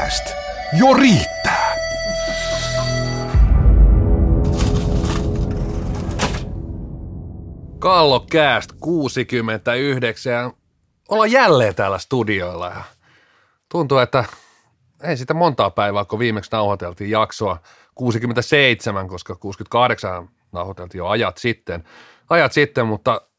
Kallokääst. 0.00 0.34
Jo 0.78 0.94
riittää. 0.94 1.76
Kallokääst 7.78 8.72
69. 8.80 10.52
Ollaan 11.08 11.32
jälleen 11.32 11.74
täällä 11.74 11.98
studioilla 11.98 12.66
ja 12.66 12.82
tuntuu, 13.68 13.98
että 13.98 14.24
ei 15.02 15.16
sitä 15.16 15.34
montaa 15.34 15.70
päivää, 15.70 16.04
kun 16.04 16.18
viimeksi 16.18 16.50
nauhoiteltiin 16.52 17.10
jaksoa 17.10 17.58
67, 17.94 19.08
koska 19.08 19.36
68 19.36 20.28
nauhoiteltiin 20.52 20.98
jo 20.98 21.06
ajat 21.06 21.38
sitten, 21.38 21.84
ajat 22.30 22.52
sitten, 22.52 22.86
mutta 22.86 23.29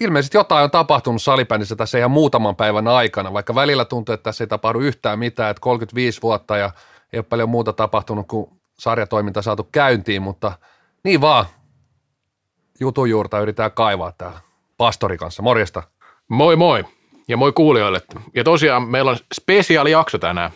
ilmeisesti 0.00 0.36
jotain 0.36 0.64
on 0.64 0.70
tapahtunut 0.70 1.22
salibändissä 1.22 1.76
tässä 1.76 1.98
ihan 1.98 2.10
muutaman 2.10 2.56
päivän 2.56 2.88
aikana, 2.88 3.32
vaikka 3.32 3.54
välillä 3.54 3.84
tuntuu, 3.84 4.12
että 4.12 4.22
tässä 4.24 4.44
ei 4.44 4.48
tapahdu 4.48 4.80
yhtään 4.80 5.18
mitään, 5.18 5.50
että 5.50 5.60
35 5.60 6.22
vuotta 6.22 6.56
ja 6.56 6.70
ei 7.12 7.18
ole 7.18 7.26
paljon 7.28 7.48
muuta 7.48 7.72
tapahtunut 7.72 8.28
kuin 8.28 8.50
sarjatoiminta 8.78 9.42
saatu 9.42 9.68
käyntiin, 9.72 10.22
mutta 10.22 10.52
niin 11.04 11.20
vaan, 11.20 11.46
jutun 12.80 13.10
juurta 13.10 13.40
yritetään 13.40 13.72
kaivaa 13.72 14.12
täällä 14.12 14.40
pastori 14.76 15.18
kanssa. 15.18 15.42
Morjesta. 15.42 15.82
Moi 16.28 16.56
moi 16.56 16.84
ja 17.28 17.36
moi 17.36 17.52
kuulijoille. 17.52 18.00
Ja 18.34 18.44
tosiaan 18.44 18.82
meillä 18.82 19.10
on 19.10 19.16
spesiaalijakso 19.34 20.18
tänään. 20.18 20.50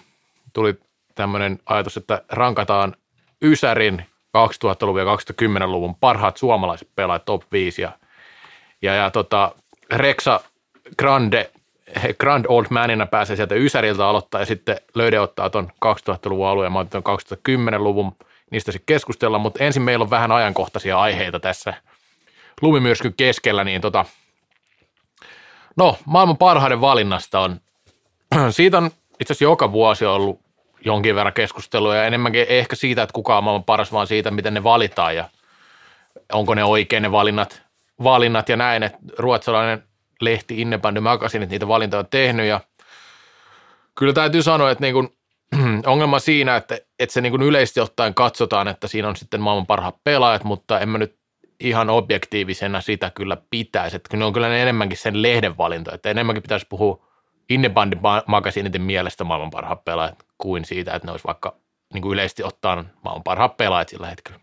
Tuli 0.52 0.80
tämmöinen 1.14 1.58
ajatus, 1.66 1.96
että 1.96 2.22
rankataan 2.28 2.96
Ysärin 3.42 4.04
2000-luvun 4.36 5.00
ja 5.00 5.06
2010-luvun 5.06 5.94
parhaat 5.94 6.36
suomalaiset 6.36 6.88
pelaajat 6.96 7.24
top 7.24 7.42
5 7.52 7.82
ja, 7.82 7.92
ja, 8.82 8.94
ja 8.94 9.10
tota, 9.10 9.54
Rexa 9.92 10.40
Grande, 10.98 11.50
Grand 12.18 12.44
Old 12.48 12.66
Manina 12.70 13.06
pääsee 13.06 13.36
sieltä 13.36 13.54
Ysäriltä 13.54 14.08
aloittaa 14.08 14.40
ja 14.40 14.46
sitten 14.46 14.76
Löyde 14.94 15.20
ottaa 15.20 15.50
tuon 15.50 15.70
2000-luvun 15.86 16.46
alueen 16.46 16.72
mä 16.72 16.78
otan 16.78 17.02
2010-luvun, 17.02 18.16
niistä 18.50 18.72
sitten 18.72 18.94
keskustellaan, 18.94 19.40
mutta 19.40 19.64
ensin 19.64 19.82
meillä 19.82 20.02
on 20.02 20.10
vähän 20.10 20.32
ajankohtaisia 20.32 20.98
aiheita 20.98 21.40
tässä 21.40 21.74
lumimyrskyn 22.62 23.14
keskellä, 23.14 23.64
niin 23.64 23.80
tota, 23.80 24.04
no 25.76 25.98
maailman 26.04 26.36
parhaiden 26.36 26.80
valinnasta 26.80 27.40
on, 27.40 27.60
siitä 28.50 28.78
on 28.78 28.90
itse 29.20 29.32
asiassa 29.32 29.44
joka 29.44 29.72
vuosi 29.72 30.04
ollut 30.04 30.40
jonkin 30.84 31.14
verran 31.14 31.32
keskustelua 31.32 31.96
ja 31.96 32.04
enemmänkin 32.04 32.46
ehkä 32.48 32.76
siitä, 32.76 33.02
että 33.02 33.12
kuka 33.12 33.38
on 33.38 33.44
maailman 33.44 33.64
paras, 33.64 33.92
vaan 33.92 34.06
siitä, 34.06 34.30
miten 34.30 34.54
ne 34.54 34.64
valitaan 34.64 35.16
ja 35.16 35.28
onko 36.32 36.54
ne 36.54 36.64
oikein 36.64 37.02
ne 37.02 37.12
valinnat, 37.12 37.65
valinnat 38.02 38.48
ja 38.48 38.56
näin, 38.56 38.82
että 38.82 38.98
ruotsalainen 39.18 39.82
lehti 40.20 40.60
Innebandy 40.60 41.00
Magazine 41.00 41.46
niitä 41.46 41.68
valintoja 41.68 42.00
on 42.00 42.06
tehnyt 42.10 42.46
ja 42.46 42.60
kyllä 43.94 44.12
täytyy 44.12 44.42
sanoa, 44.42 44.70
että 44.70 44.84
niin 44.84 44.94
kuin, 44.94 45.08
ongelma 45.86 46.18
siinä, 46.18 46.56
että, 46.56 46.78
että 46.98 47.12
se 47.12 47.20
niin 47.20 47.30
kuin 47.30 47.42
yleisesti 47.42 47.80
ottaen 47.80 48.14
katsotaan, 48.14 48.68
että 48.68 48.88
siinä 48.88 49.08
on 49.08 49.16
sitten 49.16 49.40
maailman 49.40 49.66
parhaat 49.66 49.96
pelaajat, 50.04 50.44
mutta 50.44 50.80
en 50.80 50.88
mä 50.88 50.98
nyt 50.98 51.16
ihan 51.60 51.90
objektiivisena 51.90 52.80
sitä 52.80 53.10
kyllä 53.10 53.36
pitäisi, 53.50 53.96
että 53.96 54.16
ne 54.16 54.24
on 54.24 54.32
kyllä 54.32 54.56
enemmänkin 54.56 54.98
sen 54.98 55.22
lehden 55.22 55.58
valinta, 55.58 55.94
että 55.94 56.10
enemmänkin 56.10 56.42
pitäisi 56.42 56.66
puhua 56.68 57.06
Innebandin 57.48 58.00
magasiiniten 58.26 58.82
mielestä 58.82 59.24
maailman 59.24 59.50
parhaat 59.50 59.84
pelaajat 59.84 60.26
kuin 60.38 60.64
siitä, 60.64 60.94
että 60.94 61.06
ne 61.08 61.12
olisi 61.12 61.26
vaikka 61.26 61.56
niin 61.94 62.02
kuin 62.02 62.12
yleisesti 62.12 62.42
ottaen 62.42 62.90
maailman 63.04 63.22
parhaat 63.22 63.56
pelaajat 63.56 63.88
sillä 63.88 64.06
hetkellä. 64.06 64.40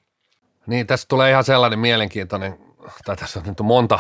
Niin, 0.67 0.87
tässä 0.87 1.07
tulee 1.07 1.31
ihan 1.31 1.43
sellainen 1.43 1.79
mielenkiintoinen, 1.79 2.57
tai 3.05 3.15
tässä 3.15 3.39
on 3.39 3.45
nyt 3.45 3.59
monta, 3.61 3.99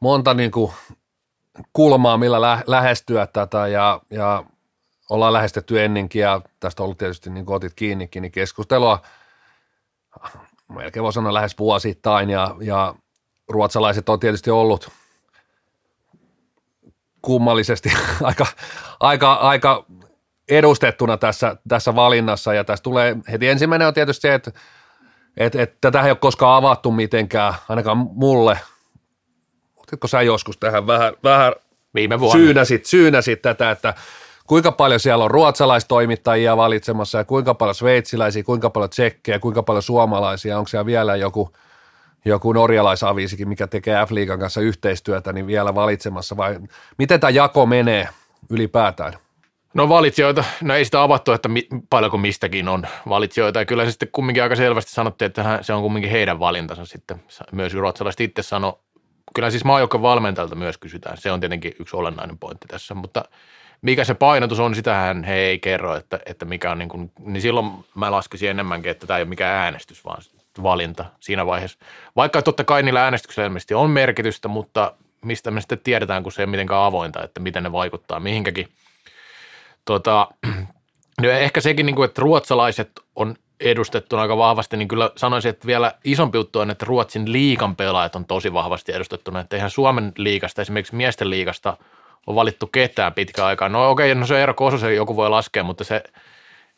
monta 0.00 0.34
niin 0.34 0.50
kuin 0.50 0.72
kulmaa, 1.72 2.18
millä 2.18 2.40
lä- 2.40 2.64
lähestyä 2.66 3.26
tätä 3.26 3.66
ja, 3.66 4.00
ja 4.10 4.44
ollaan 5.10 5.32
lähestetty 5.32 5.84
ennenkin 5.84 6.22
ja 6.22 6.40
tästä 6.60 6.82
on 6.82 6.84
ollut 6.84 6.98
tietysti 6.98 7.30
niin 7.30 7.46
kuin 7.46 7.56
otit 7.56 7.74
kiinnikin, 7.74 8.22
niin 8.22 8.32
keskustelua 8.32 9.02
melkein 10.68 11.04
voi 11.04 11.12
sanoa 11.12 11.34
lähes 11.34 11.58
vuosittain 11.58 12.30
ja, 12.30 12.56
ja 12.60 12.94
ruotsalaiset 13.48 14.08
on 14.08 14.20
tietysti 14.20 14.50
ollut 14.50 14.90
kummallisesti 17.22 17.92
aika, 18.22 18.46
aika, 19.00 19.34
aika 19.34 19.86
edustettuna 20.48 21.16
tässä, 21.16 21.56
tässä 21.68 21.94
valinnassa 21.94 22.54
ja 22.54 22.64
tässä 22.64 22.82
tulee 22.82 23.16
heti 23.32 23.48
ensimmäinen 23.48 23.88
on 23.88 23.94
tietysti 23.94 24.22
se, 24.22 24.34
että 24.34 24.52
et, 25.36 25.54
et, 25.54 25.80
tätä 25.80 26.02
ei 26.02 26.10
ole 26.10 26.16
koskaan 26.16 26.56
avattu 26.56 26.92
mitenkään, 26.92 27.54
ainakaan 27.68 27.98
mulle. 27.98 28.58
Otitko 29.76 30.08
sä 30.08 30.22
joskus 30.22 30.56
tähän 30.56 30.86
vähän, 30.86 31.12
vähän 31.24 31.52
Viime 31.94 32.20
vuonna. 32.20 32.38
syynäsit, 32.38 32.86
syynäsit 32.86 33.42
tätä, 33.42 33.70
että 33.70 33.94
kuinka 34.46 34.72
paljon 34.72 35.00
siellä 35.00 35.24
on 35.24 35.30
ruotsalaistoimittajia 35.30 36.56
valitsemassa 36.56 37.18
ja 37.18 37.24
kuinka 37.24 37.54
paljon 37.54 37.74
sveitsiläisiä, 37.74 38.42
kuinka 38.42 38.70
paljon 38.70 38.90
tsekkejä, 38.90 39.38
kuinka 39.38 39.62
paljon 39.62 39.82
suomalaisia, 39.82 40.58
onko 40.58 40.68
siellä 40.68 40.86
vielä 40.86 41.16
joku, 41.16 41.52
joku 42.24 42.52
norjalaisaviisikin, 42.52 43.48
mikä 43.48 43.66
tekee 43.66 44.06
F-liigan 44.06 44.40
kanssa 44.40 44.60
yhteistyötä, 44.60 45.32
niin 45.32 45.46
vielä 45.46 45.74
valitsemassa 45.74 46.36
vai 46.36 46.58
miten 46.98 47.20
tämä 47.20 47.30
jako 47.30 47.66
menee 47.66 48.08
ylipäätään? 48.50 49.12
No 49.76 49.88
valitsijoita, 49.88 50.44
no 50.62 50.74
ei 50.74 50.84
sitä 50.84 51.02
avattu, 51.02 51.32
että 51.32 51.48
mi, 51.48 51.68
paljonko 51.90 52.18
mistäkin 52.18 52.68
on 52.68 52.86
valitsijoita. 53.08 53.58
Ja 53.58 53.64
kyllä 53.64 53.84
se 53.84 53.90
sitten 53.90 54.08
kumminkin 54.12 54.42
aika 54.42 54.56
selvästi 54.56 54.92
sanottiin, 54.92 55.26
että 55.26 55.58
se 55.62 55.72
on 55.72 55.82
kumminkin 55.82 56.10
heidän 56.10 56.40
valintansa 56.40 56.86
sitten. 56.86 57.22
Myös 57.52 57.74
ruotsalaiset 57.74 58.20
itse 58.20 58.42
sanoi, 58.42 58.72
kyllä 59.34 59.50
siis 59.50 59.64
maajoukkojen 59.64 60.02
valmentajalta 60.02 60.54
myös 60.54 60.78
kysytään. 60.78 61.16
Se 61.16 61.32
on 61.32 61.40
tietenkin 61.40 61.72
yksi 61.80 61.96
olennainen 61.96 62.38
pointti 62.38 62.68
tässä, 62.68 62.94
mutta 62.94 63.24
mikä 63.82 64.04
se 64.04 64.14
painotus 64.14 64.60
on, 64.60 64.74
sitähän 64.74 65.24
he 65.24 65.34
ei 65.34 65.58
kerro, 65.58 65.96
että, 65.96 66.20
että 66.26 66.44
mikä 66.44 66.70
on 66.70 66.78
niin 66.78 66.88
kuin, 66.88 67.12
niin 67.18 67.42
silloin 67.42 67.70
mä 67.94 68.10
laskisin 68.10 68.50
enemmänkin, 68.50 68.90
että 68.90 69.06
tämä 69.06 69.18
ei 69.18 69.22
ole 69.22 69.28
mikään 69.28 69.64
äänestys, 69.64 70.04
vaan 70.04 70.22
valinta 70.62 71.04
siinä 71.20 71.46
vaiheessa. 71.46 71.78
Vaikka 72.16 72.42
totta 72.42 72.64
kai 72.64 72.82
niillä 72.82 73.04
äänestyksillä 73.04 73.46
ilmeisesti 73.46 73.74
on 73.74 73.90
merkitystä, 73.90 74.48
mutta 74.48 74.94
mistä 75.24 75.50
me 75.50 75.60
sitten 75.60 75.78
tiedetään, 75.78 76.22
kun 76.22 76.32
se 76.32 76.42
ei 76.42 76.46
mitenkään 76.46 76.82
avointa, 76.82 77.22
että 77.22 77.40
miten 77.40 77.62
ne 77.62 77.72
vaikuttaa 77.72 78.20
mihinkäkin– 78.20 78.68
Tota, 79.86 80.28
no 81.22 81.28
ehkä 81.28 81.60
sekin, 81.60 81.86
niin 81.86 81.96
kuin, 81.96 82.04
että 82.04 82.22
ruotsalaiset 82.22 82.90
on 83.16 83.36
edustettuna 83.60 84.22
aika 84.22 84.36
vahvasti, 84.36 84.76
niin 84.76 84.88
kyllä 84.88 85.10
sanoisin, 85.16 85.48
että 85.48 85.66
vielä 85.66 85.92
isompi 86.04 86.38
juttu 86.38 86.58
on, 86.58 86.70
että 86.70 86.86
Ruotsin 86.88 87.32
liikan 87.32 87.76
pelaajat 87.76 88.16
on 88.16 88.24
tosi 88.24 88.52
vahvasti 88.52 88.92
edustettuna, 88.92 89.40
että 89.40 89.56
eihän 89.56 89.70
Suomen 89.70 90.12
liikasta, 90.18 90.62
esimerkiksi 90.62 90.94
miesten 90.94 91.30
liikasta 91.30 91.76
on 92.26 92.34
valittu 92.34 92.66
ketään 92.66 93.14
pitkään 93.14 93.48
aikaa. 93.48 93.68
No 93.68 93.90
okei, 93.90 94.12
okay, 94.12 94.20
no 94.20 94.26
se 94.26 94.40
Eero 94.40 94.54
Kososen 94.54 94.96
joku 94.96 95.16
voi 95.16 95.30
laskea, 95.30 95.62
mutta 95.62 95.84
se 95.84 96.02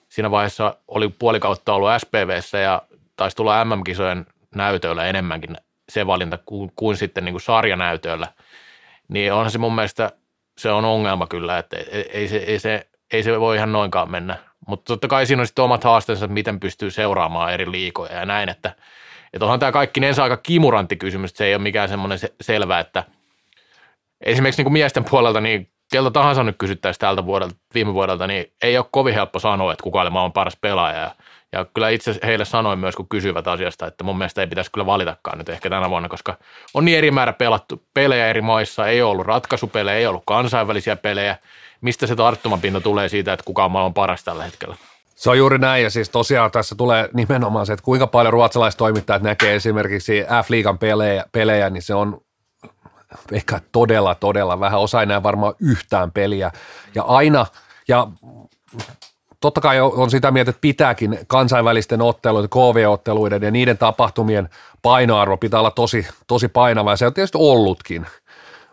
siinä 0.09 0.31
vaiheessa 0.31 0.77
oli 0.89 1.09
puoli 1.09 1.41
kautta 1.41 1.75
ollut 1.75 1.91
SPVssä 1.99 2.59
ja 2.59 2.83
taisi 3.17 3.37
tulla 3.37 3.65
MM-kisojen 3.65 4.27
näytöillä 4.55 5.07
enemmänkin 5.07 5.57
se 5.89 6.07
valinta 6.07 6.39
kuin, 6.47 6.73
kuin 6.77 6.97
sitten 6.97 7.25
niin 7.25 7.33
kuin 7.33 7.43
sarjanäytöillä. 7.43 8.29
Niin 9.09 9.33
onhan 9.33 9.51
se 9.51 9.59
mun 9.59 9.75
mielestä, 9.75 10.13
se 10.59 10.71
on 10.71 10.85
ongelma 10.85 11.27
kyllä, 11.27 11.59
että 11.59 11.77
ei, 11.77 12.11
ei, 12.13 12.29
se, 12.29 12.37
ei 12.37 12.59
se 12.59 12.87
ei 13.13 13.23
se 13.23 13.41
voi 13.41 13.57
ihan 13.57 13.73
noinkaan 13.73 14.11
mennä. 14.11 14.37
Mutta 14.67 14.93
totta 14.93 15.09
kai 15.09 15.27
siinä 15.27 15.41
on 15.41 15.47
sitten 15.47 15.65
omat 15.65 15.85
haasteensa, 15.85 16.27
miten 16.27 16.61
pystyy 16.61 16.91
seuraamaan 16.91 17.53
eri 17.53 17.71
liikoja 17.71 18.13
ja 18.13 18.27
näin, 18.27 18.49
että, 18.49 18.73
että 19.33 19.45
onhan 19.45 19.61
tämä 19.61 19.73
kaikki 19.73 20.07
ensin 20.07 20.23
aika 20.23 20.37
kimurantti 20.37 20.97
kysymys, 20.97 21.31
se 21.35 21.45
ei 21.45 21.55
ole 21.55 21.63
mikään 21.63 21.89
semmoinen 21.89 22.19
se, 22.19 22.35
selvä, 22.41 22.79
että 22.79 23.05
esimerkiksi 24.21 24.63
niin 24.63 24.73
miesten 24.73 25.05
puolelta, 25.05 25.41
niin 25.41 25.71
kelta 25.93 26.11
tahansa 26.11 26.45
nyt 26.45 26.57
kysyttäisiin 26.59 27.01
tältä 27.01 27.27
vuodelta, 27.27 27.55
viime 27.75 27.95
vuodelta, 27.95 28.27
niin 28.27 28.53
ei 28.63 28.79
ole 28.79 28.87
kovin 28.91 29.15
helppo 29.15 29.39
sanoa, 29.39 29.73
että 29.73 29.83
kuka 29.83 30.11
maailman 30.11 30.33
paras 30.33 30.57
pelaaja. 30.61 30.99
Ja, 30.99 31.11
ja 31.53 31.65
kyllä 31.65 31.89
itse 31.89 32.15
heille 32.23 32.45
sanoin 32.45 32.79
myös, 32.79 32.97
kun 32.97 33.09
kysyvät 33.09 33.49
asiasta, 33.49 33.87
että 33.87 34.05
mun 34.05 34.19
mielestä 34.19 34.41
ei 34.41 34.47
pitäisi 34.47 34.73
kyllä 34.73 34.87
valitakaan 34.87 35.39
nyt 35.39 35.49
ehkä 35.49 35.71
tänä 35.71 35.91
vuonna, 35.91 36.09
koska 36.09 36.37
on 36.75 36.85
niin 36.85 36.99
eri 36.99 37.11
määrä 37.11 37.33
pelattu 37.33 37.83
pelejä 37.95 38.29
eri 38.29 38.41
maissa, 38.41 38.87
ei 38.87 39.03
ole 39.03 39.11
ollut 39.11 39.27
ratkaisupelejä, 39.27 39.99
ei 39.99 40.07
ollut 40.07 40.23
kansainvälisiä 40.27 40.97
pelejä– 40.97 41.37
mistä 41.81 42.07
se 42.07 42.17
tarttumapinta 42.17 42.81
tulee 42.81 43.09
siitä, 43.09 43.33
että 43.33 43.45
kuka 43.45 43.65
on 43.65 43.71
maailman 43.71 43.95
paras 43.95 44.25
tällä 44.25 44.45
hetkellä? 44.45 44.77
Se 45.15 45.31
on 45.31 45.39
juuri 45.39 45.59
näin, 45.59 45.85
ja 45.85 45.91
siis 45.91 46.11
tosiaan 46.11 46.51
tässä 46.51 46.75
tulee 46.75 47.09
nimenomaan 47.15 47.67
se, 47.67 47.73
että 47.73 47.85
kuinka 47.85 48.07
paljon 48.07 48.33
ruotsalaistoimittajat 48.33 49.23
näkee 49.23 49.55
esimerkiksi 49.55 50.23
F-liigan 50.23 50.79
pelejä, 50.79 51.25
pelejä, 51.33 51.71
niin 51.71 51.83
se 51.83 51.95
on 51.95 52.21
ehkä 53.33 53.61
todella, 53.73 54.15
todella 54.15 54.61
vähän. 54.61 54.81
Osa 54.81 55.01
ei 55.01 55.07
näe 55.07 55.23
varmaan 55.23 55.55
yhtään 55.61 56.13
peliä. 56.13 56.51
Ja 56.95 57.03
aina, 57.03 57.47
ja 57.89 58.09
totta 59.41 59.61
kai 59.61 59.81
on 59.81 60.11
sitä 60.11 60.31
mieltä, 60.31 60.51
että 60.51 60.61
pitääkin 60.61 61.19
kansainvälisten 61.27 62.03
otteluiden, 62.03 62.51
KV-otteluiden 62.51 63.43
ja 63.43 63.51
niiden 63.51 63.79
tapahtumien 63.79 64.49
painoarvo 64.83 65.37
pitää 65.37 65.61
olla 65.61 65.71
tosi, 65.71 66.07
tosi 66.27 66.49
painava, 66.49 66.91
ja 66.91 66.97
se 66.97 67.07
on 67.07 67.15
tietysti 67.15 67.39
ollutkin, 67.41 68.07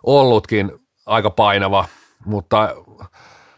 ollutkin 0.03 0.71
aika 1.05 1.29
painava, 1.29 1.85
mutta 2.25 2.75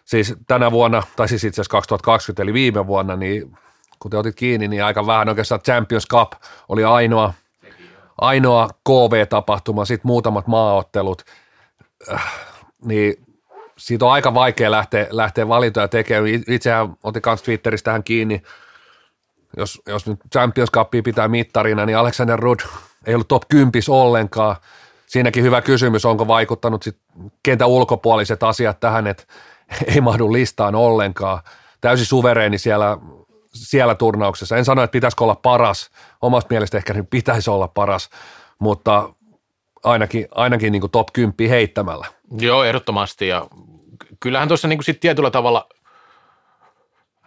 siis 0.06 0.36
tänä 0.48 0.72
vuonna, 0.72 1.04
tai 1.16 1.28
siis 1.28 1.44
itse 1.44 1.62
asiassa 1.62 1.72
2020 1.72 2.44
eli 2.44 2.54
viime 2.54 2.88
vuonna, 2.88 3.16
niin 3.16 3.58
kun 4.00 4.12
te 4.12 4.18
otit 4.18 4.36
kiinni, 4.36 4.68
niin 4.68 4.84
aika 4.84 5.08
vähän 5.08 5.30
oikeastaan 5.30 5.62
Champions 5.62 6.08
Cup 6.08 6.32
oli 6.70 6.84
ainoa, 6.84 7.34
ainoa 8.22 8.70
KV-tapahtuma, 8.88 9.86
sitten 9.86 10.08
muutamat 10.08 10.48
maaottelut, 10.48 11.22
äh, 12.14 12.34
niin 12.86 13.28
siitä 13.78 14.06
on 14.06 14.12
aika 14.12 14.34
vaikea 14.34 14.72
lähteä, 14.72 15.08
lähteä 15.10 15.48
valintoja 15.48 15.88
tekemään. 15.88 16.44
Itsehän 16.48 16.98
otin 17.04 17.22
myös 17.26 17.42
Twitteristä 17.42 17.86
tähän 17.86 18.04
kiinni. 18.04 18.42
Jos, 19.58 19.82
jos 19.88 20.08
nyt 20.08 20.20
Champions 20.34 20.72
Cupia 20.72 21.04
pitää 21.04 21.28
mittarina, 21.28 21.86
niin 21.86 21.98
Alexander 21.98 22.40
Rudd 22.40 22.60
ei 23.06 23.14
ollut 23.14 23.28
top 23.28 23.44
10 23.50 23.72
ollenkaan. 23.88 24.56
Siinäkin 25.08 25.44
hyvä 25.44 25.62
kysymys, 25.62 26.06
onko 26.06 26.28
vaikuttanut 26.28 26.84
sit 26.84 26.98
kentän 27.44 27.68
ulkopuoliset 27.68 28.44
asiat 28.44 28.80
tähän, 28.80 29.08
että 29.08 29.24
ei 29.96 30.02
mahdu 30.02 30.34
listaan 30.34 30.76
ollenkaan. 30.76 31.42
Täysin 31.82 32.06
suvereeni 32.06 32.58
siellä, 32.58 32.98
siellä 33.54 33.96
turnauksessa. 33.96 34.58
En 34.58 34.66
sano, 34.66 34.84
että 34.84 34.92
pitäisikö 34.92 35.24
olla 35.24 35.36
paras. 35.36 35.90
Omasta 36.22 36.48
mielestä 36.54 36.78
ehkä 36.78 36.94
niin 36.94 37.08
pitäisi 37.08 37.50
olla 37.50 37.68
paras, 37.68 38.10
mutta 38.60 39.10
ainakin, 39.84 40.28
ainakin 40.36 40.72
niin 40.72 40.82
kuin 40.82 40.92
top 40.92 41.08
10 41.14 41.50
heittämällä. 41.50 42.08
Joo, 42.40 42.64
ehdottomasti. 42.64 43.28
Ja 43.28 43.48
kyllähän 44.20 44.48
tuossa 44.48 44.68
niin 44.68 44.84
sitten 44.84 45.02
tietyllä 45.02 45.32
tavalla, 45.32 45.68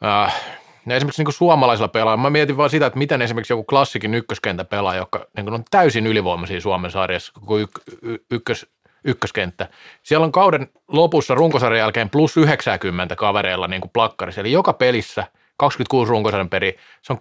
äh, 0.05 0.60
esimerkiksi 0.97 1.25
niin 1.25 1.33
suomalaisilla 1.33 1.89
pelaajilla, 1.89 2.23
mä 2.23 2.31
mietin 2.31 2.57
vaan 2.57 2.71
sitä, 2.71 2.87
että 2.87 2.99
miten 2.99 3.23
esimerkiksi 3.23 3.53
joku 3.53 3.65
klassikin 3.65 4.15
ykköskenttä 4.15 4.65
pelaa, 4.65 4.97
joka 4.97 5.27
niin 5.37 5.53
on 5.53 5.65
täysin 5.71 6.07
ylivoimaisia 6.07 6.61
Suomen 6.61 6.91
sarjassa, 6.91 7.33
koko 7.33 7.59
yk- 7.59 7.83
y- 8.03 8.19
ykkös, 8.31 8.67
ykköskenttä. 9.05 9.69
Siellä 10.03 10.25
on 10.25 10.33
kauden 10.33 10.69
lopussa 10.89 11.35
runkosarjan 11.35 11.79
jälkeen 11.79 12.11
plus 12.11 12.37
90 12.37 13.17
kavereilla 13.17 13.69
niin 13.69 13.81
kuin 13.81 13.91
plakkarissa, 13.91 14.41
eli 14.41 14.53
joka 14.53 14.73
pelissä– 14.73 15.27
26 15.61 16.11
runkosarjan 16.11 16.49
peri, 16.49 16.77
se 17.03 17.13
on 17.13 17.19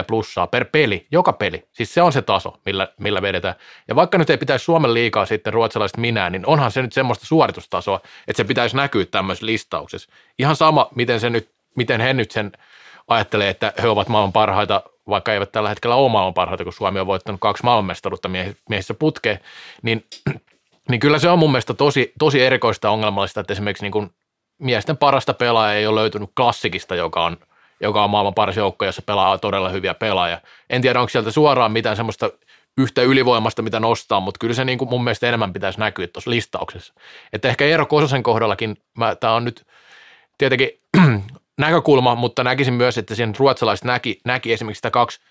3-4 0.00 0.04
plussaa 0.06 0.46
per 0.46 0.64
peli, 0.64 1.06
joka 1.10 1.32
peli. 1.32 1.64
Siis 1.72 1.94
se 1.94 2.02
on 2.02 2.12
se 2.12 2.22
taso, 2.22 2.54
millä, 2.64 2.88
millä 3.00 3.22
vedetään. 3.22 3.54
Ja 3.88 3.96
vaikka 3.96 4.18
nyt 4.18 4.30
ei 4.30 4.36
pitäisi 4.36 4.64
Suomen 4.64 4.94
liikaa 4.94 5.26
sitten 5.26 5.52
ruotsalaiset 5.52 5.96
minä, 5.96 6.30
niin 6.30 6.46
onhan 6.46 6.70
se 6.70 6.82
nyt 6.82 6.92
semmoista 6.92 7.26
suoritustasoa, 7.26 8.00
että 8.28 8.36
se 8.36 8.44
pitäisi 8.44 8.76
näkyä 8.76 9.04
tämmöisessä 9.04 9.46
listauksessa. 9.46 10.12
Ihan 10.38 10.56
sama, 10.56 10.88
miten, 10.94 11.20
se 11.20 11.30
nyt, 11.30 11.50
miten 11.76 12.00
he 12.00 12.12
nyt 12.12 12.30
sen 12.30 12.52
ajattelee, 13.08 13.48
että 13.48 13.72
he 13.82 13.88
ovat 13.88 14.08
maailman 14.08 14.32
parhaita, 14.32 14.82
vaikka 15.08 15.32
eivät 15.32 15.52
tällä 15.52 15.68
hetkellä 15.68 15.96
ole 15.96 16.10
maailman 16.10 16.34
parhaita, 16.34 16.64
kun 16.64 16.72
Suomi 16.72 17.00
on 17.00 17.06
voittanut 17.06 17.40
kaksi 17.40 17.64
maailmanmestaruutta 17.64 18.28
miehissä 18.68 18.94
putkeen, 18.94 19.40
niin, 19.82 20.04
niin 20.90 21.00
kyllä 21.00 21.18
se 21.18 21.28
on 21.28 21.38
mun 21.38 21.52
mielestä 21.52 21.74
tosi, 21.74 22.12
tosi 22.18 22.42
erikoista 22.42 22.90
ongelmallista, 22.90 23.40
että 23.40 23.52
esimerkiksi 23.52 23.84
niin 23.84 23.92
kuin 23.92 24.10
miesten 24.58 24.96
parasta 24.96 25.34
pelaajaa 25.34 25.74
ei 25.74 25.86
ole 25.86 26.00
löytynyt 26.00 26.30
klassikista, 26.36 26.94
joka 26.94 27.24
on, 27.24 27.36
joka 27.80 28.04
on 28.04 28.10
maailman 28.10 28.34
paras 28.34 28.56
joukko, 28.56 28.84
jossa 28.84 29.02
pelaa 29.02 29.38
todella 29.38 29.68
hyviä 29.68 29.94
pelaajia. 29.94 30.40
En 30.70 30.82
tiedä, 30.82 31.00
onko 31.00 31.08
sieltä 31.08 31.30
suoraan 31.30 31.72
mitään 31.72 31.96
semmoista 31.96 32.30
yhtä 32.78 33.02
ylivoimasta, 33.02 33.62
mitä 33.62 33.80
nostaa, 33.80 34.20
mutta 34.20 34.38
kyllä 34.38 34.54
se 34.54 34.64
niin 34.64 34.78
kuin 34.78 34.88
mun 34.88 35.04
mielestä 35.04 35.28
enemmän 35.28 35.52
pitäisi 35.52 35.78
näkyä 35.78 36.06
tuossa 36.06 36.30
listauksessa. 36.30 36.94
Että 37.32 37.48
ehkä 37.48 37.64
Eero 37.64 37.86
Kososen 37.86 38.22
kohdallakin, 38.22 38.76
tämä 39.20 39.34
on 39.34 39.44
nyt 39.44 39.66
tietenkin 40.38 40.70
näkökulma, 41.58 42.14
mutta 42.14 42.44
näkisin 42.44 42.74
myös, 42.74 42.98
että 42.98 43.14
siinä 43.14 43.32
ruotsalaiset 43.38 43.84
näki, 43.84 44.20
näki 44.24 44.52
esimerkiksi 44.52 44.78
sitä 44.78 44.90
kaksi– 44.90 45.20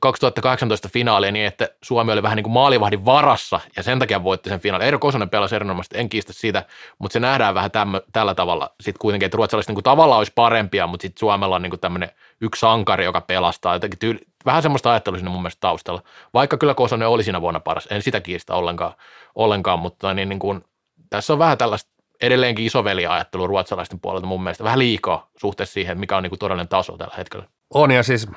2018 0.00 0.88
finaalia 0.88 1.32
niin, 1.32 1.46
että 1.46 1.68
Suomi 1.82 2.12
oli 2.12 2.22
vähän 2.22 2.36
niin 2.36 2.44
kuin 2.44 2.52
maalivahdin 2.52 3.04
varassa 3.04 3.60
ja 3.76 3.82
sen 3.82 3.98
takia 3.98 4.24
voitti 4.24 4.48
sen 4.48 4.60
finaalin. 4.60 4.84
Eero 4.84 4.98
Kosonen 4.98 5.30
pelasi 5.30 5.56
erinomaisesti, 5.56 5.98
en 5.98 6.08
kiistä 6.08 6.32
sitä, 6.32 6.64
mutta 6.98 7.12
se 7.12 7.20
nähdään 7.20 7.54
vähän 7.54 7.70
tämmö, 7.70 8.02
tällä 8.12 8.34
tavalla 8.34 8.70
sitten 8.80 8.98
kuitenkin, 9.00 9.26
että 9.26 9.36
ruotsalaiset 9.36 9.68
niin 9.68 9.74
kuin 9.74 9.84
tavallaan 9.84 10.18
olisi 10.18 10.32
parempia, 10.34 10.86
mutta 10.86 11.02
sitten 11.02 11.20
Suomella 11.20 11.56
on 11.56 11.62
niin 11.62 11.70
kuin 11.70 11.80
tämmöinen 11.80 12.10
yksi 12.40 12.60
sankari, 12.60 13.04
joka 13.04 13.20
pelastaa. 13.20 13.74
Jotenkin 13.74 13.98
tyyli, 13.98 14.18
vähän 14.44 14.62
semmoista 14.62 14.90
ajattelua 14.90 15.18
sinne 15.18 15.30
mun 15.30 15.42
mielestä 15.42 15.60
taustalla. 15.60 16.02
Vaikka 16.34 16.56
kyllä 16.56 16.74
Kosonen 16.74 17.08
oli 17.08 17.24
siinä 17.24 17.40
vuonna 17.40 17.60
paras, 17.60 17.88
en 17.90 18.02
sitä 18.02 18.20
kiistä 18.20 18.54
ollenkaan, 18.54 18.92
ollenkaan 19.34 19.78
mutta 19.78 20.14
niin, 20.14 20.28
niin 20.28 20.38
kuin, 20.38 20.64
tässä 21.10 21.32
on 21.32 21.38
vähän 21.38 21.58
tällaista 21.58 21.89
edelleenkin 22.20 22.66
isoveli-ajattelu 22.66 23.46
ruotsalaisten 23.46 24.00
puolelta 24.00 24.26
mun 24.26 24.42
mielestä 24.42 24.64
vähän 24.64 24.78
liikaa 24.78 25.30
suhteessa 25.36 25.72
siihen, 25.72 25.98
mikä 25.98 26.16
on 26.16 26.22
niin 26.22 26.30
kuin 26.30 26.38
todellinen 26.38 26.68
taso 26.68 26.96
tällä 26.96 27.14
hetkellä. 27.16 27.46
On 27.74 27.90
ja 27.90 28.02
siis 28.02 28.28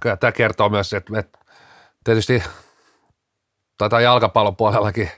kyllä 0.00 0.16
tämä 0.16 0.32
kertoo 0.32 0.68
myös, 0.68 0.92
että, 0.92 1.18
että 1.18 1.38
tietysti 2.04 2.42
taitaa 3.78 4.00
jalkapallon 4.00 4.56
puolellakin, 4.56 5.10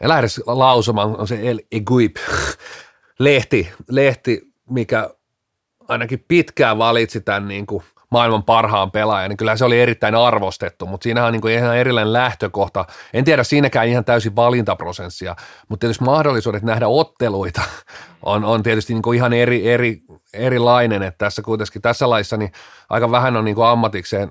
en 0.00 0.08
lähde 0.08 0.26
lausumaan, 0.46 1.20
on 1.20 1.28
se 1.28 1.50
El 1.50 1.60
Eguip, 1.72 2.16
lehti, 3.18 3.72
lehti, 3.88 4.42
mikä 4.70 5.10
ainakin 5.88 6.24
pitkään 6.28 6.78
valitsi 6.78 7.20
tämän 7.20 7.48
niin 7.48 7.66
kuin 7.66 7.84
maailman 8.10 8.42
parhaan 8.42 8.90
pelaajan, 8.90 9.28
niin 9.28 9.36
kyllä 9.36 9.56
se 9.56 9.64
oli 9.64 9.80
erittäin 9.80 10.14
arvostettu, 10.14 10.86
mutta 10.86 11.04
siinä 11.04 11.24
on 11.24 11.32
niin 11.32 11.40
kuin 11.40 11.54
ihan 11.54 11.76
erilainen 11.76 12.12
lähtökohta. 12.12 12.84
En 13.12 13.24
tiedä 13.24 13.44
siinäkään 13.44 13.88
ihan 13.88 14.04
täysin 14.04 14.36
valintaprosessia, 14.36 15.36
mutta 15.68 15.80
tietysti 15.80 16.04
mahdollisuudet 16.04 16.62
nähdä 16.62 16.88
otteluita 16.88 17.62
on, 18.22 18.44
on 18.44 18.62
tietysti 18.62 18.94
niin 18.94 19.02
kuin 19.02 19.16
ihan 19.16 19.32
eri, 19.32 19.70
eri, 19.70 20.02
erilainen, 20.34 21.02
että 21.02 21.18
tässä 21.18 21.42
kuitenkin 21.42 21.82
tässä 21.82 22.10
laissa 22.10 22.36
niin 22.36 22.52
aika 22.90 23.10
vähän 23.10 23.36
on 23.36 23.44
niin 23.44 23.54
kuin 23.54 23.66
ammatikseen 23.66 24.30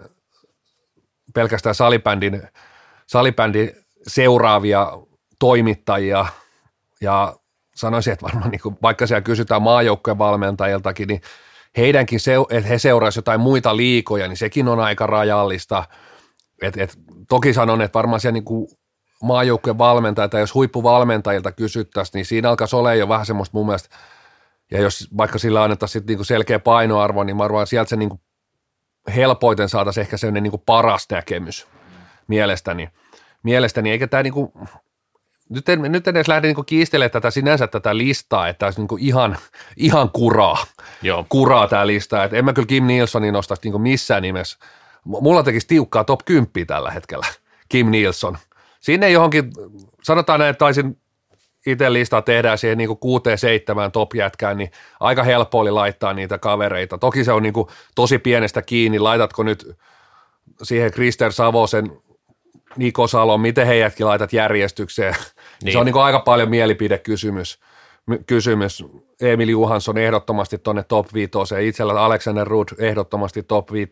pelkästään 1.33 1.75
salibändin, 1.75 2.41
salibändin 3.07 3.71
seuraavia 4.07 4.87
toimittajia 5.39 6.25
ja 7.01 7.35
sanoisin, 7.75 8.13
että 8.13 8.25
varmaan 8.25 8.51
niin 8.51 8.61
kuin, 8.61 8.77
vaikka 8.81 9.07
siellä 9.07 9.21
kysytään 9.21 9.61
maajoukkojen 9.61 10.17
valmentajiltakin, 10.17 11.07
niin 11.07 11.21
heidänkin, 11.77 12.19
se, 12.19 12.33
että 12.49 12.69
he 12.69 12.79
seuraisivat 12.79 13.25
jotain 13.25 13.39
muita 13.39 13.77
liikoja, 13.77 14.27
niin 14.27 14.37
sekin 14.37 14.67
on 14.67 14.79
aika 14.79 15.07
rajallista. 15.07 15.83
Et, 16.61 16.77
et, 16.77 16.97
toki 17.29 17.53
sanon, 17.53 17.81
että 17.81 17.97
varmaan 17.97 18.19
siellä 18.19 18.33
niin 18.33 18.67
maajoukkojen 19.23 19.77
valmentajilta, 19.77 20.39
jos 20.39 20.53
huippuvalmentajilta 20.53 21.51
kysyttäisiin, 21.51 22.13
niin 22.13 22.25
siinä 22.25 22.49
alkaisi 22.49 22.75
olla 22.75 22.93
jo 22.93 23.09
vähän 23.09 23.25
semmoista 23.25 23.57
mun 23.57 23.65
mielestä, 23.65 23.97
ja 24.71 24.81
jos 24.81 25.07
vaikka 25.17 25.37
sillä 25.37 25.63
annettaisiin 25.63 26.03
niin 26.07 26.25
selkeä 26.25 26.59
painoarvo, 26.59 27.23
niin 27.23 27.41
arvoin, 27.41 27.67
sieltä 27.67 27.89
se 27.89 27.95
niin 27.95 28.21
helpoiten 29.15 29.69
saataisiin 29.69 30.01
ehkä 30.01 30.17
sellainen 30.17 30.43
niin 30.43 30.63
paras 30.65 31.05
näkemys 31.11 31.67
mielestäni. 32.27 32.89
mielestäni 33.43 33.91
eikä 33.91 34.07
tämä 34.07 34.23
niin 34.23 34.33
kuin, 34.33 34.51
nyt 35.49 35.69
en, 35.69 35.81
nyt 35.81 36.07
en 36.07 36.15
edes 36.15 36.27
lähde 36.27 36.47
niin 36.47 36.65
kiistelemään 36.65 37.11
tätä 37.11 37.31
sinänsä 37.31 37.67
tätä 37.67 37.97
listaa, 37.97 38.47
että 38.47 38.65
olisi 38.65 38.81
niin 38.81 38.99
ihan, 38.99 39.37
ihan 39.77 40.09
kuraa, 40.09 40.57
Joo. 41.01 41.25
kuraa 41.29 41.67
tämä 41.67 41.87
lista. 41.87 42.23
Et 42.23 42.33
en 42.33 42.45
mä 42.45 42.53
kyllä 42.53 42.65
Kim 42.65 42.87
Nilssonin 42.87 43.33
nostaisi 43.33 43.69
niin 43.69 43.81
missään 43.81 44.21
nimessä. 44.21 44.57
Mulla 45.05 45.43
tekisi 45.43 45.67
tiukkaa 45.67 46.03
top 46.03 46.19
10 46.25 46.49
tällä 46.67 46.91
hetkellä, 46.91 47.25
Kim 47.69 47.91
Nilsson. 47.91 48.37
Sinne 48.79 49.11
johonkin, 49.11 49.51
sanotaan 50.03 50.39
näin, 50.39 50.49
että 50.49 50.59
taisin 50.59 50.97
itse 51.65 51.93
listaa 51.93 52.21
tehdään 52.21 52.57
siihen 52.57 52.77
niin 52.77 52.97
kuuteen 52.97 53.37
seitsemään 53.37 53.91
top 53.91 54.15
jätkään, 54.15 54.57
niin 54.57 54.71
aika 54.99 55.23
helppo 55.23 55.59
oli 55.59 55.71
laittaa 55.71 56.13
niitä 56.13 56.37
kavereita. 56.37 56.97
Toki 56.97 57.23
se 57.23 57.31
on 57.31 57.43
niin 57.43 57.53
tosi 57.95 58.17
pienestä 58.17 58.61
kiinni, 58.61 58.99
laitatko 58.99 59.43
nyt 59.43 59.77
siihen 60.63 60.91
Krister 60.91 61.31
Savosen 61.31 61.91
Niko 62.77 63.07
Salo, 63.07 63.37
miten 63.37 63.67
heidätkin 63.67 64.05
laitat 64.05 64.33
järjestykseen. 64.33 65.15
Niin. 65.63 65.71
Se 65.73 65.79
on 65.79 65.85
niin 65.85 65.93
kuin 65.93 66.03
aika 66.03 66.19
paljon 66.19 66.49
mielipidekysymys. 66.49 67.59
Kysymys. 68.27 68.85
Emil 69.21 69.49
Juhansson 69.49 69.97
ehdottomasti 69.97 70.57
tuonne 70.57 70.83
top 70.83 71.13
5, 71.13 71.31
itsellä 71.61 72.01
Alexander 72.01 72.47
Rudd 72.47 72.69
ehdottomasti 72.77 73.43
top 73.43 73.71
5, 73.71 73.89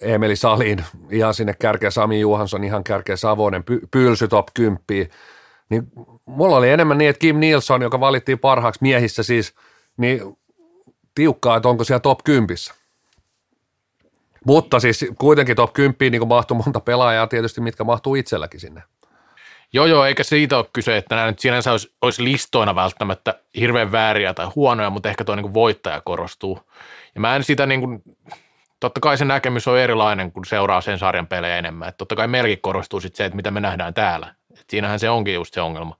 Emeli 0.00 0.36
Salin 0.36 0.84
ihan 1.10 1.34
sinne 1.34 1.54
kärkeä, 1.54 1.90
Sami 1.90 2.20
Juhansson 2.20 2.64
ihan 2.64 2.84
kärkeä, 2.84 3.16
Savonen, 3.16 3.64
Py- 3.70 3.88
Pylsy 3.90 4.28
top 4.28 4.46
10, 4.54 4.78
niin 5.68 5.82
mulla 6.24 6.56
oli 6.56 6.70
enemmän 6.70 6.98
niin, 6.98 7.10
että 7.10 7.20
Kim 7.20 7.36
Nilsson, 7.36 7.82
joka 7.82 8.00
valittiin 8.00 8.38
parhaaksi 8.38 8.78
miehissä 8.82 9.22
siis, 9.22 9.54
niin 9.96 10.38
tiukkaa, 11.14 11.56
että 11.56 11.68
onko 11.68 11.84
siellä 11.84 12.00
top 12.00 12.18
10. 12.24 12.56
Mutta 14.44 14.80
siis 14.80 15.06
kuitenkin 15.18 15.56
top 15.56 15.72
10 15.72 15.94
niin 16.00 16.28
mahtuu 16.28 16.62
monta 16.64 16.80
pelaajaa 16.80 17.26
tietysti, 17.26 17.60
mitkä 17.60 17.84
mahtuu 17.84 18.14
itselläkin 18.14 18.60
sinne. 18.60 18.82
Joo, 19.72 19.86
joo, 19.86 20.04
eikä 20.04 20.24
siitä 20.24 20.58
ole 20.58 20.66
kyse, 20.72 20.96
että 20.96 21.14
nämä 21.14 21.26
nyt 21.26 21.38
sinänsä 21.38 21.70
olisi, 21.70 21.94
olisi 22.02 22.24
listoina 22.24 22.74
välttämättä 22.74 23.34
hirveän 23.60 23.92
vääriä 23.92 24.34
tai 24.34 24.46
huonoja, 24.56 24.90
mutta 24.90 25.08
ehkä 25.08 25.24
tuo 25.24 25.34
niin 25.34 25.54
voittaja 25.54 26.02
korostuu. 26.04 26.60
Ja 27.14 27.20
mä 27.20 27.36
en 27.36 27.44
sitä 27.44 27.66
niin 27.66 27.80
kuin, 27.80 28.02
totta 28.80 29.00
kai 29.00 29.18
se 29.18 29.24
näkemys 29.24 29.68
on 29.68 29.78
erilainen, 29.78 30.32
kun 30.32 30.44
seuraa 30.44 30.80
sen 30.80 30.98
sarjan 30.98 31.26
pelejä 31.26 31.58
enemmän. 31.58 31.88
Että 31.88 31.98
totta 31.98 32.16
kai 32.16 32.28
merkki 32.28 32.56
korostuu 32.56 33.00
sitten 33.00 33.16
se, 33.16 33.24
että 33.24 33.36
mitä 33.36 33.50
me 33.50 33.60
nähdään 33.60 33.94
täällä. 33.94 34.34
Et 34.60 34.64
siinähän 34.70 34.98
se 34.98 35.10
onkin 35.10 35.34
just 35.34 35.54
se 35.54 35.60
ongelma. 35.60 35.96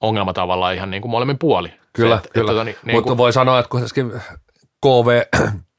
Ongelma 0.00 0.32
tavallaan 0.32 0.74
ihan 0.74 0.90
niin 0.90 1.02
kuin 1.02 1.10
molemmin 1.10 1.38
puoli. 1.38 1.72
Kyllä, 1.92 2.14
se, 2.14 2.16
että, 2.16 2.28
kyllä. 2.34 2.50
Että, 2.50 2.52
tota, 2.52 2.64
niin, 2.64 2.76
niin 2.84 2.96
mutta 2.96 3.08
kuin, 3.08 3.18
voi 3.18 3.32
sanoa, 3.32 3.58
että 3.58 3.68
kuitenkin 3.68 4.12
KV, 4.86 5.22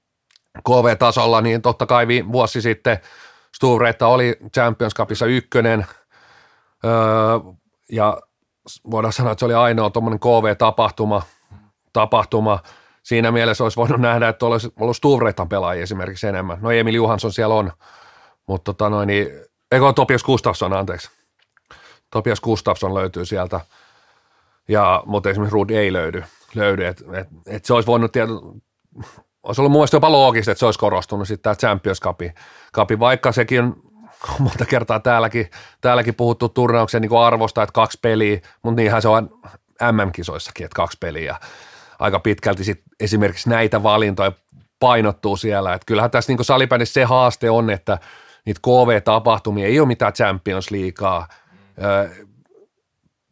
KV-tasolla, 0.70 1.42
niin 1.42 1.62
totta 1.62 1.86
kai 1.86 2.08
vuosi 2.32 2.62
sitten 2.62 2.98
Stuvreetta 3.56 4.08
oli 4.08 4.38
Champions 4.54 4.94
Cupissa 4.96 5.26
ykkönen– 5.26 5.86
Öö, 6.86 6.92
ja 7.92 8.18
voidaan 8.92 9.14
sanoa, 9.14 9.32
että 9.32 9.40
se 9.40 9.46
oli 9.46 9.54
ainoa 9.54 9.90
tuommoinen 9.90 10.20
KV-tapahtuma. 10.20 11.22
Tapahtuma. 11.94 12.60
Siinä 13.04 13.32
mielessä 13.32 13.64
olisi 13.64 13.76
voinut 13.76 14.02
nähdä, 14.02 14.28
että 14.30 14.46
olisi 14.46 14.74
ollut 14.80 14.98
Stuvretan 14.98 15.50
pelaajia 15.50 15.84
esimerkiksi 15.84 16.28
enemmän. 16.28 16.58
No 16.62 16.72
Emil 16.72 16.96
Johansson 16.96 17.32
siellä 17.32 17.56
on, 17.56 17.72
mutta 18.48 18.74
tota 18.74 18.90
noin, 18.90 19.08
niin, 19.08 19.28
eikö 19.72 19.94
Topias 19.96 20.24
Gustafsson, 20.24 20.74
anteeksi. 20.74 21.10
Topias 22.12 22.42
Gustafsson 22.42 22.94
löytyy 22.94 23.26
sieltä. 23.26 23.60
ja, 24.68 25.04
mutta 25.06 25.30
esimerkiksi 25.30 25.54
Rud 25.54 25.70
ei 25.70 25.94
löydy. 25.94 26.24
löydy 26.56 26.86
et, 26.86 27.04
et, 27.14 27.28
et 27.48 27.66
se 27.66 27.74
olisi 27.74 27.88
voinut 27.88 28.12
tiedä, 28.12 28.32
olisi 29.44 29.62
ollut 29.62 29.72
mun 29.72 29.88
jopa 29.94 30.12
loogista, 30.12 30.52
että 30.52 30.60
se 30.60 30.66
olisi 30.66 30.80
korostunut 30.80 31.28
sitten 31.28 31.44
tämä 31.44 31.56
Champions 31.56 32.02
Cup, 32.02 32.20
Cup, 32.74 32.90
vaikka 33.00 33.32
sekin 33.32 33.74
monta 34.40 34.66
kertaa 34.66 35.00
täälläkin, 35.00 35.52
täälläkin 35.82 36.16
puhuttu 36.16 36.50
turnauksen 36.50 37.02
niin 37.02 37.20
arvosta, 37.20 37.64
että 37.64 37.74
kaksi 37.74 38.00
peliä, 38.02 38.40
mutta 38.62 38.82
niinhän 38.82 39.02
se 39.02 39.08
on 39.08 39.30
MM-kisoissakin, 39.92 40.66
että 40.66 40.76
kaksi 40.76 40.98
peliä. 41.00 41.38
Aika 42.00 42.20
pitkälti 42.20 42.64
sit 42.64 42.82
esimerkiksi 43.00 43.50
näitä 43.50 43.84
valintoja 43.84 44.32
painottuu 44.80 45.38
siellä. 45.38 45.74
Että 45.74 45.86
kyllähän 45.86 46.12
tässä 46.12 46.34
niin 46.34 46.46
salibändissä 46.46 46.94
se 46.94 47.04
haaste 47.04 47.50
on, 47.50 47.70
että 47.70 47.98
niitä 48.46 48.60
KV-tapahtumia 48.64 49.66
ei 49.66 49.80
ole 49.80 49.88
mitään 49.88 50.14
Champions 50.14 50.72
Leaguea, 50.72 51.28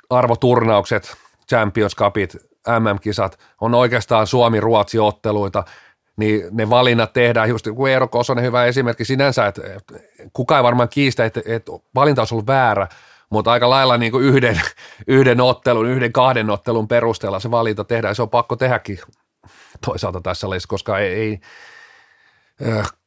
arvoturnaukset, 0.09 1.17
Champions 1.49 1.95
Cupit, 1.95 2.37
MM-kisat 2.79 3.39
on 3.61 3.75
oikeastaan 3.75 4.27
Suomi-Ruotsi-otteluita, 4.27 5.63
niin 6.17 6.43
ne 6.51 6.69
valinnat 6.69 7.13
tehdään, 7.13 7.49
just 7.49 7.67
kuin 7.75 7.91
Eero 7.91 8.07
Kosonen 8.07 8.43
hyvä 8.43 8.65
esimerkki 8.65 9.05
sinänsä, 9.05 9.47
että 9.47 9.61
kukaan 10.33 10.59
ei 10.59 10.63
varmaan 10.63 10.89
kiistä, 10.89 11.25
että, 11.25 11.41
että 11.45 11.71
valinta 11.95 12.21
olisi 12.21 12.33
ollut 12.33 12.47
väärä, 12.47 12.87
mutta 13.29 13.51
aika 13.51 13.69
lailla 13.69 13.97
niin 13.97 14.11
kuin 14.11 14.23
yhden, 14.23 14.61
yhden 15.07 15.41
ottelun, 15.41 15.85
yhden 15.85 16.11
kahden 16.11 16.49
ottelun 16.49 16.87
perusteella 16.87 17.39
se 17.39 17.51
valinta 17.51 17.83
tehdään, 17.83 18.15
se 18.15 18.21
on 18.21 18.29
pakko 18.29 18.55
tehdäkin 18.55 18.99
toisaalta 19.85 20.21
tässä 20.21 20.49
lajissa, 20.49 20.69
koska 20.69 20.99
ei, 20.99 21.13
ei 21.13 21.39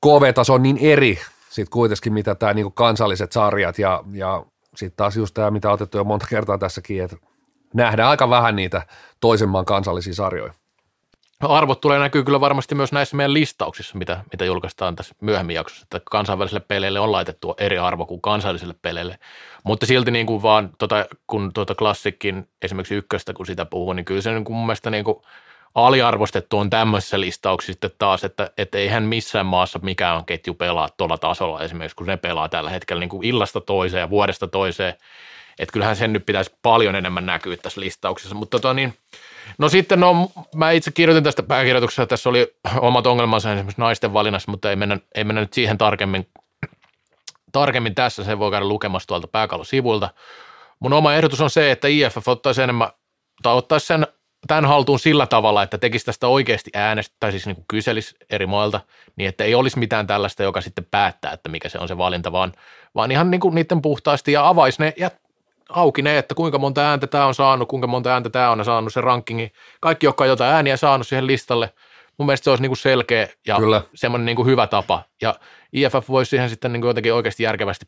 KV-taso 0.06 0.54
on 0.54 0.62
niin 0.62 0.78
eri 0.80 1.18
sitten 1.50 1.72
kuitenkin, 1.72 2.12
mitä 2.12 2.34
tämä 2.34 2.54
niin 2.54 2.72
kansalliset 2.72 3.32
sarjat 3.32 3.78
ja, 3.78 4.04
ja 4.12 4.44
sitten 4.76 4.96
taas 4.96 5.16
just 5.16 5.34
tämä, 5.34 5.50
mitä 5.50 5.68
on 5.68 5.74
otettu 5.74 5.98
jo 5.98 6.04
monta 6.04 6.26
kertaa 6.30 6.58
tässäkin, 6.58 7.04
että 7.04 7.16
nähdään 7.74 8.08
aika 8.08 8.30
vähän 8.30 8.56
niitä 8.56 8.82
toisen 9.20 9.48
maan 9.48 9.64
kansallisia 9.64 10.14
sarjoja. 10.14 10.54
Arvot 11.48 11.80
tulee 11.80 11.98
näkyy 11.98 12.24
kyllä 12.24 12.40
varmasti 12.40 12.74
myös 12.74 12.92
näissä 12.92 13.16
meidän 13.16 13.34
listauksissa, 13.34 13.98
mitä, 13.98 14.24
mitä 14.32 14.44
julkaistaan 14.44 14.96
tässä 14.96 15.14
myöhemmin 15.20 15.56
jaksossa, 15.56 15.82
että 15.82 16.00
kansainvälisille 16.10 16.64
peleille 16.68 17.00
on 17.00 17.12
laitettu 17.12 17.54
eri 17.58 17.78
arvo 17.78 18.06
kuin 18.06 18.20
kansallisille 18.20 18.74
peleille. 18.82 19.18
Mutta 19.64 19.86
silti 19.86 20.10
niin 20.10 20.26
kuin 20.26 20.42
vaan, 20.42 20.70
tota, 20.78 21.06
kun 21.26 21.50
tuota 21.52 21.74
klassikin 21.74 22.48
esimerkiksi 22.62 22.94
ykköstä, 22.94 23.32
kun 23.32 23.46
sitä 23.46 23.64
puhuu, 23.64 23.92
niin 23.92 24.04
kyllä 24.04 24.20
se 24.20 24.32
niin 24.32 24.44
kuin 24.44 24.56
mun 24.56 24.66
mielestä 24.66 24.90
niin 24.90 25.04
kuin 25.04 25.16
aliarvostettu 25.74 26.58
on 26.58 26.70
tämmöisessä 26.70 27.20
listauksessa 27.20 27.72
sitten 27.72 27.90
taas, 27.98 28.24
että, 28.24 28.50
että 28.58 28.78
eihän 28.78 29.02
missään 29.02 29.46
maassa 29.46 29.78
mikään 29.82 30.24
ketju 30.24 30.54
pelaa 30.54 30.88
tuolla 30.96 31.18
tasolla 31.18 31.62
esimerkiksi, 31.62 31.96
kun 31.96 32.06
ne 32.06 32.16
pelaa 32.16 32.48
tällä 32.48 32.70
hetkellä 32.70 33.00
niin 33.00 33.10
kuin 33.10 33.24
illasta 33.24 33.60
toiseen 33.60 34.00
ja 34.00 34.10
vuodesta 34.10 34.48
toiseen. 34.48 34.94
Että 35.58 35.72
kyllähän 35.72 35.96
sen 35.96 36.12
nyt 36.12 36.26
pitäisi 36.26 36.54
paljon 36.62 36.96
enemmän 36.96 37.26
näkyä 37.26 37.56
tässä 37.56 37.80
listauksessa. 37.80 38.34
Mutta 38.34 38.58
tota 38.58 38.74
niin, 38.74 38.94
no 39.58 39.68
sitten 39.68 40.00
no, 40.00 40.30
mä 40.54 40.70
itse 40.70 40.90
kirjoitin 40.90 41.24
tästä 41.24 41.42
pääkirjoituksesta, 41.42 42.06
tässä 42.06 42.28
oli 42.28 42.54
omat 42.80 43.06
ongelmansa 43.06 43.52
esimerkiksi 43.52 43.80
naisten 43.80 44.12
valinnassa, 44.12 44.50
mutta 44.50 44.70
ei 44.70 44.76
mennä, 44.76 44.98
ei 45.14 45.24
mennä 45.24 45.40
nyt 45.40 45.52
siihen 45.52 45.78
tarkemmin, 45.78 46.28
tarkemmin 47.52 47.94
tässä, 47.94 48.24
se 48.24 48.38
voi 48.38 48.50
käydä 48.50 48.68
lukemassa 48.68 49.06
tuolta 49.06 49.28
pääkallon 49.28 49.66
sivuilta. 49.66 50.10
Mun 50.80 50.92
oma 50.92 51.14
ehdotus 51.14 51.40
on 51.40 51.50
se, 51.50 51.70
että 51.70 51.88
IFF 51.88 52.28
ottaisi 52.28 52.62
enemmän, 52.62 52.88
tai 53.42 53.54
ottaisi 53.54 53.86
sen 53.86 54.06
tämän 54.46 54.64
haltuun 54.64 54.98
sillä 54.98 55.26
tavalla, 55.26 55.62
että 55.62 55.78
tekisi 55.78 56.06
tästä 56.06 56.28
oikeasti 56.28 56.70
äänestä, 56.74 57.16
tai 57.20 57.30
siis 57.30 57.46
niin 57.46 57.56
kuin 57.56 57.64
kyselisi 57.68 58.16
eri 58.30 58.46
mailta, 58.46 58.80
niin 59.16 59.28
että 59.28 59.44
ei 59.44 59.54
olisi 59.54 59.78
mitään 59.78 60.06
tällaista, 60.06 60.42
joka 60.42 60.60
sitten 60.60 60.86
päättää, 60.90 61.32
että 61.32 61.48
mikä 61.48 61.68
se 61.68 61.78
on 61.78 61.88
se 61.88 61.98
valinta, 61.98 62.32
vaan, 62.32 62.52
vaan 62.94 63.10
ihan 63.10 63.30
niin 63.30 63.40
kuin 63.40 63.54
niiden 63.54 63.82
puhtaasti 63.82 64.32
ja 64.32 64.48
avaisi 64.48 64.82
ne 64.82 64.92
ja 64.96 65.10
auki 65.70 66.02
ne, 66.02 66.18
että 66.18 66.34
kuinka 66.34 66.58
monta 66.58 66.80
ääntä 66.80 67.06
tämä 67.06 67.26
on 67.26 67.34
saanut, 67.34 67.68
kuinka 67.68 67.86
monta 67.86 68.12
ääntä 68.12 68.30
tämä 68.30 68.50
on 68.50 68.64
saanut 68.64 68.92
se 68.92 69.00
rankingi. 69.00 69.52
Kaikki, 69.80 70.06
jotka 70.06 70.24
on 70.24 70.28
jotain 70.28 70.54
ääniä 70.54 70.76
saanut 70.76 71.06
siihen 71.06 71.26
listalle, 71.26 71.72
mun 72.18 72.26
mielestä 72.26 72.44
se 72.44 72.50
olisi 72.50 72.62
niin 72.62 72.70
kuin 72.70 72.76
selkeä 72.76 73.28
ja 73.46 73.56
Kyllä. 73.56 73.82
semmoinen 73.94 74.26
niin 74.26 74.36
kuin 74.36 74.46
hyvä 74.46 74.66
tapa. 74.66 75.02
Ja 75.22 75.34
IFF 75.72 76.08
voisi 76.08 76.30
siihen 76.30 76.50
sitten 76.50 76.72
niin 76.72 76.80
kuin 76.80 76.88
jotenkin 76.88 77.14
oikeasti 77.14 77.42
järkevästi 77.42 77.86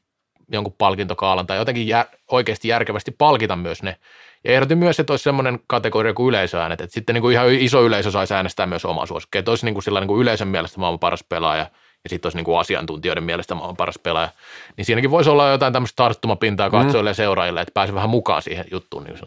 jonkun 0.52 0.74
palkintokaalan 0.78 1.46
tai 1.46 1.58
jotenkin 1.58 1.88
jär, 1.88 2.06
oikeasti 2.30 2.68
järkevästi 2.68 3.10
palkita 3.10 3.56
myös 3.56 3.82
ne. 3.82 3.96
Ja 4.44 4.52
ehdotin 4.52 4.78
myös, 4.78 5.00
että 5.00 5.12
olisi 5.12 5.22
semmoinen 5.22 5.60
kategoria 5.66 6.14
kuin 6.14 6.28
yleisöäänet, 6.28 6.80
että 6.80 6.94
sitten 6.94 7.14
niin 7.14 7.22
kuin 7.22 7.32
ihan 7.32 7.50
iso 7.50 7.82
yleisö 7.82 8.10
saisi 8.10 8.34
äänestää 8.34 8.66
myös 8.66 8.84
omaa 8.84 9.06
suosikkeja, 9.06 9.40
että 9.40 9.50
olisi 9.50 9.64
niin 9.64 9.74
kuin 9.74 9.82
sillä 9.82 10.00
niin 10.00 10.08
kuin 10.08 10.20
yleisön 10.20 10.48
mielestä 10.48 10.80
maailman 10.80 10.98
paras 10.98 11.24
pelaaja 11.28 11.66
ja 12.04 12.10
sitten 12.10 12.26
olisi 12.26 12.38
niin 12.38 12.44
kuin 12.44 12.58
asiantuntijoiden 12.58 13.24
mielestä 13.24 13.54
maailman 13.54 13.76
paras 13.76 13.98
pelaaja. 13.98 14.28
Niin 14.76 14.84
siinäkin 14.84 15.10
voisi 15.10 15.30
olla 15.30 15.50
jotain 15.50 15.72
tämmöistä 15.72 15.96
tarttumapintaa 15.96 16.70
katsojille 16.70 17.10
mm. 17.10 17.10
ja 17.10 17.14
seuraajille, 17.14 17.60
että 17.60 17.74
pääsee 17.74 17.94
vähän 17.94 18.10
mukaan 18.10 18.42
siihen 18.42 18.64
juttuun. 18.70 19.04
Niin 19.04 19.18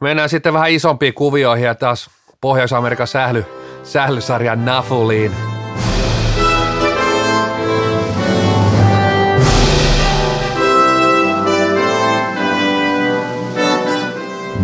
Mennään 0.00 0.28
sitten 0.28 0.52
vähän 0.52 0.70
isompiin 0.70 1.14
kuvioihin 1.14 1.66
ja 1.66 1.74
taas 1.74 2.10
Pohjois-Amerikan 2.40 3.06
sähly, 3.06 3.46
sählysarjan 3.82 4.64
Nafuliin. 4.64 5.32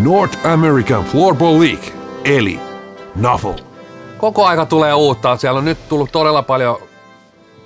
North 0.02 0.46
American 0.46 1.04
Floorball 1.04 1.60
League, 1.60 1.92
eli 2.24 2.60
NAFL. 3.16 3.52
Koko 4.18 4.46
aika 4.46 4.66
tulee 4.66 4.94
uutta. 4.94 5.36
Siellä 5.36 5.58
on 5.58 5.64
nyt 5.64 5.88
tullut 5.88 6.12
todella 6.12 6.42
paljon 6.42 6.87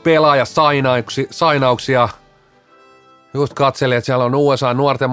pelaajasainauksia. 0.05 2.09
Just 3.35 3.55
katselin, 3.55 3.99
että 3.99 4.07
siellä 4.07 4.25
on 4.25 4.35
USA 4.35 4.75
nuorten 4.75 5.11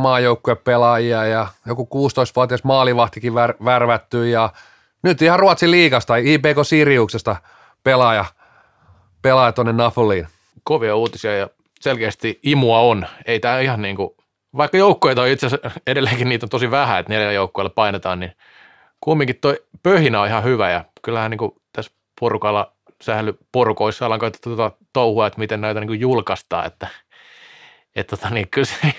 pelaajia 0.64 1.26
ja 1.26 1.48
joku 1.66 1.90
16-vuotias 1.96 2.64
maalivahtikin 2.64 3.34
vär, 3.34 3.54
värvätty 3.66 4.30
ja 4.30 4.50
nyt 5.04 5.22
ihan 5.22 5.40
Ruotsin 5.40 5.72
liigasta, 5.72 6.16
IPK 6.16 6.58
Siriuksesta 6.64 7.36
pelaaja, 7.84 8.26
pelaaja 9.22 9.52
tuonne 9.52 9.74
Nafuliin. 9.74 10.28
Kovia 10.64 10.96
uutisia 10.96 11.38
ja 11.38 11.50
selkeästi 11.82 12.40
imua 12.44 12.80
on. 12.80 13.08
Ei 13.26 13.40
tämä 13.40 13.60
ihan 13.60 13.82
niin 13.82 13.96
kuin 13.96 14.10
vaikka 14.58 14.78
joukkoja 14.78 15.22
on 15.22 15.28
itse 15.28 15.46
asiassa 15.46 15.72
edelleenkin 15.88 16.30
niitä 16.30 16.46
on 16.46 16.50
tosi 16.50 16.72
vähän, 16.72 17.00
että 17.00 17.14
neljä 17.14 17.32
joukkueella 17.32 17.70
painetaan, 17.70 18.20
niin 18.20 18.32
kumminkin 19.02 19.38
toi 19.42 19.64
pöhinä 19.84 20.22
on 20.22 20.28
ihan 20.28 20.44
hyvä 20.44 20.72
ja 20.72 20.86
kyllähän 21.02 21.32
niin 21.32 21.38
kuin 21.38 21.52
tässä 21.74 21.92
porukalla, 22.20 22.72
sähly 23.02 23.38
porukoissa 23.52 24.06
ollaan 24.06 24.20
koettu 24.20 24.40
tuota 24.44 24.72
touhua, 24.94 25.28
että 25.28 25.40
miten 25.40 25.62
näitä 25.62 25.80
niin 25.80 26.00
julkaistaan, 26.00 26.66
että, 26.66 26.88
että 27.96 28.18
tota, 28.18 28.30
niin 28.30 28.50
kyllä 28.50 28.66
se, 28.66 28.94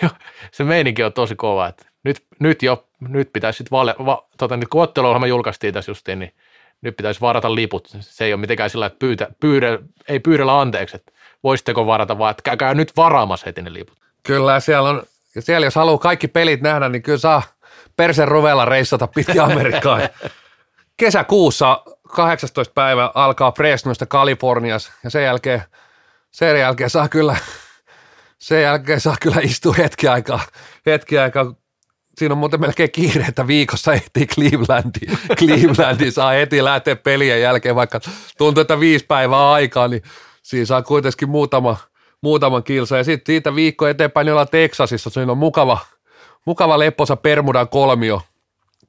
se 0.53 0.65
meininki 0.65 1.03
on 1.03 1.13
tosi 1.13 1.37
kova, 1.37 1.67
että 1.67 1.87
nyt, 2.05 2.25
nyt 2.39 2.63
jo, 2.63 2.89
nyt 3.01 3.33
pitäisi 3.33 3.57
sitten 3.57 3.77
vale, 3.77 3.95
va, 4.07 4.29
tota, 4.39 4.57
nyt 4.57 4.69
kun 4.69 4.83
otteluohjelma 4.83 5.27
julkaistiin 5.27 5.75
tässä 5.75 5.91
justiin, 5.91 6.19
niin 6.19 6.35
nyt 6.83 6.97
pitäisi 6.97 7.21
varata 7.21 7.55
liput. 7.55 7.89
Se 8.01 8.25
ei 8.25 8.33
ole 8.33 8.41
mitenkään 8.41 8.71
sillä, 8.71 8.87
että 8.87 8.99
pyytä, 8.99 9.29
pyydä, 9.41 9.79
ei 10.09 10.21
pyydellä 10.21 10.61
anteeksi, 10.61 10.97
että 10.97 11.13
voisitteko 11.43 11.87
varata, 11.87 12.19
vaan 12.19 12.31
että 12.31 12.43
käykää 12.43 12.75
nyt 12.75 12.93
varaamassa 12.97 13.47
heti 13.47 13.63
ne 13.63 13.73
liput. 13.73 13.99
Kyllä, 14.23 14.61
siellä 14.61 14.89
on 14.89 15.03
ja 15.35 15.43
siellä 15.43 15.67
jos 15.67 15.75
haluaa 15.75 15.99
kaikki 15.99 16.29
pelit 16.29 16.61
nähdä, 16.61 16.89
niin 16.89 17.03
kyllä 17.03 17.19
saa 17.19 17.43
Persen 17.97 18.29
Ruvella 18.29 18.65
reissata 18.65 19.07
pitkin 19.07 19.41
Amerikkaan. 19.41 20.01
Kesäkuussa 20.97 21.83
18. 22.11 22.75
päivä 22.75 23.11
alkaa 23.15 23.53
Fresnoista 23.53 24.07
Kaliforniassa 24.07 24.93
ja 25.05 25.11
sen 25.11 25.25
jälkeen, 25.25 25.63
sen 26.31 26.61
jälkeen 26.61 26.91
saa 26.91 27.09
kyllä, 27.09 27.37
sen 28.39 28.63
jälkeen 28.63 29.01
saa 29.01 29.17
kyllä 29.21 29.41
istua 29.43 29.75
hetki 29.79 30.09
aikaa, 30.09 30.41
hetki 30.87 31.19
aikaa 31.19 31.55
siinä 32.19 32.33
on 32.33 32.39
muuten 32.39 32.61
melkein 32.61 32.91
kiire, 32.91 33.25
että 33.25 33.47
viikossa 33.47 33.93
ehtii 33.93 34.27
Clevelandiin. 34.27 35.19
Clevelandiin 35.39 36.13
saa 36.13 36.31
heti 36.31 36.65
lähteä 36.65 36.97
pelien 36.97 37.41
jälkeen, 37.41 37.75
vaikka 37.75 38.01
tuntuu, 38.39 38.61
että 38.61 38.81
viisi 38.81 39.07
päivää 39.07 39.53
aikaa, 39.53 39.89
niin 39.89 40.03
siinä 40.43 40.67
saa 40.67 40.83
kuitenkin 40.83 41.29
muutama– 41.29 41.77
muutaman 42.23 42.63
kilsa. 42.63 42.97
Ja 42.97 43.05
sitten 43.05 43.33
siitä 43.33 43.55
viikko 43.55 43.87
eteenpäin 43.87 44.25
niin 44.25 44.33
ollaan 44.33 44.49
Teksasissa, 44.49 45.11
siinä 45.11 45.33
on 45.33 45.39
mukava, 45.39 45.79
mukava 46.47 46.79
lepposa 46.79 47.17
Permudan 47.17 47.69
kolmio 47.69 48.23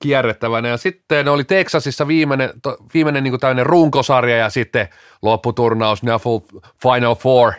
kierrettävänä. 0.01 0.67
Ja 0.67 0.77
sitten 0.77 1.27
oli 1.27 1.43
Teksasissa 1.43 2.07
viimeinen, 2.07 2.49
to, 2.61 2.77
viimeinen 2.93 3.23
niin 3.23 3.39
tämmöinen 3.39 3.65
runkosarja 3.65 4.37
ja 4.37 4.49
sitten 4.49 4.89
lopputurnaus, 5.21 6.03
Nuffle 6.03 6.61
Final 6.83 7.15
Four, 7.15 7.53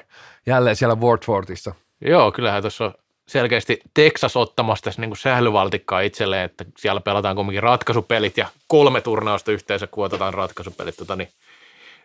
jälleen 0.47 0.77
siellä 0.77 0.97
Wortfortissa. 0.97 1.75
Joo, 2.01 2.33
kyllähän 2.33 2.63
tuossa 2.63 2.85
on 2.85 2.95
selkeästi 3.29 3.81
Texas 3.95 4.37
ottamassa 4.37 4.85
tässä 4.85 5.01
niin 5.01 5.17
sählyvaltikkaa 5.17 6.01
itselleen, 6.01 6.45
että 6.45 6.65
siellä 6.79 7.01
pelataan 7.01 7.37
kuitenkin 7.37 7.63
ratkaisupelit 7.63 8.37
ja 8.37 8.49
kolme 8.67 9.01
turnausta 9.01 9.53
yhteensä, 9.53 9.87
kun 9.87 10.05
otetaan 10.05 10.35
ratkaisupelit, 10.35 10.97
tota, 10.97 11.17
niin 11.17 11.29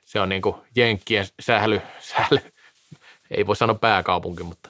se 0.05 0.19
on 0.19 0.29
niin 0.29 0.41
kuin 0.41 0.55
Jenkkien 0.75 1.25
sähly, 1.39 1.81
sähly, 1.99 2.39
ei 3.31 3.47
voi 3.47 3.55
sanoa 3.55 3.75
pääkaupunki, 3.75 4.43
mutta 4.43 4.69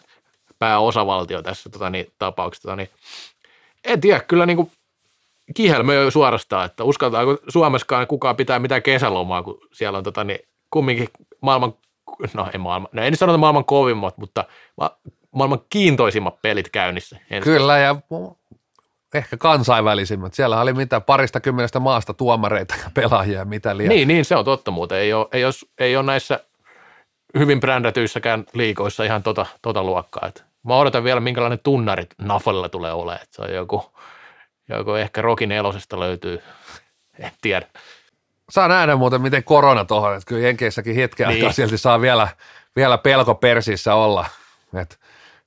pääosavaltio 0.59 1.41
tässä 1.41 1.69
tota, 1.69 1.89
niin, 1.89 2.11
tapauksessa. 2.19 2.67
Tota, 2.67 2.75
niin, 2.75 2.89
en 3.85 4.01
tiedä, 4.01 4.19
kyllä 4.19 4.45
niin 4.45 4.57
kuin 4.57 4.71
kihelmöi 5.53 6.11
suorastaan, 6.11 6.65
että 6.65 6.83
uskaltaako 6.83 7.37
Suomessakaan 7.47 8.07
kukaan 8.07 8.35
pitää 8.35 8.59
mitään 8.59 8.83
kesälomaa, 8.83 9.43
kun 9.43 9.59
siellä 9.73 9.97
on 9.97 10.03
tota, 10.03 10.23
niin, 10.23 10.39
kumminkin 10.69 11.09
maailman, 11.41 11.73
no 12.33 12.47
ei 12.53 12.59
maailman, 12.59 12.89
no 12.91 13.03
en 13.03 13.15
sanota 13.15 13.37
maailman 13.37 13.65
kovimmat, 13.65 14.17
mutta 14.17 14.45
ma- 14.77 14.97
maailman 15.31 15.59
kiintoisimmat 15.69 16.41
pelit 16.41 16.69
käynnissä. 16.69 17.19
Kyllä, 17.43 17.77
ja 17.77 17.95
ehkä 19.13 19.37
kansainvälisimmät. 19.37 20.33
Siellä 20.33 20.61
oli 20.61 20.73
mitä 20.73 21.01
parista 21.01 21.39
kymmenestä 21.39 21.79
maasta 21.79 22.13
tuomareita 22.13 22.75
ja 22.83 22.91
pelaajia, 22.93 23.45
mitä 23.45 23.77
liian. 23.77 23.89
Niin, 23.89 24.07
niin, 24.07 24.25
se 24.25 24.35
on 24.35 24.45
totta 24.45 24.71
muuten. 24.71 24.97
Ei 24.97 25.13
ole, 25.13 25.27
ei 25.31 25.45
ole, 25.45 25.53
ei 25.79 25.95
ole 25.95 26.05
näissä 26.05 26.39
hyvin 27.37 27.59
brändätyissäkään 27.59 28.45
liikoissa 28.53 29.03
ihan 29.03 29.23
tota, 29.23 29.45
tota 29.61 29.83
luokkaa. 29.83 30.27
Et 30.27 30.45
mä 30.63 30.77
odotan 30.77 31.03
vielä, 31.03 31.19
minkälainen 31.19 31.59
tunnari 31.63 32.03
Nafolilla 32.17 32.69
tulee 32.69 32.93
olemaan. 32.93 33.23
Et 33.23 33.29
se 33.31 33.41
on 33.41 33.53
joku, 33.53 33.85
joku 34.69 34.91
ehkä 34.91 35.21
Rokin 35.21 35.51
elosesta 35.51 35.99
löytyy, 35.99 36.41
en 37.19 37.31
tiedä. 37.41 37.67
Saa 38.49 38.67
nähdä 38.67 38.95
muuten, 38.95 39.21
miten 39.21 39.43
korona 39.43 39.85
tuohon, 39.85 40.13
että 40.13 40.27
kyllä 40.27 40.41
Jenkeissäkin 40.41 40.95
hetken 40.95 41.27
niin. 41.27 41.37
aikaa 41.37 41.51
silti 41.51 41.77
saa 41.77 42.01
vielä, 42.01 42.27
vielä 42.75 42.97
pelko 42.97 43.35
persissä 43.35 43.95
olla. 43.95 44.25
Et, 44.81 44.99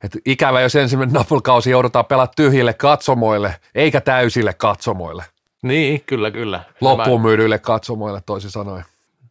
et 0.04 0.12
ikävä, 0.26 0.60
jos 0.60 0.76
ensimmäinen 0.76 1.14
Napulkausi 1.14 1.70
joudutaan 1.70 2.04
pelaamaan 2.04 2.34
tyhjille 2.36 2.74
katsomoille, 2.74 3.56
eikä 3.74 4.00
täysille 4.00 4.54
katsomoille. 4.54 5.24
Niin, 5.62 6.02
kyllä, 6.06 6.30
kyllä. 6.30 6.64
Loppuun 6.80 7.22
myydyille 7.22 7.58
katsomoille 7.58 8.20
toisin 8.26 8.50
sanoen. 8.50 8.84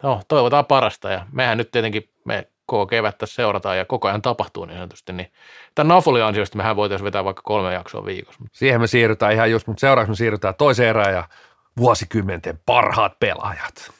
No, 0.03 0.21
toivotaan 0.27 0.65
parasta 0.65 1.09
ja 1.09 1.25
mehän 1.31 1.57
nyt 1.57 1.71
tietenkin 1.71 2.09
me 2.25 2.47
koko 2.69 2.85
kevättä 2.87 3.25
seurataan 3.25 3.77
ja 3.77 3.85
koko 3.85 4.07
ajan 4.07 4.21
tapahtuu 4.21 4.65
niin 4.65 4.77
sanotusti, 4.77 5.13
niin 5.13 5.31
tämän 5.75 5.87
Nafolin 5.87 6.23
ansiosta 6.23 6.57
mehän 6.57 6.75
voitaisiin 6.75 7.05
vetää 7.05 7.23
vaikka 7.23 7.41
kolme 7.41 7.73
jaksoa 7.73 8.05
viikossa. 8.05 8.43
Siihen 8.51 8.81
me 8.81 8.87
siirrytään 8.87 9.33
ihan 9.33 9.51
just, 9.51 9.67
mutta 9.67 9.81
seuraavaksi 9.81 10.11
me 10.11 10.15
siirrytään 10.15 10.55
toiseen 10.55 10.89
erään 10.89 11.13
ja 11.13 11.23
vuosikymmenten 11.77 12.59
parhaat 12.65 13.19
pelaajat. 13.19 13.91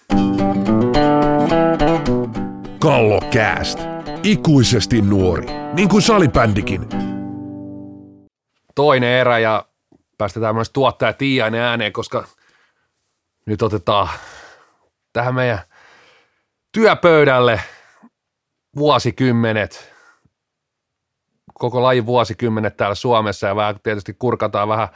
Kallokääst. 2.79 3.79
Ikuisesti 4.23 5.01
nuori, 5.01 5.45
niin 5.73 5.89
kuin 5.89 6.01
salibändikin. 6.01 6.89
Toinen 8.75 9.09
erä 9.09 9.39
ja 9.39 9.65
päästetään 10.17 10.55
myös 10.55 10.69
tuottaja 10.69 11.13
Tiiainen 11.13 11.61
ääneen, 11.61 11.93
koska 11.93 12.23
nyt 13.45 13.61
otetaan 13.61 14.09
tähän 15.13 15.35
meidän 15.35 15.59
työpöydälle 16.71 17.61
vuosikymmenet, 18.75 19.93
koko 21.53 21.83
lajin 21.83 22.05
vuosikymmenet 22.05 22.77
täällä 22.77 22.95
Suomessa 22.95 23.47
ja 23.47 23.55
vähän 23.55 23.79
tietysti 23.83 24.13
kurkataan 24.13 24.67
vähän 24.67 24.88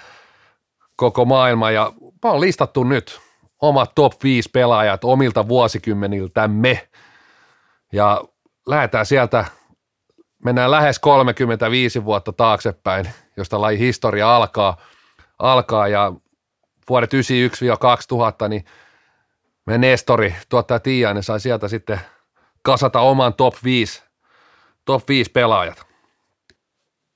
koko 0.96 1.26
maailma. 1.26 1.72
Ja 1.72 1.94
mä 2.24 2.32
oon 2.32 2.42
listattu 2.42 2.84
nyt 2.84 3.20
omat 3.62 3.96
top 3.96 4.14
5 4.24 4.50
pelaajat 4.50 5.04
omilta 5.04 5.48
vuosikymmeniltämme. 5.48 6.88
Ja 7.94 8.24
lähdetään 8.68 9.06
sieltä, 9.06 9.46
mennään 10.46 10.72
lähes 10.72 11.00
35 11.00 12.06
vuotta 12.06 12.34
taaksepäin, 12.34 13.10
josta 13.38 13.62
laji 13.62 13.80
historia 13.80 14.36
alkaa, 14.36 14.78
alkaa. 15.40 15.88
Ja 15.88 16.14
vuodet 16.90 17.14
91-2000, 17.14 17.18
niin 18.50 18.66
meidän 19.66 19.82
Nestori, 19.82 20.36
tuottaja 20.50 20.80
Tiiainen, 20.80 21.24
sai 21.24 21.40
sieltä 21.40 21.68
sitten 21.68 22.00
kasata 22.64 23.00
oman 23.00 23.34
top 23.34 23.56
5, 23.64 24.04
top 24.86 25.10
5 25.10 25.32
pelaajat. 25.32 25.86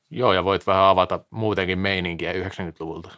Joo, 0.09 0.33
ja 0.33 0.43
voit 0.43 0.67
vähän 0.67 0.83
avata 0.83 1.19
muutenkin 1.29 1.79
meininkiä 1.79 2.33
90-luvulta. 2.33 3.11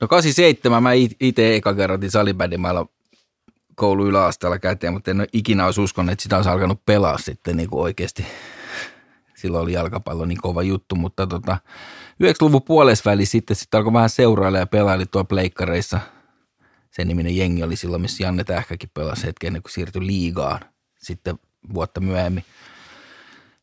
No 0.00 0.08
87 0.08 0.82
mä 0.82 0.90
itse 1.20 1.56
eka 1.56 1.74
kerran 1.74 2.10
salibändimailla 2.10 2.86
koulu 3.74 4.06
yläasteella 4.06 4.58
käteen, 4.58 4.92
mutta 4.92 5.10
en 5.10 5.20
ole 5.20 5.28
ikinä 5.32 5.64
olisi 5.64 5.80
uskonut, 5.80 6.12
että 6.12 6.22
sitä 6.22 6.36
olisi 6.36 6.50
alkanut 6.50 6.86
pelaa 6.86 7.18
sitten 7.18 7.56
niin 7.56 7.70
kuin 7.70 7.82
oikeasti. 7.82 8.26
Silloin 9.34 9.62
oli 9.62 9.72
jalkapallo 9.72 10.24
niin 10.24 10.40
kova 10.42 10.62
juttu, 10.62 10.94
mutta 10.94 11.26
tota, 11.26 11.58
90-luvun 12.22 12.62
puolesväli 12.62 13.26
sitten, 13.26 13.56
sitten 13.56 13.78
alkoi 13.78 13.92
vähän 13.92 14.10
seurailla 14.10 14.58
ja 14.58 14.66
pelaili 14.66 15.06
tuolla 15.06 15.24
pleikkareissa. 15.24 16.00
Sen 16.90 17.08
niminen 17.08 17.36
jengi 17.36 17.62
oli 17.62 17.76
silloin, 17.76 18.02
missä 18.02 18.24
Janne 18.24 18.44
Tähkäkin 18.44 18.90
pelasi 18.94 19.26
hetken 19.26 19.46
ennen 19.46 19.62
kuin 19.62 19.72
siirtyi 19.72 20.06
liigaan 20.06 20.60
sitten 20.98 21.38
vuotta 21.74 22.00
myöhemmin. 22.00 22.44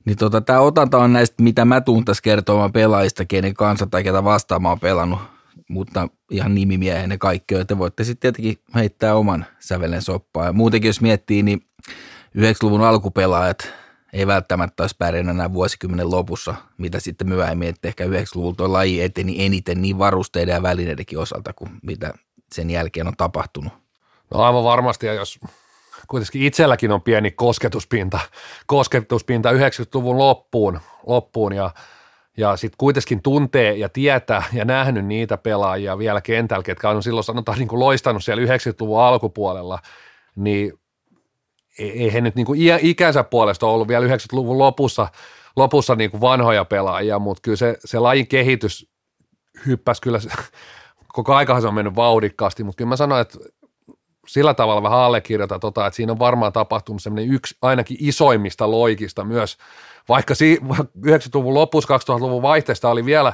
Niin 0.06 0.18
tota, 0.18 0.42
tämä 0.42 0.60
otanta 0.60 0.98
on 0.98 1.14
näistä, 1.14 1.44
mitä 1.44 1.66
mä 1.66 1.82
tuun 1.82 2.06
tässä 2.06 2.24
kertomaan 2.24 2.74
pelaajista, 2.74 3.26
kenen 3.26 3.54
kanssa 3.54 3.88
tai 3.88 4.04
ketä 4.04 4.24
vastaan 4.24 4.62
mä 4.62 4.70
oon 4.70 4.80
pelannut 4.80 5.20
mutta 5.68 6.08
ihan 6.32 6.56
nimimiehen 6.56 7.10
ne 7.10 7.18
kaikki, 7.18 7.54
joita 7.54 7.78
voitte 7.78 8.04
sitten 8.04 8.34
tietenkin 8.34 8.64
heittää 8.76 9.16
oman 9.16 9.46
sävelen 9.60 10.02
soppaa. 10.02 10.46
Ja 10.46 10.54
muutenkin 10.54 10.90
jos 10.90 11.02
miettii, 11.02 11.44
niin 11.44 11.66
90-luvun 12.38 12.82
alkupelaajat 12.82 13.74
ei 14.14 14.28
välttämättä 14.28 14.84
olisi 14.84 14.96
pärjännyt 15.00 15.36
enää 15.36 15.54
vuosikymmenen 15.54 16.12
lopussa, 16.12 16.56
mitä 16.78 17.00
sitten 17.00 17.30
myöhemmin, 17.30 17.70
että 17.70 17.88
ehkä 17.88 18.06
90-luvulla 18.06 18.56
tuo 18.56 18.74
laji 18.74 19.02
eteni 19.02 19.46
eniten 19.46 19.82
niin 19.82 20.00
varusteiden 20.00 20.54
ja 20.54 20.64
välineidenkin 20.64 21.20
osalta 21.20 21.54
kuin 21.54 21.72
mitä 21.84 22.14
sen 22.54 22.70
jälkeen 22.70 23.08
on 23.08 23.18
tapahtunut. 23.18 23.74
No 24.34 24.40
aivan 24.40 24.64
varmasti, 24.64 25.06
ja 25.06 25.14
jos 25.14 25.40
kuitenkin 26.14 26.42
itselläkin 26.42 26.92
on 26.92 27.02
pieni 27.02 27.32
kosketuspinta, 27.32 28.20
kosketuspinta 28.66 29.52
90-luvun 29.52 30.18
loppuun, 30.18 30.80
loppuun 31.06 31.54
ja 31.54 31.72
ja 32.38 32.58
sitten 32.58 32.78
kuitenkin 32.78 33.22
tuntee 33.22 33.74
ja 33.74 33.90
tietää 33.90 34.44
ja 34.54 34.66
nähnyt 34.66 35.06
niitä 35.06 35.38
pelaajia 35.38 35.98
vielä 35.98 36.22
kentällä, 36.22 36.64
ketkä 36.64 36.90
on 36.90 37.04
silloin 37.04 37.24
sanotaan 37.24 37.58
niin 37.58 37.68
kuin 37.68 37.80
loistanut 37.80 38.24
siellä 38.24 38.44
90-luvun 38.44 39.02
alkupuolella, 39.02 39.80
niin 40.36 40.74
ei 41.80 42.14
he 42.14 42.22
nyt 42.22 42.36
niin 42.36 42.46
kuin 42.46 42.60
ikänsä 42.82 43.24
puolesta 43.24 43.68
ollut 43.68 43.88
vielä 43.88 44.08
90-luvun 44.08 44.58
lopussa, 44.58 45.08
lopussa 45.56 45.96
niin 45.96 46.12
kuin 46.12 46.22
vanhoja 46.22 46.66
pelaajia, 46.66 47.20
mutta 47.20 47.42
kyllä 47.42 47.58
se, 47.58 47.78
se 47.86 48.00
lajin 48.00 48.28
kehitys 48.28 48.90
hyppäsi 49.66 50.02
kyllä, 50.02 50.20
koko 51.08 51.36
aikahan 51.36 51.62
se 51.62 51.68
on 51.68 51.74
mennyt 51.74 51.96
vauhdikkaasti, 51.96 52.64
mutta 52.64 52.78
kyllä 52.78 52.90
mä 52.90 52.96
sanoin, 52.96 53.22
että 53.22 53.38
sillä 54.28 54.54
tavalla 54.54 54.84
vähän 54.84 55.00
allekirjoita, 55.00 55.60
tota, 55.60 55.88
että 55.88 55.96
siinä 55.96 56.12
on 56.12 56.20
varmaan 56.20 56.54
tapahtunut 56.54 57.02
semmoinen 57.02 57.34
yksi 57.34 57.58
ainakin 57.62 57.98
isoimmista 58.00 58.72
loikista 58.72 59.24
myös– 59.24 59.58
vaikka 60.10 60.34
90-luvun 60.34 61.54
lopussa 61.60 61.98
2000-luvun 61.98 62.42
vaihteesta 62.42 62.90
oli 62.90 63.06
vielä 63.06 63.34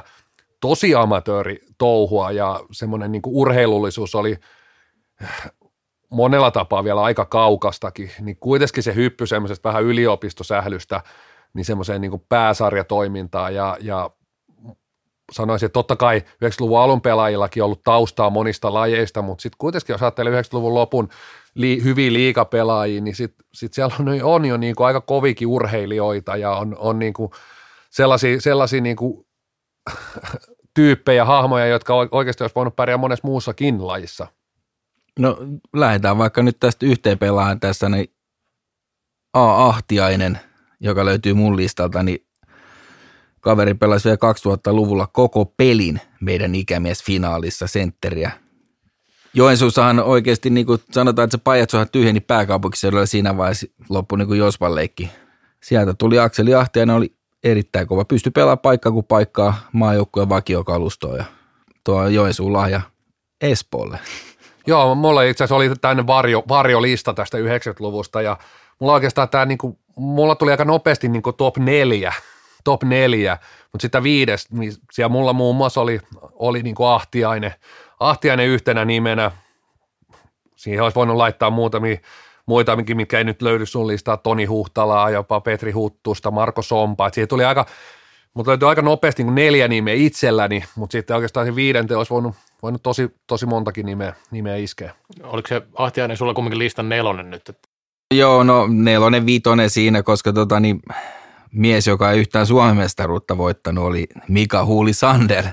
tosi 0.60 0.94
amatööri 0.94 1.60
touhua 1.78 2.30
ja 2.30 2.60
semmoinen 2.72 3.12
niin 3.12 3.22
urheilullisuus 3.26 4.14
oli 4.14 4.36
monella 6.10 6.50
tapaa 6.50 6.84
vielä 6.84 7.02
aika 7.02 7.24
kaukastakin, 7.24 8.10
niin 8.20 8.36
kuitenkin 8.36 8.82
se 8.82 8.94
hyppy 8.94 9.26
semmoisesta 9.26 9.68
vähän 9.68 9.82
yliopistosählystä 9.82 11.02
niin 11.54 11.64
semmoiseen 11.64 12.00
niin 12.00 12.24
pääsarjatoimintaan 12.28 13.54
ja, 13.54 13.76
ja 13.80 14.10
sanoisin, 15.32 15.66
että 15.66 15.72
totta 15.72 15.96
kai 15.96 16.20
90-luvun 16.20 16.80
alun 16.80 17.00
pelaajillakin 17.00 17.62
on 17.62 17.64
ollut 17.64 17.84
taustaa 17.84 18.30
monista 18.30 18.74
lajeista, 18.74 19.22
mutta 19.22 19.42
sitten 19.42 19.58
kuitenkin 19.58 19.94
jos 19.94 20.02
ajattelee 20.02 20.42
90-luvun 20.42 20.74
lopun 20.74 21.08
li, 21.54 21.84
hyviä 21.84 22.12
liikapelaajia, 22.12 23.00
niin 23.00 23.14
sitten 23.14 23.46
sit 23.54 23.74
siellä 23.74 23.94
on, 24.00 24.06
on 24.22 24.44
jo 24.44 24.56
niin 24.56 24.74
kuin 24.74 24.86
aika 24.86 25.00
kovikin 25.00 25.48
urheilijoita 25.48 26.36
ja 26.36 26.50
on, 26.50 26.76
on 26.78 26.98
niin 26.98 27.12
kuin 27.12 27.30
sellaisia, 27.90 28.40
sellaisia 28.40 28.80
niin 28.80 28.96
kuin 28.96 29.26
tyyppejä, 30.74 31.24
hahmoja, 31.24 31.66
jotka 31.66 31.94
oikeasti 32.10 32.44
olisi 32.44 32.54
voinut 32.54 32.76
pärjää 32.76 32.98
monessa 32.98 33.26
muussakin 33.26 33.86
lajissa. 33.86 34.26
No 35.18 35.38
lähdetään 35.76 36.18
vaikka 36.18 36.42
nyt 36.42 36.56
tästä 36.60 36.86
yhteen 36.86 37.18
pelaajan 37.18 37.60
tässä, 37.60 37.88
niin 37.88 38.14
A. 39.32 39.66
Ahtiainen, 39.68 40.40
joka 40.80 41.04
löytyy 41.04 41.34
mun 41.34 41.56
listalta, 41.56 42.02
niin 42.02 42.26
kaveri 43.40 43.74
pelasi 43.74 44.04
vielä 44.04 44.16
2000-luvulla 44.16 45.06
koko 45.06 45.44
pelin 45.44 46.00
meidän 46.20 46.54
ikämies 46.54 47.04
finaalissa 47.04 47.66
sentteriä 47.66 48.30
Joensuussahan 49.34 50.00
oikeasti 50.00 50.50
niin 50.50 50.66
kuin 50.66 50.78
sanotaan, 50.90 51.24
että 51.24 51.36
se 51.36 51.42
Pajatsohan 51.44 51.90
tyhjeni 51.92 52.20
pääkaupunkiseudulla 52.20 53.06
siinä 53.06 53.36
vaiheessa 53.36 53.66
loppui 53.88 54.18
niin 54.18 54.28
kuin 54.28 54.38
Jospan 54.38 54.74
leikki. 54.74 55.10
Sieltä 55.62 55.94
tuli 55.94 56.18
Akseli 56.18 56.50
ne 56.86 56.92
oli 56.92 57.14
erittäin 57.44 57.86
kova. 57.86 58.04
Pystyi 58.04 58.30
pelaamaan 58.30 58.58
paikkaa 58.58 58.92
kuin 58.92 59.06
paikkaa 59.06 59.54
maajoukkueen 59.72 60.28
vakiokalustoon 60.28 61.18
ja 61.18 61.24
tuo 61.84 62.08
Joensuun 62.08 62.52
lahja 62.52 62.80
Espoolle. 63.40 63.98
Joo, 64.66 64.94
mulla 64.94 65.22
itse 65.22 65.44
asiassa 65.44 65.56
oli 65.56 65.70
tämmöinen 65.80 66.06
varjo, 66.06 66.42
varjolista 66.48 67.14
tästä 67.14 67.38
90-luvusta 67.38 68.22
ja 68.22 68.36
mulla 68.78 68.92
oikeastaan 68.92 69.28
tämä, 69.28 69.44
niin 69.44 69.58
kuin, 69.58 69.78
mulla 69.96 70.34
tuli 70.34 70.50
aika 70.50 70.64
nopeasti 70.64 71.08
niin 71.08 71.22
kuin 71.22 71.36
top 71.36 71.56
neljä, 71.56 72.12
top 72.64 72.82
neljä, 72.82 73.38
mutta 73.72 73.82
sitä 73.82 74.02
viides, 74.02 74.50
niin 74.50 74.72
siellä 74.92 75.08
mulla 75.08 75.32
muun 75.32 75.56
muassa 75.56 75.80
oli, 75.80 76.00
oli 76.32 76.62
niin 76.62 76.74
kuin 76.74 76.88
Ahtiainen, 76.88 77.54
Ahtiainen 78.00 78.46
yhtenä 78.46 78.84
nimenä. 78.84 79.30
Siihen 80.56 80.82
olisi 80.82 80.94
voinut 80.94 81.16
laittaa 81.16 81.50
muutamia 81.50 81.96
muita, 82.46 82.76
mitkä 82.76 83.18
ei 83.18 83.24
nyt 83.24 83.42
löydy 83.42 83.66
sun 83.66 83.86
listaa, 83.86 84.16
Toni 84.16 84.44
Huhtalaa, 84.44 85.10
jopa 85.10 85.40
Petri 85.40 85.72
Huttusta, 85.72 86.30
Marko 86.30 86.62
Sompa. 86.62 87.06
Et 87.06 87.14
siihen 87.14 87.28
tuli 87.28 87.44
aika, 87.44 87.66
mutta 88.34 88.50
löytyi 88.50 88.68
aika 88.68 88.82
nopeasti 88.82 89.24
niin 89.24 89.34
neljä 89.34 89.68
nimeä 89.68 89.94
itselläni, 89.94 90.64
mutta 90.74 90.92
sitten 90.92 91.16
oikeastaan 91.16 91.46
se 91.46 91.54
viidente 91.54 91.96
olisi 91.96 92.10
voinut, 92.10 92.34
voinut 92.62 92.82
tosi, 92.82 93.10
tosi 93.26 93.46
montakin 93.46 93.86
nimeä, 93.86 94.14
nimeä 94.30 94.56
iskeä. 94.56 94.94
Oliko 95.22 95.48
se 95.48 95.62
Ahtiainen 95.74 96.16
sulla 96.16 96.34
kumminkin 96.34 96.58
listan 96.58 96.88
nelonen 96.88 97.30
nyt? 97.30 97.58
Joo, 98.14 98.42
no 98.42 98.66
nelonen, 98.70 99.26
viitonen 99.26 99.70
siinä, 99.70 100.02
koska 100.02 100.32
tota, 100.32 100.60
niin, 100.60 100.80
mies, 101.52 101.86
joka 101.86 102.10
ei 102.10 102.20
yhtään 102.20 102.46
Suomen 102.46 102.76
mestaruutta 102.76 103.38
voittanut, 103.38 103.84
oli 103.84 104.06
Mika 104.28 104.64
Huuli 104.64 104.92
Sander. 104.92 105.44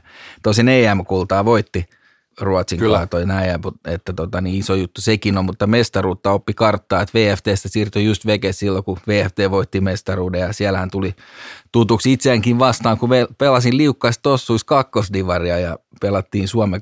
Tosin 0.43 0.69
EM-kultaa 0.69 1.45
voitti– 1.45 1.85
Ruotsin 2.41 2.79
Kyllä. 2.79 2.97
kaatoi 2.97 3.25
näin, 3.25 3.51
että 3.85 4.13
tota, 4.13 4.41
niin 4.41 4.55
iso 4.55 4.75
juttu 4.75 5.01
sekin 5.01 5.37
on, 5.37 5.45
mutta 5.45 5.67
mestaruutta 5.67 6.31
oppi 6.31 6.53
karttaa, 6.53 7.01
että 7.01 7.19
VFTstä 7.19 7.69
siirtyi 7.69 8.05
just 8.05 8.25
veke 8.25 8.53
silloin, 8.53 8.83
kun 8.83 8.97
VFT 9.07 9.51
voitti 9.51 9.81
mestaruuden 9.81 10.41
ja 10.41 10.53
siellähän 10.53 10.91
tuli 10.91 11.15
tutuksi 11.71 12.13
itseäänkin 12.13 12.59
vastaan, 12.59 12.97
kun 12.97 13.09
pelasin 13.37 13.77
liukkaista 13.77 14.21
tossuis 14.21 14.63
kakkosdivaria 14.63 15.59
ja 15.59 15.79
pelattiin 16.01 16.47
Suomen 16.47 16.81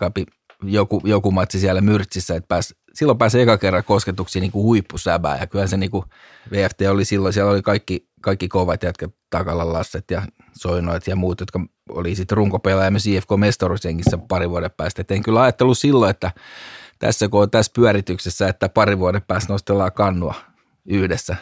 joku, 0.64 1.02
joku 1.04 1.32
matsi 1.32 1.60
siellä 1.60 1.82
Myrtsissä, 1.82 2.36
että 2.36 2.48
pääs, 2.48 2.76
silloin 2.96 3.18
pääsi 3.18 3.42
eka 3.42 3.58
kerran 3.58 3.84
kosketuksiin 3.84 4.42
niin 4.42 4.52
kuin 4.52 4.64
huippusäbää 4.64 5.38
ja 5.38 5.48
kyllä 5.48 5.68
se 5.68 5.78
niin 5.78 5.92
kuin 5.92 6.06
VFT 6.52 6.82
oli 6.90 7.06
silloin, 7.06 7.34
siellä 7.34 7.52
oli 7.52 7.62
kaikki, 7.62 8.08
kaikki 8.22 8.48
kovat 8.48 8.84
jätkät, 8.84 9.12
Takalan 9.30 9.74
Lasset 9.74 10.12
ja 10.12 10.22
Soinoit 10.54 11.08
ja 11.08 11.16
muut, 11.16 11.40
jotka 11.40 11.60
oli 11.90 12.16
sitten 12.16 12.38
runkopelaaja 12.38 12.92
myös 12.92 13.08
IFK 13.08 13.30
mestaruusjengissä 13.38 14.18
pari 14.28 14.50
vuoden 14.50 14.72
päästä. 14.78 15.02
Et 15.02 15.12
en 15.12 15.24
kyllä 15.24 15.42
ajatellut 15.42 15.78
silloin, 15.78 16.10
että 16.10 16.32
tässä 17.00 17.28
kun 17.28 17.42
on 17.42 17.52
tässä 17.52 17.72
pyörityksessä, 17.76 18.48
että 18.48 18.70
pari 18.70 19.00
vuoden 19.00 19.22
päästä 19.22 19.54
nostellaan 19.54 19.92
kannua 19.92 20.34
yhdessä. 20.86 21.36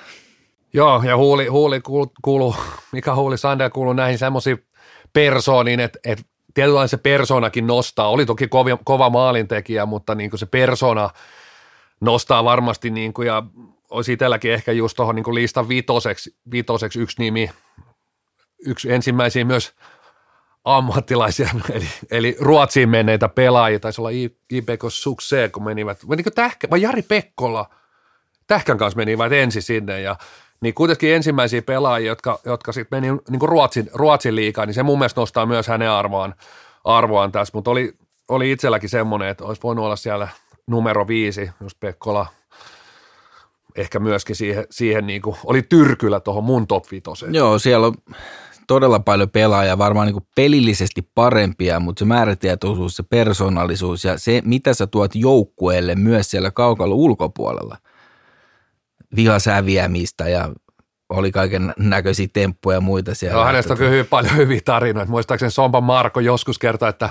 Joo, 0.73 1.03
ja 1.05 1.17
huuli, 1.17 1.47
huuli 1.47 1.81
kuulu, 1.81 2.11
kuulu, 2.21 2.55
Mika 2.91 3.15
Huuli 3.15 3.37
Sander 3.37 3.69
kuuluu 3.69 3.93
näihin 3.93 4.17
semmoisiin 4.17 4.65
persooniin, 5.13 5.79
että, 5.79 5.99
että 6.05 6.23
tietynlainen 6.53 6.89
se 6.89 6.97
persoonakin 6.97 7.67
nostaa. 7.67 8.09
Oli 8.09 8.25
toki 8.25 8.47
kova, 8.47 8.77
kova 8.83 9.09
maalintekijä, 9.09 9.85
mutta 9.85 10.15
niin 10.15 10.29
kuin 10.29 10.39
se 10.39 10.45
persona 10.45 11.09
nostaa 12.01 12.43
varmasti, 12.43 12.89
niin 12.89 13.13
kuin, 13.13 13.25
ja 13.25 13.43
olisi 13.89 14.13
itselläkin 14.13 14.53
ehkä 14.53 14.71
just 14.71 14.95
tuohon 14.95 15.15
niin 15.15 15.36
listan 15.36 15.69
vitoseksi, 15.69 16.36
vitoseksi 16.51 16.99
yksi 16.99 17.21
nimi, 17.21 17.49
yksi 18.65 18.93
ensimmäisiä 18.93 19.45
myös 19.45 19.73
ammattilaisia, 20.65 21.49
eli, 21.75 21.88
eli 22.12 22.38
Ruotsiin 22.39 22.89
menneitä 22.89 23.29
pelaajia, 23.29 23.79
taisi 23.79 24.01
olla 24.01 24.10
IPK 24.49 24.84
Suksee, 24.89 25.49
kun 25.49 25.63
menivät, 25.63 25.99
menikö 26.08 26.32
Tähkä, 26.32 26.69
vai 26.69 26.82
Jari 26.82 27.01
Pekkola, 27.01 27.69
Tähkän 28.47 28.77
kanssa 28.77 28.97
menivät 28.97 29.32
ensin 29.32 29.62
sinne 29.62 30.01
ja 30.01 30.15
niin 30.62 30.73
kuitenkin 30.73 31.13
ensimmäisiä 31.13 31.62
pelaajia, 31.62 32.08
jotka, 32.08 32.39
jotka 32.45 32.71
sitten 32.71 33.01
meni 33.01 33.19
niin 33.29 33.39
kuin 33.39 33.49
Ruotsin, 33.49 33.89
Ruotsin 33.93 34.36
liikaan, 34.36 34.67
niin 34.67 34.75
se 34.75 34.84
mun 34.84 34.99
mielestä 34.99 35.21
nostaa 35.21 35.45
myös 35.45 35.67
hänen 35.67 35.89
arvoaan, 35.89 36.36
arvoaan 36.84 37.32
tässä, 37.32 37.51
mutta 37.53 37.71
oli, 37.71 37.93
oli 38.27 38.51
itselläkin 38.51 38.89
semmoinen, 38.89 39.27
että 39.27 39.45
olisi 39.45 39.62
voinut 39.63 39.86
olla 39.86 39.95
siellä 39.95 40.27
numero 40.67 41.08
viisi, 41.08 41.49
jos 41.62 41.76
Pekkola 41.76 42.26
ehkä 43.76 43.99
myöskin 43.99 44.36
siihen, 44.36 44.65
siihen 44.71 45.08
niin 45.08 45.21
kuin, 45.21 45.36
oli 45.45 45.62
tyrkyllä 45.62 46.19
tuohon 46.19 46.43
mun 46.43 46.67
top 46.67 46.84
vitoseen. 46.91 47.36
Joo, 47.36 47.60
siellä 47.60 47.88
on 47.88 47.93
todella 48.67 48.99
paljon 48.99 49.30
pelaajia, 49.30 49.78
varmaan 49.78 50.08
niin 50.08 50.13
kuin 50.13 50.28
pelillisesti 50.36 51.10
parempia, 51.15 51.80
mutta 51.80 51.99
se 51.99 52.06
määrätietoisuus, 52.06 52.95
se 52.95 53.04
persoonallisuus 53.04 54.04
ja 54.04 54.17
se, 54.17 54.41
mitä 54.45 54.73
sä 54.73 54.88
tuot 54.88 55.15
joukkueelle 55.15 55.95
myös 55.95 56.32
siellä 56.32 56.52
kaukalon 56.52 56.97
ulkopuolella. 56.97 57.78
Vihasäviämistä 59.15 60.30
ja 60.30 60.49
oli 61.10 61.32
kaiken 61.32 61.73
näköisiä 61.80 62.28
temppuja 62.34 62.78
ja 62.78 62.82
muita 62.82 63.15
siellä. 63.15 63.39
No, 63.39 63.45
hänestä 63.45 63.73
on 63.73 63.78
kyllä 63.78 63.91
hyvin 63.91 64.06
paljon 64.06 64.38
hyviä 64.38 64.62
tarinoita. 64.65 65.12
Muistaakseni 65.12 65.52
Sompa 65.52 65.82
Marko 65.82 66.19
joskus 66.19 66.60
kertoi, 66.60 66.89
että 66.89 67.10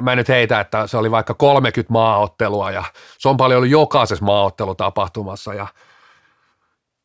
mä 0.00 0.16
nyt 0.16 0.28
heitä, 0.28 0.60
että 0.60 0.86
se 0.86 0.96
oli 0.96 1.10
vaikka 1.10 1.34
30 1.34 1.92
maaottelua 1.92 2.70
ja 2.70 2.84
Sompa 3.18 3.44
oli 3.46 3.54
ollut 3.54 3.70
jokaisessa 3.70 4.24
maaottelutapahtumassa 4.24 5.54
ja 5.54 5.66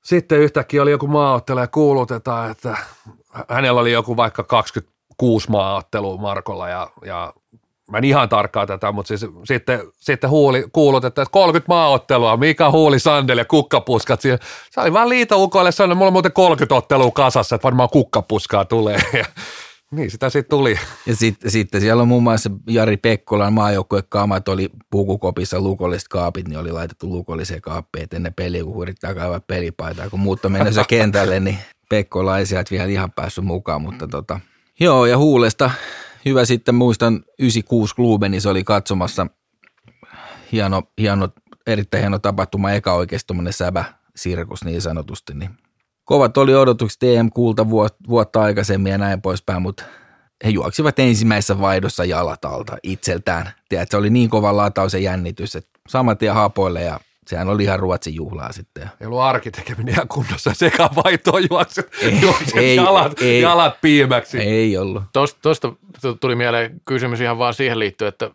sitten 0.04 0.40
yhtäkkiä 0.40 0.82
oli 0.82 0.92
joku 0.92 1.08
maaottelu 1.08 1.60
ja 1.60 1.68
kuulutetaan, 1.68 2.52
että 2.52 2.78
hänellä 3.50 3.82
oli 3.82 3.92
joku 3.92 4.18
vaikka 4.18 4.44
26 4.44 5.50
maaottelua 5.50 6.18
Markolla 6.18 6.70
ja, 6.70 6.90
ja 7.06 7.34
mä 7.92 7.98
en 7.98 8.04
ihan 8.04 8.30
tarkkaa 8.30 8.68
tätä, 8.68 8.92
mutta 8.92 9.08
siis, 9.08 9.26
sitten, 9.44 9.80
sitten 9.96 10.30
huuli, 10.30 10.66
kuulutettiin, 10.74 11.24
että 11.24 11.32
30 11.32 11.72
maaottelua, 11.72 12.38
Mika 12.38 12.72
Huuli, 12.72 13.00
Sandel 13.00 13.38
ja 13.38 13.46
kukkapuskat. 13.46 14.22
Siinä. 14.22 14.38
Se 14.72 14.82
oli 14.82 14.94
vaan 14.94 15.10
liitoukoille 15.10 15.72
sanonut, 15.72 15.98
mulla 15.98 16.10
on 16.10 16.14
muuten 16.14 16.32
30 16.32 16.76
ottelua 16.76 17.12
kasassa, 17.12 17.56
että 17.56 17.66
varmaan 17.66 17.90
kukkapuskaa 17.90 18.66
tulee. 18.66 19.00
Niin 19.92 20.12
sitä 20.12 20.30
sitten 20.30 20.50
tuli. 20.50 20.76
Ja 21.06 21.16
sitten, 21.16 21.52
sitten 21.52 21.82
siellä 21.82 22.02
on 22.02 22.08
muun 22.08 22.24
muassa 22.24 22.50
Jari 22.68 22.98
Pekkolan 22.98 23.54
maajoukkuekaamat 23.54 24.48
oli 24.48 24.70
pukukopissa 24.92 25.62
lukolliset 25.62 26.08
kaapit, 26.08 26.48
niin 26.48 26.60
oli 26.60 26.72
laitettu 26.72 27.10
lukolliseen 27.10 27.62
kaappiin, 27.62 28.04
että 28.04 28.16
ennen 28.16 28.34
peliä, 28.34 28.64
kun 28.64 28.82
yrittää 28.82 29.16
kaivaa 29.16 29.40
pelipaitaa, 29.40 30.10
kun 30.10 30.20
muut 30.20 30.46
on 30.46 30.52
menossa 30.52 30.84
kentälle, 30.84 31.40
niin 31.40 31.58
Pekkola 31.90 32.38
ei 32.38 32.46
sieltä 32.46 32.72
vielä 32.72 32.86
ihan 32.86 33.12
päässyt 33.12 33.46
mukaan, 33.46 33.82
mutta 33.82 34.08
tota, 34.08 34.40
joo, 34.80 35.06
ja 35.06 35.18
Huulesta 35.18 35.72
hyvä 36.26 36.46
sitten, 36.46 36.76
muistan 36.76 37.14
96 37.40 37.96
klubi, 37.96 38.30
niin 38.30 38.42
se 38.42 38.50
oli 38.50 38.64
katsomassa 38.64 39.28
hieno, 40.52 40.84
hieno 40.98 41.30
erittäin 41.68 42.02
hieno 42.02 42.20
tapahtuma, 42.20 42.72
eka 42.72 42.94
oikeasti 42.94 43.34
säbä 43.50 43.86
sirkus 44.16 44.64
niin 44.64 44.82
sanotusti, 44.82 45.34
niin 45.34 45.50
kovat 46.10 46.38
oli 46.38 46.56
odotukset 46.56 47.04
EM-kulta 47.04 47.70
vuotta 48.10 48.42
aikaisemmin 48.42 48.92
ja 48.92 48.98
näin 48.98 49.22
poispäin, 49.22 49.62
mutta 49.62 49.84
he 50.46 50.50
juoksivat 50.50 51.00
ensimmäisessä 51.00 51.60
vaihdossa 51.60 52.06
jalat 52.06 52.46
alta 52.46 52.78
itseltään. 52.84 53.52
Tiedät, 53.70 53.92
se 53.92 53.98
oli 53.98 54.10
niin 54.10 54.30
kova 54.30 54.58
lataus 54.58 54.94
ja 54.94 55.00
jännitys, 55.00 55.56
että 55.56 55.80
saman 55.88 56.18
tien 56.18 56.34
hapoille 56.34 56.84
ja 56.84 57.00
sehän 57.28 57.50
oli 57.50 57.64
ihan 57.64 57.80
Ruotsin 57.80 58.16
juhlaa 58.16 58.52
sitten. 58.52 58.90
Ei 59.02 59.08
ollut 59.08 59.20
arkitekeminen 59.20 59.94
ihan 59.94 60.08
kunnossa, 60.08 60.54
sekä 60.54 60.90
vaihtoon 61.06 61.44
juokset, 61.50 61.92
Ei, 62.02 62.22
juokset 62.22 62.58
ei, 62.58 62.76
jalat, 62.76 63.22
ei. 63.22 63.42
jalat 63.42 63.82
piimäksi. 63.82 64.38
Ei 64.38 64.78
ollut. 64.78 65.04
Tuosta 65.42 65.74
tuli 66.20 66.36
mieleen 66.36 66.82
kysymys 66.86 67.22
ihan 67.22 67.38
vaan 67.38 67.54
siihen 67.54 67.80
liittyen, 67.80 68.10
että 68.10 68.32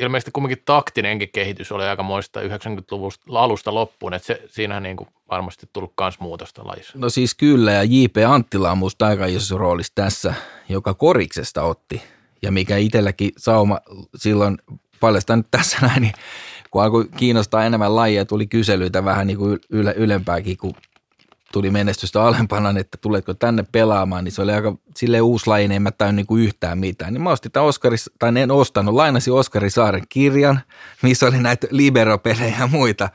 ilmeisesti 0.00 0.30
kumminkin 0.30 0.62
taktinenkin 0.64 1.28
kehitys 1.32 1.72
oli 1.72 1.84
aika 1.84 2.02
moista 2.02 2.40
90-luvun 2.40 3.10
alusta 3.34 3.74
loppuun, 3.74 4.14
että 4.14 4.26
se, 4.26 4.42
siinähän 4.48 4.82
niin 4.82 4.96
kuin 4.96 5.08
varmasti 5.30 5.68
tullut 5.72 5.92
myös 6.00 6.20
muutosta 6.20 6.66
lajissa. 6.66 6.98
No 6.98 7.10
siis 7.10 7.34
kyllä, 7.34 7.72
ja 7.72 7.82
J.P. 7.82 8.16
Anttila 8.28 8.70
on 8.70 8.78
musta 8.78 9.06
aika 9.06 9.26
isossa 9.26 9.58
roolissa 9.58 9.92
tässä, 9.94 10.34
joka 10.68 10.94
koriksesta 10.94 11.62
otti. 11.62 12.02
Ja 12.42 12.52
mikä 12.52 12.76
itselläkin 12.76 13.30
sauma 13.38 13.80
silloin, 14.16 14.58
paljastan 15.00 15.38
nyt 15.38 15.50
tässä 15.50 15.78
näin, 15.82 16.02
niin 16.02 16.14
kun 16.70 16.82
alkoi 16.82 17.08
kiinnostaa 17.16 17.64
enemmän 17.64 17.96
lajia, 17.96 18.24
tuli 18.24 18.46
kyselyitä 18.46 19.04
vähän 19.04 19.26
niin 19.26 19.38
kuin 19.38 19.58
yle, 19.70 19.94
ylempääkin, 19.96 20.56
kun 20.56 20.74
tuli 21.52 21.70
menestystä 21.70 22.22
alempana, 22.22 22.72
niin 22.72 22.80
että 22.80 22.98
tuletko 23.00 23.34
tänne 23.34 23.64
pelaamaan, 23.72 24.24
niin 24.24 24.32
se 24.32 24.42
oli 24.42 24.52
aika 24.52 24.76
silleen 24.96 25.22
uusi 25.22 25.46
laji, 25.46 25.68
niin 25.68 25.76
en 25.76 25.82
mä 25.82 25.90
täynnä 25.90 26.22
niin 26.28 26.40
yhtään 26.40 26.78
mitään. 26.78 27.12
Niin 27.12 27.22
mä 27.22 27.30
ostin 27.30 27.52
tämän 27.52 27.68
Oskari, 27.68 27.96
tai 28.18 28.32
en 28.40 28.50
ostanut, 28.50 28.94
lainasin 28.94 29.32
Oskari 29.32 29.70
Saaren 29.70 30.04
kirjan, 30.08 30.60
missä 31.02 31.26
oli 31.26 31.38
näitä 31.38 31.66
liberopelejä 31.70 32.56
ja 32.60 32.66
muita. 32.66 33.08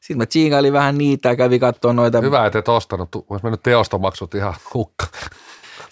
Sitten 0.00 0.18
mä 0.18 0.26
tsiingailin 0.26 0.72
vähän 0.72 0.98
niitä 0.98 1.28
ja 1.28 1.36
kävin 1.36 1.60
katsoa 1.60 1.92
noita. 1.92 2.20
Hyvä, 2.20 2.46
että 2.46 2.58
et 2.58 2.68
ostanut. 2.68 3.08
Olisi 3.14 3.44
mennyt 3.44 3.62
teostomaksut 3.62 4.34
ihan 4.34 4.54
hukka. 4.74 5.06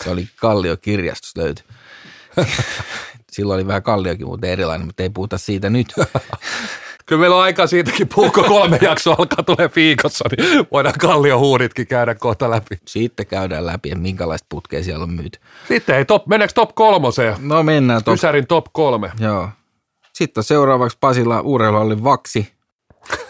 Se 0.05 0.11
oli 0.11 0.29
Kallio-kirjastus 0.37 1.37
löyty. 1.37 1.63
Silloin 3.33 3.57
oli 3.57 3.67
vähän 3.67 3.83
Kalliokin 3.83 4.27
muuten 4.27 4.51
erilainen, 4.51 4.87
mutta 4.87 5.03
ei 5.03 5.11
puhuta 5.11 5.39
siitä 5.39 5.71
nyt. 5.71 5.95
Kyllä 7.09 7.21
meillä 7.21 7.37
on 7.37 7.43
aikaa 7.43 7.67
siitäkin 7.67 8.09
puhua, 8.15 8.31
kolme 8.31 8.79
jaksoa 8.91 9.17
alkaa 9.19 9.43
tulee 9.43 9.71
viikossa, 9.77 10.25
niin 10.37 10.67
voidaan 10.73 10.95
kalliohuuditkin 10.99 11.87
käydä 11.87 12.15
kohta 12.15 12.51
läpi. 12.51 12.79
Sitten 12.87 13.27
käydään 13.27 13.67
läpi, 13.67 13.89
että 13.89 14.03
minkälaista 14.03 14.47
putkea 14.49 14.85
siellä 14.85 15.03
on 15.03 15.11
myyty. 15.11 15.41
Sitten 15.69 15.97
ei 15.97 16.05
top, 16.05 16.27
meneekö 16.27 16.53
top 16.55 16.75
kolmoseen? 16.75 17.37
No 17.39 17.63
mennään 17.63 18.05
top. 18.05 18.15
Ysärin 18.15 18.47
top 18.47 18.67
kolme. 18.73 19.13
Joo. 19.21 19.49
Sitten 20.13 20.41
on 20.41 20.45
seuraavaksi 20.45 20.99
Pasilla 21.01 21.41
urheiluhallin 21.41 22.05
Vaksi, 22.05 22.53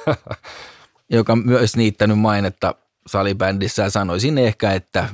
joka 1.10 1.36
myös 1.36 1.76
niittänyt 1.76 2.18
mainetta 2.18 2.74
salibändissä 3.06 3.82
ja 3.82 3.90
sanoisin 3.90 4.38
ehkä, 4.38 4.72
että 4.72 5.08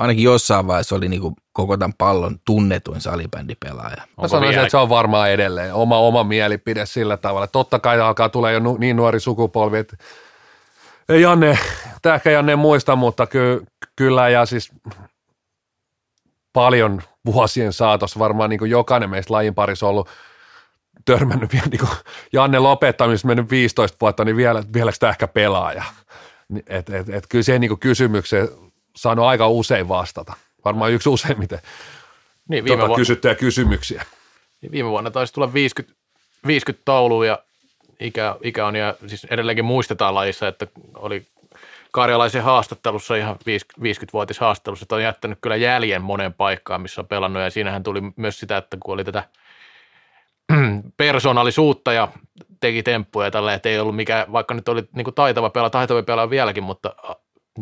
ainakin 0.00 0.24
jossain 0.24 0.66
vaiheessa 0.66 0.96
oli 0.96 1.08
niin 1.08 1.20
kuin 1.22 1.34
koko 1.52 1.76
tämän 1.76 1.94
pallon 1.98 2.36
tunnetuin 2.44 3.00
salibändipelaaja. 3.00 3.96
Mä 3.96 4.04
Onko 4.16 4.28
sanoisin, 4.28 4.50
vielä- 4.50 4.62
että 4.62 4.70
se 4.70 4.76
on 4.76 4.88
varmaan 4.88 5.30
edelleen 5.30 5.74
oma, 5.74 5.98
oma 5.98 6.24
mielipide 6.24 6.86
sillä 6.86 7.16
tavalla. 7.16 7.46
Totta 7.46 7.78
kai 7.78 8.00
alkaa 8.00 8.28
tulee 8.28 8.52
jo 8.52 8.60
nu, 8.60 8.76
niin 8.76 8.96
nuori 8.96 9.20
sukupolvi, 9.20 9.78
että 9.78 9.96
ei 11.08 11.22
Janne, 11.22 11.58
tämä 12.02 12.14
ehkä 12.14 12.30
Janne 12.30 12.56
muista, 12.56 12.96
mutta 12.96 13.26
ky, 13.26 13.66
kyllä 13.96 14.28
ja 14.28 14.46
siis 14.46 14.72
paljon 16.52 17.02
vuosien 17.26 17.72
saatossa 17.72 18.18
varmaan 18.18 18.50
niin 18.50 18.58
kuin 18.58 18.70
jokainen 18.70 19.10
meistä 19.10 19.34
lajin 19.34 19.54
parissa 19.54 19.86
on 19.86 19.90
ollut 19.90 20.08
törmännyt 21.04 21.52
vielä 21.52 21.66
niin 21.70 21.78
kuin 21.80 21.90
Janne 22.32 22.58
lopettamisesta 22.58 23.28
mennyt 23.28 23.50
15 23.50 23.96
vuotta, 24.00 24.24
niin 24.24 24.36
vielä, 24.36 24.62
vieläkö 24.72 24.96
tämä 25.00 25.10
ehkä 25.10 25.28
pelaaja? 25.28 25.84
Et, 26.66 26.90
et, 26.90 27.08
et 27.08 27.24
kyllä 27.28 27.42
siihen 27.42 27.60
niin 27.60 27.78
kysymykseen 27.78 28.48
saanut 28.96 29.24
aika 29.24 29.48
usein 29.48 29.88
vastata. 29.88 30.32
Varmaan 30.64 30.92
yksi 30.92 31.08
useimmiten 31.08 31.58
Niin, 32.48 32.64
viime, 32.64 32.66
tuota, 32.66 32.88
vuonna, 32.88 32.96
kysyttyjä 32.96 33.34
kysymyksiä. 33.34 34.04
niin 34.60 34.72
viime 34.72 34.90
vuonna 34.90 35.10
taisi 35.10 35.34
tulla 35.34 35.52
50, 35.52 36.00
50 36.46 36.82
taulua 36.84 37.26
ja 37.26 37.38
ikä, 38.00 38.36
ikä 38.42 38.66
on, 38.66 38.76
ja 38.76 38.94
siis 39.06 39.26
edelleenkin 39.30 39.64
muistetaan 39.64 40.14
lajissa, 40.14 40.48
että 40.48 40.66
oli 40.94 41.26
karjalaisen 41.92 42.42
haastattelussa 42.42 43.16
ihan 43.16 43.36
50-vuotis 43.80 44.38
haastattelussa, 44.38 44.84
että 44.84 44.94
on 44.94 45.02
jättänyt 45.02 45.38
kyllä 45.40 45.56
jäljen 45.56 46.02
moneen 46.02 46.34
paikkaan, 46.34 46.80
missä 46.80 47.00
on 47.00 47.06
pelannut, 47.06 47.42
ja 47.42 47.50
siinähän 47.50 47.82
tuli 47.82 48.00
myös 48.16 48.40
sitä, 48.40 48.56
että 48.56 48.76
kun 48.82 48.94
oli 48.94 49.04
tätä 49.04 49.24
persoonallisuutta 50.96 51.92
ja 51.92 52.08
teki 52.60 52.82
temppuja 52.82 53.30
tällä, 53.30 53.54
että 53.54 53.68
ei 53.68 53.78
ollut 53.78 53.96
mikään, 53.96 54.32
vaikka 54.32 54.54
nyt 54.54 54.68
oli 54.68 54.84
niin 54.94 55.04
kuin 55.04 55.14
taitava 55.14 55.50
pelaa, 55.50 55.70
taitava 55.70 56.02
pelaa 56.02 56.30
vieläkin, 56.30 56.62
mutta 56.62 56.94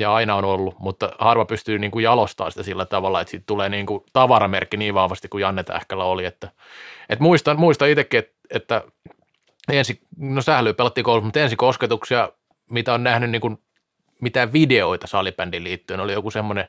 ja 0.01 0.15
aina 0.15 0.35
on 0.35 0.45
ollut, 0.45 0.79
mutta 0.79 1.13
harva 1.19 1.45
pystyy 1.45 1.79
niin 1.79 1.91
kuin 1.91 2.03
jalostamaan 2.03 2.53
sitä 2.53 2.63
sillä 2.63 2.85
tavalla, 2.85 3.21
että 3.21 3.31
siitä 3.31 3.45
tulee 3.47 3.69
niin 3.69 3.87
kuin 3.87 4.05
tavaramerkki 4.13 4.77
niin 4.77 4.95
vahvasti 4.95 5.29
kuin 5.29 5.43
Janne 5.43 5.63
Tähkälä 5.63 6.05
oli. 6.05 6.25
Että, 6.25 6.51
että 7.09 7.23
muistan, 7.23 7.61
muistan 7.61 7.89
itsekin, 7.89 8.19
että, 8.19 8.35
että 8.51 8.83
ensi, 9.73 10.01
no 10.17 10.43
sählyä 10.43 10.75
pelattiin 10.75 11.05
koulussa, 11.05 11.25
mutta 11.25 11.41
ensi 11.41 11.57
kosketuksia, 11.57 12.33
mitä 12.71 12.95
on 12.95 13.05
nähnyt 13.05 13.31
niin 13.31 13.41
kuin 13.41 13.59
mitään 14.21 14.53
videoita 14.53 15.07
salibändin 15.07 15.65
liittyen, 15.65 16.01
oli 16.01 16.13
joku 16.13 16.31
semmoinen 16.31 16.69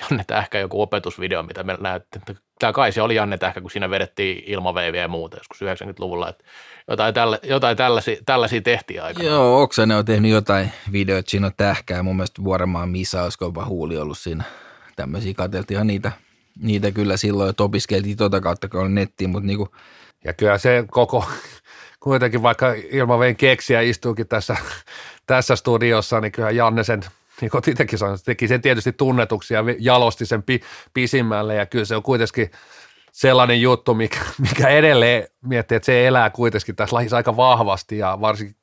Janne 0.00 0.24
Tähkä 0.26 0.58
joku 0.58 0.82
opetusvideo, 0.82 1.42
mitä 1.42 1.62
me 1.62 1.76
näytti. 1.80 2.18
Tämä 2.58 2.72
kai 2.72 2.92
se 2.92 3.02
oli 3.02 3.14
Janne 3.14 3.38
Tähkä, 3.38 3.60
kun 3.60 3.70
siinä 3.70 3.90
vedettiin 3.90 4.42
ilmaveiviä 4.46 5.02
ja 5.02 5.08
muuta 5.08 5.36
joskus 5.36 5.60
90-luvulla. 5.62 6.28
Että 6.28 6.44
jotain, 6.88 7.14
tällä, 7.14 7.38
jotain 7.42 7.76
tällaisia, 7.76 8.16
tällaisia 8.26 8.60
tehtiin 8.60 9.02
aika. 9.02 9.22
Joo, 9.22 9.62
Oksanen 9.62 9.96
on 9.96 10.04
tehnyt 10.04 10.30
jotain 10.30 10.72
videoita, 10.92 11.30
siinä 11.30 11.46
on 11.46 11.52
Tähkää. 11.56 12.02
Mun 12.02 12.16
mielestä 12.16 12.44
Vuorenmaan 12.44 12.88
Misa, 12.88 13.22
olisiko 13.22 13.44
jopa 13.44 13.64
huuli 13.64 13.96
ollut 13.96 14.18
siinä. 14.18 14.44
Tämmöisiä 14.96 15.34
katseltiin 15.34 15.86
niitä, 15.86 16.12
niitä 16.62 16.90
kyllä 16.90 17.16
silloin, 17.16 17.50
että 17.50 17.62
opiskeltiin 17.62 18.16
tota 18.16 18.40
kautta, 18.40 18.68
kun 18.68 18.80
oli 18.80 18.88
nettiin, 18.88 19.30
mutta 19.30 19.46
niinku, 19.46 19.68
Ja 20.24 20.32
kyllä 20.32 20.58
se 20.58 20.84
koko, 20.90 21.24
kuitenkin 22.00 22.42
vaikka 22.42 22.74
Ilmavein 22.90 23.36
keksiä 23.36 23.80
istuukin 23.80 24.28
tässä, 24.28 24.56
tässä 25.26 25.56
studiossa, 25.56 26.20
niin 26.20 26.32
kyllä 26.32 26.50
Janne 26.50 26.84
sen, 26.84 27.00
niin 27.40 27.50
kuin 27.50 27.62
itsekin 27.66 27.98
sanoin, 27.98 28.18
teki 28.24 28.48
sen 28.48 28.62
tietysti 28.62 28.92
tunnetuksi 28.92 29.54
ja 29.54 29.64
jalosti 29.78 30.26
sen 30.26 30.42
pi, 30.42 30.60
pisimmälle. 30.94 31.54
Ja 31.54 31.66
kyllä 31.66 31.84
se 31.84 31.96
on 31.96 32.02
kuitenkin 32.02 32.50
sellainen 33.12 33.60
juttu, 33.60 33.94
mikä, 33.94 34.18
mikä 34.50 34.68
edelleen 34.68 35.28
miettii, 35.40 35.76
että 35.76 35.86
se 35.86 36.06
elää 36.06 36.30
kuitenkin 36.30 36.76
tässä 36.76 36.96
lajissa 36.96 37.16
aika 37.16 37.36
vahvasti. 37.36 37.98
Ja 37.98 38.18
varsinkin 38.20 38.56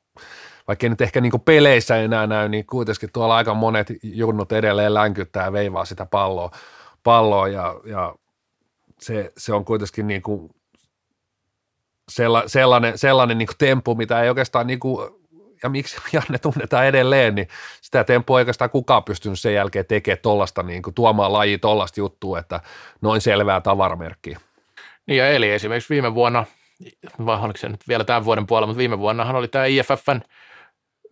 vaikka 0.68 0.86
ei 0.86 0.90
nyt 0.90 1.00
ehkä 1.00 1.20
niin 1.20 1.40
peleissä 1.44 1.96
enää 1.96 2.26
näy, 2.26 2.48
niin 2.48 2.66
kuitenkin 2.66 3.10
tuolla 3.12 3.36
aika 3.36 3.54
monet 3.54 3.92
junnut 4.02 4.52
edelleen 4.52 4.94
länkyttää 4.94 5.44
ja 5.44 5.52
veivaa 5.52 5.84
sitä 5.84 6.06
palloa, 6.06 6.50
palloa. 7.02 7.48
Ja, 7.48 7.80
ja 7.84 8.14
se, 9.00 9.32
se, 9.36 9.52
on 9.52 9.64
kuitenkin 9.64 10.06
niin 10.06 10.22
kuin 10.22 10.50
sella, 12.08 12.42
sellainen, 12.46 12.98
sellainen 12.98 13.38
niin 13.38 13.46
kuin 13.46 13.58
temppu, 13.58 13.94
mitä 13.94 14.22
ei 14.22 14.28
oikeastaan 14.28 14.66
niin 14.66 14.80
kuin, 14.80 15.10
ja 15.62 15.68
miksi 15.68 15.96
Janne 16.12 16.38
tunnetaan 16.38 16.86
edelleen, 16.86 17.34
niin 17.34 17.48
sitä 17.80 18.04
ei 18.08 18.20
oikeastaan 18.28 18.70
kukaan 18.70 19.04
pystynyt 19.04 19.40
sen 19.40 19.54
jälkeen 19.54 19.86
tekemään 19.86 20.18
tollasta, 20.22 20.62
niin 20.62 20.82
kuin, 20.82 20.94
tuomaan 20.94 21.32
laji 21.32 21.58
tollasta 21.58 22.00
juttua, 22.00 22.38
että 22.38 22.60
noin 23.00 23.20
selvää 23.20 23.60
tavaramerkkiä. 23.60 24.40
Niin 25.06 25.18
ja 25.18 25.28
eli 25.28 25.50
esimerkiksi 25.50 25.94
viime 25.94 26.14
vuonna, 26.14 26.44
vai 27.26 27.40
oliko 27.40 27.58
se 27.58 27.68
nyt 27.68 27.88
vielä 27.88 28.04
tämän 28.04 28.24
vuoden 28.24 28.46
puolella, 28.46 28.66
mutta 28.66 28.78
viime 28.78 28.98
vuonnahan 28.98 29.36
oli 29.36 29.48
tämä 29.48 29.64
IFFn 29.64 30.20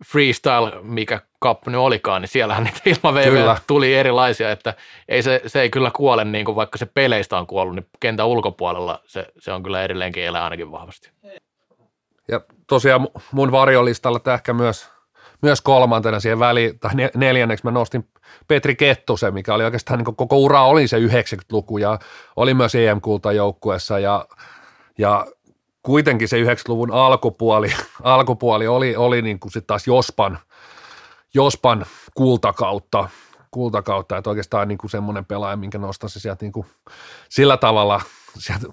freestyle, 0.05 0.81
mikä 0.81 1.21
kappu 1.39 1.69
nyt 1.69 1.79
olikaan, 1.79 2.21
niin 2.21 2.29
siellähän 2.29 2.63
niitä 2.63 2.81
ilmaveivejä 2.89 3.57
tuli 3.67 3.95
erilaisia, 3.95 4.51
että 4.51 4.73
ei 5.07 5.23
se, 5.23 5.41
se 5.47 5.61
ei 5.61 5.69
kyllä 5.69 5.91
kuole, 5.91 6.25
niin 6.25 6.45
kuin 6.45 6.55
vaikka 6.55 6.77
se 6.77 6.85
peleistä 6.85 7.37
on 7.37 7.47
kuollut, 7.47 7.75
niin 7.75 7.87
kentän 7.99 8.27
ulkopuolella 8.27 9.01
se, 9.05 9.27
se 9.39 9.51
on 9.51 9.63
kyllä 9.63 9.83
edelleenkin 9.83 10.23
elää 10.23 10.43
ainakin 10.43 10.71
vahvasti. 10.71 11.09
Ja 12.27 12.41
tosiaan 12.67 13.07
mun 13.31 13.51
varjolistalla 13.51 14.33
ehkä 14.33 14.53
myös, 14.53 14.89
myös 15.41 15.61
kolmantena 15.61 16.19
siihen 16.19 16.39
väliin, 16.39 16.79
tai 16.79 16.91
neljänneksi 17.15 17.65
mä 17.65 17.71
nostin 17.71 18.07
Petri 18.47 18.75
Kettusen, 18.75 19.33
mikä 19.33 19.53
oli 19.53 19.63
oikeastaan 19.63 19.99
niin 19.99 20.15
koko 20.15 20.37
ura 20.37 20.63
oli 20.63 20.87
se 20.87 20.99
90-luku 20.99 21.77
ja 21.77 21.99
oli 22.35 22.53
myös 22.53 22.75
EM-kultajoukkuessa 22.75 23.99
ja, 23.99 24.25
ja 24.97 25.25
kuitenkin 25.83 26.27
se 26.27 26.43
90-luvun 26.43 26.91
alkupuoli, 26.91 27.73
alkupuoli 28.03 28.67
oli, 28.67 28.95
oli 28.95 29.21
niin 29.21 29.39
kuin 29.39 29.51
sitten 29.51 29.67
taas 29.67 29.87
Jospan, 29.87 30.39
Jospan 31.33 31.85
kultakautta, 32.15 33.09
kultakautta, 33.51 34.17
että 34.17 34.29
oikeastaan 34.29 34.67
niin 34.67 34.77
kuin 34.77 34.91
semmoinen 34.91 35.25
pelaaja, 35.25 35.57
minkä 35.57 35.77
nostaisin 35.77 36.21
sieltä 36.21 36.45
niin 36.45 36.51
kuin 36.51 36.65
sillä 37.29 37.57
tavalla, 37.57 38.01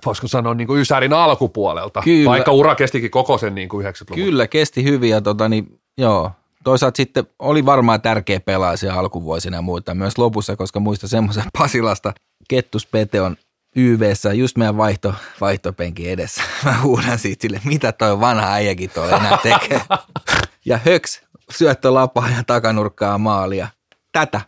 voisiko 0.07 0.29
sanoa 0.29 0.55
niin 0.55 0.67
kuin 0.67 0.81
Ysärin 0.81 1.13
alkupuolelta, 1.13 2.03
Kyllä. 2.05 2.31
vaikka 2.31 2.53
ura 2.53 2.75
kestikin 2.75 3.11
koko 3.11 3.39
sen 3.39 3.55
niin 3.55 3.69
kuin 3.69 3.87
90-luvun. 3.87 4.25
Kyllä, 4.25 4.47
kesti 4.47 4.85
hyvin 4.85 5.11
ja 5.11 5.21
tota, 5.21 5.49
niin, 5.49 5.81
joo, 5.99 6.31
toisaalta 6.65 6.97
sitten 6.97 7.27
oli 7.39 7.67
varmaan 7.67 8.01
tärkeä 8.01 8.41
pelaaja 8.41 8.77
siellä 8.77 8.99
alkuvuosina 8.99 9.57
ja 9.57 9.63
muuta 9.63 9.95
myös 9.95 10.19
lopussa, 10.19 10.57
koska 10.57 10.81
muista 10.81 11.09
semmoisen 11.09 11.45
Pasilasta 11.59 12.13
Kettus 12.49 12.87
Pete 12.87 13.21
on 13.21 13.37
YVssä 13.77 14.33
just 14.33 14.57
meidän 14.57 14.77
vaihto, 14.77 15.15
vaihtopenkin 15.41 16.11
edessä. 16.11 16.43
Mä 16.65 16.81
huudan 16.83 17.19
siitä 17.19 17.43
sille, 17.43 17.61
mitä 17.65 17.93
toi 17.93 18.21
vanha 18.21 18.53
äijäkin 18.53 18.91
toi 18.91 19.09
enää 19.09 19.39
tekee. 19.43 19.81
ja 20.65 20.81
höks, 20.87 21.23
syöttö 21.51 21.95
lapaa 21.95 22.31
ja 22.31 22.45
takanurkkaa 22.47 23.19
maalia. 23.19 23.69
Tätä. 24.13 24.41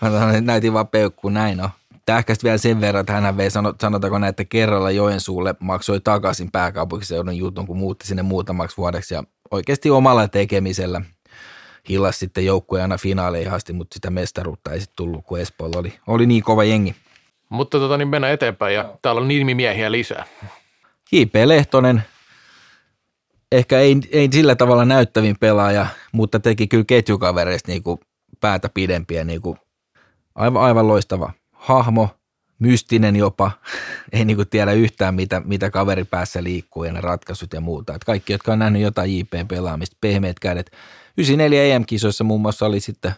Mä 0.00 0.10
sanoin, 0.10 0.46
näytin 0.46 0.72
vaan 0.72 0.88
peukkuun, 0.88 1.34
näin 1.34 1.60
on. 1.60 1.70
Tähkästi 2.08 2.44
vielä 2.44 2.58
sen 2.58 2.80
verran, 2.80 3.00
että 3.00 3.12
hän 3.12 3.36
vei, 3.36 3.50
sanotaanko 3.50 4.18
näitä 4.18 4.44
kerralla 4.44 4.90
Joensuulle, 4.90 5.54
maksoi 5.60 6.00
takaisin 6.00 6.50
pääkaupunkiseudun 6.52 7.36
jutun, 7.36 7.66
kun 7.66 7.76
muutti 7.76 8.06
sinne 8.06 8.22
muutamaksi 8.22 8.76
vuodeksi 8.76 9.14
ja 9.14 9.24
oikeasti 9.50 9.90
omalla 9.90 10.28
tekemisellä 10.28 11.00
hillas 11.88 12.18
sitten 12.18 12.46
joukkueen 12.46 12.82
aina 12.82 12.98
finaaleihin 12.98 13.52
asti, 13.52 13.72
mutta 13.72 13.94
sitä 13.94 14.10
mestaruutta 14.10 14.72
ei 14.72 14.80
sitten 14.80 14.96
tullut, 14.96 15.24
kun 15.24 15.38
Espoolla 15.40 15.78
oli, 15.78 15.98
oli 16.06 16.26
niin 16.26 16.42
kova 16.42 16.64
jengi. 16.64 16.94
Mutta 17.48 17.78
tota, 17.78 17.96
niin 17.96 18.08
mennään 18.08 18.32
eteenpäin 18.32 18.74
ja 18.74 18.98
täällä 19.02 19.20
on 19.20 19.28
nimimiehiä 19.28 19.92
lisää. 19.92 20.24
J.P. 21.12 21.34
Lehtonen, 21.44 22.02
ehkä 23.52 23.78
ei, 23.78 23.96
ei 24.12 24.28
sillä 24.32 24.54
tavalla 24.54 24.84
näyttävin 24.84 25.36
pelaaja, 25.40 25.86
mutta 26.12 26.40
teki 26.40 26.66
kyllä 26.66 26.84
ketjukavereista 26.86 27.72
niin 27.72 27.82
kuin 27.82 28.00
päätä 28.40 28.68
pidempiä. 28.68 29.24
Niin 29.24 29.42
kuin 29.42 29.58
aivan, 30.34 30.62
aivan 30.62 30.88
loistava 30.88 31.32
hahmo, 31.58 32.08
mystinen 32.58 33.16
jopa, 33.16 33.50
ei 34.12 34.24
niin 34.24 34.36
kuin 34.36 34.48
tiedä 34.48 34.72
yhtään, 34.72 35.14
mitä, 35.14 35.42
mitä 35.44 35.70
kaveri 35.70 36.04
päässä 36.04 36.42
liikkuu 36.42 36.84
ja 36.84 36.92
ne 36.92 37.00
ratkaisut 37.00 37.52
ja 37.52 37.60
muuta. 37.60 37.94
Et 37.94 38.04
kaikki, 38.04 38.32
jotka 38.32 38.52
on 38.52 38.58
nähnyt 38.58 38.82
jotain 38.82 39.18
JPn 39.18 39.48
pelaamista, 39.48 39.96
pehmeät 40.00 40.38
kädet. 40.38 40.70
94 41.16 41.74
EM-kisoissa 41.74 42.24
muun 42.24 42.40
muassa 42.40 42.66
oli 42.66 42.80
sitten 42.80 43.12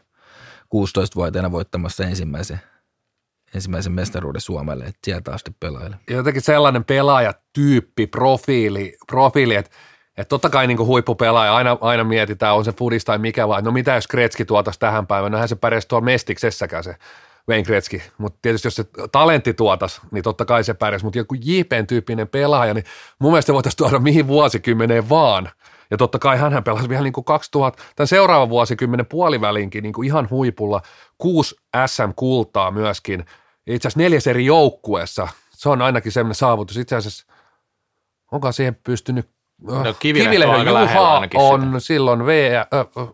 16-vuotiaana 0.74 1.52
voittamassa 1.52 2.04
ensimmäisen 2.04 2.60
ensimmäisen 3.54 3.92
mestaruuden 3.92 4.40
Suomelle, 4.40 4.84
että 4.84 4.98
sieltä 5.04 5.32
asti 5.32 5.50
pelaajille. 5.60 5.96
Jotenkin 6.10 6.42
sellainen 6.42 6.84
pelaajatyyppi, 6.84 8.06
profiili, 8.06 8.96
profiili 9.06 9.54
että 9.54 9.70
että 10.16 10.28
totta 10.28 10.50
kai 10.50 10.66
niin 10.66 10.78
huippupelaaja, 10.78 11.54
aina, 11.54 11.78
aina 11.80 12.04
mietitään, 12.04 12.54
on 12.54 12.64
se 12.64 12.72
fudis 12.72 13.04
tai 13.04 13.18
mikä 13.18 13.48
vai, 13.48 13.62
no 13.62 13.72
mitä 13.72 13.94
jos 13.94 14.06
Kretski 14.06 14.44
tuotaisi 14.44 14.80
tähän 14.80 15.06
päivään, 15.06 15.32
no 15.32 15.38
hän 15.38 15.48
se 15.48 15.56
pärjäsi 15.56 15.88
tuolla 15.88 16.04
Mestiksessäkään 16.04 16.84
se 16.84 16.96
Wayne 17.50 17.64
Kretski, 17.64 18.02
mutta 18.18 18.38
tietysti 18.42 18.66
jos 18.66 18.74
se 18.76 18.84
talentti 19.12 19.54
tuotas, 19.54 20.00
niin 20.10 20.24
totta 20.24 20.44
kai 20.44 20.64
se 20.64 20.74
pärjäsi, 20.74 21.04
mutta 21.04 21.18
joku 21.18 21.34
JPn-tyyppinen 21.34 22.28
pelaaja, 22.30 22.74
niin 22.74 22.84
mun 23.18 23.32
mielestä 23.32 23.52
voitaisiin 23.52 23.76
tuoda 23.76 23.98
mihin 23.98 24.26
vuosikymmeneen 24.26 25.08
vaan. 25.08 25.50
Ja 25.90 25.96
totta 25.96 26.18
kai 26.18 26.38
hän 26.38 26.64
pelasi 26.64 26.88
vielä 26.88 27.02
niin 27.02 27.12
kuin 27.12 27.24
2000, 27.24 27.82
tämän 27.96 28.08
seuraavan 28.08 28.48
vuosikymmenen 28.48 29.06
puolivälinkin 29.06 29.82
niin 29.82 29.92
kuin 29.92 30.06
ihan 30.06 30.30
huipulla, 30.30 30.82
kuusi 31.18 31.56
SM-kultaa 31.86 32.70
myöskin, 32.70 33.24
itse 33.66 33.88
asiassa 33.88 34.00
neljäs 34.00 34.26
eri 34.26 34.46
joukkueessa. 34.46 35.28
Se 35.50 35.68
on 35.68 35.82
ainakin 35.82 36.12
semmoinen 36.12 36.34
saavutus. 36.34 36.76
Itse 36.76 36.96
asiassa, 36.96 37.26
onko 38.32 38.52
siihen 38.52 38.74
pystynyt 38.74 39.28
No, 39.62 39.94
Kivilehto 39.98 40.50
on 40.50 40.66
Juha 40.66 41.18
on 41.34 41.64
sitä. 41.66 41.80
silloin 41.80 42.26
v, 42.26 42.52
äh, 42.54 43.08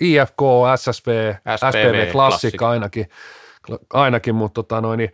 IFK, 0.00 0.40
SSV, 0.76 1.34
SPV, 1.56 1.70
SPV 1.70 2.12
klassikka 2.12 2.68
ainakin, 2.68 3.08
ainakin 3.92 4.34
mutta 4.34 4.54
tota 4.54 4.80
noin, 4.80 4.98
niin, 4.98 5.12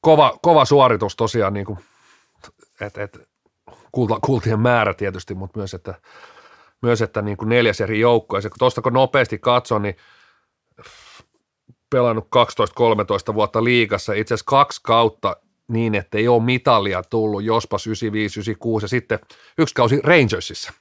kova, 0.00 0.38
kova 0.42 0.64
suoritus 0.64 1.16
tosiaan, 1.16 1.54
niin 1.54 1.66
kuin, 1.66 1.78
et, 2.80 2.98
et, 2.98 3.28
kulta, 3.92 4.18
kultien 4.20 4.60
määrä 4.60 4.94
tietysti, 4.94 5.34
mutta 5.34 5.58
myös, 5.58 5.74
että, 5.74 5.94
myös, 6.82 7.02
että 7.02 7.22
niin 7.22 7.36
kuin 7.36 7.48
neljäs 7.48 7.80
eri 7.80 8.00
joukko. 8.00 8.36
Ja 8.36 8.42
tuosta 8.58 8.82
kun 8.82 8.92
nopeasti 8.92 9.38
katson, 9.38 9.82
niin 9.82 9.96
pelannut 11.90 12.28
12-13 13.30 13.34
vuotta 13.34 13.64
liigassa, 13.64 14.12
itse 14.12 14.34
asiassa 14.34 14.50
kaksi 14.50 14.80
kautta 14.84 15.36
niin, 15.68 15.94
että 15.94 16.18
ei 16.18 16.28
ole 16.28 16.42
mitalia 16.42 17.02
tullut, 17.02 17.44
jospas 17.44 17.86
95, 17.86 18.40
96 18.40 18.84
ja 18.84 18.88
sitten 18.88 19.18
yksi 19.58 19.74
kausi 19.74 20.00
Rangersissa. 20.04 20.72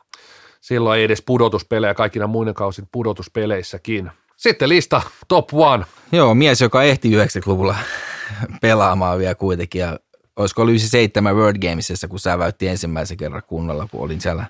Silloin 0.61 0.99
ei 0.99 1.05
edes 1.05 1.23
pudotuspelejä, 1.25 1.93
kaikina 1.93 2.27
muina 2.27 2.53
kausin 2.53 2.87
pudotuspeleissäkin. 2.91 4.11
Sitten 4.37 4.69
lista 4.69 5.01
top 5.27 5.53
one. 5.53 5.85
Joo, 6.11 6.35
mies, 6.35 6.61
joka 6.61 6.83
ehti 6.83 7.11
90-luvulla 7.11 7.75
pelaamaan 8.61 9.19
vielä 9.19 9.35
kuitenkin 9.35 9.79
ja 9.79 9.99
olisiko 10.35 10.61
ollut 10.61 10.71
97 10.71 11.35
World 11.35 11.57
Gamesissa, 11.69 12.07
kun 12.07 12.19
säväytti 12.19 12.67
ensimmäisen 12.67 13.17
kerran 13.17 13.43
kunnolla, 13.47 13.87
kun 13.91 14.01
olin 14.01 14.21
siellä 14.21 14.45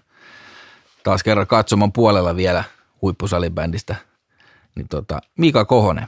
taas 1.03 1.23
kerran 1.23 1.47
katsoman 1.47 1.91
puolella 1.91 2.35
vielä 2.35 2.63
huippusalibändistä. 3.01 3.95
Niin 4.75 4.87
tota, 4.87 5.19
Mika 5.37 5.65
Kohonen, 5.65 6.07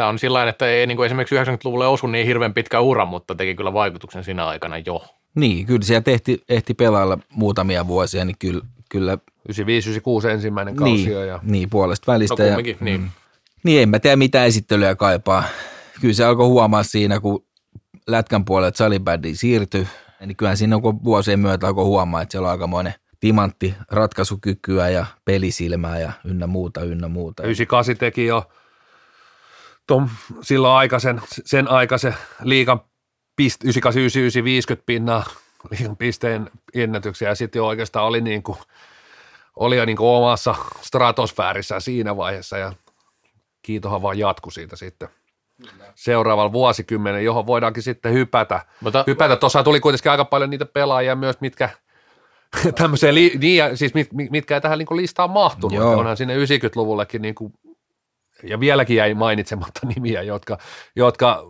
Tämä 0.00 0.08
on 0.08 0.18
sillä 0.18 0.48
että 0.48 0.66
ei 0.66 0.86
niin 0.86 0.96
kuin 0.96 1.06
esimerkiksi 1.06 1.34
90-luvulle 1.34 1.86
osu 1.86 2.06
niin 2.06 2.26
hirveän 2.26 2.54
pitkä 2.54 2.80
ura, 2.80 3.04
mutta 3.04 3.34
teki 3.34 3.54
kyllä 3.54 3.72
vaikutuksen 3.72 4.24
siinä 4.24 4.46
aikana 4.46 4.78
jo. 4.78 5.04
Niin, 5.34 5.66
kyllä 5.66 5.82
siellä 5.82 6.02
tehti, 6.02 6.42
ehti 6.48 6.74
pelailla 6.74 7.18
muutamia 7.28 7.86
vuosia, 7.86 8.24
niin 8.24 8.36
kyllä, 8.38 8.60
kyllä 8.90 9.18
95-96 9.48 10.28
ensimmäinen 10.28 10.76
kausi 10.76 10.92
niin, 10.92 11.12
jo 11.12 11.24
ja 11.24 11.40
niin, 11.42 11.70
puolesta 11.70 12.12
välistä. 12.12 12.42
No 12.42 12.48
ja, 12.48 12.76
niin. 12.80 13.10
niin, 13.64 13.82
en 13.82 13.88
mä 13.88 13.98
tiedä 13.98 14.16
mitä 14.16 14.44
esittelyä 14.44 14.94
kaipaa. 14.94 15.44
Kyllä 16.00 16.14
se 16.14 16.24
alkoi 16.24 16.46
huomaa 16.46 16.82
siinä, 16.82 17.20
kun 17.20 17.44
lätkän 18.06 18.44
puolelta 18.44 18.78
salibändiin 18.78 19.36
siirtyi, 19.36 19.88
niin 20.26 20.36
kyllähän 20.36 20.56
siinä 20.56 20.76
on 20.76 21.04
vuosien 21.04 21.40
myötä 21.40 21.66
alkoi 21.66 21.84
huomaa, 21.84 22.22
että 22.22 22.32
siellä 22.32 22.46
on 22.46 22.52
aikamoinen 22.52 22.94
timantti 23.20 23.74
ratkaisukykyä 23.90 24.88
ja 24.88 25.06
pelisilmää 25.24 25.98
ja 25.98 26.12
ynnä 26.24 26.46
muuta, 26.46 26.84
ynnä 26.84 27.08
muuta. 27.08 27.42
98 27.42 27.96
teki 27.96 28.26
jo 28.26 28.50
ton, 29.86 30.10
silloin 30.42 30.74
aikaisen, 30.74 31.20
sen 31.44 31.70
aikaisen 31.70 32.14
liikan 32.42 32.80
pist, 33.36 33.64
98 33.64 34.44
50 34.44 34.86
pinnaa 34.86 35.24
liikan 35.70 35.96
pisteen 35.96 36.50
ennätyksiä 36.74 37.28
ja 37.28 37.34
sitten 37.34 37.60
jo 37.60 37.66
oikeastaan 37.66 38.06
oli, 38.06 38.20
niin 38.20 38.42
kuin, 38.42 38.58
oli 39.56 39.76
jo 39.76 39.84
niin 39.84 39.96
kuin 39.96 40.08
omassa 40.08 40.54
stratosfäärissä 40.80 41.80
siinä 41.80 42.16
vaiheessa 42.16 42.58
ja 42.58 42.72
kiitohan 43.62 44.02
vaan 44.02 44.18
jatku 44.18 44.50
siitä 44.50 44.76
sitten 44.76 45.08
seuraavalla 45.94 46.52
vuosikymmenen, 46.52 47.24
johon 47.24 47.46
voidaankin 47.46 47.82
sitten 47.82 48.12
hypätä. 48.12 48.60
Mutta, 48.80 49.04
hypätä. 49.06 49.36
Tuossa 49.36 49.62
tuli 49.62 49.80
kuitenkin 49.80 50.10
aika 50.10 50.24
paljon 50.24 50.50
niitä 50.50 50.64
pelaajia 50.64 51.16
myös, 51.16 51.40
mitkä 51.40 51.68
tämmöiseen, 52.78 53.14
li, 53.14 53.32
niin, 53.40 53.56
ja 53.56 53.76
siis 53.76 53.94
mit, 53.94 54.08
mitkä 54.12 54.54
ei 54.54 54.60
tähän 54.60 54.78
niin 54.78 54.96
listaan 54.96 55.30
mahtunut. 55.30 55.72
Joo. 55.72 55.98
Onhan 55.98 56.16
sinne 56.16 56.36
90-luvullekin 56.36 57.22
niin 57.22 57.34
kuin, 57.34 57.52
ja 58.42 58.60
vieläkin 58.60 58.96
jäi 58.96 59.14
mainitsematta 59.14 59.80
nimiä, 59.94 60.22
jotka, 60.22 60.58
jotka 60.96 61.44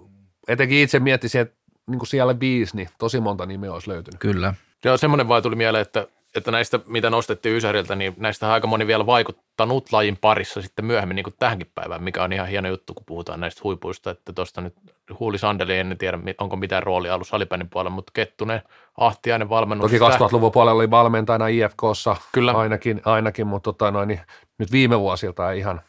etenkin 0.48 0.78
itse 0.78 1.00
miettisin, 1.00 1.40
että 1.40 1.59
niin 1.86 1.98
kuin 1.98 2.08
siellä 2.08 2.40
viisi, 2.40 2.76
niin 2.76 2.88
tosi 2.98 3.20
monta 3.20 3.46
nimeä 3.46 3.72
olisi 3.72 3.90
löytynyt. 3.90 4.20
Kyllä. 4.20 4.54
Joo, 4.84 4.96
semmoinen 4.96 5.28
vaan 5.28 5.42
tuli 5.42 5.56
mieleen, 5.56 5.82
että, 5.82 6.06
että 6.36 6.50
näistä, 6.50 6.80
mitä 6.86 7.10
nostettiin 7.10 7.56
Ysäriltä, 7.56 7.94
niin 7.94 8.14
näistä 8.16 8.46
on 8.46 8.52
aika 8.52 8.66
moni 8.66 8.86
vielä 8.86 9.06
vaikuttanut 9.06 9.92
lajin 9.92 10.16
parissa 10.20 10.62
sitten 10.62 10.84
myöhemmin 10.84 11.14
niin 11.14 11.24
kuin 11.24 11.34
tähänkin 11.38 11.70
päivään, 11.74 12.02
mikä 12.02 12.24
on 12.24 12.32
ihan 12.32 12.48
hieno 12.48 12.68
juttu, 12.68 12.94
kun 12.94 13.06
puhutaan 13.06 13.40
näistä 13.40 13.60
huipuista, 13.64 14.10
että 14.10 14.32
tuosta 14.32 14.60
nyt 14.60 14.74
Huuli 15.20 15.38
Sandeli, 15.38 15.78
en 15.78 15.96
tiedä, 15.98 16.18
onko 16.38 16.56
mitään 16.56 16.82
roolia 16.82 17.14
ollut 17.14 17.28
salipänin 17.28 17.70
puolella, 17.70 17.94
mutta 17.94 18.10
Kettunen, 18.14 18.62
Ahtiainen 18.96 19.48
valmennus. 19.48 19.90
Toki 19.90 20.04
2000-luvun 20.04 20.52
puolella 20.52 20.78
oli 20.78 20.90
valmentajana 20.90 21.46
IFKssa 21.46 22.16
Kyllä. 22.32 22.52
ainakin, 22.52 23.00
ainakin 23.04 23.46
mutta 23.46 23.72
tota 23.72 23.90
noin, 23.90 24.08
niin 24.08 24.20
nyt 24.58 24.72
viime 24.72 25.00
vuosilta 25.00 25.52
ei 25.52 25.58
ihan, 25.58 25.80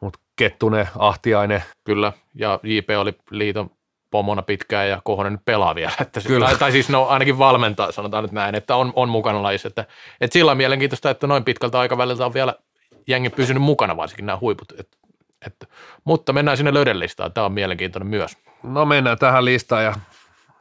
mutta 0.00 0.18
Kettunen, 0.36 0.88
Ahtiainen, 0.98 1.62
Kyllä, 1.84 2.12
ja 2.34 2.60
JP 2.62 2.88
oli 2.98 3.14
liiton 3.30 3.70
pomona 4.10 4.42
pitkään 4.42 4.88
ja 4.88 5.00
Kohonen 5.04 5.32
nyt 5.32 5.44
pelaa 5.44 5.74
vielä. 5.74 5.92
Että 6.00 6.20
se, 6.20 6.28
Kyllä. 6.28 6.46
Tai, 6.46 6.58
tai, 6.58 6.72
siis 6.72 6.88
no 6.88 7.06
ainakin 7.06 7.38
valmentaa, 7.38 7.92
sanotaan 7.92 8.24
nyt 8.24 8.32
näin, 8.32 8.54
että 8.54 8.76
on, 8.76 8.92
on 8.96 9.08
mukana 9.08 9.42
lajissa. 9.42 9.68
Että, 9.68 9.84
että 10.20 10.32
sillä 10.32 10.50
on 10.50 10.56
mielenkiintoista, 10.56 11.10
että 11.10 11.26
noin 11.26 11.44
pitkältä 11.44 11.80
aikaväliltä 11.80 12.26
on 12.26 12.34
vielä 12.34 12.54
jengi 13.06 13.30
pysynyt 13.30 13.62
mukana, 13.62 13.96
varsinkin 13.96 14.26
nämä 14.26 14.38
huiput. 14.38 14.72
Et, 14.78 14.88
et, 15.46 15.68
mutta 16.04 16.32
mennään 16.32 16.56
sinne 16.56 16.74
löydellistaan, 16.74 17.32
tämä 17.32 17.44
on 17.44 17.52
mielenkiintoinen 17.52 18.08
myös. 18.08 18.36
No 18.62 18.84
mennään 18.84 19.18
tähän 19.18 19.44
listaan 19.44 19.84
ja 19.84 19.94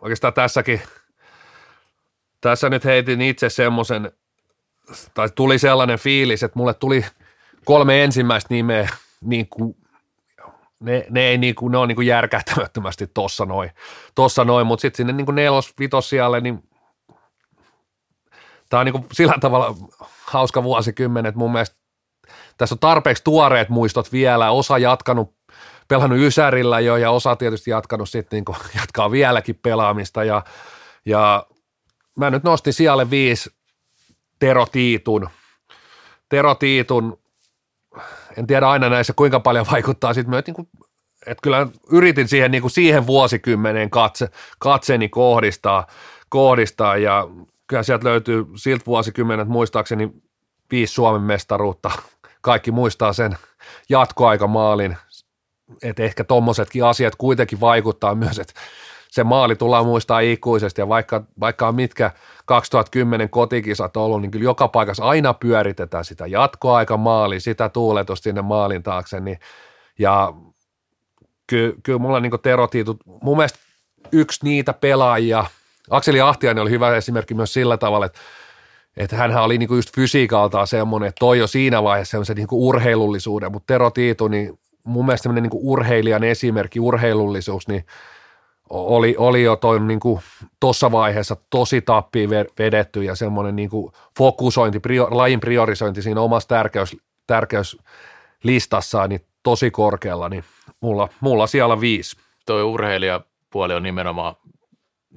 oikeastaan 0.02 0.34
tässäkin, 0.34 0.82
tässä 2.42 2.70
nyt 2.70 2.86
heitin 2.86 3.22
itse 3.22 3.50
semmoisen, 3.50 4.12
tai 5.14 5.30
tuli 5.36 5.60
sellainen 5.60 6.00
fiilis, 6.00 6.44
että 6.44 6.60
mulle 6.60 6.74
tuli 6.74 7.06
kolme 7.66 8.04
ensimmäistä 8.04 8.54
nimeä, 8.54 8.90
niin 9.22 9.48
kuin, 9.50 9.76
ne, 10.86 11.06
ne, 11.10 11.22
ei 11.22 11.38
niin 11.38 11.56
kuin, 11.56 11.72
ne 11.72 11.78
on 11.78 11.88
niin 11.88 11.96
kuin 11.96 12.08
järkähtämättömästi 12.08 13.08
tossa 13.08 13.46
noin, 13.46 13.72
tossa 14.16 14.44
noin 14.44 14.68
mutta 14.68 14.82
sitten 14.82 14.98
sinne 14.98 15.14
niin 15.14 15.26
kuin 15.26 15.36
nelos, 15.36 15.74
vitos 15.80 16.10
siellä, 16.10 16.40
niin 16.40 16.70
tämä 18.70 18.80
on 18.80 18.86
niin 18.86 18.94
kuin 18.94 19.06
sillä 19.12 19.36
tavalla 19.40 19.76
hauska 20.26 20.64
vuosikymmen, 20.64 21.26
että 21.26 21.40
mun 21.40 21.52
mielestä 21.52 21.76
tässä 22.58 22.76
on 22.76 22.80
tarpeeksi 22.80 23.24
tuoreet 23.24 23.70
muistot 23.70 24.12
vielä, 24.12 24.52
osa 24.52 24.78
jatkanut 24.78 25.36
pelannut 25.88 26.20
Ysärillä 26.20 26.80
jo 26.80 26.98
ja 26.98 27.12
osa 27.12 27.36
tietysti 27.36 27.72
jatkanut 27.72 28.10
sitten 28.10 28.38
niin 28.48 28.58
jatkaa 28.80 29.12
vieläkin 29.12 29.60
pelaamista 29.62 30.24
ja, 30.24 30.44
ja 31.06 31.48
mä 32.18 32.30
nyt 32.30 32.44
nostin 32.44 32.74
sijalle 32.74 33.10
viisi 33.10 33.50
Tero 34.40 34.66
Tiitun. 34.66 35.30
Tero 36.30 36.56
Tiitun, 36.56 37.20
en 38.38 38.48
tiedä 38.48 38.70
aina 38.70 38.90
näissä 38.90 39.14
kuinka 39.16 39.40
paljon 39.40 39.66
vaikuttaa. 39.72 40.14
Sitten 40.14 40.30
myös, 40.30 40.46
niin 40.48 40.56
kuin, 40.56 40.68
että 41.28 41.42
kyllä 41.42 41.68
yritin 41.92 42.28
siihen, 42.28 42.52
niin 42.52 42.62
kuin 42.62 42.72
siihen 42.72 43.08
vuosikymmeneen 43.08 43.90
katse, 43.90 44.30
katseeni 44.60 45.10
kohdistaa, 45.10 45.88
kohdistaa. 46.30 46.98
Ja 46.98 47.28
kyllä 47.68 47.84
sieltä 47.84 48.08
löytyy 48.08 48.46
siltä 48.56 48.86
vuosikymmenet 48.86 49.48
muistaakseni 49.48 50.12
viisi 50.72 50.94
Suomen 50.94 51.22
mestaruutta. 51.22 51.92
Kaikki 52.42 52.72
muistaa 52.72 53.14
sen 53.14 53.38
jatkoaikamaalin, 53.90 54.98
että 55.84 56.04
ehkä 56.04 56.24
tommosetkin 56.24 56.86
asiat 56.86 57.16
kuitenkin 57.16 57.60
vaikuttaa 57.60 58.16
myös, 58.16 58.40
että 58.40 58.54
se 59.16 59.24
maali 59.24 59.56
tullaan 59.56 59.86
muistaa 59.86 60.20
ikuisesti. 60.20 60.82
Ja 60.82 60.90
vaikka, 60.90 61.24
vaikka 61.40 61.68
on 61.68 61.76
mitkä 61.76 62.12
2010 62.46 63.30
kotikisat 63.30 63.98
ollut, 63.98 64.22
niin 64.22 64.32
kyllä 64.32 64.44
joka 64.44 64.68
paikassa 64.68 65.06
aina 65.06 65.34
pyöritetään 65.34 66.06
sitä 66.06 66.28
jatkoaikamaali, 66.28 67.40
sitä 67.40 67.70
tuuletusta 67.70 68.24
sinne 68.24 68.42
maalin 68.42 68.84
taakse, 68.84 69.20
niin, 69.20 69.40
ja 70.00 70.34
kyllä, 71.48 71.76
kyllä 71.84 72.00
mulla 72.00 72.20
niin 72.20 72.32
Tero 72.44 72.68
Tiitu, 72.68 72.98
mun 73.22 73.38
mielestä 73.38 73.60
yksi 74.12 74.40
niitä 74.44 74.74
pelaajia, 74.74 75.46
Akseli 75.90 76.22
Ahtiainen 76.22 76.62
oli 76.62 76.72
hyvä 76.72 76.96
esimerkki 76.96 77.34
myös 77.34 77.54
sillä 77.54 77.78
tavalla, 77.78 78.06
että 78.06 78.20
että 78.98 79.16
hänhän 79.16 79.44
oli 79.44 79.58
niinku 79.58 79.76
just 79.76 79.96
fysiikaltaan 79.96 80.68
semmoinen, 80.68 81.10
että 81.10 81.20
toi 81.20 81.40
jo 81.40 81.48
siinä 81.48 81.84
vaiheessa 81.84 82.12
semmoisen 82.12 82.36
niinku 82.36 82.68
urheilullisuuden, 82.68 83.52
mutta 83.52 83.74
Tero 83.74 83.90
Tiitu, 83.92 84.28
niin 84.28 84.60
mun 84.84 85.06
mielestä 85.06 85.24
semmoinen 85.24 85.44
niinku 85.44 85.72
urheilijan 85.72 86.24
esimerkki, 86.24 86.80
urheilullisuus, 86.80 87.68
niin 87.68 87.86
oli, 88.76 89.16
oli 89.18 89.44
jo 89.44 89.56
toi 89.56 89.80
niinku 89.80 90.22
tuossa 90.60 90.92
vaiheessa 90.92 91.38
tosi 91.50 91.82
tappiin 91.82 92.30
vedetty 92.30 93.04
ja 93.04 93.16
semmoinen 93.16 93.56
niinku 93.56 93.92
fokusointi, 94.18 94.80
prior, 94.80 95.18
lajin 95.18 95.40
priorisointi 95.40 96.02
siinä 96.02 96.22
omassa 96.22 96.50
tärkeys, 96.50 96.98
tärkeyslistassaan 97.28 99.10
niin 99.10 99.26
tosi 99.44 99.72
korkealla, 99.72 100.30
niin 100.30 100.44
mulla, 100.82 101.10
mulla 101.20 101.48
siellä 101.48 101.82
viisi. 101.82 102.18
Tuo 102.46 102.64
urheilijapuoli 102.64 103.74
on 103.74 103.84
nimenomaan 103.84 104.36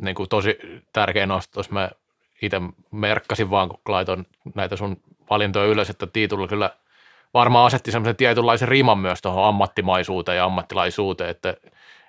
niin 0.00 0.14
kuin 0.14 0.28
tosi 0.28 0.58
tärkeä 0.92 1.26
nostos. 1.26 1.70
Mä 1.70 1.90
itse 2.42 2.60
merkkasin 2.90 3.50
vaan, 3.50 3.68
kun 3.68 3.78
laitoin 3.88 4.26
näitä 4.54 4.76
sun 4.76 4.96
valintoja 5.30 5.66
ylös, 5.66 5.90
että 5.90 6.06
Tiitulla 6.06 6.48
kyllä 6.48 6.70
varmaan 7.34 7.66
asetti 7.66 7.90
semmoisen 7.90 8.16
tietynlaisen 8.16 8.68
riman 8.68 8.98
myös 8.98 9.22
tuohon 9.22 9.44
ammattimaisuuteen 9.44 10.36
ja 10.36 10.44
ammattilaisuuteen, 10.44 11.30
että, 11.30 11.56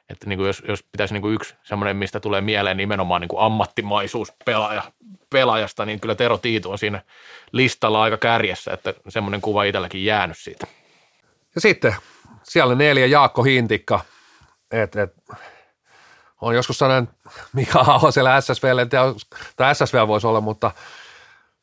että 0.10 0.26
niin 0.30 0.38
kuin 0.38 0.48
jos, 0.48 0.63
jos 0.67 0.84
pitäisi 0.91 1.13
niin 1.13 1.22
kuin 1.22 1.34
yksi 1.34 1.56
semmoinen, 1.63 1.98
mistä 1.98 2.19
tulee 2.19 2.41
mieleen 2.41 2.78
nimenomaan 2.78 3.22
niin 3.22 3.30
kuin 3.30 3.41
ammattimaisuus 3.41 4.34
pelaaja, 4.45 4.84
pelaajasta, 5.30 5.86
niin 5.86 6.00
kyllä 6.00 6.15
Tero 6.15 6.38
Tiitu 6.38 6.72
on 6.72 6.78
siinä 6.78 7.02
listalla 7.52 8.02
aika 8.02 8.17
kärjessä, 8.17 8.74
että 8.74 8.93
semmoinen 9.10 9.41
kuva 9.41 9.63
itselläkin 9.63 10.06
jäänyt 10.06 10.38
siitä. 10.38 10.67
Ja 11.56 11.62
sitten 11.62 11.95
siellä 12.43 12.76
neljä 12.76 13.06
Jaakko 13.06 13.43
Hintikka, 13.43 14.00
että 14.72 15.02
et, 15.02 15.15
on 16.41 16.56
joskus 16.56 16.78
sanonut 16.78 17.10
Mika 17.54 17.80
Aho 17.88 18.12
siellä 18.12 18.41
SSVlle, 18.41 18.88
tai 19.56 19.76
SSV 19.76 20.08
voisi 20.08 20.28
olla, 20.28 20.41
mutta 20.41 20.72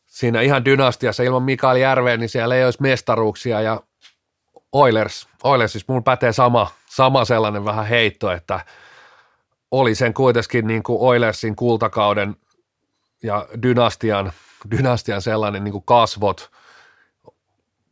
siinä 0.07 0.41
ihan 0.41 0.65
dynastiassa 0.65 1.23
ilman 1.23 1.43
Mikael 1.43 1.77
Järveä, 1.77 2.17
niin 2.17 2.29
siellä 2.29 2.55
ei 2.55 2.65
olisi 2.65 2.83
mestaruuksia 2.83 3.61
ja 3.61 3.81
Oilers, 4.77 5.29
Oilers 5.43 5.73
siis 5.73 5.89
mulla 5.89 6.03
pätee 6.03 6.33
sama, 6.33 6.71
sama 6.87 7.25
sellainen 7.25 7.65
vähän 7.65 7.87
heitto, 7.87 8.31
että 8.31 8.61
oli 9.71 9.95
sen 9.95 10.15
kuitenkin 10.15 10.67
niin 10.67 10.83
kuin 10.83 10.99
Oilersin 11.01 11.57
kultakauden 11.57 12.37
ja 13.23 13.49
dynastian, 13.63 14.33
dynastian 14.71 15.23
sellainen 15.23 15.65
niin 15.65 15.73
kuin 15.73 15.85
kasvot, 15.87 16.51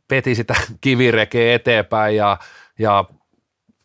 peti 0.07 0.35
sitä 0.35 0.55
kivirekeä 0.81 1.55
eteenpäin 1.55 2.15
ja, 2.15 2.37
ja 2.79 3.05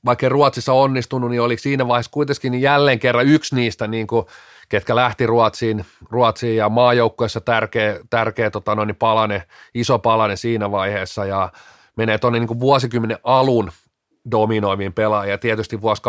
vaikka 0.04 0.28
Ruotsissa 0.28 0.72
onnistunut, 0.72 1.30
niin 1.30 1.42
oliko 1.42 1.60
siinä 1.60 1.88
vaiheessa 1.88 2.12
kuitenkin 2.12 2.52
niin 2.52 2.62
jälleen 2.62 2.98
kerran 2.98 3.26
yksi 3.26 3.54
niistä, 3.54 3.86
niin 3.86 4.06
kuin, 4.06 4.26
ketkä 4.68 4.96
lähti 4.96 5.26
Ruotsiin, 5.26 5.86
Ruotsiin 6.10 6.56
ja 6.56 6.68
maajoukkoissa 6.68 7.40
tärkeä, 7.40 8.00
tärkeä 8.10 8.50
tota 8.50 8.74
noin, 8.74 8.96
palane, 8.96 9.42
iso 9.74 9.98
palane 9.98 10.36
siinä 10.36 10.70
vaiheessa. 10.70 11.24
Ja 11.24 11.48
menee 12.00 12.18
tuonne 12.18 12.38
niin 12.38 12.60
vuosikymmenen 12.60 13.18
alun 13.24 13.72
dominoiviin 14.30 14.92
pelaajia. 14.92 15.38
Tietysti 15.38 15.80
vuosi 15.80 16.02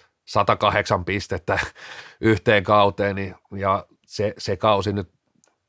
2005-2006 0.00 0.04
108 0.28 1.04
pistettä 1.04 1.58
yhteen 2.20 2.64
kauteen 2.64 3.16
niin, 3.16 3.34
ja 3.56 3.86
se, 4.06 4.34
se 4.38 4.56
kausi 4.56 4.92
nyt 4.92 5.08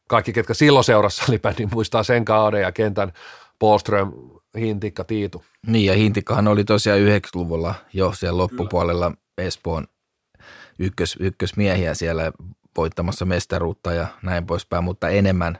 kaikki, 0.09 0.33
ketkä 0.33 0.53
silloin 0.53 0.83
seurassa 0.83 1.23
oli 1.29 1.39
niin 1.57 1.69
muistaa 1.73 2.03
sen 2.03 2.25
kauden 2.25 2.61
ja 2.61 2.71
kentän 2.71 3.13
Polström, 3.59 4.11
Hintikka, 4.57 5.03
Tiitu. 5.03 5.43
Niin 5.67 5.85
ja 5.85 5.93
Hintikkahan 5.93 6.47
oli 6.47 6.63
tosiaan 6.63 6.99
90-luvulla 6.99 7.75
jo 7.93 8.13
siellä 8.13 8.37
loppupuolella 8.37 9.11
Espoon 9.37 9.87
ykkös, 10.79 11.17
ykkösmiehiä 11.19 11.93
siellä 11.93 12.31
voittamassa 12.77 13.25
mestaruutta 13.25 13.93
ja 13.93 14.07
näin 14.23 14.45
poispäin, 14.45 14.83
mutta 14.83 15.09
enemmän 15.09 15.59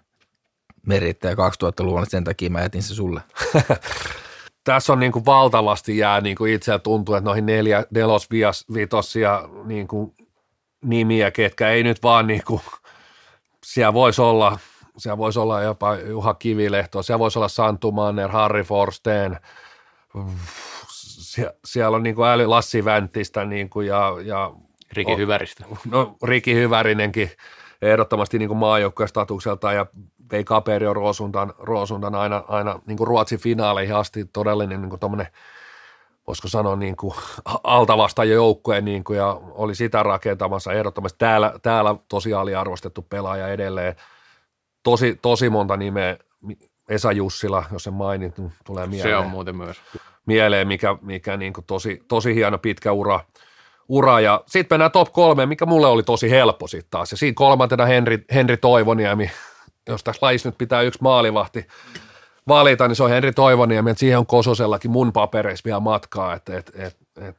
merittäjä 0.89 1.35
2000-luvulla, 1.35 2.05
sen 2.05 2.23
takia 2.23 2.49
mä 2.49 2.61
jätin 2.61 2.83
se 2.83 2.95
sulle. 2.95 3.21
Tässä 4.63 4.93
on 4.93 4.99
niin 4.99 5.11
kuin 5.11 5.25
valtavasti 5.25 5.97
jää 5.97 6.21
niin 6.21 6.35
kuin 6.35 6.53
itseä 6.53 6.79
tuntuu, 6.79 7.15
että 7.15 7.25
noihin 7.25 7.45
neljä, 7.45 7.85
nelos, 7.91 8.31
vias, 8.31 8.65
vitosia 8.73 9.49
niin 9.63 9.87
kuin 9.87 10.15
nimiä, 10.83 11.31
ketkä 11.31 11.69
ei 11.69 11.83
nyt 11.83 12.03
vaan 12.03 12.27
niin 12.27 12.41
kuin, 12.47 12.61
siellä 13.65 13.93
voisi 13.93 14.21
olla, 14.21 14.59
siellä 14.97 15.17
voisi 15.17 15.39
olla 15.39 15.61
jopa 15.61 15.95
Juha 15.95 16.33
Kivilehto, 16.33 17.03
siellä 17.03 17.19
voisi 17.19 17.39
olla 17.39 17.47
Santu 17.47 17.91
Manner, 17.91 18.31
Harry 18.31 18.63
Forsteen, 18.63 19.39
Sie, 21.29 21.53
siellä 21.65 21.95
on 21.95 22.03
niin 22.03 22.15
kuin 22.15 22.27
äly 22.27 22.45
Lassi 22.45 22.85
Vänttistä 22.85 23.45
niin 23.45 23.69
kuin 23.69 23.87
ja, 23.87 24.13
ja 24.23 24.53
Riki 24.91 25.17
Hyväristä. 25.17 25.65
No 25.89 26.15
Riki 26.23 26.53
Hyvärinenkin 26.53 27.31
ehdottomasti 27.81 28.39
niin 28.39 28.47
kuin 28.47 28.57
maajoukkuestatukselta 28.57 29.73
ja 29.73 29.85
vei 30.31 30.43
Kaperio 30.43 30.93
Roosundan, 30.93 31.53
Roosundan 31.59 32.15
aina, 32.15 32.43
aina 32.47 32.79
niin 32.85 32.97
kuin 32.97 33.07
Ruotsin 33.07 33.39
finaaleihin 33.39 33.95
asti 33.95 34.25
todellinen 34.25 34.81
niin 34.81 34.89
kuin 34.89 34.99
voisiko 36.29 36.47
sanoa 36.47 36.75
niin 36.75 36.95
kuin 36.95 37.13
altavasta 37.63 38.23
joukkueen 38.23 38.85
niin 38.85 39.03
kuin, 39.03 39.17
ja 39.17 39.41
oli 39.51 39.75
sitä 39.75 40.03
rakentamassa 40.03 40.73
ehdottomasti. 40.73 41.17
Täällä, 41.17 41.53
täällä 41.61 41.95
tosiaan 42.07 42.43
oli 42.43 42.55
arvostettu 42.55 43.01
pelaaja 43.01 43.47
edelleen. 43.47 43.95
Tosi, 44.83 45.19
tosi 45.21 45.49
monta 45.49 45.77
nimeä, 45.77 46.17
Esa 46.89 47.11
Jussila, 47.11 47.63
jos 47.71 47.83
sen 47.83 47.93
mainit, 47.93 48.37
niin 48.37 48.51
tulee 48.65 48.87
mieleen. 48.87 49.09
Se 49.09 49.15
on 49.15 49.27
muuten 49.27 49.55
myös. 49.55 49.77
Mieleen, 50.25 50.67
mikä, 50.67 50.95
mikä 51.01 51.37
niin 51.37 51.53
kuin 51.53 51.65
tosi, 51.65 52.03
tosi 52.07 52.35
hieno 52.35 52.57
pitkä 52.57 52.91
ura. 52.91 53.19
ura. 53.87 54.19
Ja 54.19 54.43
sitten 54.45 54.75
mennään 54.75 54.91
top 54.91 55.13
kolme, 55.13 55.45
mikä 55.45 55.65
mulle 55.65 55.87
oli 55.87 56.03
tosi 56.03 56.29
helppo 56.29 56.67
sitten 56.67 56.91
taas. 56.91 57.11
Ja 57.11 57.17
siinä 57.17 57.35
kolmantena 57.35 57.85
Henri, 57.85 58.25
Henri 58.33 58.57
Toivoniemi, 58.57 59.31
jos 59.89 60.03
tässä 60.03 60.25
lajissa 60.25 60.49
nyt 60.49 60.57
pitää 60.57 60.81
yksi 60.81 60.99
maalivahti 61.01 61.67
valita, 62.47 62.87
niin 62.87 62.95
se 62.95 63.03
on 63.03 63.09
Henri 63.09 63.31
Toivoniemi, 63.31 63.89
että 63.89 63.99
siihen 63.99 64.17
on 64.17 64.25
Kososellakin 64.25 64.91
mun 64.91 65.13
papereissa 65.13 65.65
vielä 65.65 65.79
matkaa, 65.79 66.33
että 66.33 66.57
et, 66.57 66.71
et, 66.75 66.97
et, 67.21 67.37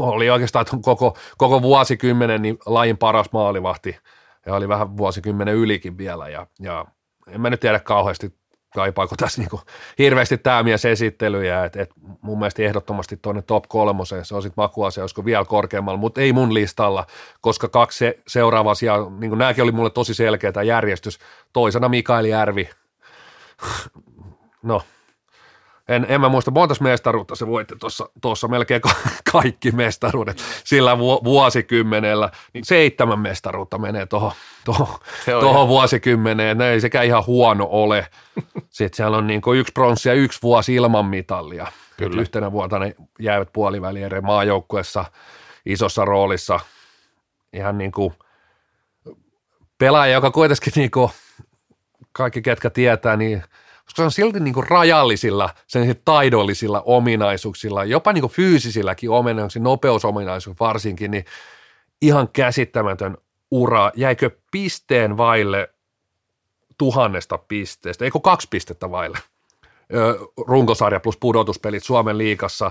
oli 0.00 0.30
oikeastaan 0.30 0.66
koko, 0.82 1.16
koko 1.36 1.62
vuosikymmenen 1.62 2.42
niin 2.42 2.58
lajin 2.66 2.98
paras 2.98 3.26
maalivahti. 3.32 3.98
Ja 4.46 4.54
oli 4.54 4.68
vähän 4.68 4.96
vuosikymmenen 4.96 5.54
ylikin 5.54 5.98
vielä 5.98 6.28
ja, 6.28 6.46
ja 6.60 6.84
en 7.28 7.40
mä 7.40 7.50
nyt 7.50 7.60
tiedä 7.60 7.80
kauheasti 7.80 8.34
kaipaako 8.74 9.14
tässä 9.16 9.40
niinku 9.40 9.60
hirveästi 9.98 10.38
tämä 10.38 10.62
mies 10.62 10.84
esittelyjä, 10.84 11.64
että 11.64 11.82
et 11.82 11.90
mun 12.20 12.38
mielestä 12.38 12.62
ehdottomasti 12.62 13.18
tuonne 13.22 13.42
top 13.42 13.64
kolmoseen, 13.68 14.24
se 14.24 14.34
on 14.34 14.42
sitten 14.42 14.62
makuasia, 14.62 15.02
olisiko 15.02 15.24
vielä 15.24 15.44
korkeammalla, 15.44 15.98
mutta 15.98 16.20
ei 16.20 16.32
mun 16.32 16.54
listalla, 16.54 17.06
koska 17.40 17.68
kaksi 17.68 17.98
se, 17.98 18.18
seuraavaa 18.26 18.74
sijaa, 18.74 19.10
niin 19.18 19.38
nämäkin 19.38 19.64
oli 19.64 19.72
mulle 19.72 19.90
tosi 19.90 20.14
selkeä 20.14 20.52
tämä 20.52 20.64
järjestys, 20.64 21.18
toisena 21.52 21.88
Mikael 21.88 22.24
Järvi, 22.24 22.70
no 24.62 24.82
en, 25.88 26.06
en 26.08 26.20
mä 26.20 26.28
muista 26.28 26.50
monta 26.50 26.74
mestaruutta 26.80 27.34
se 27.34 27.46
voitti 27.46 27.74
tuossa, 27.80 28.08
tuossa 28.20 28.48
melkein 28.48 28.80
kaikki 29.32 29.70
mestaruudet 29.70 30.42
sillä 30.64 30.98
vu, 30.98 31.24
vuosikymmenellä, 31.24 32.30
niin 32.52 32.64
seitsemän 32.64 33.18
mestaruutta 33.18 33.78
menee 33.78 34.06
tuohon 34.06 34.32
toho, 34.64 35.00
toho 35.26 35.68
vuosikymmeneen, 35.68 36.58
ne 36.58 36.70
ei 36.70 36.80
sekään 36.80 37.06
ihan 37.06 37.26
huono 37.26 37.68
ole. 37.70 38.08
Sitten 38.70 38.96
siellä 38.96 39.16
on 39.16 39.26
niin 39.26 39.42
yksi 39.56 39.72
pronssi 39.72 40.08
ja 40.08 40.14
yksi 40.14 40.42
vuosi 40.42 40.74
ilman 40.74 41.06
mitallia. 41.06 41.66
Kyllä. 41.96 42.22
Yhtenä 42.22 42.52
vuotena 42.52 42.84
ne 42.84 42.94
jäävät 43.18 43.52
puoliväliereen 43.52 44.26
maajoukkuessa 44.26 45.04
isossa 45.66 46.04
roolissa. 46.04 46.60
Ihan 47.52 47.78
niin 47.78 47.92
kuin 47.92 48.14
pelaaja, 49.78 50.12
joka 50.12 50.30
kuitenkin 50.30 50.72
niin 50.76 50.90
kuin 50.90 51.10
kaikki 52.12 52.42
ketkä 52.42 52.70
tietää, 52.70 53.16
niin– 53.16 53.42
koska 53.84 53.96
se 53.96 54.02
on 54.02 54.12
silti 54.12 54.40
niin 54.40 54.54
kuin 54.54 54.66
rajallisilla, 54.68 55.50
sen 55.66 55.96
taidollisilla 56.04 56.82
ominaisuuksilla, 56.86 57.84
jopa 57.84 58.12
niin 58.12 58.22
kuin 58.22 58.32
fyysisilläkin 58.32 59.10
ominaisuuksilla, 59.10 59.64
nopeusominaisuuksilla 59.64 60.66
varsinkin, 60.68 61.10
niin 61.10 61.24
ihan 62.02 62.28
käsittämätön 62.28 63.16
ura. 63.50 63.92
Jäikö 63.96 64.30
pisteen 64.50 65.16
vaille 65.16 65.70
tuhannesta 66.78 67.38
pisteestä, 67.38 68.04
eikö 68.04 68.20
kaksi 68.20 68.48
pistettä 68.50 68.90
vaille? 68.90 69.18
runkosarja 70.46 71.00
plus 71.00 71.16
pudotuspelit 71.16 71.84
Suomen 71.84 72.18
liikassa, 72.18 72.70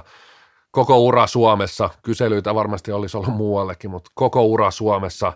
koko 0.72 0.98
ura 0.98 1.28
Suomessa, 1.28 1.90
kyselyitä 2.04 2.56
varmasti 2.56 2.92
olisi 2.92 3.18
ollut 3.18 3.36
muuallekin, 3.36 3.92
mutta 3.92 4.12
koko 4.14 4.46
ura 4.46 4.72
Suomessa. 4.72 5.34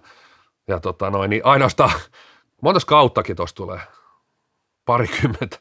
Ja 0.68 0.80
tota 0.80 1.10
noin, 1.10 1.30
niin 1.30 1.46
ainoastaan, 1.46 1.92
monta 2.62 2.80
kauttakin 2.86 3.36
tuossa 3.36 3.56
tulee, 3.56 3.80
parikymmentä, 4.88 5.58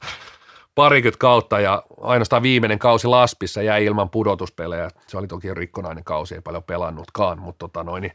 parikymmentä 0.74 1.18
kautta 1.18 1.60
ja 1.60 1.82
ainoastaan 2.00 2.42
viimeinen 2.42 2.78
kausi 2.78 3.06
Laspissa 3.06 3.62
jäi 3.62 3.84
ilman 3.84 4.10
pudotuspelejä. 4.10 4.90
Se 5.06 5.18
oli 5.18 5.26
toki 5.26 5.54
rikkonainen 5.54 6.04
kausi, 6.04 6.34
ei 6.34 6.40
paljon 6.40 6.64
pelannutkaan, 6.64 7.38
mutta 7.38 7.58
tota 7.58 7.84
noin, 7.84 8.02
niin 8.02 8.12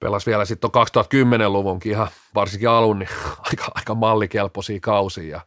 pelasi 0.00 0.26
vielä 0.26 0.44
sitten 0.44 0.70
2010-luvunkin 0.70 1.92
ihan 1.92 2.08
varsinkin 2.34 2.68
alun, 2.68 2.98
niin 2.98 3.08
aika, 3.50 3.64
aika 3.74 3.94
mallikelpoisia 3.94 4.78
kausia 4.80 5.36
ja, 5.36 5.40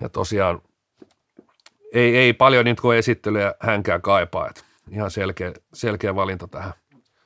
ja 0.00 0.08
tosiaan 0.08 0.60
ei, 1.92 2.16
ei 2.16 2.32
paljon 2.32 2.64
niitä 2.64 2.82
kuin 2.82 2.98
esittelyä 2.98 3.54
hänkään 3.60 4.02
kaipaa, 4.02 4.48
että 4.48 4.60
ihan 4.90 5.10
selkeä, 5.10 5.52
selkeä 5.74 6.14
valinta 6.14 6.48
tähän. 6.48 6.72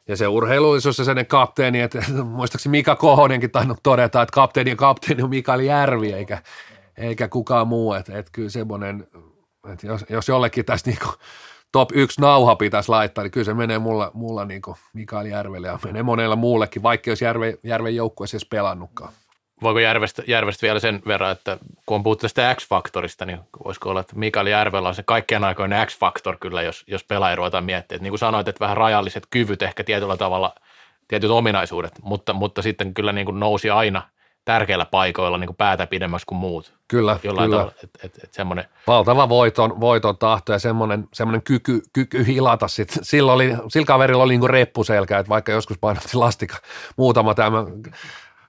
Ja 0.09 0.17
se 0.17 0.29
urheilullisuus 0.29 0.99
ja 0.99 1.05
sen 1.05 1.27
kapteeni, 1.27 1.81
että 1.81 2.03
muistaakseni 2.25 2.71
Mika 2.71 2.97
Kohonenkin 2.97 3.51
tainnut 3.51 3.79
todeta, 3.83 4.23
että 4.23 4.33
kapteeni 4.33 4.71
ja 4.71 4.77
kapteeni 4.77 5.23
on 5.23 5.31
Mikael 5.31 5.61
Järvi, 5.61 6.13
eikä, 6.13 6.43
eikä 6.97 7.29
kukaan 7.29 7.69
muu. 7.69 7.93
Että, 7.93 8.19
että 8.19 8.33
kyllä 8.33 8.51
semmoinen, 8.51 9.07
että 9.73 9.87
jos, 9.87 10.05
jos 10.09 10.29
jollekin 10.29 10.65
tässä 10.65 10.91
niin 10.91 10.99
top 11.73 11.89
yksi 11.95 12.21
nauha 12.21 12.57
pitäisi 12.57 12.89
laittaa, 12.89 13.25
niin 13.25 13.33
kyllä 13.33 13.45
se 13.45 13.55
menee 13.55 13.79
mulla, 13.79 14.11
mulla 14.15 14.45
niin 14.45 14.63
Mikael 14.93 15.27
Järvelle 15.27 15.67
ja 15.67 15.79
menee 15.85 16.03
monella 16.03 16.37
muullekin, 16.37 16.83
vaikka 16.83 17.11
jos 17.11 17.23
Järve, 17.23 17.59
Järven 17.63 17.97
joukkueessa 17.97 18.37
edes 18.37 18.49
pelannutkaan 18.49 19.13
voiko 19.63 19.79
Järvestä, 19.79 20.23
Järvestä 20.27 20.67
vielä 20.67 20.81
sen 20.81 21.03
verran, 21.07 21.33
että 21.33 21.59
kun 21.87 21.95
on 21.95 22.03
puhuttu 22.03 22.23
tästä 22.23 22.55
X-faktorista, 22.55 23.27
niin 23.27 23.39
voisiko 23.65 23.91
olla, 23.91 24.01
että 24.01 24.17
Mikael 24.17 24.47
Järvellä 24.47 24.89
on 24.89 24.95
se 24.95 25.03
kaikkien 25.03 25.45
aikoinen 25.45 25.87
X-faktor 25.87 26.37
kyllä, 26.41 26.63
jos, 26.63 26.85
jos 26.87 27.05
pelaaja 27.05 27.37
ruvetaan 27.37 27.65
miettiä. 27.65 27.97
Että 27.97 28.03
niin 28.03 28.13
kuin 28.13 28.19
sanoit, 28.19 28.49
että 28.49 28.61
vähän 28.61 28.77
rajalliset 28.77 29.27
kyvyt, 29.31 29.63
ehkä 29.63 29.85
tietyllä 29.85 30.17
tavalla 30.17 30.55
tietyt 31.09 31.31
ominaisuudet, 31.31 31.93
mutta, 32.03 32.33
mutta 32.33 32.63
sitten 32.63 32.95
kyllä 32.95 33.13
niin 33.13 33.25
kuin 33.25 33.41
nousi 33.41 33.71
aina 33.71 34.03
tärkeillä 34.45 34.85
paikoilla 34.85 35.39
niin 35.39 35.49
kuin 35.49 35.57
päätä 35.57 35.87
pidemmäksi 35.87 36.27
kuin 36.27 36.39
muut. 36.39 36.73
Kyllä, 36.89 37.19
Jollain 37.23 37.51
kyllä. 37.51 37.59
Tavalla, 37.59 37.79
et, 37.85 37.91
et, 38.05 38.25
et 38.25 38.35
semmoinen. 38.35 38.65
Valtava 38.87 39.29
voiton, 39.29 39.81
voiton 39.81 40.19
tahto 40.19 40.53
ja 40.53 40.59
semmoinen, 40.59 41.09
semmoinen 41.13 41.43
kyky, 41.43 41.83
kyky 41.93 42.27
hilata. 42.27 42.69
Sit. 42.69 42.99
Sillä, 43.03 43.33
oli, 43.33 43.57
sillä 43.69 43.87
kaverilla 43.87 44.23
oli 44.23 44.33
niin 44.33 44.41
kuin 44.41 44.51
reppuselkä, 44.51 45.19
että 45.19 45.29
vaikka 45.29 45.53
joskus 45.53 45.79
painotti 45.79 46.17
lastika 46.17 46.57
muutama 46.97 47.35
tämä 47.35 47.65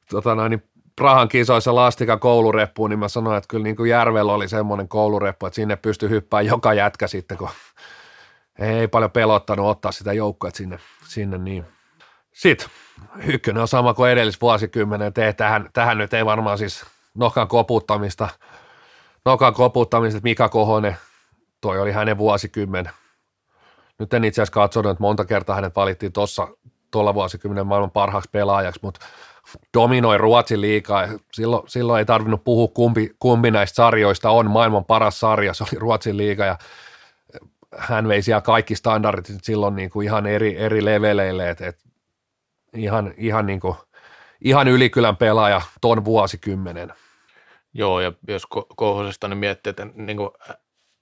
tota 0.10 0.36
noin, 0.36 0.50
niin 0.50 0.64
Prahan 1.00 1.28
kisoissa 1.28 1.76
lastikan 1.76 2.20
koulureppuun, 2.20 2.90
niin 2.90 3.00
mä 3.00 3.08
sanoin, 3.08 3.38
että 3.38 3.48
kyllä 3.48 3.64
niin 3.64 3.76
kuin 3.76 3.90
Järvellä 3.90 4.34
oli 4.34 4.48
semmoinen 4.48 4.88
koulureppu, 4.88 5.46
että 5.46 5.56
sinne 5.56 5.76
pystyi 5.76 6.10
hyppään 6.10 6.46
joka 6.46 6.74
jätkä 6.74 7.08
sitten, 7.08 7.38
kun 7.38 7.50
ei 8.60 8.88
paljon 8.88 9.12
pelottanut 9.12 9.68
ottaa 9.68 9.92
sitä 9.92 10.14
joukkoa 10.14 10.50
sinne, 10.54 10.80
sinne 11.08 11.38
niin. 11.38 11.66
Sitten 12.32 12.68
ykkönen 13.26 13.62
on 13.62 13.68
sama 13.68 13.94
kuin 13.94 14.12
edellisvuosikymmenen, 14.12 15.08
että 15.08 15.34
tähän, 15.34 15.70
tähän 15.74 15.98
nyt 15.98 16.14
ei 16.14 16.26
varmaan 16.26 16.58
siis 16.58 16.86
nokan 17.14 17.48
koputtamista, 17.48 18.30
nokan 19.26 19.54
koputtamista, 19.54 20.20
Mika 20.24 20.50
Kohonen, 20.50 20.98
toi 21.62 21.80
oli 21.80 21.92
hänen 21.92 22.18
vuosikymmen. 22.18 22.90
Nyt 24.00 24.14
en 24.14 24.24
itse 24.24 24.42
asiassa 24.42 24.54
katsonut, 24.54 24.92
että 24.92 25.02
monta 25.02 25.26
kertaa 25.26 25.56
hänet 25.56 25.76
valittiin 25.76 26.14
tuossa 26.14 26.48
tuolla 26.92 27.14
vuosikymmenen 27.14 27.68
maailman 27.68 27.92
parhaaksi 27.92 28.30
pelaajaksi, 28.32 28.80
mutta 28.84 29.06
dominoi 29.74 30.18
Ruotsin 30.18 30.62
liikaa. 30.62 31.08
Silloin, 31.34 31.64
silloin 31.68 32.00
ei 32.00 32.06
tarvinnut 32.06 32.44
puhua, 32.44 32.68
kumpi, 32.68 33.12
kumpi 33.20 33.52
näistä 33.52 33.76
sarjoista 33.76 34.30
on 34.30 34.52
maailman 34.52 34.86
paras 34.86 35.20
sarja. 35.20 35.54
Se 35.54 35.64
oli 35.64 35.80
Ruotsin 35.80 36.18
liiga 36.18 36.46
ja 36.46 36.58
hän 37.78 38.08
vei 38.08 38.22
siellä 38.22 38.42
kaikki 38.42 38.76
standardit 38.76 39.44
silloin 39.44 39.76
niin 39.76 39.90
kuin 39.90 40.06
ihan 40.06 40.28
eri, 40.28 40.58
eri 40.58 40.86
leveleille. 40.86 41.50
Et, 41.50 41.62
et 41.62 41.78
ihan, 42.74 43.14
ihan, 43.18 43.46
niin 43.46 43.60
kuin, 43.60 43.76
ihan 44.42 44.68
ylikylän 44.68 45.18
pelaaja 45.18 45.62
ton 45.82 46.06
vuosikymmenen. 46.06 46.94
Joo, 47.74 48.00
ja 48.00 48.12
jos 48.28 48.48
Kohosesta 48.76 49.28
niin 49.28 49.38
miettii, 49.38 49.70
että 49.70 49.88
niin 49.96 50.18
kuin 50.18 50.30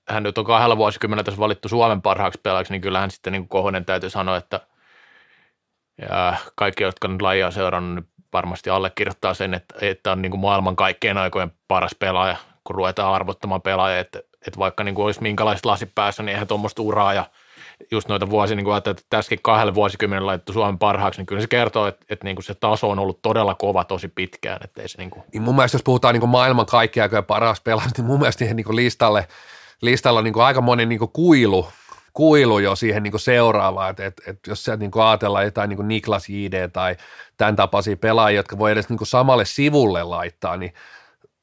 hän 0.09 0.23
nyt 0.23 0.37
on 0.37 0.45
kahdella 0.45 0.77
vuosikymmenellä 0.77 1.23
tässä 1.23 1.39
valittu 1.39 1.69
Suomen 1.69 2.01
parhaaksi 2.01 2.39
pelaajaksi, 2.43 2.73
niin 2.73 2.81
kyllähän 2.81 3.11
sitten 3.11 3.33
niin 3.33 3.41
kuin 3.41 3.49
Kohonen 3.49 3.85
täytyy 3.85 4.09
sanoa, 4.09 4.37
että 4.37 4.59
ja 6.01 6.35
kaikki, 6.55 6.83
jotka 6.83 7.07
nyt 7.07 7.21
lajia 7.21 7.45
on 7.45 7.51
seurannut, 7.51 7.95
niin 7.95 8.16
varmasti 8.33 8.69
allekirjoittaa 8.69 9.33
sen, 9.33 9.53
että, 9.53 9.75
että 9.81 10.11
on 10.11 10.21
niin 10.21 10.31
kuin 10.31 10.41
maailman 10.41 10.75
kaikkien 10.75 11.17
aikojen 11.17 11.51
paras 11.67 11.95
pelaaja, 11.99 12.37
kun 12.63 12.75
ruvetaan 12.75 13.13
arvottamaan 13.13 13.61
pelaajia, 13.61 13.99
että, 13.99 14.19
että 14.47 14.59
vaikka 14.59 14.83
niin 14.83 14.95
kuin 14.95 15.05
olisi 15.05 15.21
minkälaiset 15.21 15.65
lasit 15.65 15.91
päässä, 15.95 16.23
niin 16.23 16.33
eihän 16.33 16.47
tuommoista 16.47 16.81
uraa 16.81 17.13
ja 17.13 17.25
just 17.91 18.07
noita 18.07 18.29
vuosia, 18.29 18.55
niin 18.55 18.65
kuin 18.65 18.77
että 18.77 18.95
tässäkin 19.09 19.39
kahdelle 19.41 19.75
vuosikymmenen 19.75 20.25
laitettu 20.25 20.53
Suomen 20.53 20.77
parhaaksi, 20.77 21.19
niin 21.19 21.25
kyllä 21.25 21.41
se 21.41 21.47
kertoo, 21.47 21.87
että, 21.87 22.05
että 22.09 22.25
niin 22.25 22.35
kuin 22.35 22.43
se 22.43 22.53
taso 22.53 22.89
on 22.89 22.99
ollut 22.99 23.21
todella 23.21 23.55
kova 23.55 23.83
tosi 23.83 24.07
pitkään. 24.07 24.59
Että 24.63 24.81
ei 24.81 24.87
se 24.87 24.97
niin 24.97 25.09
kuin... 25.09 25.23
Niin 25.33 25.41
mun 25.41 25.55
mielestä 25.55 25.75
jos 25.75 25.83
puhutaan 25.83 26.13
niin 26.13 26.19
kuin 26.19 26.29
maailman 26.29 26.65
kaikkia 26.65 27.03
aikojen 27.03 27.25
paras 27.25 27.61
pelaaja, 27.61 27.89
niin 27.97 28.05
mun 28.05 28.19
mielestä 28.19 28.45
niin 28.45 28.75
listalle, 28.75 29.27
listalla 29.81 30.17
on 30.17 30.23
niin 30.23 30.33
kuin 30.33 30.43
aika 30.43 30.61
moni 30.61 30.85
niin 30.85 30.99
kuin 30.99 31.11
kuilu, 31.11 31.67
kuilu 32.17 32.59
jo 32.59 32.75
siihen 32.75 33.03
niin 33.03 33.19
seuraavaan, 33.19 33.89
että, 33.89 34.05
että, 34.05 34.23
että 34.27 34.51
jos 34.51 34.63
sieltä 34.63 34.79
niin 34.79 34.91
ajatellaan 34.95 35.45
jotain 35.45 35.69
niin 35.69 35.87
Niklas 35.87 36.29
J.D. 36.29 36.69
tai 36.69 36.95
tämän 37.37 37.55
tapaisia 37.55 37.97
pelaajia, 37.97 38.39
jotka 38.39 38.57
voi 38.57 38.71
edes 38.71 38.89
niin 38.89 38.99
samalle 39.03 39.45
sivulle 39.45 40.03
laittaa, 40.03 40.57
niin, 40.57 40.73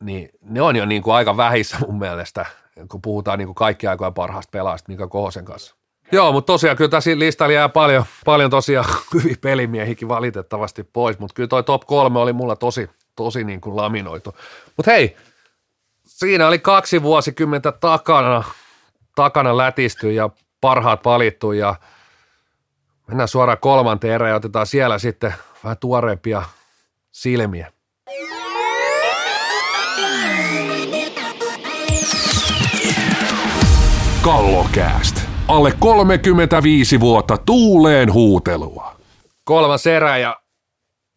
niin 0.01 0.29
ne 0.43 0.63
on 0.63 0.77
jo 0.77 0.87
niin 0.87 1.03
aika 1.13 1.37
vähissä 1.37 1.77
mun 1.87 1.99
mielestä, 1.99 2.47
kun 2.91 3.03
puhutaan 3.03 3.39
niin 3.39 3.47
kuin 3.47 3.55
kaikkia 3.55 3.91
aikoja 3.91 4.11
parhaasta 4.11 4.51
pelaajasta 4.51 4.93
Mika 4.93 5.09
Kohosen 5.09 5.45
kanssa. 5.45 5.75
Joo, 6.13 6.33
mutta 6.33 6.53
tosiaan 6.53 6.77
kyllä 6.77 6.91
tässä 6.91 7.11
listalla 7.15 7.53
jää 7.53 7.69
paljon, 7.69 8.05
paljon 8.25 8.51
tosiaan 8.51 8.87
hyviä 9.15 9.37
pelimiehikin 9.41 10.09
valitettavasti 10.09 10.85
pois, 10.85 11.19
mutta 11.19 11.35
kyllä 11.35 11.49
toi 11.49 11.63
top 11.63 11.83
kolme 11.87 12.19
oli 12.19 12.33
mulla 12.33 12.57
tosi, 12.57 12.91
tosi 13.17 13.45
niin 13.45 13.61
kuin 13.61 13.77
laminoitu. 13.77 14.35
Mutta 14.77 14.91
hei, 14.91 15.17
siinä 16.05 16.49
oli 16.49 16.59
kaksi 16.59 17.03
vuosikymmentä 17.03 17.73
takana, 17.73 18.45
takana 19.15 19.57
lätisty 19.57 20.13
ja 20.13 20.31
parhaat 20.65 21.05
valittu 21.05 21.53
ja 21.53 21.75
mennään 23.07 23.29
suoraan 23.29 23.59
kolmanteen 23.59 24.15
erään 24.15 24.31
ja 24.31 24.37
otetaan 24.37 24.67
siellä 24.67 24.99
sitten 24.99 25.35
vähän 25.65 25.79
tuoreempia 25.79 26.43
silmiä. 27.13 27.73
Kallokääst. 34.23 35.21
Alle 35.49 35.73
35 35.79 37.01
vuotta 37.01 37.39
tuuleen 37.39 38.13
huutelua. 38.13 38.97
Kolmas 39.45 39.87
erä 39.87 40.19
ja 40.19 40.41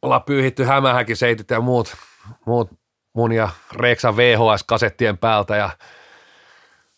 ollaan 0.01 0.23
pyyhitty 0.23 0.63
hämähäkiseitit 0.63 1.49
ja 1.49 1.61
muut, 1.61 1.95
muut 2.45 2.69
mun 3.13 3.31
ja 3.31 3.49
Reksan 3.75 4.17
VHS-kasettien 4.17 5.17
päältä 5.17 5.55
ja 5.55 5.69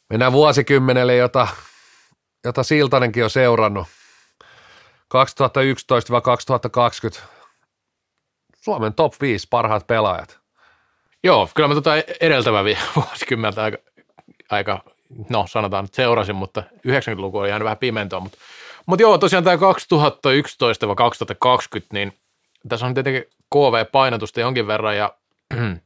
mennään 0.09 0.31
vuosikymmenelle, 0.31 1.15
jota, 1.15 1.47
jota 2.45 2.63
Siltanenkin 2.63 3.23
on 3.23 3.29
seurannut. 3.29 3.87
2011-2020 5.13 7.21
Suomen 8.61 8.93
top 8.93 9.13
5 9.21 9.47
parhaat 9.49 9.87
pelaajat. 9.87 10.39
Joo, 11.23 11.49
kyllä 11.55 11.67
mä 11.67 11.75
tota 11.75 11.91
edeltävä 12.19 12.63
vuosikymmentä 12.95 13.63
aika, 13.63 13.77
aika, 14.49 14.83
no 15.29 15.45
sanotaan, 15.47 15.85
että 15.85 15.95
seurasin, 15.95 16.35
mutta 16.35 16.63
90-luku 16.87 17.37
oli 17.37 17.49
jäänyt 17.49 17.63
vähän 17.63 17.77
pimentoa, 17.77 18.19
mutta, 18.19 18.37
mutta 18.85 19.01
joo, 19.01 19.17
tosiaan 19.17 19.43
tämä 19.43 19.55
2011-2020, 19.55 19.59
niin 21.93 22.13
tässä 22.69 22.85
on 22.85 22.93
tietenkin 22.93 23.25
KV-painotusta 23.55 24.39
jonkin 24.39 24.67
verran 24.67 24.97
ja 24.97 25.13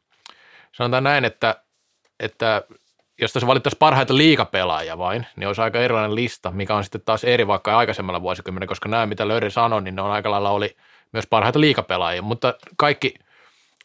sanotaan 0.78 1.04
näin, 1.04 1.26
että, 1.26 1.64
että 2.20 2.62
jos 3.22 3.34
tässä 3.34 3.48
valittaisiin 3.48 3.80
parhaita 3.80 4.18
liikapelaajia 4.18 4.98
vain, 4.98 5.28
niin 5.36 5.48
olisi 5.48 5.62
aika 5.62 5.80
erilainen 5.80 6.16
lista, 6.16 6.52
mikä 6.52 6.76
on 6.76 6.84
sitten 6.84 7.02
taas 7.06 7.24
eri 7.24 7.48
vaikka 7.48 7.78
aikaisemmalla 7.78 8.22
vuosikymmenellä, 8.22 8.68
koska 8.68 8.90
nämä, 8.90 9.06
mitä 9.06 9.28
Löyri 9.28 9.52
sanoi, 9.52 9.82
niin 9.82 9.96
ne 9.96 10.02
on 10.02 10.12
aika 10.12 10.32
lailla 10.32 10.50
oli 10.50 10.76
myös 11.14 11.28
parhaita 11.28 11.60
liikapelaajia, 11.60 12.22
mutta 12.22 12.54
kaikki, 12.78 13.14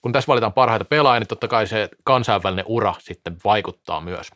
kun 0.02 0.12
tässä 0.12 0.28
valitaan 0.28 0.52
parhaita 0.52 0.84
pelaajia, 0.84 1.20
niin 1.20 1.28
totta 1.28 1.48
kai 1.48 1.66
se 1.66 1.88
kansainvälinen 2.04 2.64
ura 2.68 2.94
sitten 2.98 3.36
vaikuttaa 3.44 4.00
myös. 4.00 4.30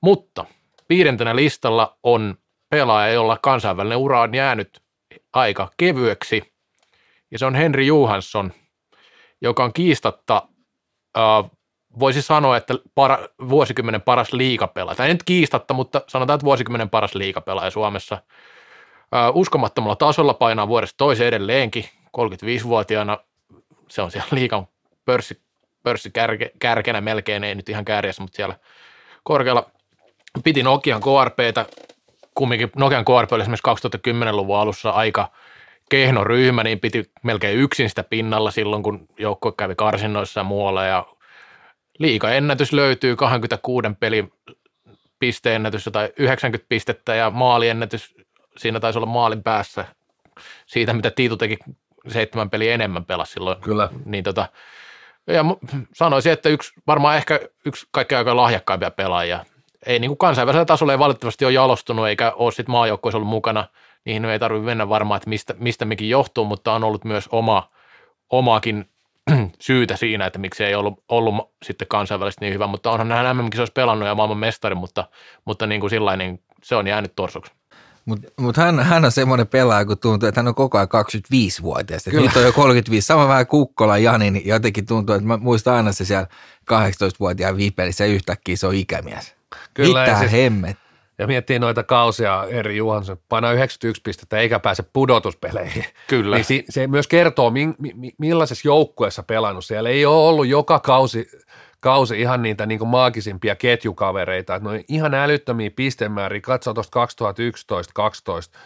Mutta 0.00 0.44
viidentenä 0.88 1.36
listalla 1.36 1.98
on 2.02 2.34
pelaaja, 2.68 3.12
jolla 3.12 3.38
kansainvälinen 3.42 3.98
ura 3.98 4.20
on 4.20 4.34
jäänyt 4.34 4.82
aika 5.32 5.70
kevyeksi, 5.76 6.54
ja 7.30 7.38
se 7.38 7.46
on 7.46 7.54
Henri 7.54 7.86
Johansson, 7.86 8.52
joka 9.40 9.64
on 9.64 9.72
kiistatta 9.72 10.48
äh, 11.18 11.50
voisi 11.98 12.22
sanoa, 12.22 12.56
että 12.56 12.74
para, 12.94 13.18
vuosikymmenen 13.48 14.02
paras 14.02 14.32
liikapelaaja. 14.32 14.96
Tai 14.96 15.08
nyt 15.08 15.22
kiistatta, 15.22 15.74
mutta 15.74 16.02
sanotaan, 16.08 16.34
että 16.34 16.44
vuosikymmenen 16.44 16.90
paras 16.90 17.14
liikapelaaja 17.14 17.70
Suomessa. 17.70 18.18
Uskomattomalla 19.34 19.96
tasolla 19.96 20.34
painaa 20.34 20.68
vuodesta 20.68 20.96
toiseen 20.96 21.28
edelleenkin. 21.28 21.84
35-vuotiaana 22.16 23.18
se 23.88 24.02
on 24.02 24.10
siellä 24.10 24.28
liikan 24.30 24.66
pörssi, 25.04 25.42
pörssi 25.82 26.10
kärke, 26.10 26.50
kärkenä 26.58 27.00
melkein, 27.00 27.44
ei 27.44 27.54
nyt 27.54 27.68
ihan 27.68 27.84
kärjessä, 27.84 28.22
mutta 28.22 28.36
siellä 28.36 28.54
korkealla. 29.22 29.70
Piti 30.44 30.62
Nokian 30.62 31.00
KRPtä, 31.00 31.66
kumminkin 32.34 32.70
Nokian 32.76 33.04
KRP 33.04 33.32
oli 33.32 33.42
esimerkiksi 33.42 33.70
2010-luvun 34.10 34.58
alussa 34.58 34.90
aika 34.90 35.30
kehno 35.90 36.24
ryhmä, 36.24 36.62
niin 36.62 36.80
piti 36.80 37.10
melkein 37.22 37.58
yksin 37.58 37.88
sitä 37.88 38.02
pinnalla 38.02 38.50
silloin, 38.50 38.82
kun 38.82 39.08
joukkue 39.18 39.52
kävi 39.56 39.74
karsinnoissa 39.74 40.40
ja 40.40 40.44
muualla 40.44 40.84
ja 40.84 41.06
liikaennätys 41.98 42.72
löytyy 42.72 43.16
26 43.16 43.88
pelin 44.00 44.32
pisteennätys 45.18 45.88
tai 45.92 46.12
90 46.16 46.68
pistettä 46.68 47.14
ja 47.14 47.30
maaliennätys, 47.30 48.14
siinä 48.56 48.80
taisi 48.80 48.98
olla 48.98 49.06
maalin 49.06 49.42
päässä 49.42 49.84
siitä, 50.66 50.92
mitä 50.92 51.10
Tiitu 51.10 51.36
teki 51.36 51.56
seitsemän 52.08 52.50
peli 52.50 52.68
enemmän 52.68 53.04
pelasi 53.04 53.32
silloin. 53.32 53.60
Kyllä. 53.60 53.88
Niin 54.04 54.24
tota, 54.24 54.48
ja 55.26 55.44
sanoisin, 55.94 56.32
että 56.32 56.48
yksi, 56.48 56.72
varmaan 56.86 57.16
ehkä 57.16 57.40
yksi 57.66 57.86
kaikkein 57.90 58.18
aika 58.18 58.36
lahjakkaimpia 58.36 58.90
pelaajia. 58.90 59.44
Ei 59.86 59.98
niin 59.98 60.08
kuin 60.08 60.18
kansainvälisellä 60.18 60.64
tasolla 60.64 60.92
ei 60.92 60.98
valitettavasti 60.98 61.44
ole 61.44 61.52
jalostunut 61.52 62.08
eikä 62.08 62.32
ole 62.32 62.52
sitten 62.52 62.72
maajoukkoissa 62.72 63.18
ollut 63.18 63.30
mukana. 63.30 63.68
Niihin 64.04 64.24
ei 64.24 64.38
tarvitse 64.38 64.64
mennä 64.64 64.88
varmaan, 64.88 65.16
että 65.16 65.30
mistä, 65.30 65.54
mistä 65.58 65.84
mikin 65.84 66.08
johtuu, 66.08 66.44
mutta 66.44 66.72
on 66.72 66.84
ollut 66.84 67.04
myös 67.04 67.28
oma, 67.32 67.70
omaakin 68.30 68.90
syytä 69.60 69.96
siinä, 69.96 70.26
että 70.26 70.38
miksi 70.38 70.64
ei 70.64 70.74
ollut, 70.74 71.04
ollut 71.08 71.34
sitten 71.64 71.88
kansainvälisesti 71.88 72.44
niin 72.44 72.54
hyvä, 72.54 72.66
mutta 72.66 72.90
onhan 72.90 73.12
hän 73.12 73.36
mm 73.36 73.50
olisi 73.58 73.72
pelannut 73.72 74.08
ja 74.08 74.14
maailman 74.14 74.38
mestari, 74.38 74.74
mutta, 74.74 75.08
mutta 75.44 75.66
niin 75.66 75.80
kuin 75.80 75.90
sillain, 75.90 76.18
niin 76.18 76.42
se 76.62 76.76
on 76.76 76.86
jäänyt 76.86 77.12
torsoksi. 77.16 77.52
Mutta 78.04 78.28
mut 78.40 78.56
hän, 78.56 78.80
hän 78.80 79.04
on 79.04 79.12
semmoinen 79.12 79.46
pelaaja, 79.46 79.84
kun 79.84 79.98
tuntuu, 79.98 80.28
että 80.28 80.38
hän 80.38 80.48
on 80.48 80.54
koko 80.54 80.78
ajan 80.78 80.88
25-vuotias. 80.88 82.06
Nyt 82.06 82.36
on 82.36 82.42
jo 82.42 82.52
35, 82.52 83.06
sama 83.06 83.28
vähän 83.28 83.46
Kukkola 83.46 83.98
Jani, 83.98 84.30
niin 84.30 84.48
jotenkin 84.48 84.86
tuntuu, 84.86 85.14
että 85.14 85.28
mä 85.28 85.36
muistan 85.36 85.74
aina 85.74 85.92
se 85.92 86.04
siellä 86.04 86.26
18-vuotiaan 86.72 87.56
viipelissä 87.56 88.04
yhtäkkiä 88.04 88.56
se 88.56 88.66
on 88.66 88.74
ikämies. 88.74 89.34
Kyllä, 89.74 90.00
Mitä 90.00 90.18
siis, 90.18 90.32
hemmet? 90.32 90.76
Ja 91.18 91.26
miettii 91.26 91.58
noita 91.58 91.82
kausia 91.82 92.46
eri 92.48 92.76
Juhansson, 92.76 93.16
painaa 93.28 93.52
91 93.52 94.02
pistettä 94.02 94.38
eikä 94.38 94.60
pääse 94.60 94.84
pudotuspeleihin. 94.92 95.84
Kyllä. 96.06 96.36
Niin 96.36 96.44
se, 96.44 96.64
se 96.68 96.86
myös 96.86 97.08
kertoo, 97.08 97.50
mi, 97.50 97.74
mi, 97.78 98.12
millaisessa 98.18 98.68
joukkueessa 98.68 99.22
pelannut. 99.22 99.64
Siellä 99.64 99.90
ei 99.90 100.06
ole 100.06 100.28
ollut 100.28 100.46
joka 100.46 100.80
kausi, 100.80 101.28
kausi 101.80 102.20
ihan 102.20 102.42
niitä 102.42 102.66
niin 102.66 102.88
maagisimpia 102.88 103.56
ketjukavereita. 103.56 104.54
Että 104.54 104.68
ne 104.68 104.74
on 104.74 104.84
ihan 104.88 105.14
älyttömiä 105.14 105.70
pistemääriä. 105.70 106.40
Katso 106.40 106.74
tuosta 106.74 106.90
2011, 106.90 107.92
12 107.94 108.58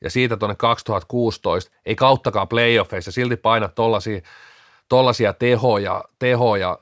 ja 0.00 0.10
siitä 0.10 0.36
tuonne 0.36 0.54
2016. 0.54 1.72
Ei 1.86 1.94
kauttakaan 1.94 2.48
playoffeissa, 2.48 3.12
silti 3.12 3.36
painat 3.36 3.74
tollaisia, 3.74 4.20
tollaisia 4.88 5.32
tehoja, 5.32 6.04
tehoja 6.18 6.78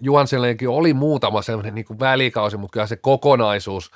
Juhansellekin 0.00 0.68
oli 0.68 0.94
muutama 0.94 1.42
sellainen 1.42 1.74
niin 1.74 1.84
kuin 1.84 1.98
välikausi, 1.98 2.56
mutta 2.56 2.72
kyllä 2.72 2.86
se 2.86 2.96
kokonaisuus, 2.96 3.90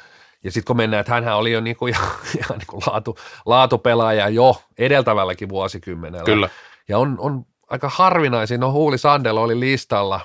ja 0.44 0.52
sitten 0.52 0.66
kun 0.66 0.76
mennään, 0.76 1.00
että 1.00 1.12
hänhän 1.12 1.36
oli 1.36 1.52
jo 1.52 1.60
niin 1.60 1.76
kuin, 1.76 1.90
ihan, 1.94 2.10
ihan 2.38 2.58
niin 2.58 2.66
kuin 2.66 2.82
laatu, 2.86 3.16
laatupelaaja 3.46 4.28
jo 4.28 4.62
edeltävälläkin 4.78 5.48
vuosikymmenellä. 5.48 6.24
Kyllä. 6.24 6.48
Ja 6.88 6.98
on, 6.98 7.16
on 7.18 7.46
aika 7.70 7.90
harvinaisin, 7.94 8.60
no 8.60 8.72
Huuli 8.72 8.98
Sandel 8.98 9.36
oli 9.36 9.60
listalla, 9.60 10.20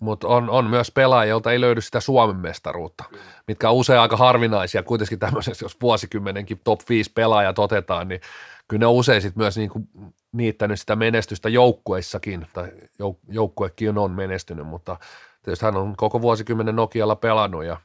mutta 0.00 0.28
on, 0.28 0.50
on 0.50 0.66
myös 0.66 0.90
pelaajia, 0.90 1.30
jolta 1.30 1.52
ei 1.52 1.60
löydy 1.60 1.80
sitä 1.80 2.00
Suomen 2.00 2.36
mestaruutta, 2.36 3.04
mitkä 3.46 3.70
on 3.70 3.76
usein 3.76 4.00
aika 4.00 4.16
harvinaisia. 4.16 4.82
Kuitenkin 4.82 5.18
tämmöisessä, 5.18 5.64
jos 5.64 5.80
vuosikymmenenkin 5.82 6.60
top 6.64 6.80
5 6.88 7.12
pelaajat 7.12 7.58
otetaan, 7.58 8.08
niin 8.08 8.20
kyllä 8.68 8.80
ne 8.80 8.86
on 8.86 8.94
usein 8.94 9.22
sit 9.22 9.36
myös 9.36 9.56
niin 9.56 9.70
kuin 9.70 9.88
niittänyt 10.32 10.80
sitä 10.80 10.96
menestystä 10.96 11.48
joukkueissakin, 11.48 12.46
tai 12.52 12.68
jouk- 13.02 13.20
joukkuekin 13.28 13.98
on 13.98 14.10
menestynyt, 14.10 14.66
mutta 14.66 14.96
tietysti 15.42 15.64
hän 15.64 15.76
on 15.76 15.96
koko 15.96 16.22
vuosikymmenen 16.22 16.76
Nokialla 16.76 17.16
pelannut 17.16 17.64
ja, 17.64 17.76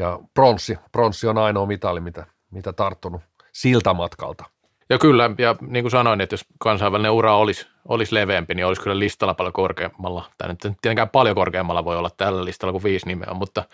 ja 0.00 0.18
pronssi, 0.34 0.78
pronssi 0.92 1.26
on 1.26 1.38
ainoa 1.38 1.66
mitali, 1.66 2.00
mitä, 2.00 2.26
mitä 2.50 2.72
tarttunut 2.72 3.20
siltä 3.52 3.94
matkalta. 3.94 4.44
Ja 4.88 4.98
kyllä, 4.98 5.30
ja 5.38 5.56
niin 5.60 5.82
kuin 5.82 5.90
sanoin, 5.90 6.20
että 6.20 6.34
jos 6.34 6.44
kansainvälinen 6.58 7.12
ura 7.12 7.36
olisi, 7.36 7.66
olisi 7.88 8.14
leveämpi, 8.14 8.54
niin 8.54 8.66
olisi 8.66 8.82
kyllä 8.82 8.98
listalla 8.98 9.34
paljon 9.34 9.52
korkeammalla. 9.52 10.30
Tai 10.38 10.48
nyt 10.48 10.58
tietenkään 10.60 11.08
paljon 11.08 11.36
korkeammalla 11.36 11.84
voi 11.84 11.96
olla 11.96 12.10
tällä 12.16 12.44
listalla 12.44 12.72
kuin 12.72 12.84
viisi 12.84 13.06
nimeä, 13.06 13.34
mutta, 13.34 13.64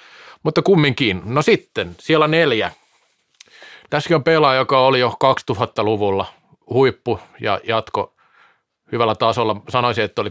mutta 0.42 0.62
kumminkin. 0.62 1.22
No 1.24 1.42
sitten, 1.42 1.94
siellä 1.98 2.28
neljä. 2.28 2.70
Tässäkin 3.90 4.14
on 4.14 4.24
pelaaja, 4.24 4.60
joka 4.60 4.80
oli 4.80 5.00
jo 5.00 5.16
2000-luvulla 5.52 6.26
huippu 6.70 7.20
ja 7.40 7.60
jatko 7.64 8.14
hyvällä 8.92 9.14
tasolla. 9.14 9.56
Sanoisin, 9.68 10.04
että 10.04 10.22
oli 10.22 10.30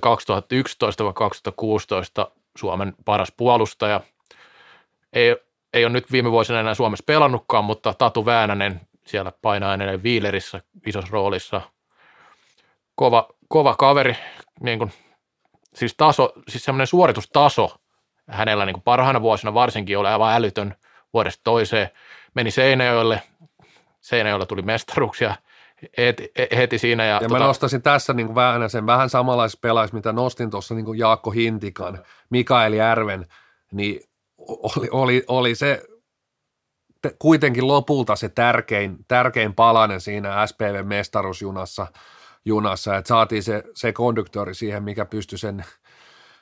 2011-2016 2.27 2.31
Suomen 2.57 2.93
paras 3.05 3.33
puolustaja. 3.37 4.01
Ei, 5.13 5.35
ei 5.75 5.85
ole 5.85 5.93
nyt 5.93 6.11
viime 6.11 6.31
vuosina 6.31 6.59
enää 6.59 6.73
Suomessa 6.73 7.03
pelannutkaan, 7.07 7.65
mutta 7.65 7.93
Tatu 7.93 8.25
Väänänen 8.25 8.81
siellä 9.05 9.31
painaa 9.41 9.73
edelleen 9.73 10.03
Viilerissä 10.03 10.61
isossa 10.85 11.09
roolissa. 11.11 11.61
Kova, 12.95 13.27
kova 13.47 13.75
kaveri, 13.75 14.15
niin 14.59 14.79
kuin, 14.79 14.91
siis, 15.73 15.93
taso, 15.97 16.33
siis 16.47 16.65
semmoinen 16.65 16.87
suoritustaso 16.87 17.75
hänellä 18.29 18.65
niin 18.65 18.73
kuin 18.73 18.83
parhaina 18.83 19.21
vuosina 19.21 19.53
varsinkin 19.53 19.97
oli 19.97 20.07
aivan 20.07 20.33
älytön 20.33 20.75
vuodesta 21.13 21.41
toiseen. 21.43 21.89
Meni 22.33 22.51
Seinäjoelle, 22.51 23.21
Seinäjoella 24.01 24.45
tuli 24.45 24.61
mestaruuksia 24.61 25.35
heti, 25.97 26.31
heti 26.55 26.77
siinä. 26.77 27.05
Ja, 27.05 27.13
ja 27.13 27.19
tota... 27.19 27.39
mä 27.39 27.45
nostaisin 27.45 27.81
tässä 27.81 28.13
niin 28.13 28.27
kuin 28.27 28.35
vähän 28.35 28.69
sen 28.69 28.85
vähän 28.85 29.09
samanlaisessa 29.09 29.59
pelaajassa, 29.61 29.95
mitä 29.95 30.11
nostin 30.13 30.49
tuossa 30.49 30.75
niin 30.75 30.85
kuin 30.85 30.99
Jaakko 30.99 31.31
Hintikan, 31.31 32.03
Mikael 32.29 32.73
Järven, 32.73 33.25
niin 33.71 34.01
oli, 34.37 34.87
oli, 34.91 35.23
oli 35.27 35.55
se 35.55 35.83
kuitenkin 37.19 37.67
lopulta 37.67 38.15
se 38.15 38.29
tärkein, 38.29 38.97
tärkein 39.07 39.53
palanen 39.53 40.01
siinä 40.01 40.47
SPV-mestaruusjunassa, 40.47 41.87
junassa, 42.45 42.95
että 42.97 43.07
saatiin 43.07 43.43
se, 43.43 43.63
se 43.75 43.93
konduktori 43.93 44.55
siihen, 44.55 44.83
mikä 44.83 45.05
pystyi 45.05 45.37
sen, 45.37 45.65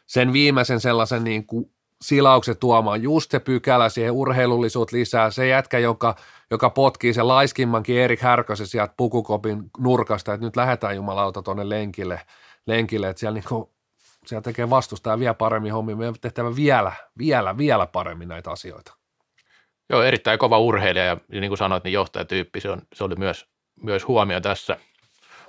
sen 0.08 0.34
viimeisen 0.34 0.80
sellaisen 0.80 1.24
niin 1.24 1.48
kuin 1.48 1.72
silaukset 2.02 2.60
tuomaan, 2.60 3.04
just 3.04 3.32
se 3.32 3.40
pykälä 3.40 3.90
siihen 3.90 4.12
urheilullisuut 4.12 4.92
lisää, 4.92 5.32
se 5.32 5.48
jätkä, 5.48 5.80
joka, 5.80 6.16
joka 6.52 6.70
potkii 6.70 7.14
sen 7.14 7.28
laiskimmankin 7.28 7.98
Erik 7.98 8.22
Härkösen 8.22 8.68
sieltä 8.68 8.94
pukukopin 8.98 9.64
nurkasta, 9.78 10.34
että 10.34 10.46
nyt 10.46 10.56
lähdetään 10.56 10.96
jumalauta 10.96 11.42
tuonne 11.42 11.70
lenkille, 11.70 12.22
lenkille 12.68 13.10
että 13.10 13.20
siellä, 13.20 13.36
niin 13.36 13.50
kuin, 13.50 13.70
siellä 14.26 14.42
tekee 14.42 14.70
vastustaja 14.70 15.20
vielä 15.20 15.34
paremmin 15.34 15.74
hommia, 15.74 15.96
meidän 15.96 16.16
tehtävä 16.22 16.56
vielä, 16.56 16.92
vielä, 17.18 17.58
vielä 17.58 17.88
paremmin 17.88 18.28
näitä 18.28 18.52
asioita. 18.52 18.94
Joo, 19.90 20.04
erittäin 20.04 20.40
kova 20.40 20.60
urheilija 20.60 21.06
ja 21.06 21.18
niin 21.30 21.50
kuin 21.50 21.58
sanoit, 21.58 21.84
niin 21.84 21.94
johtajatyyppi, 21.94 22.60
se, 22.60 22.70
on, 22.70 22.82
se 22.94 23.04
oli 23.04 23.16
myös, 23.16 23.48
myös 23.84 24.08
huomio 24.08 24.42
tässä. 24.42 24.78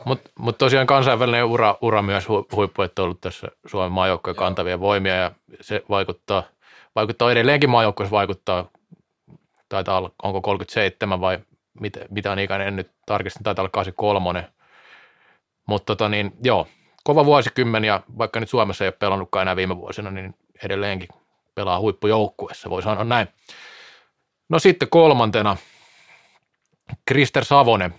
Mutta 0.04 0.30
mut 0.38 0.58
tosiaan 0.58 0.86
kansainvälinen 0.86 1.44
ura, 1.44 1.78
ura 1.80 2.02
myös 2.02 2.28
hu, 2.28 2.46
huippu, 2.56 2.82
että 2.82 3.02
on 3.02 3.04
ollut 3.04 3.20
tässä 3.20 3.48
Suomen 3.66 3.92
maajoukkojen 3.92 4.36
kantavia 4.36 4.80
voimia 4.80 5.14
ja 5.14 5.30
se 5.60 5.82
vaikuttaa, 5.88 6.42
vaikuttaa 6.94 7.32
edelleenkin 7.32 7.70
maajoukkoissa 7.70 8.10
vaikuttaa, 8.10 8.70
taitaa 9.68 9.98
olla, 9.98 10.10
onko 10.22 10.40
37 10.40 11.20
vai 11.20 11.38
mit, 11.80 11.92
mitä 12.10 12.32
on 12.32 12.38
ikäinen, 12.38 12.68
en 12.68 12.76
nyt 12.76 12.90
tarkistin, 13.06 13.42
taitaa 13.42 13.62
olla 13.62 13.70
83. 13.70 14.50
Mutta 15.66 15.86
tota 15.86 16.08
niin, 16.08 16.32
joo, 16.42 16.66
kova 17.04 17.24
vuosikymmen 17.24 17.84
ja 17.84 18.00
vaikka 18.18 18.40
nyt 18.40 18.48
Suomessa 18.48 18.84
ei 18.84 18.88
ole 18.88 18.96
pelannutkaan 18.98 19.42
enää 19.42 19.56
viime 19.56 19.76
vuosina, 19.76 20.10
niin 20.10 20.34
edelleenkin 20.64 21.08
pelaa 21.54 21.80
huippujoukkuessa, 21.80 22.70
voi 22.70 22.82
sanoa 22.82 23.04
näin. 23.04 23.28
No 24.48 24.58
sitten 24.58 24.88
kolmantena 24.88 25.56
Krister 27.06 27.44
Savonen. 27.44 27.94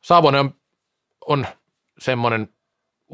Savonen 0.00 0.40
on, 0.40 0.54
on 1.26 1.46
semmoinen 1.98 2.48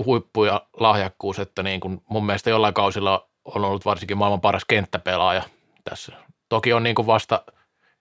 huippu 0.04 0.44
ja 0.44 0.66
lahjakkuus, 0.80 1.38
että 1.38 1.62
niin 1.62 1.80
kuin 1.80 2.02
mun 2.08 2.26
mielestä 2.26 2.50
jollain 2.50 2.74
kausilla 2.74 3.28
on 3.44 3.64
ollut 3.64 3.84
varsinkin 3.84 4.18
maailman 4.18 4.40
paras 4.40 4.64
kenttäpelaaja 4.64 5.42
tässä. 5.84 6.12
Toki 6.48 6.72
on 6.72 6.82
niin 6.82 6.94
kuin 6.94 7.06
vasta 7.06 7.44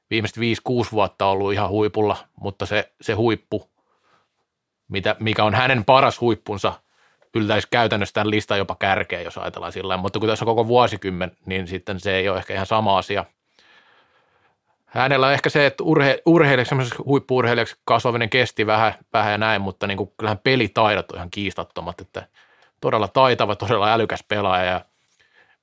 viimeiset 0.10 0.38
5-6 0.38 0.40
vuotta 0.92 1.26
ollut 1.26 1.54
ihan 1.54 1.70
huipulla, 1.70 2.18
mutta 2.40 2.66
se, 2.66 2.94
se 3.02 3.14
huippu, 3.14 3.73
mitä, 4.94 5.16
mikä 5.20 5.44
on 5.44 5.54
hänen 5.54 5.86
paras 5.86 6.22
huippunsa, 6.22 6.74
yltäisi 7.36 7.68
käytännössä 7.72 8.14
tämän 8.14 8.32
listan 8.32 8.58
jopa 8.58 8.76
kärkeen, 8.80 9.24
jos 9.24 9.38
ajatellaan 9.38 9.72
sillä 9.72 9.98
mutta 9.98 10.20
kun 10.20 10.30
tässä 10.30 10.46
on 10.46 10.48
koko 10.48 10.68
vuosikymmen, 10.68 11.32
niin 11.46 11.68
sitten 11.68 12.00
se 12.00 12.16
ei 12.16 12.30
ole 12.30 12.38
ehkä 12.38 12.54
ihan 12.54 12.66
sama 12.66 12.98
asia– 12.98 13.26
hänellä 14.94 15.28
on 15.28 15.34
ehkä 15.34 15.50
se, 15.50 15.66
että 15.66 15.84
urhe, 15.84 16.22
urheilijaksi, 16.26 16.76
huippuurheilijaksi 17.06 17.76
kasvaminen 17.86 18.30
kesti 18.30 18.66
vähän, 18.66 18.94
vähän 19.14 19.32
ja 19.32 19.38
näin, 19.38 19.62
mutta 19.62 19.88
niin 19.88 19.98
kuin, 19.98 20.12
kyllähän 20.18 20.40
pelitaidot 20.44 21.12
on 21.12 21.18
ihan 21.18 21.30
kiistattomat, 21.32 22.02
että 22.02 22.28
todella 22.82 23.08
taitava, 23.08 23.56
todella 23.56 23.94
älykäs 23.94 24.24
pelaaja. 24.28 24.72
Ja 24.72 24.82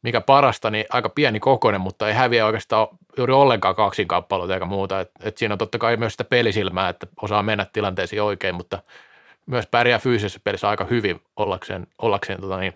mikä 0.03 0.21
parasta, 0.21 0.71
niin 0.71 0.85
aika 0.91 1.09
pieni 1.09 1.41
kokoinen, 1.41 1.81
mutta 1.81 2.09
ei 2.09 2.15
häviä 2.15 2.47
oikeastaan 2.47 2.89
juuri 3.17 3.33
ollenkaan 3.33 3.75
kaksinkamppailuita 3.75 4.55
eikä 4.55 4.67
muuta. 4.67 5.01
Et, 5.01 5.11
et 5.23 5.39
siinä 5.39 5.55
on 5.55 5.59
totta 5.59 5.79
kai 5.79 5.97
myös 5.97 6.13
sitä 6.13 6.25
pelisilmää, 6.25 6.89
että 6.89 7.07
osaa 7.23 7.43
mennä 7.43 7.67
tilanteisiin 7.73 8.23
oikein, 8.23 8.55
mutta 8.55 8.83
myös 9.51 9.67
pärjää 9.67 9.99
fyysisessä 9.99 10.41
pelissä 10.45 10.69
aika 10.69 10.85
hyvin 10.85 11.21
ollakseen, 11.37 11.87
ollakseen 11.99 12.41
tota 12.41 12.57
niin, 12.57 12.75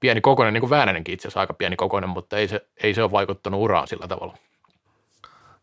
pieni 0.00 0.20
kokoinen, 0.20 0.54
niin 0.54 0.60
kuin 0.60 0.70
Väänänenkin 0.70 1.14
itse 1.14 1.28
asiassa 1.28 1.40
aika 1.40 1.54
pieni 1.54 1.76
kokoinen, 1.76 2.10
mutta 2.10 2.36
ei 2.36 2.48
se, 2.48 2.66
ei 2.82 2.94
se 2.94 3.02
ole 3.02 3.10
vaikuttanut 3.10 3.60
uraan 3.60 3.88
sillä 3.88 4.08
tavalla. 4.08 4.34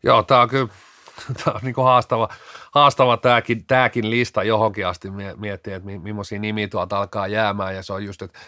Joo, 0.02 0.22
tämä 0.22 0.40
on 0.40 0.48
kyllä 0.48 0.68
tämä 1.44 1.54
on 1.54 1.60
niin 1.62 1.74
kuin 1.74 1.84
haastava, 1.84 2.28
haastava 2.74 3.16
tämäkin, 3.16 3.66
tämäkin 3.66 4.10
lista 4.10 4.42
johonkin 4.42 4.86
asti 4.86 5.08
miettiä, 5.36 5.76
että 5.76 5.88
millaisia 6.02 6.38
nimiä 6.38 6.68
tuolta 6.68 6.98
alkaa 6.98 7.26
jäämään 7.26 7.74
ja 7.74 7.82
se 7.82 7.92
on 7.92 8.04
just, 8.04 8.22
että 8.22 8.38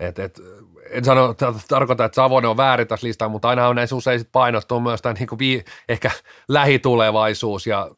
et, 0.00 0.18
et, 0.18 0.40
en 0.90 1.04
sano, 1.04 1.34
tarkoita, 1.68 2.04
että 2.04 2.16
Savonen 2.16 2.50
on 2.50 2.56
väärin 2.56 2.88
tässä 2.88 3.06
listassa, 3.06 3.28
mutta 3.28 3.48
aina 3.48 3.68
on 3.68 3.76
näissä 3.76 3.96
usein 3.96 4.18
sit 4.18 4.28
painottuu 4.32 4.80
myös 4.80 5.02
tämä 5.02 5.12
niin 5.12 5.28
kuin 5.28 5.64
ehkä 5.88 6.10
lähitulevaisuus 6.48 7.66
ja 7.66 7.90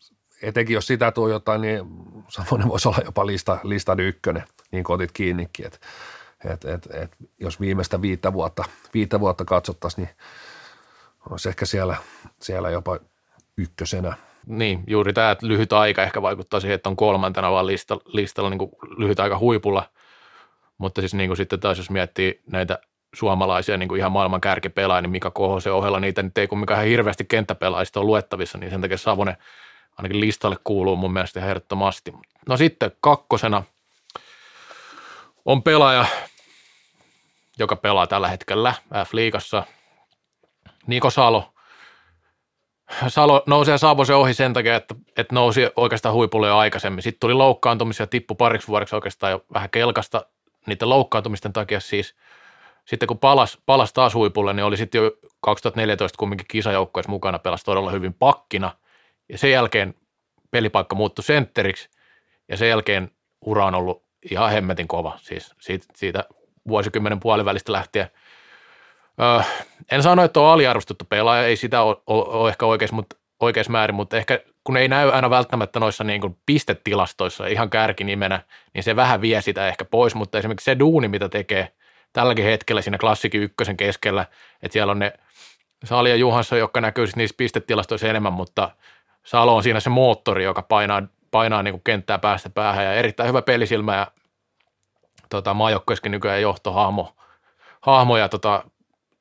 etenkin 0.43 0.75
jos 0.75 0.87
sitä 0.87 1.13
jotain, 1.31 1.61
niin 1.61 1.85
Savonen 2.29 2.69
voisi 2.69 2.89
olla 2.89 2.99
jopa 3.05 3.27
lista, 3.27 3.59
listan 3.63 4.01
ykkönen, 4.01 4.45
niin 4.73 4.85
kuin 4.85 4.95
otit 4.95 5.13
kiinnikin, 5.13 5.67
että 5.67 5.79
et, 6.45 6.65
et, 6.65 6.89
et, 6.95 7.17
jos 7.41 7.61
viimeistä 7.61 8.03
viittä 8.03 8.33
vuotta, 8.33 8.65
viittä 8.95 9.21
vuotta 9.21 9.45
katsottaisiin, 9.45 10.05
niin 10.05 10.17
olisi 11.31 11.49
ehkä 11.49 11.67
siellä, 11.67 11.97
siellä 12.41 12.71
jopa 12.71 12.99
ykkösenä. 13.57 14.17
Niin, 14.47 14.85
juuri 14.87 15.13
tämä, 15.13 15.31
että 15.31 15.49
lyhyt 15.49 15.73
aika 15.73 16.03
ehkä 16.03 16.23
vaikuttaa 16.23 16.61
siihen, 16.61 16.75
että 16.75 16.89
on 16.89 16.97
kolmantena 16.97 17.51
vaan 17.51 17.67
listalla, 17.67 18.03
listalla 18.07 18.51
niin 18.51 18.59
kuin 18.59 18.71
lyhyt 18.97 19.21
aika 19.21 19.39
huipulla. 19.39 19.91
Mutta 20.79 21.01
siis 21.01 21.15
niin 21.15 21.29
kuin 21.29 21.37
sitten 21.37 21.61
taas 21.61 21.79
jos 21.79 21.91
miettii 21.91 22.41
näitä 22.47 22.79
suomalaisia 23.15 23.77
niin 23.77 23.89
kuin 23.89 23.99
ihan 23.99 24.13
maailman 24.13 24.41
kärkipelaajia, 24.41 25.03
niin 25.03 25.11
Mika 25.11 25.31
Kohosen 25.31 25.73
ohella 25.73 26.01
niitä 26.01 26.23
nyt 26.23 26.39
ei 26.39 26.49
kumminkaan 26.49 26.85
hirveästi 26.85 27.25
kenttäpelaajista 27.25 28.01
ole 28.01 28.07
luettavissa, 28.07 28.59
niin 28.59 28.71
sen 28.71 28.81
takia 28.81 28.99
Savonen 28.99 29.37
ainakin 29.99 30.21
listalle 30.21 30.57
kuuluu 30.65 30.97
mun 30.97 31.13
mielestä 31.13 31.41
ihan 31.41 31.51
ehdottomasti. 31.51 32.13
No 32.49 32.57
sitten 32.57 32.93
kakkosena 33.01 33.63
on 35.45 35.63
pelaaja, 35.63 36.07
joka 37.59 37.77
pelaa 37.77 38.07
tällä 38.07 38.29
hetkellä 38.29 38.75
F-liigassa– 38.95 39.63
Niko 40.87 41.11
Salo. 41.11 41.53
Salo 43.09 43.43
nousee 43.47 43.79
Saabosen 43.79 44.17
ohi 44.17 44.35
sen 44.35 44.53
takia, 44.53 44.77
että, 44.77 44.95
että 45.17 45.35
nousi 45.35 45.61
oikeastaan 45.77 46.15
huipulle 46.15 46.49
jo 46.49 46.57
aikaisemmin. 46.57 47.03
Sitten 47.03 47.21
tuli 47.21 47.35
loukkaantumisia, 47.35 48.07
tippu 48.07 48.35
pariksi 48.35 48.69
vuodeksi 48.69 48.95
oikeastaan 48.95 49.31
jo 49.31 49.45
vähän 49.55 49.71
kelkasta 49.71 50.27
niiden 50.67 50.89
loukkaantumisten 50.89 51.53
takia 51.53 51.81
siis. 51.81 52.15
Sitten 52.85 53.07
kun 53.07 53.19
palas, 53.19 53.59
palas 53.67 53.93
taas 53.93 54.15
huipulle, 54.15 54.53
niin 54.53 54.65
oli 54.65 54.77
sitten 54.77 55.03
jo 55.03 55.11
2014 55.41 56.19
kumminkin 56.19 56.47
kisajoukkoissa 56.51 57.11
mukana, 57.11 57.39
pelasi 57.39 57.65
todella 57.65 57.91
hyvin 57.91 58.15
pakkina. 58.15 58.73
Ja 59.33 59.39
sen 59.39 59.51
jälkeen 59.51 59.95
pelipaikka 60.51 60.97
muuttui 60.97 61.25
sentteriksi 61.25 61.89
ja 62.49 62.57
sen 62.57 62.69
jälkeen 62.69 63.11
ura 63.47 63.67
on 63.67 63.75
ollut 63.75 64.05
ihan 64.31 64.51
hemmetin 64.51 64.89
kova. 64.89 65.19
Siis 65.23 65.55
siitä, 65.61 65.87
siitä 65.95 66.25
vuosikymmenen 66.69 67.21
puolivälistä 67.21 67.73
lähtien– 67.73 68.11
Öö, 69.21 69.41
en 69.91 70.03
sano, 70.03 70.25
että 70.25 70.41
on 70.41 70.47
aliarvostettu 70.47 71.05
pelaaja, 71.05 71.47
ei 71.47 71.57
sitä 71.57 71.83
ole, 71.83 71.97
ole 72.07 72.49
ehkä 72.49 72.67
oikeassa, 72.67 72.97
mutta, 72.97 73.17
oikeassa 73.41 73.73
määrin, 73.73 73.95
mutta 73.95 74.17
ehkä 74.17 74.41
kun 74.65 74.77
ei 74.77 74.89
näy 74.89 75.11
aina 75.13 75.31
välttämättä 75.31 75.81
noissa 75.81 76.05
niin 76.05 76.21
kuin 76.21 76.37
pistetilastoissa 76.47 77.47
ihan 77.47 77.71
kärkinimenä, 77.71 78.43
niin 78.75 78.85
se 78.85 78.97
vähän 78.97 79.21
vie 79.21 79.43
sitä 79.43 79.69
ehkä 79.69 79.85
pois, 79.85 80.15
mutta 80.15 80.39
esimerkiksi 80.39 80.65
se 80.65 80.79
duuni, 80.79 81.09
mitä 81.09 81.29
tekee 81.29 81.73
tälläkin 82.13 82.45
hetkellä 82.45 82.83
siinä 82.83 82.99
klassikin 82.99 83.43
ykkösen 83.43 83.77
keskellä, 83.77 84.27
että 84.63 84.73
siellä 84.73 84.91
on 84.91 84.99
ne 84.99 85.13
Sali 85.85 86.11
ja 86.11 86.17
Juhansson, 86.17 86.59
jotka 86.59 86.81
näkyy 86.81 87.07
niissä 87.17 87.35
pistetilastoissa 87.37 88.09
enemmän, 88.09 88.33
mutta 88.33 88.71
Salo 89.27 89.57
on 89.57 89.63
siinä 89.63 89.81
se 89.81 89.91
moottori, 89.91 90.45
joka 90.45 90.63
painaa, 90.63 91.03
painaa 91.31 91.63
niin 91.63 91.73
kuin 91.73 91.83
kenttää 91.85 92.19
päästä 92.19 92.51
päähän 92.51 92.85
ja 92.85 92.93
erittäin 92.93 93.29
hyvä 93.29 93.43
pelisilmä 93.43 93.97
ja 93.97 94.07
tota, 95.29 95.55
maajoukkoiskin 95.55 96.13
nykyään 96.13 96.43
johtohahmo 96.43 97.15
hahmo 97.81 98.17
ja 98.17 98.29
tota, 98.29 98.65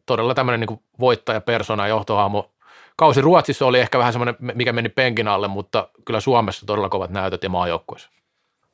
todella 0.06 0.34
tämmöinen 0.34 0.60
niin 0.60 0.82
voittaja 1.00 1.42
persona 1.42 1.88
johtohahmo. 1.88 2.52
Kausi 2.96 3.22
Ruotsissa 3.22 3.66
oli 3.66 3.80
ehkä 3.80 3.98
vähän 3.98 4.14
semmoinen, 4.14 4.36
mikä 4.40 4.74
meni 4.74 4.90
penkin 4.90 5.28
alle, 5.28 5.48
mutta 5.48 5.88
kyllä 6.06 6.20
Suomessa 6.20 6.66
todella 6.66 6.90
kovat 6.90 7.10
näytöt 7.10 7.44
ja 7.44 7.50
maajoukkueessa. 7.50 8.10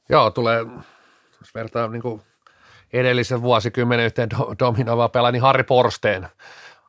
Joo, 0.09 0.31
tulee, 0.31 0.65
jos 1.39 1.55
vertaa 1.55 1.87
niin 1.87 2.01
kuin 2.01 2.21
edellisen 2.93 3.41
vuosikymmenen 3.41 4.05
yhteen 4.05 4.29
dominoivaa 4.59 5.09
pelaa, 5.09 5.31
niin 5.31 5.41
Harri 5.41 5.63
Forsteen. 5.63 6.27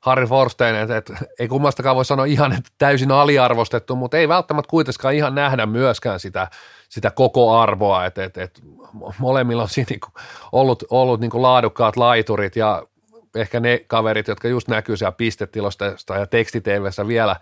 Harri 0.07 0.27
Forsteen, 0.27 0.77
että, 0.77 0.97
että 0.97 1.15
ei 1.39 1.49
kummastakaan 1.49 1.97
voi 1.97 2.05
sanoa 2.05 2.25
ihan 2.25 2.53
että 2.53 2.71
täysin 2.79 3.13
aliarvostettu, 3.13 3.97
mutta 3.97 4.17
ei 4.17 4.29
välttämättä 4.29 4.71
kuitenkaan 4.71 5.15
ihan 5.15 5.35
nähdä 5.35 5.67
myöskään 5.67 6.21
sitä, 6.21 6.49
sitä 6.89 7.11
koko 7.11 7.59
arvoa, 7.59 8.07
että, 8.07 8.25
että, 8.25 8.43
että 8.43 8.61
molemmilla 9.19 9.63
on 9.63 9.69
siinä 9.69 9.87
niin 9.91 10.01
ollut, 10.53 10.85
ollut 10.91 11.21
niin 11.21 11.31
laadukkaat 11.35 11.97
laiturit 11.97 12.57
ja 12.57 12.83
ehkä 13.35 13.61
ne 13.61 13.85
kaverit, 13.87 14.29
jotka 14.29 14.49
just 14.49 14.69
näkyy 14.69 14.97
siellä 14.97 15.13
pistetilosta 15.13 15.85
ja 16.19 16.27
tekstiteivessä 16.27 17.07
vielä, 17.07 17.37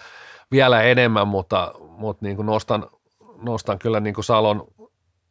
vielä 0.51 0.83
enemmän, 0.83 1.29
mutta, 1.29 1.75
mutta 1.79 2.27
niin 2.27 2.37
kuin 2.37 2.47
nostan, 2.47 2.87
nostan 3.43 3.79
kyllä 3.79 4.01
niin 4.01 4.15
kuin 4.15 4.25
Salon, 4.25 4.67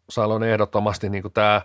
Salon 0.09 0.43
ehdottomasti 0.43 1.09
niin 1.09 1.21
kuin 1.21 1.33
tämä, 1.33 1.61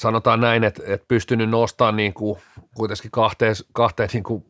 sanotaan 0.00 0.40
näin, 0.40 0.64
että, 0.64 0.82
että 0.86 1.04
pystynyt 1.08 1.50
nostamaan 1.50 1.96
niin 1.96 2.14
kuin 2.14 2.40
kuitenkin 2.76 3.10
kahteen, 3.10 3.54
kahteen 3.72 4.08
niin 4.12 4.22
kuin 4.22 4.44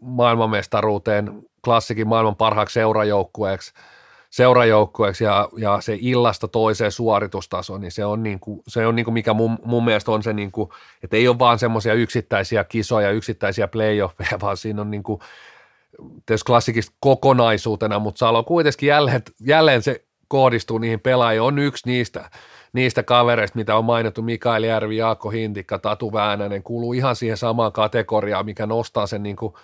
maailmanmestaruuteen, 0.00 1.42
klassikin 1.64 2.08
maailman 2.08 2.36
parhaaksi 2.36 2.74
seurajoukkueeksi, 2.74 3.72
seurajoukkueeksi 4.30 5.24
ja, 5.24 5.48
ja, 5.56 5.80
se 5.80 5.98
illasta 6.00 6.48
toiseen 6.48 6.92
suoritustasoon, 6.92 7.80
niin 7.80 7.92
se 7.92 8.04
on, 8.04 8.22
niin 8.22 8.40
kuin, 8.40 8.62
se 8.68 8.86
on 8.86 8.96
niin 8.96 9.04
kuin 9.04 9.14
mikä 9.14 9.34
mun, 9.34 9.58
mun 9.64 9.84
mielestä 9.84 10.10
on 10.12 10.22
se, 10.22 10.32
niin 10.32 10.52
kuin, 10.52 10.70
että 11.02 11.16
ei 11.16 11.28
ole 11.28 11.38
vaan 11.38 11.58
semmoisia 11.58 11.94
yksittäisiä 11.94 12.64
kisoja, 12.64 13.10
yksittäisiä 13.10 13.68
playoffeja, 13.68 14.40
vaan 14.40 14.56
siinä 14.56 14.80
on 14.80 14.90
niin 14.90 15.02
kuin, 15.02 15.20
tietysti 16.26 16.46
klassikista 16.46 16.96
kokonaisuutena, 17.00 17.98
mutta 17.98 18.18
Salo 18.18 18.42
kuitenkin 18.42 18.86
jälleen, 18.86 19.22
jälleen 19.46 19.82
se 19.82 20.04
kohdistuu 20.28 20.78
niihin 20.78 21.00
pelaajiin, 21.00 21.42
on 21.42 21.58
yksi 21.58 21.88
niistä, 21.88 22.30
niistä 22.74 23.02
kavereista, 23.02 23.58
mitä 23.58 23.76
on 23.76 23.84
mainittu, 23.84 24.22
Mikael 24.22 24.62
Järvi, 24.62 24.96
Jaakko 24.96 25.30
Hintikka, 25.30 25.78
Tatu 25.78 26.12
Väänänen, 26.12 26.62
kuuluu 26.62 26.92
ihan 26.92 27.16
siihen 27.16 27.36
samaan 27.36 27.72
kategoriaan, 27.72 28.44
mikä 28.44 28.66
nostaa 28.66 29.06
sen, 29.06 29.22
niin 29.22 29.36
kuin, 29.36 29.54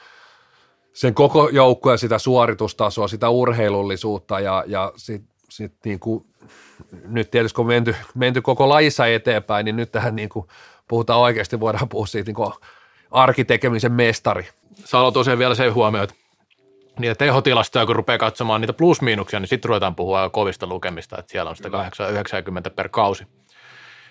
sen 0.93 1.15
koko 1.15 1.49
joukkueen 1.49 1.99
sitä 1.99 2.19
suoritustasoa, 2.19 3.09
sitä 3.09 3.29
urheilullisuutta 3.29 4.41
ja, 4.41 4.65
ja 4.67 4.93
sit, 4.97 5.23
sit 5.49 5.73
niin 5.85 6.01
kuin, 6.01 6.25
nyt 7.05 7.31
tietysti 7.31 7.57
kun 7.57 7.67
menty, 7.67 7.97
menty 8.15 8.43
koko 8.43 8.69
lajissa 8.69 9.07
eteenpäin, 9.07 9.65
niin 9.65 9.77
nyt 9.77 9.93
tähän 9.93 10.17
niin 10.17 10.29
kuin, 10.29 10.47
puhutaan 10.89 11.21
oikeasti, 11.21 11.61
voidaan 11.61 11.89
puhua 11.89 12.07
siitä 12.07 12.29
niin 12.29 12.35
kuin 12.35 12.53
arkitekemisen 13.11 13.93
mestari. 13.93 14.49
Salo 14.85 15.11
tosiaan 15.11 15.39
vielä 15.39 15.55
se 15.55 15.69
huomio, 15.69 16.03
että 16.03 16.15
niitä 17.01 17.15
tehotilastoja, 17.15 17.87
kun 17.87 17.97
rupeaa 17.97 18.19
katsomaan 18.19 18.61
niitä 18.61 18.73
plus-miinuksia, 18.73 19.41
niin 19.41 19.49
sitten 19.49 19.69
ruvetaan 19.69 19.95
puhua 19.95 20.31
kovista 20.31 20.67
lukemista, 20.67 21.19
että 21.19 21.33
siellä 21.33 21.51
on 21.51 21.57
sitä 21.57 21.71
890 21.71 22.71
per 22.71 22.89
kausi. 22.89 23.27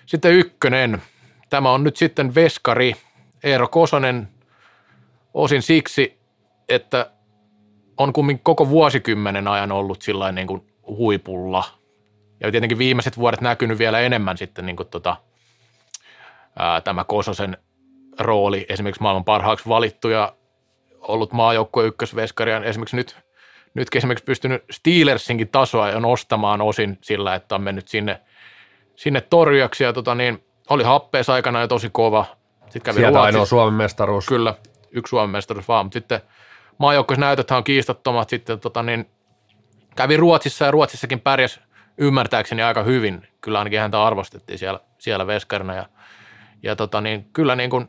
Sitten 0.06 0.32
ykkönen. 0.32 1.02
Tämä 1.50 1.72
on 1.72 1.84
nyt 1.84 1.96
sitten 1.96 2.34
veskari 2.34 2.96
Eero 3.44 3.68
Kosonen 3.68 4.28
osin 5.34 5.62
siksi, 5.62 6.18
että 6.68 7.10
on 7.96 8.12
kummin 8.12 8.38
koko 8.38 8.68
vuosikymmenen 8.68 9.48
ajan 9.48 9.72
ollut 9.72 10.02
sillä 10.02 10.32
niin 10.32 10.46
kuin 10.46 10.66
huipulla. 10.86 11.64
Ja 12.40 12.50
tietenkin 12.50 12.78
viimeiset 12.78 13.18
vuodet 13.18 13.40
näkynyt 13.40 13.78
vielä 13.78 14.00
enemmän 14.00 14.36
sitten 14.36 14.66
niin 14.66 14.76
kuin 14.76 14.88
tota, 14.88 15.16
ää, 16.58 16.80
tämä 16.80 17.04
Kososen 17.04 17.56
rooli 18.18 18.66
esimerkiksi 18.68 19.02
maailman 19.02 19.24
parhaaksi 19.24 19.68
valittu 19.68 20.08
ja 20.08 20.32
ollut 21.00 21.32
maajoukkue 21.32 21.84
ykkösveskari 21.84 22.50
ja 22.50 22.64
esimerkiksi 22.64 22.96
nyt, 22.96 23.16
nytkin 23.74 23.98
esimerkiksi 23.98 24.24
pystynyt 24.24 24.64
Steelersinkin 24.70 25.48
tasoa 25.48 25.90
jo 25.90 26.00
nostamaan 26.00 26.60
osin 26.60 26.98
sillä, 27.02 27.34
että 27.34 27.54
on 27.54 27.62
mennyt 27.62 27.88
sinne, 27.88 28.20
sinne 28.96 29.20
torjaksi 29.20 29.84
ja 29.84 29.92
tota 29.92 30.14
niin, 30.14 30.44
oli 30.70 30.82
happees 30.82 31.30
aikana 31.30 31.60
jo 31.60 31.68
tosi 31.68 31.90
kova. 31.92 32.26
Sitten 32.60 32.82
kävi 32.82 33.00
Sieltä 33.00 33.22
ainoa 33.22 33.46
Suomen 33.46 33.74
mestaruus. 33.74 34.26
Kyllä, 34.26 34.54
yksi 34.90 35.10
Suomen 35.10 35.30
mestaruus 35.30 35.68
vaan, 35.68 35.86
mutta 35.86 35.96
sitten 35.96 36.20
maajoukkueisnäytöthän 36.78 37.58
on 37.58 37.64
kiistattomat 37.64 38.28
sitten 38.28 38.60
tota 38.60 38.82
niin, 38.82 39.10
kävi 39.96 40.16
Ruotsissa 40.16 40.64
ja 40.64 40.70
Ruotsissakin 40.70 41.20
pärjäs 41.20 41.60
ymmärtääkseni 41.98 42.62
aika 42.62 42.82
hyvin. 42.82 43.26
Kyllä 43.40 43.58
ainakin 43.58 43.80
häntä 43.80 44.04
arvostettiin 44.04 44.58
siellä, 44.58 44.80
siellä 44.98 45.26
veskarina 45.26 45.74
ja, 45.74 45.86
ja 46.62 46.76
tota 46.76 47.00
niin, 47.00 47.26
kyllä 47.32 47.56
niin 47.56 47.70
kuin 47.70 47.88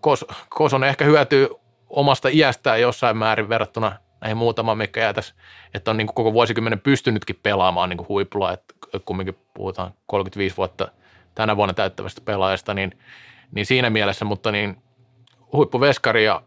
Kos, 0.00 0.24
Koson 0.48 0.84
ehkä 0.84 1.04
hyötyy 1.04 1.48
omasta 1.90 2.28
iästään 2.32 2.80
jossain 2.80 3.16
määrin 3.16 3.48
verrattuna 3.48 3.92
näihin 4.20 4.36
muutamaan, 4.36 4.78
mikä 4.78 5.00
jäätäisi, 5.00 5.34
että 5.74 5.90
on 5.90 5.96
niin 5.96 6.06
kuin 6.06 6.14
koko 6.14 6.32
vuosikymmenen 6.32 6.80
pystynytkin 6.80 7.40
pelaamaan 7.42 7.88
niin 7.88 7.96
kuin 7.96 8.08
huipulla, 8.08 8.52
että 8.52 8.74
kumminkin 9.04 9.38
puhutaan 9.54 9.94
35 10.06 10.56
vuotta 10.56 10.88
tänä 11.34 11.56
vuonna 11.56 11.74
täyttävästä 11.74 12.20
pelaajasta, 12.24 12.74
niin, 12.74 12.98
niin 13.52 13.66
siinä 13.66 13.90
mielessä, 13.90 14.24
mutta 14.24 14.52
niin 14.52 14.76
huippuveskari 15.52 16.24
ja 16.24 16.42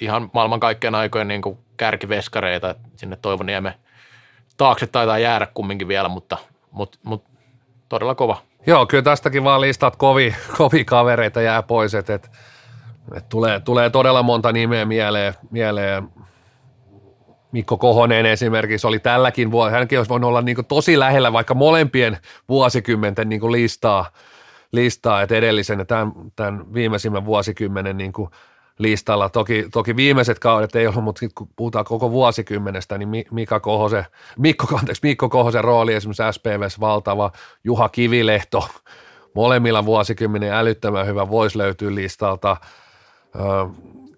ihan 0.00 0.30
maailman 0.32 0.60
kaikkien 0.60 0.94
aikojen 0.94 1.28
niin 1.28 1.42
kuin 1.42 1.58
kärkiveskareita, 1.76 2.74
sinne 2.96 3.16
Toivoniemen 3.16 3.74
taakse 4.56 4.86
taitaa 4.86 5.18
jäädä 5.18 5.46
kumminkin 5.54 5.88
vielä, 5.88 6.08
mutta, 6.08 6.38
mutta, 6.70 6.98
mutta 7.02 7.30
todella 7.88 8.14
kova. 8.14 8.42
Joo, 8.66 8.86
kyllä 8.86 9.02
tästäkin 9.02 9.44
vaan 9.44 9.60
listat 9.60 9.96
kovi, 9.96 10.34
kovi 10.58 10.84
kavereita 10.84 11.40
jää 11.40 11.62
pois, 11.62 11.94
että, 11.94 12.14
että 12.14 12.28
et 12.28 12.49
tulee, 13.28 13.60
tulee 13.60 13.90
todella 13.90 14.22
monta 14.22 14.52
nimeä 14.52 14.84
mieleen, 14.84 15.34
mieleen. 15.50 16.08
Mikko 17.52 17.76
Kohonen 17.76 18.26
esimerkiksi 18.26 18.86
oli 18.86 18.98
tälläkin 18.98 19.50
vuonna, 19.50 19.78
hänkin 19.78 19.98
olisi 19.98 20.08
voinut 20.08 20.28
olla 20.28 20.42
niin 20.42 20.66
tosi 20.68 20.98
lähellä 20.98 21.32
vaikka 21.32 21.54
molempien 21.54 22.18
vuosikymmenten 22.48 23.28
niin 23.28 23.52
listaa, 23.52 24.10
listaa, 24.72 25.22
että 25.22 25.34
edellisen 25.34 25.78
ja 25.78 25.84
tämän, 25.84 26.12
tämän 26.36 26.74
viimeisimmän 26.74 27.24
vuosikymmenen 27.24 27.96
niin 27.96 28.12
listalla. 28.78 29.28
Toki, 29.28 29.66
toki 29.72 29.96
viimeiset 29.96 30.38
kaudet 30.38 30.76
ei 30.76 30.86
ollut, 30.86 31.04
mutta 31.04 31.26
kun 31.34 31.48
puhutaan 31.56 31.84
koko 31.84 32.10
vuosikymmenestä, 32.10 32.98
niin 32.98 33.26
Mika 33.30 33.60
Kohosen, 33.60 34.04
Mikko, 34.38 34.66
anteeksi, 34.78 35.00
Mikko 35.02 35.28
Kohosen 35.28 35.64
rooli 35.64 35.94
esimerkiksi 35.94 36.22
SPVs 36.32 36.80
valtava, 36.80 37.32
Juha 37.64 37.88
Kivilehto, 37.88 38.68
molemmilla 39.34 39.84
vuosikymmenen 39.84 40.52
älyttömän 40.52 41.06
hyvä 41.06 41.30
voisi 41.30 41.58
löytyä 41.58 41.94
listalta– 41.94 42.56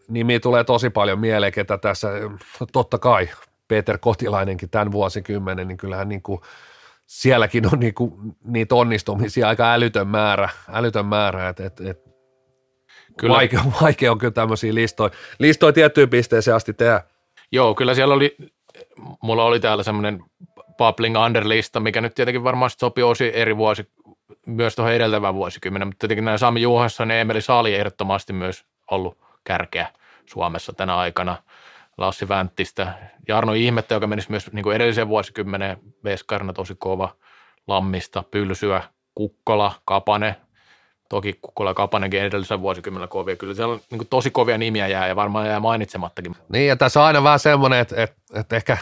nimi 0.08 0.40
tulee 0.40 0.64
tosi 0.64 0.90
paljon 0.90 1.18
mieleen, 1.18 1.52
ketä 1.52 1.78
tässä, 1.78 2.08
totta 2.72 2.98
kai 2.98 3.28
Peter 3.68 3.98
Kotilainenkin 3.98 4.70
tämän 4.70 4.92
vuosikymmenen, 4.92 5.68
niin 5.68 5.78
kyllähän 5.78 6.08
niin 6.08 6.22
kuin, 6.22 6.40
sielläkin 7.06 7.66
on 7.72 7.80
niin 7.80 7.94
kuin, 7.94 8.12
niitä 8.44 8.74
onnistumisia 8.74 9.48
aika 9.48 9.72
älytön 9.72 10.08
määrä, 10.08 10.48
älytön 10.72 11.06
määrä 11.06 11.48
että 11.48 11.66
et, 11.66 11.80
et, 11.80 12.02
kyllä. 13.16 13.34
Vaikea, 13.34 13.60
vaikea 13.82 14.12
on 14.12 14.18
kyllä 14.18 14.32
tämmöisiä 14.32 14.74
listoja, 14.74 15.10
listoja 15.38 15.72
tiettyyn 15.72 16.10
pisteeseen 16.10 16.54
asti 16.56 16.72
tehdä. 16.72 17.02
Joo, 17.52 17.74
kyllä 17.74 17.94
siellä 17.94 18.14
oli, 18.14 18.36
mulla 19.22 19.44
oli 19.44 19.60
täällä 19.60 19.82
semmoinen 19.82 20.24
Bubbling 20.78 21.16
Under-lista, 21.26 21.80
mikä 21.80 22.00
nyt 22.00 22.14
tietenkin 22.14 22.44
varmaan 22.44 22.70
sopii 22.70 23.04
osi 23.04 23.30
eri 23.34 23.56
vuosi, 23.56 23.90
myös 24.46 24.76
tuohon 24.76 24.94
edeltävään 24.94 25.34
vuosikymmenen, 25.34 25.88
mutta 25.88 25.98
tietenkin 25.98 26.24
nämä 26.24 26.38
Sami 26.38 26.62
Juhansson 26.62 27.10
ja 27.10 27.20
Emeli 27.20 27.40
Saali 27.40 27.74
ehdottomasti 27.74 28.32
myös 28.32 28.64
ollut 28.94 29.18
kärkeä 29.44 29.88
Suomessa 30.26 30.72
tänä 30.72 30.96
aikana. 30.96 31.36
Lassi 31.98 32.28
Vänttistä, 32.28 32.94
Jarno 33.28 33.52
Ihmettä, 33.52 33.94
joka 33.94 34.06
menisi 34.06 34.30
myös 34.30 34.52
niin 34.52 34.62
kuin 34.62 34.76
edellisen 34.76 35.08
vuosikymmenen 35.08 35.76
veskarina 36.04 36.52
tosi 36.52 36.74
kova, 36.78 37.14
Lammista, 37.66 38.24
Pylsyä, 38.30 38.82
Kukkola, 39.14 39.72
Kapane, 39.84 40.36
toki 41.08 41.38
Kukkola 41.42 41.70
ja 41.70 41.74
Kapanenkin 41.74 42.22
edellisen 42.22 42.60
vuosikymmenen 42.60 43.08
kovia. 43.08 43.36
Kyllä 43.36 43.54
siellä 43.54 43.74
on 43.74 43.80
niin 43.90 44.06
tosi 44.06 44.30
kovia 44.30 44.58
nimiä 44.58 44.88
jää 44.88 45.08
ja 45.08 45.16
varmaan 45.16 45.46
jää 45.46 45.60
mainitsemattakin. 45.60 46.36
Niin 46.48 46.68
ja 46.68 46.76
tässä 46.76 47.00
on 47.00 47.06
aina 47.06 47.22
vähän 47.22 47.38
semmoinen, 47.38 47.78
että, 47.78 48.02
että, 48.02 48.16
että 48.34 48.56
ehkä 48.56 48.76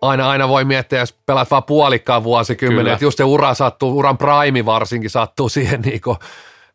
aina, 0.00 0.30
aina 0.30 0.48
voi 0.48 0.64
miettiä, 0.64 0.98
jos 0.98 1.12
pelaat 1.26 1.50
vaan 1.50 1.64
puolikkaan 1.64 2.24
vuosikymmenen, 2.24 2.92
että 2.92 3.04
just 3.04 3.16
se 3.16 3.24
ura 3.24 3.54
sattuu, 3.54 3.98
uran 3.98 4.18
prime 4.18 4.64
varsinkin 4.64 5.10
sattuu 5.10 5.48
siihen 5.48 5.80
niin 5.80 6.00
kuin 6.00 6.16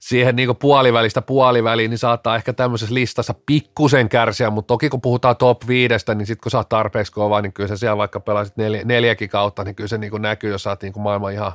siihen 0.08 0.36
niin 0.36 0.56
puolivälistä 0.56 1.22
puoliväliin, 1.22 1.90
niin 1.90 1.98
saattaa 1.98 2.36
ehkä 2.36 2.54
tämmöisessä 2.54 2.94
listassa 2.94 3.34
pikkusen 3.46 4.10
kärsiä, 4.10 4.50
mutta 4.50 4.68
toki 4.68 4.90
kun 4.90 5.02
puhutaan 5.02 5.38
top 5.38 5.68
viidestä, 5.68 6.16
niin 6.16 6.26
sitten 6.26 6.44
kun 6.44 6.52
sä 6.52 6.58
oot 6.58 6.70
tarpeeksi 6.70 7.12
kova, 7.12 7.42
niin 7.42 7.54
kyllä 7.54 7.68
se 7.68 7.78
siellä 7.78 7.98
vaikka 7.98 8.20
pelasit 8.20 8.58
neljä, 8.58 8.82
neljäkin 8.86 9.30
kautta, 9.30 9.64
niin 9.64 9.76
kyllä 9.76 9.88
se 9.88 9.98
niin 9.98 10.12
näkyy, 10.20 10.52
jos 10.52 10.64
sä 10.64 10.70
oot 10.70 10.82
niin 10.82 10.94
maailman 10.98 11.34
ihan, 11.34 11.52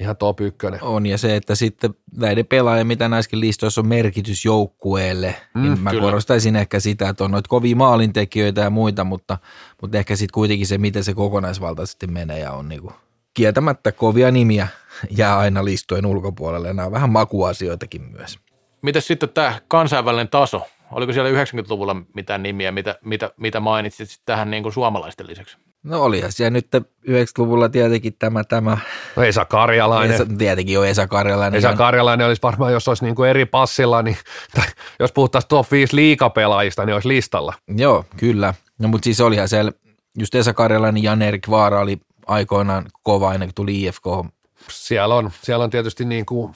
ihan 0.00 0.16
top 0.16 0.40
ykkönen. 0.40 0.82
On, 0.82 1.06
ja 1.06 1.18
se, 1.18 1.36
että 1.36 1.54
sitten 1.54 1.94
näiden 2.16 2.46
pelaajien, 2.46 2.86
mitä 2.86 3.08
näissäkin 3.08 3.40
listoissa 3.40 3.80
on 3.80 3.88
merkitys 3.88 4.44
joukkueelle, 4.44 5.34
mm, 5.54 5.62
niin 5.62 5.80
mä 5.80 5.90
kyllä. 5.90 6.02
korostaisin 6.02 6.56
ehkä 6.56 6.80
sitä, 6.80 7.08
että 7.08 7.24
on 7.24 7.30
noita 7.30 7.48
kovia 7.48 7.76
maalintekijöitä 7.76 8.60
ja 8.60 8.70
muita, 8.70 9.04
mutta, 9.04 9.38
mutta 9.82 9.98
ehkä 9.98 10.16
sitten 10.16 10.34
kuitenkin 10.34 10.66
se, 10.66 10.78
miten 10.78 11.04
se 11.04 11.14
kokonaisvaltaisesti 11.14 12.06
menee 12.06 12.38
ja 12.38 12.52
on 12.52 12.68
niin 12.68 12.82
kuin 12.82 12.94
kieltämättä 13.34 13.92
kovia 13.92 14.30
nimiä 14.30 14.68
jää 15.10 15.38
aina 15.38 15.64
listojen 15.64 16.06
ulkopuolelle. 16.06 16.72
Nämä 16.72 16.86
on 16.86 16.92
vähän 16.92 17.10
makuasioitakin 17.10 18.02
myös. 18.02 18.38
Miten 18.82 19.02
sitten 19.02 19.28
tämä 19.28 19.60
kansainvälinen 19.68 20.28
taso? 20.28 20.66
Oliko 20.90 21.12
siellä 21.12 21.44
90-luvulla 21.44 21.96
mitään 22.14 22.42
nimiä, 22.42 22.72
mitä, 22.72 22.98
mitä, 23.04 23.30
mitä 23.36 23.60
mainitsit 23.60 24.08
tähän 24.24 24.50
niin 24.50 24.62
kuin 24.62 24.72
suomalaisten 24.72 25.26
lisäksi? 25.26 25.56
No 25.82 26.02
olihan 26.02 26.32
siellä 26.32 26.50
nyt 26.50 26.66
90-luvulla 27.08 27.68
tietenkin 27.68 28.14
tämä, 28.18 28.44
tämä 28.44 28.78
no 29.16 29.22
Esa 29.22 29.44
Karjalainen. 29.44 30.14
Esa, 30.14 30.26
tietenkin 30.38 30.74
jo 30.74 30.84
Esa 30.84 31.06
Karjalainen. 31.06 31.58
Esa 31.58 31.74
Karjalainen 31.74 32.26
olisi 32.26 32.42
varmaan, 32.42 32.72
jos 32.72 32.88
olisi 32.88 33.04
niin 33.04 33.14
kuin 33.14 33.30
eri 33.30 33.46
passilla, 33.46 34.02
niin, 34.02 34.16
tai 34.54 34.66
jos 35.00 35.12
puhuttaisiin 35.12 35.48
top 35.48 35.72
5 35.72 35.96
liikapelaajista, 35.96 36.86
niin 36.86 36.94
olisi 36.94 37.08
listalla. 37.08 37.54
Joo, 37.76 38.04
kyllä. 38.16 38.54
No 38.78 38.88
mutta 38.88 39.04
siis 39.04 39.20
olihan 39.20 39.48
siellä, 39.48 39.72
just 40.18 40.34
Esa 40.34 40.54
Karjalainen, 40.54 41.02
Jan-Erik 41.02 41.50
Vaara 41.50 41.80
oli 41.80 41.98
aikoinaan 42.26 42.86
kova 43.02 43.34
ennen 43.34 43.48
kuin 43.48 43.54
tuli 43.54 43.82
IFK. 43.82 44.04
Siellä 44.70 45.14
on, 45.14 45.30
siellä 45.42 45.64
on 45.64 45.70
tietysti 45.70 46.04
niin 46.04 46.26
kuin 46.26 46.54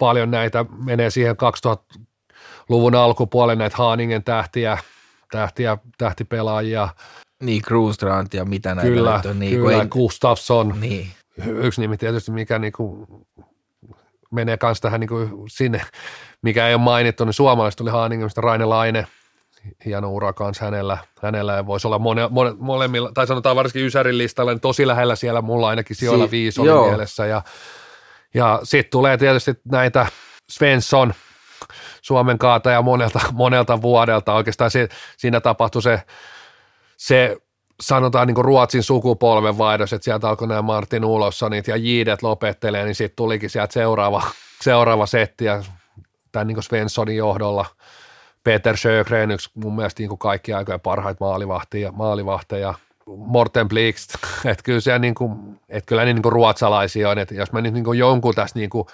paljon 0.00 0.30
näitä, 0.30 0.64
menee 0.84 1.10
siihen 1.10 1.36
2000-luvun 1.36 2.94
alkupuolelle 2.94 3.58
näitä 3.62 3.76
Haaningen 3.76 4.24
tähtiä, 4.24 4.78
tähtiä, 5.30 5.78
tähtipelaajia. 5.98 6.88
Niin, 7.42 7.62
Kruunstrand 7.62 8.26
ja 8.34 8.44
mitä 8.44 8.74
näitä 8.74 8.90
Kyllä, 8.90 9.22
on. 9.30 9.38
Niin, 9.38 9.56
kyllä 9.56 9.82
ei, 9.82 9.88
Gustafsson. 9.88 10.80
niin. 10.80 11.10
Yksi 11.46 11.80
nimi 11.80 11.96
tietysti, 11.96 12.30
mikä 12.30 12.58
niinku 12.58 13.06
menee 14.30 14.56
kanssa 14.56 14.82
tähän 14.82 15.00
niinku 15.00 15.44
sinne, 15.48 15.82
mikä 16.42 16.68
ei 16.68 16.74
ole 16.74 16.82
mainittu, 16.82 17.24
niin 17.24 17.32
suomalaiset 17.32 17.78
tuli 17.78 17.90
Haaningemista 17.90 18.40
Raine 18.40 18.64
Laine, 18.64 19.06
hieno 19.84 20.10
ura 20.10 20.32
kanssa 20.32 20.64
hänellä, 20.64 20.98
hänellä 21.22 21.54
ja 21.54 21.66
voisi 21.66 21.86
olla 21.86 21.98
mone, 21.98 22.28
mone, 22.30 22.52
molemmilla, 22.58 23.10
tai 23.14 23.26
sanotaan 23.26 23.56
varsinkin 23.56 23.86
Ysärin 23.86 24.18
listalla, 24.18 24.52
niin 24.52 24.60
tosi 24.60 24.86
lähellä 24.86 25.16
siellä 25.16 25.42
mulla 25.42 25.68
ainakin 25.68 25.96
sijoilla 25.96 26.24
Si- 26.24 26.30
viisi 26.30 26.60
oli 26.60 26.68
joo. 26.68 26.88
mielessä 26.88 27.26
ja, 27.26 27.42
ja 28.34 28.60
sitten 28.62 28.90
tulee 28.90 29.16
tietysti 29.16 29.54
näitä 29.64 30.06
Svensson, 30.50 31.14
Suomen 32.02 32.38
kaataja 32.38 32.82
monelta, 32.82 33.20
monelta 33.32 33.82
vuodelta. 33.82 34.34
Oikeastaan 34.34 34.70
se, 34.70 34.88
siinä 35.16 35.40
tapahtui 35.40 35.82
se, 35.82 36.02
se 36.96 37.36
sanotaan 37.80 38.26
niin 38.26 38.44
Ruotsin 38.44 38.82
sukupolven 38.82 39.58
vaihdos, 39.58 39.92
että 39.92 40.04
sieltä 40.04 40.28
alkoi 40.28 40.48
nämä 40.48 40.62
Martin 40.62 41.04
Ulossonit 41.04 41.68
ja 41.68 41.76
Jiidet 41.76 42.22
lopettelee, 42.22 42.84
niin 42.84 42.94
sitten 42.94 43.16
tulikin 43.16 43.50
sieltä 43.50 43.72
seuraava, 43.72 44.22
seuraava 44.60 45.06
setti 45.06 45.44
ja 45.44 45.62
tämän 46.32 46.46
niin 46.46 46.62
Svenssonin 46.62 47.16
johdolla 47.16 47.66
Peter 48.46 48.76
Sjögren, 48.76 49.30
yksi 49.30 49.50
mun 49.54 49.76
mielestä 49.76 50.02
niin 50.02 50.18
kaikki 50.18 50.52
aikojen 50.52 50.80
parhaita 50.80 51.24
maalivahtia, 51.24 51.92
maalivahteja, 51.92 52.74
Morten 53.06 53.68
Blikst, 53.68 54.14
että 54.50 54.62
kyllä 54.64 54.80
siellä 54.80 54.98
niin 54.98 55.14
kuin, 55.14 55.60
että 55.68 55.88
kyllä 55.88 56.04
niin 56.04 56.22
kuin 56.22 56.32
ruotsalaisia 56.32 57.10
on, 57.10 57.18
että 57.18 57.34
jos 57.34 57.52
mä 57.52 57.60
nyt 57.60 57.74
niin 57.74 57.84
kuin 57.84 57.98
jonkun 57.98 58.34
tässä 58.34 58.58
niin 58.58 58.70
kuin 58.70 58.86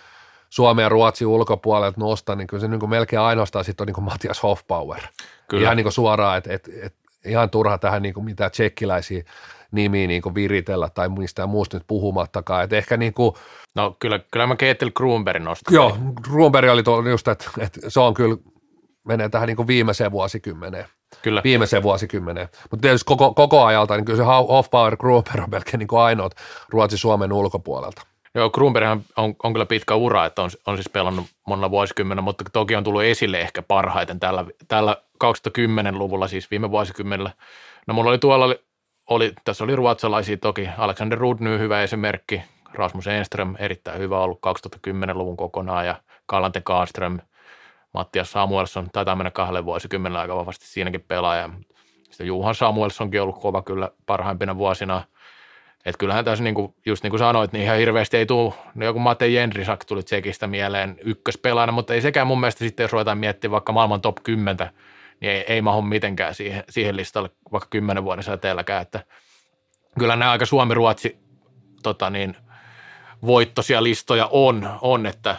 Suomen 0.50 0.82
ja 0.82 0.88
Ruotsin 0.88 1.26
ulkopuolelta 1.26 2.00
nostan, 2.00 2.38
niin 2.38 2.46
kyllä 2.46 2.61
se 2.61 2.68
niin 2.68 2.80
kuin 2.80 2.90
melkein 2.90 3.20
ainoastaan 3.20 3.64
sitten 3.64 3.84
on 3.84 3.86
niin 3.86 3.94
kuin 3.94 4.05
Matias 4.05 4.42
Hofbauer. 4.42 5.00
Kyllä. 5.48 5.62
Ihan 5.62 5.76
niin 5.76 5.84
kuin 5.84 5.92
suoraan, 5.92 6.38
että, 6.38 6.53
että, 6.53 6.70
että 6.82 6.98
ihan 7.24 7.50
turha 7.50 7.78
tähän 7.78 8.03
niin 8.03 8.14
kuin 8.14 8.24
mitään 8.24 8.50
tsekkiläisiä 8.50 9.24
nimiä 9.72 10.07
niin 10.07 10.22
kuin 10.22 10.34
viritellä 10.34 10.88
tai 10.88 11.09
mistään 11.09 11.48
muusta 11.48 11.76
nyt 11.76 11.86
puhumattakaan. 11.86 12.64
Että 12.64 12.76
ehkä 12.76 12.96
niin 12.96 13.14
kuin, 13.14 13.34
No 13.74 13.96
kyllä, 13.98 14.20
kyllä 14.30 14.46
mä 14.46 14.57
Keetel 14.57 14.90
Kruunbergin 14.94 15.44
nostan. 15.44 15.74
joo, 15.74 15.98
Ruomberg 16.30 16.70
oli 16.70 16.82
tuo 16.82 17.09
just, 17.09 17.28
että, 17.28 17.50
että 17.59 17.80
se 17.88 18.00
on 18.00 18.14
kyllä, 18.14 18.36
menee 19.05 19.28
tähän 19.28 19.46
niin 19.46 19.57
kuin 19.57 19.66
viimeiseen 19.66 20.12
vuosikymmeneen 20.12 20.86
Kyllä. 21.22 21.40
viimeiseen 21.44 21.82
vuosikymmeneen. 21.82 22.48
Mutta 22.70 22.82
tietysti 22.82 23.05
koko, 23.07 23.34
koko 23.34 23.64
ajalta, 23.64 23.96
niin 23.96 24.05
kyllä 24.05 24.16
se 24.16 24.24
Hofbauer 24.48 24.96
Gruber 24.96 25.40
on 25.40 25.50
melkein 25.50 25.78
niin 25.78 25.88
kuin 25.88 26.00
ainoat 26.00 26.32
Ruotsin 26.68 26.98
Suomen 26.98 27.32
ulkopuolelta. 27.32 28.03
Joo, 28.34 28.50
Kruunberghan 28.50 29.03
on, 29.16 29.34
on 29.42 29.53
kyllä 29.53 29.66
pitkä 29.66 29.94
ura, 29.94 30.26
että 30.26 30.42
on, 30.42 30.50
on 30.66 30.76
siis 30.76 30.88
pelannut 30.88 31.26
monella 31.46 31.70
vuosikymmenellä, 31.70 32.22
mutta 32.22 32.44
toki 32.53 32.76
on 32.76 32.84
tullut 32.84 33.03
esille 33.03 33.40
ehkä 33.40 33.62
parhaiten 33.62 34.20
tällä, 34.20 34.44
tällä 34.68 34.96
2010-luvulla, 35.24 36.28
siis 36.28 36.50
viime 36.50 36.70
vuosikymmenellä. 36.70 37.30
No 37.86 37.94
mulla 37.94 38.11
oli 38.11 38.18
tuolla, 38.18 38.44
oli, 38.44 38.61
oli, 39.11 39.32
tässä 39.44 39.64
oli 39.64 39.76
ruotsalaisia 39.76 40.36
toki, 40.36 40.68
Alexander 40.78 41.18
Rudny 41.18 41.59
hyvä 41.59 41.82
esimerkki, 41.82 42.42
Rasmus 42.74 43.07
Enström 43.07 43.55
erittäin 43.59 43.98
hyvä 43.98 44.20
ollut 44.20 44.40
2010-luvun 44.46 45.36
kokonaan 45.36 45.86
ja 45.86 45.94
Kalante 46.26 46.61
Kaström, 46.61 47.18
Mattias 47.95 48.32
Samuelsson, 48.32 48.90
taitaa 48.93 49.16
mennä 49.16 49.30
kahdelle 49.30 49.64
vuosikymmenellä 49.64 50.20
aika 50.20 50.36
vahvasti 50.36 50.66
siinäkin 50.66 51.05
pelaaja. 51.09 51.51
Sitten 52.05 52.26
Juhan 52.26 52.55
Samuelssonkin 52.55 53.22
ollut 53.22 53.40
kova 53.40 53.62
kyllä 53.62 53.90
parhaimpina 54.07 54.57
vuosina. 54.57 55.05
Että 55.84 55.99
kyllähän 55.99 56.24
tässä 56.24 56.45
niinku, 56.45 56.74
just 56.86 57.03
niin 57.03 57.11
kuin 57.11 57.18
sanoit, 57.18 57.53
niin 57.53 57.64
ihan 57.64 57.78
hirveästi 57.78 58.16
ei 58.16 58.26
tule, 58.26 58.55
no 58.74 58.84
joku 58.84 58.99
Mate 58.99 59.28
Jenrisak 59.28 59.84
tuli 59.84 60.03
Tsekistä 60.03 60.47
mieleen 60.47 60.97
ykköspelaajana, 61.05 61.72
mutta 61.72 61.95
ei 61.95 62.01
sekään 62.01 62.26
mun 62.26 62.40
mielestä 62.40 62.64
sitten, 62.64 62.84
jos 62.84 62.93
ruvetaan 62.93 63.18
miettimään 63.18 63.53
vaikka 63.53 63.72
maailman 63.72 64.01
top 64.01 64.16
10, 64.22 64.57
niin 65.20 65.32
ei, 65.32 65.45
ei 65.49 65.62
mahu 65.62 65.82
mitenkään 65.82 66.34
siihen, 66.34 66.64
siihen 66.68 66.97
listalle 66.97 67.30
vaikka 67.53 67.68
kymmenen 67.70 68.05
vuoden 68.05 68.24
säteelläkään, 68.24 68.82
että 68.82 69.05
kyllä 69.99 70.16
nämä 70.16 70.30
aika 70.30 70.47
Suomi-Ruotsi 70.47 71.18
tota 71.82 72.11
niin, 72.11 72.36
voittoisia 73.26 73.82
listoja 73.82 74.28
on, 74.32 74.70
on 74.80 75.07
että 75.07 75.36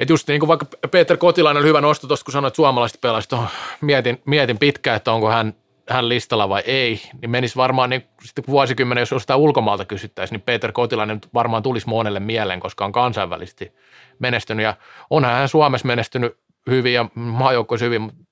et 0.00 0.10
just 0.10 0.28
niin 0.28 0.40
kuin 0.40 0.48
vaikka 0.48 0.66
Peter 0.90 1.16
Kotilainen 1.16 1.60
oli 1.60 1.68
hyvä 1.68 1.80
nosto 1.80 2.06
tuosta, 2.06 2.24
kun 2.24 2.32
sanoit 2.32 2.54
suomalaiset 2.54 3.00
pelaajista, 3.00 3.36
oh, 3.36 3.50
mietin, 3.80 4.22
mietin 4.24 4.58
pitkään, 4.58 4.96
että 4.96 5.12
onko 5.12 5.30
hän, 5.30 5.54
hän 5.88 6.08
listalla 6.08 6.48
vai 6.48 6.62
ei, 6.66 7.00
niin 7.22 7.30
menisi 7.30 7.56
varmaan 7.56 7.90
niin, 7.90 8.04
sitten 8.24 8.44
vuosikymmenen, 8.48 9.02
jos 9.02 9.10
jostain 9.10 9.40
ulkomaalta 9.40 9.84
kysyttäisiin, 9.84 10.36
niin 10.36 10.44
Peter 10.44 10.72
Kotilainen 10.72 11.20
varmaan 11.34 11.62
tulisi 11.62 11.88
monelle 11.88 12.20
mieleen, 12.20 12.60
koska 12.60 12.84
on 12.84 12.92
kansainvälisesti 12.92 13.72
menestynyt. 14.18 14.64
Ja 14.64 14.76
onhan 15.10 15.32
hän 15.32 15.48
Suomessa 15.48 15.86
menestynyt 15.86 16.36
hyvin 16.70 16.94
ja 16.94 17.06
maajoukkoissa 17.14 17.84
hyvin, 17.84 18.02
mutta 18.02 18.24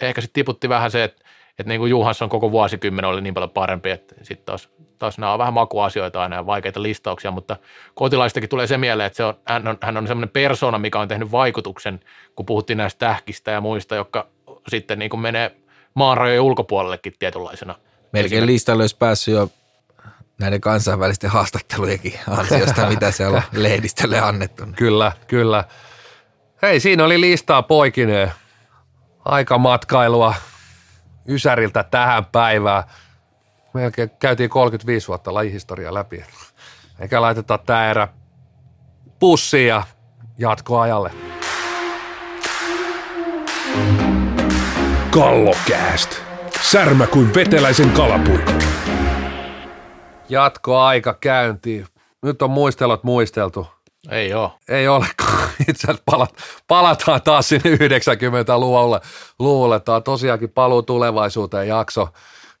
ehkä 0.00 0.20
sitten 0.20 0.40
tiputti 0.40 0.68
vähän 0.68 0.90
se, 0.90 1.04
että, 1.04 1.24
että 1.58 1.68
niin 1.68 1.78
kuin 1.78 1.90
Juhansson 1.90 2.28
koko 2.28 2.50
vuosikymmen 2.50 3.04
oli 3.04 3.20
niin 3.20 3.34
paljon 3.34 3.50
parempi, 3.50 3.90
että 3.90 4.14
sitten 4.22 4.46
taas, 4.46 4.68
taas 5.04 5.18
nämä 5.18 5.32
on 5.32 5.38
vähän 5.38 5.54
makuasioita 5.54 6.22
aina 6.22 6.36
ja 6.36 6.46
vaikeita 6.46 6.82
listauksia, 6.82 7.30
mutta 7.30 7.56
kotilaistakin 7.94 8.48
tulee 8.48 8.66
se 8.66 8.78
mieleen, 8.78 9.06
että 9.06 9.16
se 9.16 9.24
on, 9.24 9.34
hän 9.48 9.68
on, 9.68 9.78
hän 9.80 9.96
on 9.96 10.06
semmoinen 10.06 10.28
persona, 10.28 10.78
mikä 10.78 11.00
on 11.00 11.08
tehnyt 11.08 11.32
vaikutuksen, 11.32 12.00
kun 12.36 12.46
puhuttiin 12.46 12.76
näistä 12.76 12.98
tähkistä 12.98 13.50
ja 13.50 13.60
muista, 13.60 13.94
jotka 13.94 14.26
sitten 14.68 14.98
niin 14.98 15.10
kuin 15.10 15.20
menee 15.20 15.56
maanrajojen 15.94 16.40
ulkopuolellekin 16.40 17.12
tietynlaisena. 17.18 17.74
Melkein 18.12 18.46
listalle 18.46 18.82
olisi 18.82 18.96
päässyt 18.96 19.34
jo 19.34 19.48
näiden 20.40 20.60
kansainvälisten 20.60 21.30
haastattelujenkin 21.30 22.14
ansiosta, 22.28 22.88
mitä 22.94 23.10
siellä 23.10 23.36
on 23.36 23.62
lehdistölle 23.62 24.20
annettu. 24.20 24.64
Kyllä, 24.76 25.12
kyllä. 25.26 25.64
Hei, 26.62 26.80
siinä 26.80 27.04
oli 27.04 27.20
listaa 27.20 27.62
poikineen. 27.62 28.32
Aikamatkailua 29.24 30.34
Ysäriltä 31.28 31.82
tähän 31.82 32.24
päivään. 32.24 32.84
Melkein 33.74 34.10
käytiin 34.18 34.50
35 34.50 35.08
vuotta 35.08 35.34
lajihistoriaa 35.34 35.94
läpi. 35.94 36.24
Eikä 37.00 37.20
laiteta 37.20 37.58
tää 37.58 37.90
erä 37.90 38.08
pussiin 39.18 39.68
ja 39.68 39.82
jatkoajalle. 40.38 41.10
Kallokääst. 45.10 46.20
Särmä 46.62 47.06
kuin 47.06 47.34
veteläisen 47.34 47.90
kalapuikko. 47.90 48.52
Jatkoaika 50.28 51.14
käyntiin. 51.14 51.86
Nyt 52.22 52.42
on 52.42 52.50
muistelot 52.50 53.04
muisteltu. 53.04 53.66
Ei 54.10 54.34
ole. 54.34 54.50
Ei 54.68 54.88
olekaan. 54.88 55.48
Itse 55.68 55.86
asiassa 55.86 56.02
palat, 56.06 56.34
palataan 56.68 57.22
taas 57.22 57.48
sinne 57.48 57.76
90-luvulle. 57.76 59.00
Luvulle. 59.38 59.80
Tämä 59.80 59.96
on 59.96 60.02
tosiaankin 60.02 60.50
paluu 60.50 60.82
tulevaisuuteen 60.82 61.68
jakso, 61.68 62.08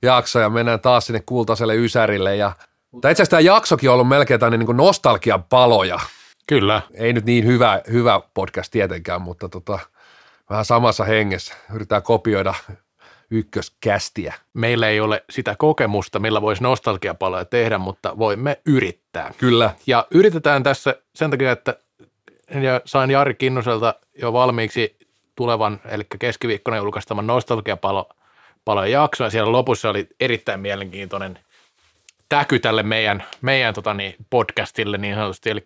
jakso 0.04 0.40
ja 0.40 0.50
mennään 0.50 0.80
taas 0.80 1.06
sinne 1.06 1.22
kultaiselle 1.26 1.76
Ysärille. 1.76 2.36
Ja, 2.36 2.52
mutta 2.90 3.08
itse 3.08 3.22
asiassa 3.22 3.30
tämä 3.30 3.40
jaksokin 3.40 3.90
on 3.90 3.94
ollut 3.94 4.08
melkein 4.08 4.40
tämmöinen 4.40 4.66
niin 4.66 4.76
nostalgian 4.76 5.42
paloja. 5.42 6.00
Kyllä. 6.46 6.82
Ei 6.94 7.12
nyt 7.12 7.24
niin 7.24 7.46
hyvä, 7.46 7.80
hyvä 7.92 8.20
podcast 8.34 8.70
tietenkään, 8.70 9.22
mutta 9.22 9.48
tota, 9.48 9.78
vähän 10.50 10.64
samassa 10.64 11.04
hengessä. 11.04 11.54
Yritetään 11.74 12.02
kopioida 12.02 12.54
ykköskästiä. 13.30 14.34
Meillä 14.54 14.88
ei 14.88 15.00
ole 15.00 15.24
sitä 15.30 15.54
kokemusta, 15.58 16.18
millä 16.18 16.42
voisi 16.42 16.62
nostalgiapaloja 16.62 17.44
tehdä, 17.44 17.78
mutta 17.78 18.18
voimme 18.18 18.60
yrittää. 18.66 19.32
Kyllä. 19.38 19.74
Ja 19.86 20.06
yritetään 20.10 20.62
tässä 20.62 20.96
sen 21.14 21.30
takia, 21.30 21.52
että 21.52 21.76
ja 22.62 22.80
sain 22.84 23.10
Jari 23.10 23.34
Kinnuselta 23.34 23.94
jo 24.22 24.32
valmiiksi 24.32 24.96
tulevan, 25.36 25.80
eli 25.88 26.06
keskiviikkona 26.18 26.76
julkaistaman 26.76 27.26
nostalgiapalo 27.26 28.08
palojen 28.64 28.92
jakso, 28.92 29.24
ja 29.24 29.30
siellä 29.30 29.52
lopussa 29.52 29.90
oli 29.90 30.08
erittäin 30.20 30.60
mielenkiintoinen 30.60 31.38
täky 32.28 32.58
tälle 32.58 32.82
meidän, 32.82 33.24
meidän 33.40 33.74
tota 33.74 33.94
niin, 33.94 34.14
podcastille 34.30 34.98
niin 34.98 35.14
sanotusti, 35.14 35.50
eli 35.50 35.64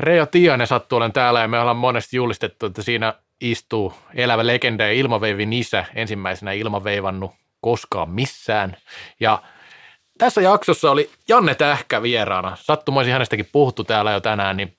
Reijo 0.00 0.26
Tiainen 0.26 0.66
sattuu 0.66 0.96
olen 0.96 1.12
täällä, 1.12 1.40
ja 1.40 1.48
me 1.48 1.60
ollaan 1.60 1.76
monesti 1.76 2.16
julistettu, 2.16 2.66
että 2.66 2.82
siinä 2.82 3.14
istuu 3.40 3.94
elävä 4.14 4.46
legenda 4.46 4.84
ja 4.84 4.92
ilmaveivin 4.92 5.52
isä, 5.52 5.84
ensimmäisenä 5.94 6.52
ilmaveivannut 6.52 7.30
koskaan 7.60 8.10
missään, 8.10 8.76
ja 9.20 9.42
tässä 10.18 10.40
jaksossa 10.40 10.90
oli 10.90 11.10
Janne 11.28 11.54
Tähkä 11.54 12.02
vieraana. 12.02 12.56
Sattumoisin 12.60 13.12
hänestäkin 13.12 13.48
puhuttu 13.52 13.84
täällä 13.84 14.12
jo 14.12 14.20
tänään, 14.20 14.56
niin 14.56 14.76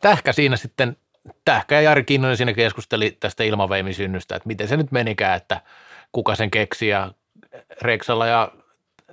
Tähkä 0.00 0.32
siinä 0.32 0.56
sitten, 0.56 0.96
Tähkä 1.44 1.74
ja 1.74 1.80
Jari 1.80 2.04
Kinnunen 2.04 2.36
siinä 2.36 2.52
keskusteli 2.52 3.16
tästä 3.20 3.44
ilmaveimin 3.44 3.94
synnystä, 3.94 4.36
että 4.36 4.46
miten 4.46 4.68
se 4.68 4.76
nyt 4.76 4.92
menikään, 4.92 5.36
että 5.36 5.60
kuka 6.12 6.34
sen 6.34 6.50
keksi 6.50 6.88
ja 6.88 7.12
Reksalla 7.82 8.26
ja 8.26 8.52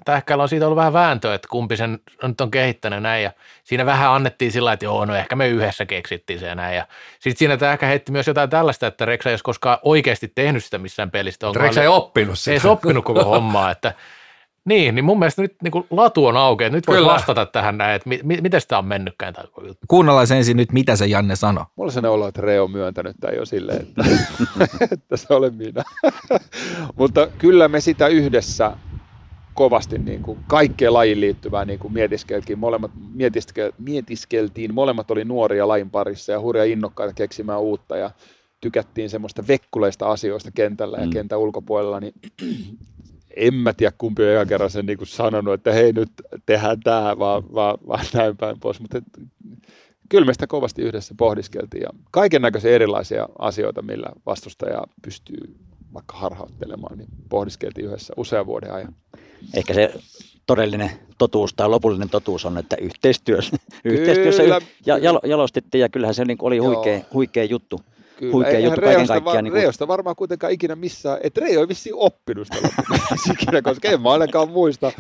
Tähkällä 0.06 0.44
on 0.44 0.50
siitä 0.50 0.66
ollut 0.66 0.76
vähän 0.76 0.94
vääntöä, 0.94 1.34
että 1.34 1.48
kumpi 1.52 1.78
sen 1.78 2.00
nyt 2.24 2.42
on 2.42 2.52
kehittänyt 2.52 3.02
näin 3.02 3.24
ja 3.24 3.32
siinä 3.64 3.86
vähän 3.86 4.12
annettiin 4.12 4.52
sillä 4.52 4.74
että 4.74 4.86
joo, 4.86 5.06
no 5.06 5.16
ehkä 5.16 5.36
me 5.36 5.48
yhdessä 5.48 5.86
keksittiin 5.86 6.40
se 6.40 6.56
näin 6.56 6.76
ja 6.76 6.88
sitten 7.20 7.38
siinä 7.40 7.58
Tähkä 7.58 7.86
heitti 7.86 8.12
myös 8.12 8.28
jotain 8.28 8.50
tällaista, 8.50 8.88
että 8.88 9.06
Reksa 9.06 9.30
ei 9.30 9.32
olisi 9.32 9.44
koskaan 9.44 9.78
oikeasti 9.82 10.32
tehnyt 10.36 10.64
sitä 10.64 10.78
missään 10.78 11.12
pelistä. 11.12 11.48
Reksä 11.56 11.82
ei 11.82 11.88
oppinut 11.88 12.40
sitä. 12.40 12.54
ei 12.54 12.72
oppinut 12.72 13.06
koko 13.06 13.24
hommaa, 13.24 13.72
että 13.72 13.94
Niin, 14.68 14.96
niin 14.96 15.06
mun 15.06 15.20
mielestä 15.20 15.42
nyt 15.42 15.56
niin 15.64 15.72
kuin 15.72 15.86
latu 15.90 16.26
on 16.26 16.38
auki, 16.38 16.64
että 16.64 16.78
nyt 16.78 16.88
voi 16.88 16.96
Kyllä. 16.98 17.14
vastata 17.14 17.46
tähän 17.46 17.78
näin, 17.78 17.96
että 17.96 18.10
mi- 18.10 18.20
mi- 18.24 18.42
miten 18.42 18.62
sitä 18.62 18.78
on 18.78 18.86
mennytkään 18.86 19.34
tämä. 19.34 19.48
Kuunnellaan 19.88 20.28
ensin 20.36 20.58
nyt, 20.58 20.72
mitä 20.72 20.96
se 20.96 21.06
Janne 21.06 21.36
sanoi. 21.36 21.66
Mulla 21.76 21.88
on 21.88 21.92
sellainen 21.92 22.12
olo, 22.12 22.28
että 22.28 22.42
Reo 22.42 22.64
on 22.64 22.72
myöntänyt 22.72 23.16
tämän 23.20 23.36
jo 23.36 23.46
silleen, 23.46 23.82
että, 23.82 24.04
että 24.92 25.18
se 25.18 25.34
olen 25.34 25.54
minä. 25.56 25.84
Mutta 27.00 27.28
kyllä 27.38 27.68
me 27.68 27.82
sitä 27.82 28.08
yhdessä 28.08 28.72
kovasti 29.54 29.98
niin 29.98 30.22
kuin 30.24 30.40
kaikkeen 30.48 30.94
lajiin 30.94 31.22
liittyvää 31.22 31.66
niin 31.66 31.80
kuin 31.80 31.94
mietiskeltiin. 31.94 32.60
Molemmat, 32.60 32.92
mietiske, 33.14 33.72
mietiskeltiin. 33.78 34.74
Molemmat 34.74 35.12
oli 35.12 35.26
nuoria 35.26 35.68
lajin 35.68 35.90
parissa 35.90 36.32
ja 36.32 36.40
hurja 36.40 36.64
innokkaita 36.64 37.14
keksimään 37.14 37.60
uutta 37.62 37.98
ja 37.98 38.12
tykättiin 38.62 39.10
semmoista 39.10 39.44
vekkuleista 39.48 40.12
asioista 40.12 40.52
kentällä 40.52 40.98
ja 40.98 41.06
Mm. 41.06 41.12
kentän 41.12 41.40
ulkopuolella, 41.40 42.00
niin 42.00 42.14
en 43.38 43.54
mä 43.54 43.74
tiedä 43.74 43.94
kumpi 43.98 44.24
on 44.24 44.30
ekan 44.30 44.48
kerran 44.48 44.70
sen 44.70 44.86
niin 44.86 44.98
kuin 44.98 45.08
sanonut, 45.08 45.54
että 45.54 45.74
hei 45.74 45.94
nyt 45.94 46.10
tehdään 46.46 46.80
tämä, 46.80 47.20
vaan, 47.20 47.44
vaan, 47.54 47.78
vaan 47.88 48.06
näin 48.14 48.38
päin 48.38 48.60
pois. 48.60 48.80
Mutta 48.80 48.98
et, 48.98 49.04
kyllä 50.10 50.26
me 50.26 50.34
sitä 50.34 50.48
kovasti 50.48 50.82
yhdessä 50.82 51.14
pohdiskeltiin 51.18 51.82
ja 51.82 51.90
kaiken 52.12 52.42
näköisiä 52.42 52.72
erilaisia 52.72 53.30
asioita, 53.40 53.82
millä 53.82 54.10
vastustaja 54.26 54.84
pystyy 55.02 55.56
vaikka 55.94 56.18
harhauttelemaan, 56.18 56.98
niin 56.98 57.10
pohdiskeltiin 57.30 57.88
yhdessä 57.88 58.14
usean 58.18 58.46
vuoden 58.46 58.74
ajan. 58.74 58.96
Ehkä 59.54 59.74
se 59.74 59.94
todellinen 60.46 60.92
totuus 61.18 61.54
tai 61.54 61.70
lopullinen 61.70 62.10
totuus 62.10 62.46
on, 62.46 62.58
että 62.58 62.76
yhteistyössä, 62.82 63.58
yhteistyössä 63.86 64.44
ja, 64.86 64.98
jalo, 64.98 65.20
jalostettiin 65.24 65.82
ja 65.82 65.90
kyllähän 65.90 66.16
se 66.16 66.26
niin 66.26 66.38
oli 66.42 66.58
Joo. 66.58 66.68
huikea, 66.68 67.02
huikea 67.14 67.44
juttu. 67.44 67.82
Kyllä, 68.18 68.32
Huikea 68.34 68.60
juttu 68.60 68.82
kaiken 68.82 68.96
Reosta, 68.98 69.14
kaikkiaan, 69.14 69.36
Var, 69.36 69.42
niin 69.44 69.52
kuin- 69.52 69.62
Reosta 69.62 69.88
varmaan 69.88 70.16
kuitenkaan 70.16 70.54
ikinä 70.54 70.76
missään, 70.76 71.18
että 71.24 71.42
Reo 71.42 71.62
ei 71.62 71.68
vissiin 71.68 71.96
oppinut 71.96 72.48
sitä 72.54 72.70
ikinä, 73.32 73.62
koska 73.62 73.88
en 73.88 74.02
mä 74.02 74.12
ainakaan 74.12 74.50
muista, 74.50 74.92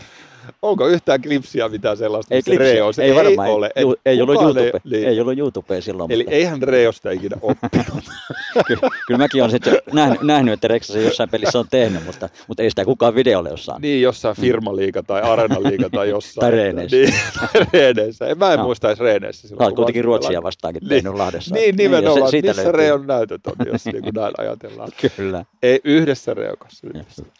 onko 0.62 0.88
yhtään 0.88 1.22
klipsiä 1.22 1.70
mitään 1.70 1.98
sellaista, 1.98 2.36
Ei, 2.36 2.38
missä 2.38 2.52
klipsi, 2.52 2.64
Reo 2.74 2.92
ei, 3.02 3.16
varmaan, 3.16 3.50
ole. 3.50 3.70
ei, 3.76 3.86
ei, 4.06 4.22
ollut 4.22 4.42
YouTube, 4.42 4.72
niin. 4.84 5.08
ei 5.08 5.20
ollut 5.22 5.38
YouTubea 5.38 5.82
silloin, 5.82 6.12
Eli 6.12 6.24
mutta 6.24 6.36
eihän 6.36 6.62
Reosta 6.64 7.12
ikinä 7.12 7.36
oppinut. 7.42 8.04
kyllä, 8.68 8.90
kyllä 9.08 9.18
mäkin 9.18 9.42
olen 9.42 9.52
sitten 9.52 9.78
nähnyt, 9.94 10.22
nähnyt, 10.22 10.54
että 10.54 10.68
Reksa 10.68 10.94
se 10.94 11.02
jossain 11.02 11.30
pelissä 11.30 11.60
on 11.60 11.66
tehnyt, 11.72 12.06
mutta, 12.06 12.30
mutta 12.48 12.64
ei 12.64 12.70
sitä 12.70 12.86
kukaan 12.86 13.16
videolle 13.16 13.50
ole 13.50 13.58
saanut. 13.58 13.82
niin, 13.82 14.02
jossain 14.02 14.36
firmaliiga 14.36 15.04
tai 15.04 15.22
areenaliiga 15.22 15.90
tai 15.90 16.10
jossain. 16.16 16.40
Tai 16.42 16.52
reeneissä. 16.52 16.98
Niin, 16.98 17.14
tai 17.40 17.66
reeneissä. 17.74 18.28
En, 18.28 18.38
mä 18.38 18.54
en 18.54 18.60
No. 18.60 18.66
muista 18.66 18.88
edes 18.88 19.00
reeneissä. 19.00 19.48
silloin, 19.48 19.70
kun 19.70 19.76
kuitenkin 19.76 20.04
Ruotsia 20.06 20.44
vastaankin 20.44 20.82
Niin. 20.82 20.90
tehnyt 20.90 21.14
Lahdessa. 21.14 21.56
Niin, 21.56 21.68
ja 21.68 21.74
nimenomaan. 21.78 22.28
se- 22.28 22.32
siitä 22.32 22.48
missä. 22.48 22.72
Reon 22.72 23.08
näytöt 23.08 23.48
on, 23.48 23.54
jos 23.72 23.86
niin 23.86 24.04
kuin 24.04 24.14
näin 24.14 24.34
ajatellaan. 24.38 24.90
Kyllä. 25.18 25.46
Ei 25.64 25.80
yhdessä 25.84 26.34
Reokassa. 26.34 26.88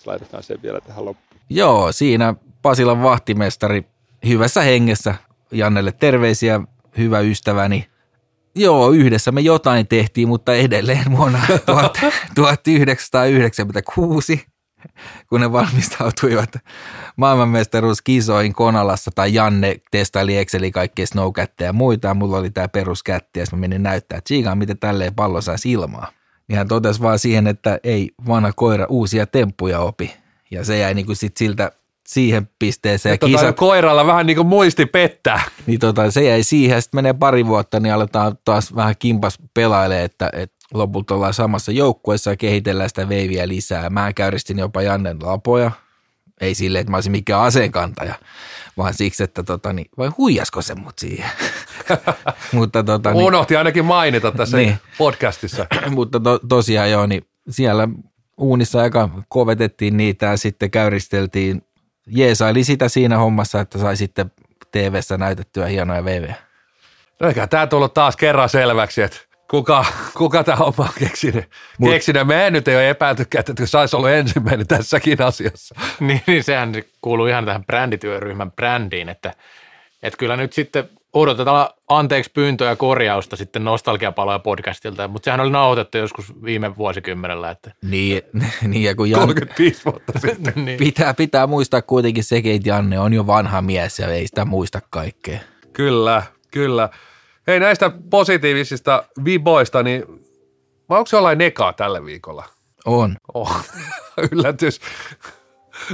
Laitetaan 0.06 0.44
se 0.44 0.56
vielä 0.64 0.80
tähän 0.82 1.06
loppuun. 1.06 1.27
Joo, 1.50 1.92
siinä 1.92 2.36
Pasilan 2.62 3.04
vahtimestari 3.04 3.86
hyvässä 4.28 4.62
hengessä. 4.62 5.16
Jannelle 5.52 5.92
terveisiä, 5.92 6.62
hyvä 6.98 7.20
ystäväni. 7.20 7.88
Joo, 8.56 8.92
yhdessä 8.92 9.32
me 9.32 9.42
jotain 9.42 9.88
tehtiin, 9.88 10.28
mutta 10.28 10.54
edelleen 10.54 11.18
vuonna 11.18 11.40
1996, 12.36 14.46
kun 15.30 15.42
ne 15.42 15.52
valmistautuivat 15.52 16.50
maailmanmestaruuskisoihin 17.16 18.54
Konalassa, 18.54 19.12
tai 19.16 19.34
Janne 19.34 19.76
testaili 19.92 20.38
Exceli 20.38 20.72
kaikkea 20.72 21.08
snowcatteja 21.08 21.70
ja 21.70 21.74
muita, 21.74 22.14
mulla 22.14 22.38
oli 22.38 22.50
tämä 22.50 22.68
peruskätti, 22.68 23.40
ja 23.40 23.46
mä 23.52 23.58
menin 23.58 23.84
näyttää, 23.84 24.18
että 24.18 24.28
Chigaan, 24.28 24.58
miten 24.58 24.80
tälleen 24.80 25.16
pallo 25.16 25.42
saisi 25.42 25.72
ilmaa. 25.72 26.12
Niin 26.48 26.58
hän 26.58 26.68
totesi 26.68 27.02
vaan 27.02 27.20
siihen, 27.20 27.48
että 27.48 27.80
ei 27.84 28.12
vanha 28.28 28.54
koira 28.54 28.86
uusia 28.90 29.26
temppuja 29.26 29.80
opi. 29.80 30.14
Ja 30.52 30.66
se 30.66 30.78
jäi 30.78 30.94
niinku 30.94 31.16
sit 31.16 31.38
siltä 31.38 31.72
siihen 32.08 32.50
pisteeseen. 32.60 33.14
Ja 33.14 33.18
Tota, 33.18 33.32
kisat, 33.32 33.56
koiralla 33.56 34.06
vähän 34.08 34.26
niin 34.26 34.38
kuin 34.38 34.48
muisti 34.48 34.86
pettää. 34.86 35.42
niin 35.66 35.80
tota, 35.80 36.12
se 36.12 36.24
jäi 36.24 36.44
siihen. 36.44 36.82
Sitten 36.82 36.98
menee 36.98 37.14
pari 37.14 37.46
vuotta, 37.46 37.80
niin 37.80 37.94
aletaan 37.94 38.38
taas 38.46 38.76
vähän 38.76 38.96
kimpas 39.00 39.38
pelailee, 39.54 40.04
että, 40.04 40.30
että 40.34 40.56
lopulta 40.74 41.16
ollaan 41.16 41.34
samassa 41.34 41.72
joukkueessa 41.72 42.30
ja 42.30 42.38
kehitellään 42.38 42.90
sitä 42.90 43.10
veiviä 43.10 43.48
lisää. 43.48 43.90
Mä 43.90 44.14
käyristin 44.14 44.60
jopa 44.60 44.82
Jannen 44.82 45.18
lapoja. 45.22 45.72
Ei 46.42 46.56
silleen, 46.56 46.80
että 46.82 46.92
mä 46.92 46.98
olisin 46.98 47.12
mikään 47.12 47.42
aseenkantaja, 47.42 48.16
vaan 48.78 48.94
siksi, 48.94 49.24
että 49.24 49.44
tota, 49.44 49.74
niin, 49.74 49.88
vai 49.98 50.08
huijasko 50.18 50.62
se 50.62 50.76
mut 50.76 51.00
siihen? 51.00 51.30
Mutta 52.54 52.84
tota, 52.84 53.14
niin, 53.14 53.24
Unohti 53.26 53.56
ainakin 53.56 53.86
mainita 53.86 54.32
tässä 54.32 54.58
Niin. 54.58 54.78
podcastissa. 54.98 55.66
mutta 55.90 56.20
to, 56.20 56.40
tosiaan 56.50 56.92
joo, 56.92 57.06
niin 57.06 57.26
siellä 57.50 57.88
uunissa 58.38 58.82
aika 58.82 59.10
kovetettiin 59.30 59.98
niitä 59.98 60.26
ja 60.26 60.38
sitten 60.38 60.72
käyristeltiin. 60.72 61.62
Jeesaili 62.08 62.64
sitä 62.64 62.90
siinä 62.90 63.18
hommassa, 63.18 63.62
että 63.62 63.80
sai 63.80 63.98
sitten 63.98 64.32
TV-ssä 64.72 65.18
näytettyä 65.18 65.66
hienoja 65.66 66.06
VV. 66.06 66.30
No 67.20 67.28
eikä 67.28 67.48
tämä 67.48 67.68
tullut 67.68 67.94
taas 67.94 68.16
kerran 68.16 68.50
selväksi, 68.50 69.02
että 69.02 69.18
kuka, 69.52 69.86
kuka 70.18 70.44
tämä 70.44 70.56
homma 70.56 70.84
on 70.84 70.90
keksinyt. 71.00 71.46
Mut- 71.82 71.90
keksinyt. 71.90 72.28
Me 72.28 72.50
nyt 72.52 72.68
ei 72.68 72.76
ole 72.76 72.90
epäiltykään, 72.90 73.44
että 73.50 73.66
saisi 73.66 73.96
olla 73.96 74.12
ensimmäinen 74.12 74.68
tässäkin 74.68 75.22
asiassa. 75.22 75.76
Niin, 76.00 76.22
niin 76.28 76.44
sehän 76.44 76.74
kuuluu 77.02 77.28
ihan 77.28 77.46
tähän 77.46 77.66
brändityöryhmän 77.66 78.52
brändiin, 78.52 79.10
että, 79.10 79.34
että 80.04 80.18
kyllä 80.18 80.38
nyt 80.38 80.54
sitten 80.54 80.90
odotetaan 81.22 81.70
anteeksi 81.88 82.32
pyyntöä 82.34 82.70
ja 82.70 82.76
korjausta 82.76 83.36
sitten 83.36 83.64
nostalgiapaloja 83.64 84.40
podcastilta, 84.40 85.08
mutta 85.08 85.26
sehän 85.26 85.40
oli 85.40 85.50
nauhoitettu 85.50 85.98
joskus 85.98 86.44
viime 86.44 86.78
vuosikymmenellä, 86.78 87.52
että 87.52 87.72
Niin, 87.84 88.22
niin 88.68 88.84
ja 88.84 88.96
kun 88.96 89.10
Jan, 89.10 89.20
35 89.22 89.86
vuotta 89.86 90.14
sitten. 90.20 90.66
niin. 90.66 90.78
pitää, 90.78 91.14
pitää 91.14 91.48
muistaa 91.48 91.82
kuitenkin 91.82 92.24
sekin, 92.24 92.56
että 92.56 92.70
Janne 92.70 93.00
on 93.00 93.14
jo 93.14 93.28
vanha 93.28 93.62
mies 93.62 94.00
ja 94.00 94.08
ei 94.08 94.28
sitä 94.28 94.46
muista 94.46 94.82
kaikkea. 94.90 95.40
Kyllä, 95.74 96.24
kyllä. 96.52 96.90
Hei 97.48 97.60
näistä 97.60 97.92
positiivisista 98.10 99.04
viboista, 99.26 99.84
niin 99.84 100.04
vai 100.90 100.98
onko 101.00 101.10
jollain 101.14 101.38
nekaa 101.38 101.74
tällä 101.74 102.06
viikolla? 102.06 102.46
On. 102.86 103.16
Oh, 103.34 103.62
yllätys. 104.32 104.82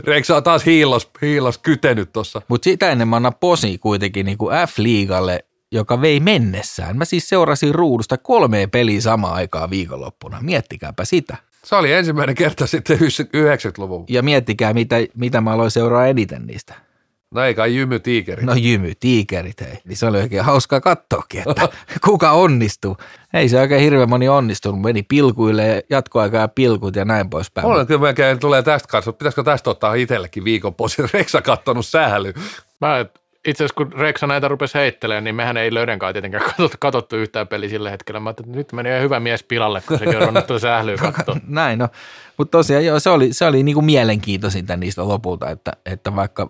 Reksa 0.03 0.35
on 0.35 0.43
taas 0.43 0.65
hiilos, 0.65 1.09
hiilos 1.21 1.57
kytenyt 1.57 2.13
tuossa. 2.13 2.41
Mutta 2.47 2.63
sitä 2.63 2.89
ennen 2.89 3.07
mä 3.07 3.15
annan 3.15 3.35
posi 3.39 3.77
kuitenkin 3.77 4.25
niin 4.25 4.37
kuin 4.37 4.55
F-liigalle, 4.55 5.39
joka 5.71 6.01
vei 6.01 6.19
mennessään. 6.19 6.97
Mä 6.97 7.05
siis 7.05 7.29
seurasin 7.29 7.75
ruudusta 7.75 8.17
kolmea 8.17 8.67
peliä 8.67 9.01
samaan 9.01 9.33
aikaan 9.33 9.69
viikonloppuna. 9.69 10.37
Miettikääpä 10.41 11.05
sitä. 11.05 11.37
Se 11.63 11.75
oli 11.75 11.93
ensimmäinen 11.93 12.35
kerta 12.35 12.67
sitten 12.67 12.97
90-luvun. 12.97 14.05
Ja 14.09 14.23
miettikää, 14.23 14.73
mitä, 14.73 14.95
mitä 15.15 15.41
mä 15.41 15.51
aloin 15.51 15.71
seuraa 15.71 16.07
eniten 16.07 16.47
niistä. 16.47 16.73
No 17.33 17.43
ei 17.43 17.53
kai 17.53 17.75
jymy 17.75 17.99
tiikeri. 17.99 18.45
No 18.45 18.53
jymy, 18.53 18.91
tiikerit, 18.99 19.61
hei. 19.61 19.77
Niin 19.85 19.97
se 19.97 20.05
oli 20.05 20.17
oikein 20.17 20.43
hauskaa 20.43 20.81
katsoakin, 20.81 21.43
että 21.49 21.69
kuka 22.05 22.31
onnistuu. 22.31 22.97
Ei 23.33 23.49
se 23.49 23.59
oikein 23.59 23.81
hirveän 23.81 24.09
moni 24.09 24.29
onnistunut. 24.29 24.81
Meni 24.81 25.03
pilkuille, 25.03 25.83
jatkoaikaa 25.89 26.41
ja 26.41 26.47
pilkut 26.47 26.95
ja 26.95 27.05
näin 27.05 27.29
poispäin. 27.29 27.67
Mulla 27.67 27.85
kyllä 27.85 28.01
melkein 28.01 28.39
tulee 28.39 28.63
tästä 28.63 28.87
kanssa, 28.87 29.13
pitäisikö 29.13 29.43
tästä 29.43 29.69
ottaa 29.69 29.93
itsellekin 29.93 30.43
viikon 30.43 30.75
posi. 30.75 31.01
Reksa 31.13 31.41
kattonut 31.41 31.85
sääly. 31.85 32.33
Mä 32.81 33.05
itse 33.45 33.63
asiassa 33.63 33.75
kun 33.75 33.93
Reksa 33.93 34.27
näitä 34.27 34.47
rupesi 34.47 34.77
heittelemään, 34.77 35.23
niin 35.23 35.35
mehän 35.35 35.57
ei 35.57 35.73
löydänkään 35.73 36.13
tietenkään 36.13 36.43
katsottu, 36.43 36.77
katsottu 36.79 37.15
yhtään 37.15 37.47
peli 37.47 37.69
sillä 37.69 37.89
hetkellä. 37.89 38.19
Mä 38.19 38.29
että 38.29 38.43
nyt 38.45 38.73
meni 38.73 38.89
ihan 38.89 39.01
hyvä 39.01 39.19
mies 39.19 39.43
pilalle, 39.43 39.81
kun 39.87 39.99
sekin 39.99 40.17
on 40.17 40.33
tuota 40.33 40.59
sählyä 40.59 40.97
katsoa. 40.97 41.37
Näin, 41.47 41.79
no. 41.79 41.87
Mutta 42.37 42.57
tosiaan 42.57 42.85
joo, 42.85 42.99
se 42.99 43.09
oli, 43.09 43.33
se 43.33 43.45
oli 43.45 43.63
niinku 43.63 43.81
mielenkiintoisinta 43.81 44.77
niistä 44.77 45.07
lopulta, 45.07 45.49
että, 45.49 45.71
että 45.85 46.15
vaikka 46.15 46.49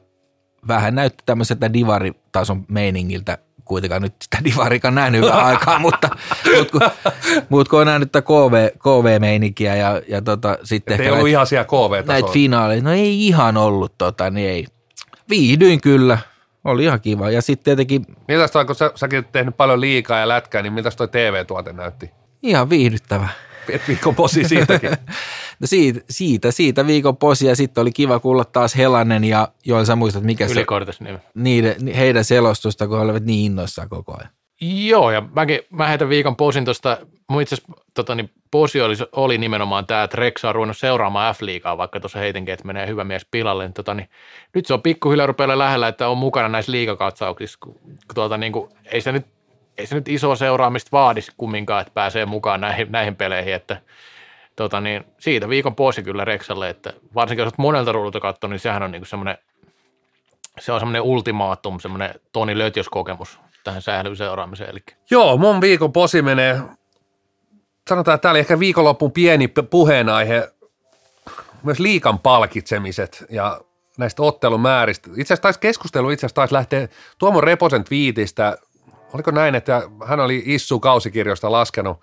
vähän 0.68 0.96
näytti 0.96 1.24
tämmöiseltä 1.26 1.74
divaritason 1.74 2.66
meiningiltä, 2.68 3.38
kuitenkaan 3.66 4.02
nyt 4.02 4.14
sitä 4.22 4.38
divarikaan 4.50 4.96
nähnyt 4.96 5.22
hyvää 5.22 5.46
aikaa, 5.46 5.80
mutta, 5.80 6.10
mutta, 6.58 6.72
kun, 6.72 6.82
mutta 7.50 7.70
kun 7.70 7.80
on 7.80 7.88
nähnyt 7.88 8.12
tätä 8.12 8.26
KV, 8.26 8.70
KV-meininkiä 8.80 9.76
ja, 9.76 10.02
ja 10.08 10.22
tota, 10.22 10.58
sitten 10.64 10.94
ehkä 10.94 11.04
ollut 11.04 11.18
näitä, 11.18 11.30
ihan 11.30 11.48
siellä 11.48 11.66
näitä 11.66 12.04
KV-tasolla. 12.06 12.34
finaaleja, 12.34 12.82
no 12.82 12.92
ei 12.92 13.28
ihan 13.28 13.58
ollut 13.58 13.98
tota, 13.98 14.30
niin 14.30 14.50
ei. 14.50 14.66
Viihdyin 15.30 15.82
kyllä, 15.82 16.18
oli 16.64 16.84
ihan 16.84 17.02
kiva. 17.02 17.30
Ja 17.30 17.42
sitten 17.42 17.64
tietenkin 17.64 18.06
Miltä 18.28 18.48
toi, 18.48 18.66
kun 18.66 18.76
sä, 18.76 18.92
säkin 18.96 19.26
tehnyt 19.32 19.58
paljon 19.58 19.82
liikaa 19.82 20.20
ja 20.20 20.28
lätkää, 20.28 20.62
niin 20.62 20.74
miltä 20.74 20.92
toi 20.92 21.08
TV-tuote 21.08 21.74
näytti? 21.74 22.12
ihan 22.44 22.70
viihdyttävä. 22.70 23.28
Et 23.70 23.88
viikon 23.88 24.16
posi 24.16 24.44
siitäkin. 24.44 24.92
No 25.60 25.68
siitä, 25.68 26.00
siitä, 26.10 26.52
siitä 26.52 26.88
viikon 26.88 27.18
posi 27.18 27.48
ja 27.48 27.56
sitten 27.56 27.82
oli 27.82 27.92
kiva 27.92 28.20
kuulla 28.20 28.46
taas 28.46 28.78
Helanen 28.78 29.24
ja 29.24 29.48
Joel 29.66 29.86
sä 29.86 29.96
muistat 29.96 30.24
mikä 30.24 30.48
se 30.48 30.66
nimi. 31.00 31.18
niiden, 31.36 31.88
heidän 31.88 32.26
selostusta, 32.26 32.88
kun 32.88 32.98
he 32.98 33.04
olivat 33.04 33.24
niin 33.24 33.46
innoissaan 33.46 33.90
koko 33.90 34.18
ajan. 34.18 34.30
Joo, 34.62 35.12
ja 35.12 35.24
mäkin, 35.36 35.60
mä 35.70 35.88
heitän 35.88 36.10
viikon 36.10 36.36
posin 36.36 36.66
tuosta, 36.66 36.98
mun 37.30 37.42
itse 37.42 37.56
tota, 37.94 38.16
niin 38.16 38.30
posi 38.52 38.82
oli, 38.82 38.96
oli 39.12 39.38
nimenomaan 39.38 39.86
tämä, 39.86 40.04
että 40.04 40.18
Rex 40.18 40.46
on 40.46 40.56
ruvennut 40.56 40.78
seuraamaan 40.78 41.36
F-liigaa, 41.36 41.78
vaikka 41.78 42.00
tuossa 42.00 42.20
heitinkin, 42.20 42.54
että 42.54 42.66
menee 42.68 42.88
hyvä 42.88 43.04
mies 43.04 43.28
pilalle. 43.32 43.64
Niin, 43.64 43.74
tota, 43.74 43.94
niin, 43.94 44.10
nyt 44.56 44.66
se 44.66 44.74
on 44.74 44.82
pikkuhiljaa 44.82 45.28
rupeaa 45.28 45.58
lähellä, 45.58 45.88
että 45.88 46.10
on 46.10 46.18
mukana 46.18 46.50
näissä 46.50 46.72
liigakatsauksissa, 46.72 47.58
kun, 47.62 47.74
kun 47.84 48.16
tuota, 48.16 48.38
niin 48.38 48.54
kuin, 48.54 48.70
ei, 48.86 49.02
se 49.02 49.12
nyt, 49.12 49.26
ei 49.78 49.86
se 49.86 49.96
nyt 49.96 50.08
isoa 50.08 50.36
seuraamista 50.36 50.90
vaadi 50.92 51.20
kumminkaan, 51.38 51.82
että 51.82 51.94
pääsee 51.94 52.26
mukaan 52.26 52.62
näihin, 52.62 52.92
näihin 52.92 53.16
peleihin, 53.16 53.54
että 53.54 53.82
tota, 54.56 54.82
niin, 54.82 55.06
siitä 55.20 55.50
viikon 55.50 55.76
posi 55.76 56.04
kyllä 56.04 56.26
Rexalle, 56.26 56.70
että 56.70 56.94
varsinkin 57.16 57.44
jos 57.44 57.58
monelta 57.58 57.92
ruudulta 57.92 58.20
katsonut, 58.20 58.52
niin 58.52 58.60
sehän 58.60 58.84
on 58.84 58.92
niin 58.92 59.06
semmoinen 59.06 59.38
se 60.60 60.72
on 60.72 60.80
semmoinen 60.80 61.02
ultimaatum, 61.02 61.80
semmoinen 61.80 62.16
Toni 62.32 62.58
Lötjös-kokemus 62.58 63.40
tähän 63.64 63.82
sählyyn 63.82 64.16
seuraamiseen. 64.16 64.70
Eli 64.70 64.80
Joo, 65.12 65.38
mun 65.38 65.62
viikon 65.62 65.94
posi 65.94 66.22
menee, 66.22 66.62
sanotaan, 67.90 68.16
että 68.16 68.22
tämä 68.22 68.32
oli 68.32 68.40
ehkä 68.40 68.60
viikonloppuun 68.60 69.12
pieni 69.12 69.48
puheenaihe, 69.48 70.52
myös 71.64 71.80
liikan 71.80 72.20
palkitsemiset 72.20 73.26
ja 73.30 73.62
näistä 73.98 74.24
ottelumääristä. 74.24 75.10
Itse 75.10 75.22
asiassa 75.22 75.42
taisi 75.42 75.60
keskustelu 75.60 76.10
itse 76.10 76.26
asiassa 76.26 76.36
taisi 76.36 76.54
lähteä 76.54 76.88
Tuomo 77.18 77.42
Reposen 77.42 77.84
twiitistä, 77.84 78.58
oliko 79.14 79.32
näin, 79.32 79.56
että 79.56 79.82
hän 80.06 80.20
oli 80.20 80.44
Issu 80.46 80.80
kausikirjoista 80.80 81.52
laskenut, 81.52 82.02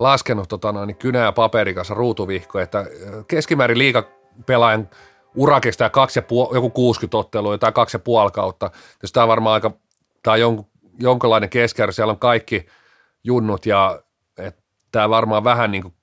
laskenut 0.00 0.48
tota 0.48 0.72
noin, 0.72 0.96
kynä 0.96 1.18
ja 1.18 1.32
paperin 1.32 1.74
kanssa 1.74 1.94
ruutuvihko, 1.94 2.58
että 2.58 2.86
keskimäärin 3.28 3.78
liikapelaajan 3.78 4.88
ura 5.34 5.60
kestää 5.60 5.90
kaksi 5.90 6.18
ja 6.18 6.22
puol, 6.22 6.54
joku 6.54 6.70
60 6.70 7.16
ottelua 7.16 7.58
tai 7.58 7.72
kaksi 7.72 7.94
ja 7.94 7.98
puoli 7.98 8.30
kautta. 8.30 8.70
Jos 9.02 9.12
tämä 9.12 9.24
on 9.24 9.28
varmaan 9.28 9.54
aika, 9.54 9.70
tämä 10.22 10.32
on 10.32 10.40
jonkun, 10.40 10.66
jonkinlainen 10.98 11.50
keskiarvo, 11.50 11.92
siellä 11.92 12.10
on 12.10 12.18
kaikki 12.18 12.66
junnut 13.24 13.66
ja 13.66 14.02
tämä 14.92 15.10
varmaan 15.10 15.44
vähän 15.44 15.70
niin 15.70 15.82
kuin 15.82 15.94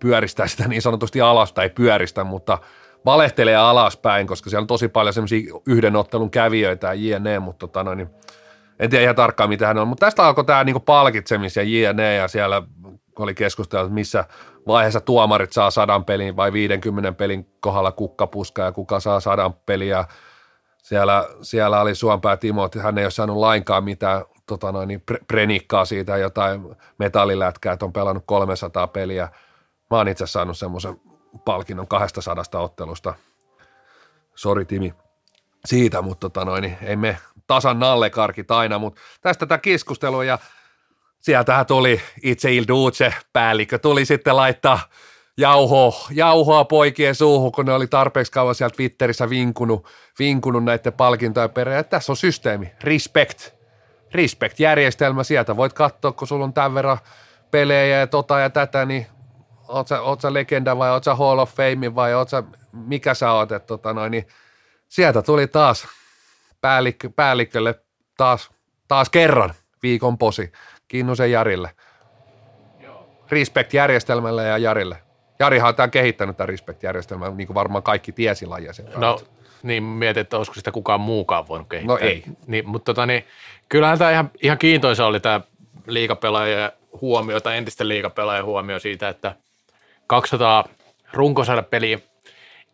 pyöristää 0.00 0.46
sitä 0.46 0.68
niin 0.68 0.82
sanotusti 0.82 1.20
alas, 1.20 1.52
tai 1.52 1.70
pyöristä, 1.70 2.24
mutta 2.24 2.58
valehtelee 3.04 3.56
alaspäin, 3.56 4.26
koska 4.26 4.50
siellä 4.50 4.62
on 4.62 4.66
tosi 4.66 4.88
paljon 4.88 5.14
semmoisia 5.14 5.54
yhden 5.66 5.96
ottelun 5.96 6.30
kävijöitä 6.30 6.86
ja 6.86 6.94
jne, 6.94 7.38
mutta 7.38 7.66
tota 7.66 7.84
noin, 7.84 7.98
niin 7.98 8.08
en 8.78 8.90
tiedä 8.90 9.02
ihan 9.02 9.16
tarkkaan 9.16 9.48
mitä 9.48 9.66
hän 9.66 9.78
on, 9.78 9.88
mutta 9.88 10.06
tästä 10.06 10.26
alkoi 10.26 10.44
tämä 10.44 10.64
niin 10.64 10.80
palkitsemis 10.80 11.56
ja 11.56 11.62
jne, 11.62 12.14
ja 12.14 12.28
siellä 12.28 12.62
oli 13.18 13.34
keskusteltu, 13.34 13.84
että 13.86 13.94
missä 13.94 14.24
vaiheessa 14.66 15.00
tuomarit 15.00 15.52
saa 15.52 15.70
sadan 15.70 16.04
pelin 16.04 16.36
vai 16.36 16.52
50 16.52 17.12
pelin 17.12 17.52
kohdalla 17.60 17.92
kukkapuska 17.92 18.62
ja 18.62 18.72
kuka 18.72 19.00
saa 19.00 19.20
sadan 19.20 19.54
peliä. 19.54 20.04
Siellä, 20.82 21.28
siellä 21.42 21.80
oli 21.80 21.94
Suompää 21.94 22.36
Timo, 22.36 22.64
että 22.64 22.82
hän 22.82 22.98
ei 22.98 23.04
ole 23.04 23.10
saanut 23.10 23.36
lainkaan 23.36 23.84
mitään 23.84 24.24
tota 24.46 24.72
noin, 24.72 24.88
niin 24.88 25.02
pre- 25.12 25.24
prenikkaa 25.28 25.84
siitä 25.84 26.16
jotain 26.16 26.76
metallilätkää, 26.98 27.72
että 27.72 27.84
on 27.84 27.92
pelannut 27.92 28.22
300 28.26 28.86
peliä. 28.86 29.28
Mä 29.90 29.96
oon 29.96 30.08
itse 30.08 30.26
saanut 30.26 30.58
semmoisen 30.58 31.00
palkinnon 31.44 31.88
200 31.88 32.44
ottelusta. 32.60 33.14
Sori 34.34 34.64
Timi 34.64 34.94
siitä, 35.64 36.02
mutta 36.02 36.30
tota 36.30 36.44
noin, 36.44 36.62
niin 36.62 36.76
ei 36.82 36.96
me 36.96 37.16
tasan 37.46 37.78
nallekarkit 37.78 38.50
aina, 38.50 38.78
mutta 38.78 39.00
tästä 39.20 39.46
tätä 39.46 39.58
keskustelua 39.58 40.24
ja 40.24 40.38
sieltähän 41.20 41.66
tuli 41.66 42.00
itse 42.22 42.52
Il 42.52 42.64
Duce 42.68 43.14
päällikkö, 43.32 43.78
tuli 43.78 44.04
sitten 44.04 44.36
laittaa 44.36 44.80
jauhoa, 45.36 45.92
jauhoa 46.10 46.64
poikien 46.64 47.14
suuhun, 47.14 47.52
kun 47.52 47.66
ne 47.66 47.72
oli 47.72 47.86
tarpeeksi 47.86 48.32
kauan 48.32 48.54
siellä 48.54 48.74
Twitterissä 48.76 49.30
vinkunut, 49.30 49.86
vinkunut 50.18 50.64
näiden 50.64 50.92
palkintojen 50.92 51.50
perään. 51.50 51.84
Tässä 51.84 52.12
on 52.12 52.16
systeemi, 52.16 52.72
respect, 52.82 53.50
respect-järjestelmä, 54.14 55.24
sieltä 55.24 55.56
voit 55.56 55.72
katsoa, 55.72 56.12
kun 56.12 56.28
sulla 56.28 56.44
on 56.44 56.52
tämän 56.52 56.74
verran 56.74 56.98
pelejä 57.50 57.98
ja 57.98 58.06
tota 58.06 58.38
ja 58.38 58.50
tätä, 58.50 58.84
niin 58.84 59.06
oot 59.68 59.88
sä, 59.88 60.00
oot 60.00 60.20
sä 60.20 60.32
legenda 60.32 60.78
vai 60.78 60.90
oot 60.90 61.04
sä 61.04 61.14
Hall 61.14 61.38
of 61.38 61.54
Fame 61.54 61.94
vai 61.94 62.14
oot 62.14 62.28
sä, 62.28 62.42
mikä 62.72 63.14
sä 63.14 63.32
oot, 63.32 63.52
että 63.52 63.66
tota 63.66 63.92
noin, 63.92 64.10
niin 64.10 64.26
sieltä 64.88 65.22
tuli 65.22 65.46
taas 65.46 65.86
päällikkö, 66.60 67.10
päällikkölle 67.16 67.74
taas, 68.16 68.50
taas 68.88 69.10
kerran 69.10 69.54
viikon 69.82 70.18
posi 70.18 70.52
Kinnusen 70.88 71.32
Jarille. 71.32 71.70
Respect-järjestelmälle 73.30 74.44
ja 74.44 74.58
Jarille. 74.58 75.02
Jarihan 75.38 75.68
on 75.68 75.74
tämän 75.74 75.90
kehittänyt 75.90 76.36
tämän 76.36 76.48
Respect-järjestelmän, 76.48 77.36
niin 77.36 77.46
kuin 77.46 77.54
varmaan 77.54 77.82
kaikki 77.82 78.12
tiesi 78.12 78.46
lajia 78.46 78.72
sen. 78.72 78.88
No 78.96 79.20
niin, 79.62 79.82
mietin, 79.82 80.20
että 80.20 80.36
olisiko 80.36 80.54
sitä 80.54 80.70
kukaan 80.70 81.00
muukaan 81.00 81.48
voinut 81.48 81.68
kehittää. 81.68 81.96
No 81.96 81.98
ei. 82.02 82.24
Niin, 82.46 82.68
mutta 82.68 82.84
tota, 82.84 83.06
niin, 83.06 83.24
kyllähän 83.68 83.98
tämä 83.98 84.10
ihan, 84.10 84.30
ihan 84.42 84.58
kiintoisa 84.58 85.06
oli 85.06 85.20
tämä 85.20 85.40
liikapelaajien 85.86 86.72
huomio 87.00 87.40
tai 87.40 87.56
entisten 87.56 87.88
liikapelaajien 87.88 88.44
huomio 88.44 88.78
siitä, 88.78 89.08
että 89.08 89.34
200 90.06 90.68
runkosarjapeliä 91.12 91.98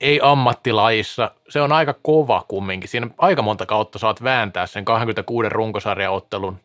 ei 0.00 0.20
ammattilajissa, 0.22 1.30
se 1.48 1.60
on 1.60 1.72
aika 1.72 1.94
kova 2.02 2.44
kumminkin. 2.48 2.90
Siinä 2.90 3.06
aika 3.18 3.42
monta 3.42 3.66
kautta 3.66 3.98
saat 3.98 4.22
vääntää 4.22 4.66
sen 4.66 4.84
26 4.84 5.48
runkosarjaottelun 5.48 6.60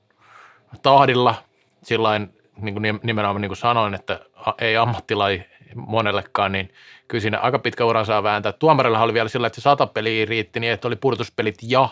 tahdilla, 0.81 1.35
sillain 1.83 2.33
niin 2.61 2.73
kuin 2.73 2.99
nimenomaan 3.03 3.41
niin 3.41 3.49
kuin 3.49 3.57
sanoin, 3.57 3.93
että 3.93 4.19
ei 4.61 4.77
ammattilaji 4.77 5.45
monellekaan, 5.75 6.51
niin 6.51 6.73
kyllä 7.07 7.21
siinä 7.21 7.39
aika 7.39 7.59
pitkä 7.59 7.85
ura 7.85 8.05
saa 8.05 8.23
vääntää. 8.23 8.51
Tuomarilla 8.51 9.03
oli 9.03 9.13
vielä 9.13 9.29
sillä, 9.29 9.47
että 9.47 9.61
se 9.61 9.63
sata 9.63 9.87
peliä 9.87 10.25
riitti 10.25 10.59
niin, 10.59 10.73
että 10.73 10.87
oli 10.87 10.95
pudotuspelit 10.95 11.55
ja 11.61 11.89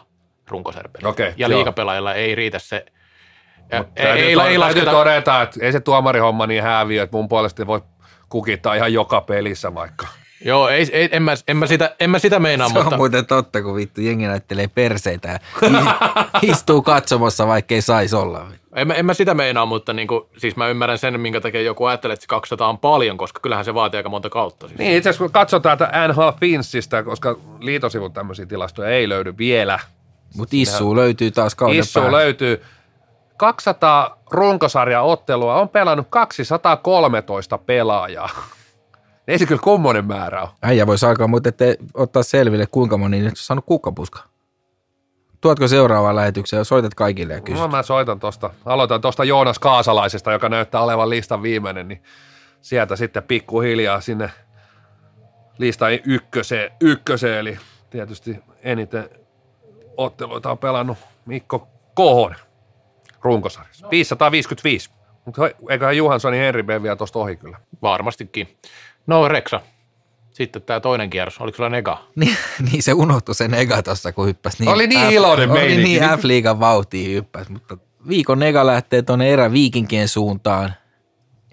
runkosarjapelit. 0.48 1.06
Okei, 1.06 1.34
ja 1.38 1.48
joo. 1.48 1.58
liikapelaajilla 1.58 2.14
ei 2.14 2.36
riitä 2.36 2.60
se. 2.60 2.86
Ja 3.72 3.78
Ei, 3.78 4.06
täytyy, 4.06 4.24
ei, 4.24 4.30
ei, 4.30 4.36
täytyy 4.36 4.58
lasketa, 4.58 4.92
todeta, 4.92 5.42
että 5.42 5.60
ei 5.62 5.72
se 5.72 5.80
tuomarihomma 5.80 6.48
niin 6.48 6.64
häviö, 6.64 7.04
että 7.04 7.18
mun 7.18 7.28
puolesta 7.28 7.68
voi 7.68 7.82
kukittaa 8.30 8.76
ihan 8.76 8.94
joka 8.94 9.22
pelissä 9.22 9.74
vaikka. 9.74 10.08
Joo, 10.46 10.70
ei, 10.70 10.88
ei, 10.92 11.10
en, 11.12 11.24
mä, 11.24 11.34
en, 11.48 11.58
mä 11.58 11.68
sitä, 11.68 11.96
en 12.00 12.10
mä 12.10 12.20
sitä 12.20 12.40
meinaa, 12.40 12.68
Se 12.68 12.74
mutta 12.74 12.90
on 12.96 12.98
muuten 13.00 13.26
totta, 13.26 13.62
kun 13.62 13.76
vittu 13.76 14.02
jengi 14.02 14.28
näyttelee 14.28 14.68
perseitä 14.68 15.28
ja 15.30 15.40
istuu 16.42 16.82
katsomassa, 16.82 17.48
vaikka 17.48 17.76
ei 17.76 17.82
saisi 17.82 18.16
olla. 18.16 18.46
en, 18.76 18.88
mä- 18.88 18.94
en 18.94 19.06
mä 19.06 19.14
sitä 19.14 19.34
meinaa, 19.34 19.66
mutta 19.66 19.94
niin 19.94 20.08
kuin, 20.08 20.22
siis 20.38 20.56
mä 20.56 20.68
ymmärrän 20.68 20.98
sen, 20.98 21.20
minkä 21.20 21.42
takia 21.42 21.62
joku 21.62 21.86
ajattelee, 21.86 22.14
että 22.14 22.22
se 22.24 22.28
200 22.28 22.68
on 22.70 22.78
paljon, 22.78 23.18
koska 23.18 23.40
kyllähän 23.40 23.66
se 23.66 23.74
vaatii 23.74 23.98
aika 23.98 24.10
monta 24.10 24.30
kautta. 24.30 24.68
Siis. 24.68 24.80
Niin, 24.80 24.98
itse 24.98 25.10
asiassa 25.10 25.24
kun 25.26 25.32
katsotaan 25.34 25.78
tätä 25.78 26.08
NHL 26.08 26.30
Finsistä, 26.40 27.04
koska 27.04 27.38
liitosivun 27.60 28.14
tämmöisiä 28.14 28.46
tilastoja 28.46 28.90
ei 28.90 29.10
löydy 29.10 29.38
vielä. 29.38 29.80
Mutta 30.38 30.56
Issu 30.56 30.96
löytyy 30.96 31.32
taas 31.32 31.56
kauden 31.56 31.80
Issu 31.80 32.00
päällä. 32.00 32.18
löytyy. 32.18 32.62
200 33.38 34.18
runkosarjaottelua 34.32 35.56
on 35.56 35.70
pelannut 35.70 36.08
213 36.10 37.58
pelaajaa. 37.58 38.30
Ei 39.28 39.40
se 39.40 39.46
kyllä 39.46 39.62
kummonen 39.64 40.06
määrä 40.06 40.42
ole. 40.42 40.50
Äijä 40.62 40.88
voisi 40.88 41.06
alkaa 41.06 41.28
muuten 41.28 41.54
te, 41.54 41.78
ottaa 41.94 42.24
selville, 42.24 42.66
kuinka 42.66 42.98
moni 42.98 43.20
nyt 43.20 43.30
on 43.30 43.36
saanut 43.36 43.66
kukkapuska. 43.66 44.20
Tuotko 45.42 45.68
seuraavaan 45.68 46.16
lähetykseen 46.16 46.60
ja 46.60 46.64
soitat 46.64 46.96
kaikille 46.96 47.34
ja 47.34 47.42
kysyt. 47.42 47.62
No, 47.62 47.68
mä 47.68 47.84
soitan 47.84 48.20
tosta. 48.20 48.50
Aloitan 48.66 49.02
tosta 49.02 49.24
Joonas 49.24 49.60
Kaasalaisesta, 49.60 50.32
joka 50.32 50.50
näyttää 50.50 50.82
olevan 50.82 51.10
listan 51.10 51.42
viimeinen, 51.42 51.88
niin 51.88 52.04
sieltä 52.62 52.96
sitten 52.96 53.24
pikkuhiljaa 53.24 54.02
sinne 54.02 54.32
listan 55.58 55.92
ykköseen, 56.06 56.72
ykköseen 56.82 57.40
eli 57.40 57.58
tietysti 57.90 58.40
eniten 58.64 59.10
otteluita 59.98 60.52
on 60.52 60.58
pelannut 60.58 60.98
Mikko 61.26 61.68
Kohonen 61.94 62.40
runkosarjassa. 63.22 63.88
555. 63.92 64.90
Mutta 65.26 65.42
eiköhän 65.70 65.98
Johanssonin 65.98 66.40
Henri 66.40 66.64
mene 66.64 66.84
vielä 66.84 66.96
tuosta 66.96 67.20
ohi 67.20 67.36
kyllä. 67.36 67.58
Varmastikin. 67.82 68.58
No 69.08 69.28
Reksa, 69.28 69.62
sitten 70.32 70.62
tämä 70.62 70.80
toinen 70.80 71.10
kierros, 71.10 71.38
oliko 71.42 71.56
sulla 71.56 71.70
nega? 71.70 72.04
Niin, 72.16 72.38
niin 72.72 72.84
se 72.84 72.94
unohtui 72.94 73.36
sen 73.36 73.54
ega 73.54 73.84
tossa, 73.84 74.12
kun 74.12 74.28
hyppäsi. 74.28 74.58
Niin 74.60 74.70
Oli 74.70 74.88
niin 74.88 75.10
iloinen 75.10 75.52
Oli 75.52 75.60
meininki. 75.60 75.84
niin 75.84 76.04
F-liigan 76.04 76.60
vauhtiin 76.60 77.16
hyppäsi, 77.16 77.52
mutta 77.52 77.78
viikon 78.08 78.44
ega 78.44 78.66
lähtee 78.66 79.02
tuonne 79.02 79.30
erä 79.34 79.52
viikinkien 79.52 80.08
suuntaan. 80.08 80.74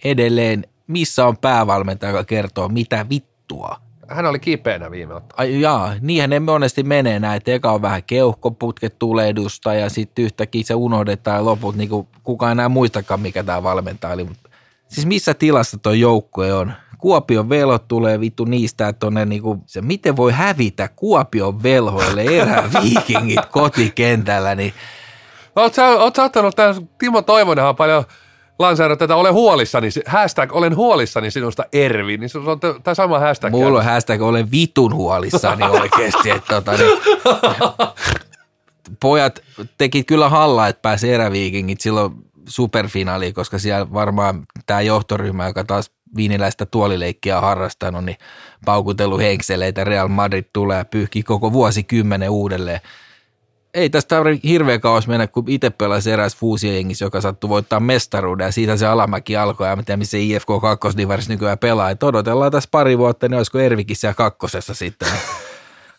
Edelleen, 0.04 0.64
missä 0.86 1.26
on 1.26 1.36
päävalmentaja, 1.38 2.10
joka 2.12 2.24
kertoo, 2.24 2.68
mitä 2.68 3.06
vittua. 3.10 3.76
Hän 4.08 4.26
oli 4.26 4.38
kipeänä 4.38 4.90
viime 4.90 5.14
ottelu. 5.14 5.36
Ai 5.36 5.60
jaa, 5.60 5.94
niinhän 6.00 6.30
ne 6.30 6.40
monesti 6.40 6.82
menee 6.82 7.20
näin, 7.20 7.36
että 7.36 7.50
eka 7.52 7.72
on 7.72 7.82
vähän 7.82 8.02
keuhkoputket 8.02 8.98
tulehdusta 8.98 9.74
ja 9.74 9.90
sitten 9.90 10.24
yhtäkkiä 10.24 10.62
se 10.64 10.74
unohdetaan 10.74 11.36
ja 11.36 11.44
loput 11.44 11.76
niin 11.76 11.88
kuin, 11.88 12.08
kukaan 12.22 12.52
enää 12.52 12.68
muistakaan, 12.68 13.20
mikä 13.20 13.42
tämä 13.42 13.62
valmentaja 13.62 14.14
oli. 14.14 14.26
Siis 14.88 15.06
missä 15.06 15.34
tilassa 15.34 15.78
tuo 15.78 15.92
joukkue 15.92 16.52
on? 16.54 16.72
Kuopion 17.04 17.48
velhot 17.48 17.88
tulee 17.88 18.20
vittu 18.20 18.44
niistä, 18.44 18.88
että 18.88 19.00
tonne 19.00 19.24
niinku, 19.24 19.62
se 19.66 19.82
miten 19.82 20.16
voi 20.16 20.32
hävitä 20.32 20.88
Kuopion 20.96 21.62
velhoille 21.62 22.22
erää 22.22 22.70
viikingit 22.82 23.46
kotikentällä, 23.50 24.54
niin 24.54 24.72
Oot 25.56 25.74
sä, 25.74 25.88
oot 25.88 26.16
sä 26.16 26.22
ottanut 26.22 26.56
tämän, 26.56 26.88
Timo 26.98 27.22
Toivonenhan 27.22 27.68
on 27.68 27.76
paljon 27.76 28.04
lanseerannut 28.58 28.98
tätä, 28.98 29.16
olen 29.16 29.32
huolissani, 29.32 29.88
hashtag 30.06 30.52
olen 30.52 30.76
huolissani 30.76 31.30
sinusta 31.30 31.64
Ervi, 31.72 32.16
niin 32.16 32.28
se 32.28 32.38
on 32.38 32.60
tämä 32.60 32.94
sama 32.94 33.18
hashtag. 33.18 33.50
mulla 33.50 33.78
on 33.78 33.84
hashtag 33.84 34.22
olen 34.22 34.50
vitun 34.50 34.94
huolissani 34.94 35.64
oikeasti, 35.64 36.30
että 36.30 36.54
tota, 36.54 36.72
niin, 36.72 36.98
pojat 39.00 39.40
teki 39.78 40.04
kyllä 40.04 40.28
hallaa, 40.28 40.68
että 40.68 40.82
pääsi 40.82 41.12
eräviikingit 41.12 41.80
silloin 41.80 42.12
superfinaaliin, 42.48 43.34
koska 43.34 43.58
siellä 43.58 43.92
varmaan 43.92 44.42
tämä 44.66 44.80
johtoryhmä, 44.80 45.46
joka 45.46 45.64
taas 45.64 45.93
viiniläistä 46.16 46.66
tuolileikkiä 46.66 47.40
harrastanut, 47.40 48.04
niin 48.04 48.16
paukutellut 48.64 49.20
henkseleitä 49.20 49.84
Real 49.84 50.08
Madrid 50.08 50.44
tulee 50.52 50.78
ja 50.78 50.84
pyyhki 50.84 51.22
koko 51.22 51.52
vuosikymmenen 51.52 52.30
uudelleen. 52.30 52.80
Ei 53.74 53.90
tästä 53.90 54.08
tarvitse 54.08 54.48
hirveän 54.48 54.80
kauas 54.80 55.08
mennä, 55.08 55.26
kun 55.26 55.44
itse 55.48 55.70
pelasi 55.70 56.10
eräs 56.10 56.36
fuusiojengissä, 56.36 57.04
joka 57.04 57.20
sattui 57.20 57.50
voittaa 57.50 57.80
mestaruuden 57.80 58.44
ja 58.44 58.52
siitä 58.52 58.76
se 58.76 58.86
alamäki 58.86 59.36
alkoi. 59.36 59.68
Ja 59.68 59.76
tiedän, 59.76 59.98
missä 59.98 60.18
IFK 60.18 60.48
kakkosdivaris 60.60 61.28
nykyään 61.28 61.58
pelaa. 61.58 61.90
Et 61.90 62.02
odotellaan 62.02 62.52
tässä 62.52 62.68
pari 62.72 62.98
vuotta, 62.98 63.28
niin 63.28 63.36
olisiko 63.36 63.58
Ervikin 63.58 63.96
siellä 63.96 64.14
kakkosessa 64.14 64.74
sitten. 64.74 65.08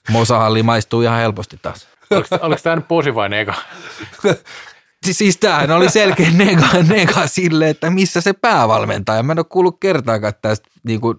Mosahalli 0.10 0.64
maistuu 0.64 1.02
ihan 1.02 1.20
helposti 1.20 1.60
taas. 1.62 1.88
Oliko, 2.12 2.28
oliko 2.42 2.62
tämä 2.64 2.76
nyt 2.76 2.88
posi 2.88 3.16
vai 3.16 3.30
nega? 3.30 3.54
Siis, 5.06 5.18
siis 5.18 5.38
tämähän 5.38 5.72
oli 5.72 5.90
selkeä 5.90 6.30
nega, 6.46 6.68
nega 6.88 7.28
sille, 7.28 7.70
että 7.70 7.90
missä 7.90 8.22
se 8.22 8.34
päävalmentaja. 8.34 9.24
Mä 9.24 9.32
en 9.32 9.40
ole 9.40 9.46
kuullut 9.50 9.80
kertaakaan 9.80 10.34
tästä 10.42 10.70
niin 10.84 11.02
kuin, 11.02 11.18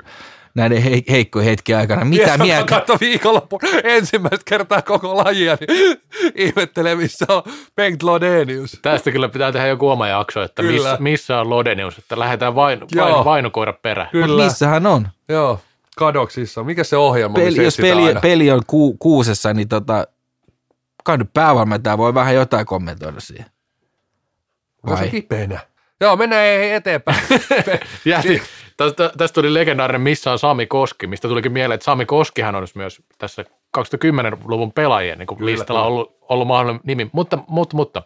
näiden 0.56 0.82
he, 0.82 1.02
heikkojen 1.10 1.48
hetkien 1.48 1.78
aikana. 1.78 2.04
Mitä 2.04 2.38
mieltä? 2.38 2.74
Katso 2.74 2.96
viikonloppu 3.00 3.58
ensimmäistä 3.84 4.42
kertaa 4.44 4.82
koko 4.82 5.16
lajia, 5.16 5.56
niin 5.60 5.98
ihmettelee, 6.46 6.96
missä 6.96 7.24
on 7.28 7.42
Bengt 7.76 8.02
Lodenius. 8.02 8.78
Tästä 8.82 9.10
kyllä 9.10 9.28
pitää 9.28 9.52
tehdä 9.52 9.66
joku 9.66 9.88
oma 9.88 10.08
jakso, 10.08 10.42
että 10.42 10.62
Kyllä. 10.62 10.72
missä, 10.72 10.96
missä 11.00 11.40
on 11.40 11.50
Lodenius, 11.50 11.98
että 11.98 12.18
lähdetään 12.18 12.54
vain, 12.54 12.80
vain, 12.96 13.24
vainukoira 13.24 13.72
perään. 13.72 14.08
Kyllä. 14.12 14.44
Missä 14.44 14.68
hän 14.68 14.86
on? 14.86 15.08
Joo, 15.28 15.60
kadoksissa. 15.96 16.64
Mikä 16.64 16.84
se 16.84 16.96
ohjelma, 16.96 17.34
Peli, 17.34 17.64
jos 17.64 17.76
peli, 17.76 18.02
aina? 18.02 18.20
peli 18.20 18.50
on 18.50 18.62
ku, 18.66 18.96
kuusessa, 18.98 19.54
niin 19.54 19.68
tota, 19.68 20.06
kai 21.04 21.18
nyt 21.18 21.30
päävalmentaja 21.34 21.98
voi 21.98 22.14
vähän 22.14 22.34
jotain 22.34 22.66
kommentoida 22.66 23.20
siihen. 23.20 23.46
Onko 24.82 24.96
se 24.96 25.08
kipeänä? 25.08 25.60
Joo, 26.00 26.16
mennään 26.16 26.46
eteenpäin. 26.62 27.18
Jäti, 28.04 28.42
tästä, 28.76 29.10
tästä 29.18 29.34
tuli 29.34 29.54
legendaarinen 29.54 30.00
Missä 30.00 30.32
on 30.32 30.38
Sami 30.38 30.66
Koski, 30.66 31.06
mistä 31.06 31.28
tulikin 31.28 31.52
mieleen, 31.52 31.74
että 31.74 31.84
Sami 31.84 32.06
Koskihan 32.06 32.54
olisi 32.54 32.78
myös 32.78 33.02
tässä 33.18 33.44
2010-luvun 33.78 34.72
pelaajien 34.72 35.18
niin 35.18 35.26
Kyllä, 35.26 35.50
listalla 35.50 35.80
kyllä. 35.80 35.86
ollut, 35.86 36.16
ollut 36.20 36.48
mahdollinen 36.48 36.80
nimi. 36.84 37.10
Mutta, 37.12 37.38
mutta, 37.48 37.76
mutta. 37.76 38.02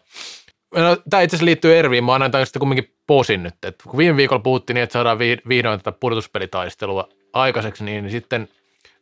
No, 0.75 0.97
tämä 1.11 1.21
itse 1.21 1.37
asiassa 1.37 1.45
liittyy 1.45 1.77
Erviin, 1.77 2.05
mä 2.05 2.15
annan 2.15 2.31
sitä 2.45 2.59
kumminkin 2.59 2.95
posin 3.07 3.43
nyt. 3.43 3.55
Et 3.63 3.77
kun 3.89 3.99
viime 3.99 4.17
viikolla 4.17 4.43
puhuttiin 4.43 4.75
niin, 4.75 4.83
että 4.83 4.93
saadaan 4.93 5.19
vi- 5.19 5.43
vihdoin 5.49 5.81
tätä 5.81 5.93
pudotuspelitaistelua 5.93 7.09
aikaiseksi, 7.33 7.85
niin, 7.85 8.05
niin 8.05 8.11
sitten 8.11 8.49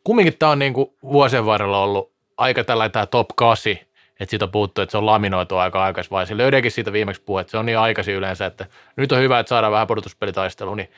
kumminkin 0.04 0.38
tämä 0.38 0.52
on 0.52 0.58
niin 0.58 0.72
kuin 0.72 0.90
vuosien 1.02 1.46
varrella 1.46 1.82
ollut 1.82 2.12
aika 2.36 2.64
tällainen 2.64 2.92
tämä 2.92 3.06
top 3.06 3.28
8, 3.36 3.76
että 4.20 4.30
siitä 4.30 4.44
on 4.44 4.50
puhuttu, 4.50 4.80
että 4.80 4.90
se 4.90 4.98
on 4.98 5.06
laminoitu 5.06 5.56
aika 5.56 5.84
aikaisin, 5.84 6.10
vai 6.10 6.26
se 6.26 6.36
löydäkin 6.36 6.70
siitä 6.70 6.92
viimeksi 6.92 7.22
puhua, 7.22 7.40
että 7.40 7.50
se 7.50 7.58
on 7.58 7.66
niin 7.66 7.78
aikaisin 7.78 8.14
yleensä, 8.14 8.46
että 8.46 8.66
nyt 8.96 9.12
on 9.12 9.20
hyvä, 9.20 9.38
että 9.38 9.48
saadaan 9.48 9.72
vähän 9.72 9.86
pudotuspelitaistelua, 9.86 10.76
niin 10.76 10.90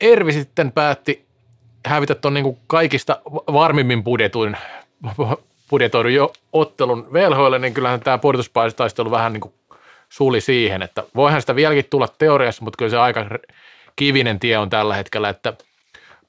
Ervi 0.00 0.32
sitten 0.32 0.72
päätti 0.72 1.26
hävitä 1.86 2.14
tuon 2.14 2.34
niin 2.34 2.58
kaikista 2.66 3.20
varmimmin 3.52 4.04
budjetuin, 4.04 4.56
budjetoidun 5.70 6.14
jo 6.14 6.32
ottelun 6.52 7.12
velhoille, 7.12 7.58
niin 7.58 7.74
kyllähän 7.74 8.00
tämä 8.00 8.18
pudotuspelitaistelu 8.18 9.10
vähän 9.10 9.32
niin 9.32 9.40
kuin 9.40 9.54
suli 10.08 10.40
siihen, 10.40 10.82
että 10.82 11.02
voihan 11.14 11.40
sitä 11.40 11.56
vieläkin 11.56 11.84
tulla 11.90 12.08
teoriassa, 12.18 12.64
mutta 12.64 12.76
kyllä 12.76 12.90
se 12.90 12.98
aika 12.98 13.26
kivinen 13.96 14.40
tie 14.40 14.58
on 14.58 14.70
tällä 14.70 14.94
hetkellä, 14.94 15.28
että 15.28 15.52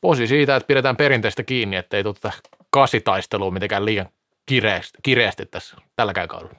posi 0.02 0.28
siitä, 0.28 0.56
että 0.56 0.68
pidetään 0.68 0.98
perinteistä 0.98 1.44
kiinni, 1.44 1.76
että 1.76 1.98
ei 1.98 2.03
tätä 2.03 2.32
kasitaistelua 2.69 3.52
mitenkään 3.52 3.86
liian 3.86 4.10
kireästi, 4.52 4.98
kireästi 5.03 5.45
tässä 5.45 5.78
tälläkään 5.95 6.28
kaudella. 6.28 6.56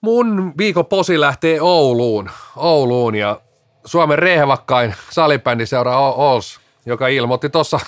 Mun 0.00 0.52
viikon 0.58 0.86
posi 0.86 1.20
lähtee 1.20 1.60
Ouluun, 1.60 2.30
Ouluun 2.56 3.14
ja 3.14 3.40
Suomen 3.84 4.18
rehvakkain 4.18 4.94
salibändiseura 5.10 5.98
Ols, 5.98 6.60
joka 6.86 7.08
ilmoitti 7.08 7.50
tuossa 7.50 7.80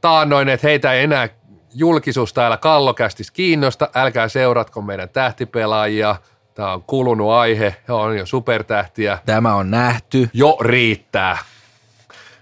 taannoin, 0.00 0.48
että 0.48 0.66
heitä 0.66 0.92
ei 0.92 1.04
enää 1.04 1.28
julkisuus 1.74 2.32
täällä 2.32 2.56
kallokästis 2.56 3.30
kiinnosta, 3.30 3.88
älkää 3.94 4.28
seuratko 4.28 4.82
meidän 4.82 5.08
tähtipelaajia, 5.08 6.16
tämä 6.54 6.72
on 6.72 6.82
kulunut 6.82 7.30
aihe, 7.30 7.76
he 7.88 7.92
on 7.92 8.18
jo 8.18 8.26
supertähtiä, 8.26 9.18
Tämä 9.26 9.54
on 9.54 9.70
nähty. 9.70 10.30
jo 10.32 10.56
riittää, 10.60 11.38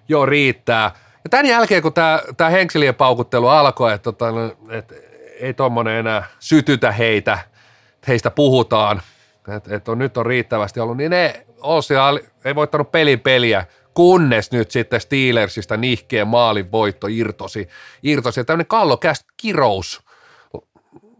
jo 0.09 0.27
riittää. 0.27 0.91
Ja 1.25 1.31
tämän 1.31 1.47
jälkeen, 1.47 1.83
kun 1.83 1.93
tämä, 1.93 2.21
tämä 2.37 2.51
henkselien 2.51 2.95
paukuttelu 2.95 3.49
alkoi, 3.49 3.93
että, 3.93 4.05
tota, 4.13 4.31
no, 4.33 4.57
että 4.71 5.08
ei 5.41 5.55
tuommoinen 5.55 5.95
enää 5.95 6.25
sytytä 6.39 6.93
heitä, 6.93 7.39
heistä 8.09 8.31
puhutaan, 8.31 9.03
että, 9.57 9.77
että 9.77 9.93
on, 9.93 9.99
nyt 9.99 10.17
on 10.17 10.27
riittävästi 10.27 10.81
ollut, 10.81 10.97
niin 10.97 11.11
ne 11.11 11.47
Olsia 11.61 12.03
ei 12.45 12.55
voittanut 12.55 12.91
pelin 12.91 13.21
peliä, 13.21 13.67
kunnes 13.95 14.53
nyt 14.53 14.71
sitten 14.71 15.01
Steelersistä 15.01 15.77
nihkeen 15.77 16.29
maalin 16.29 16.73
voitto 16.73 17.07
irtosi. 17.11 17.69
irtosi. 18.03 18.45
Tämmöinen 18.45 18.67
kallokäst 18.67 19.27
kirous, 19.37 20.03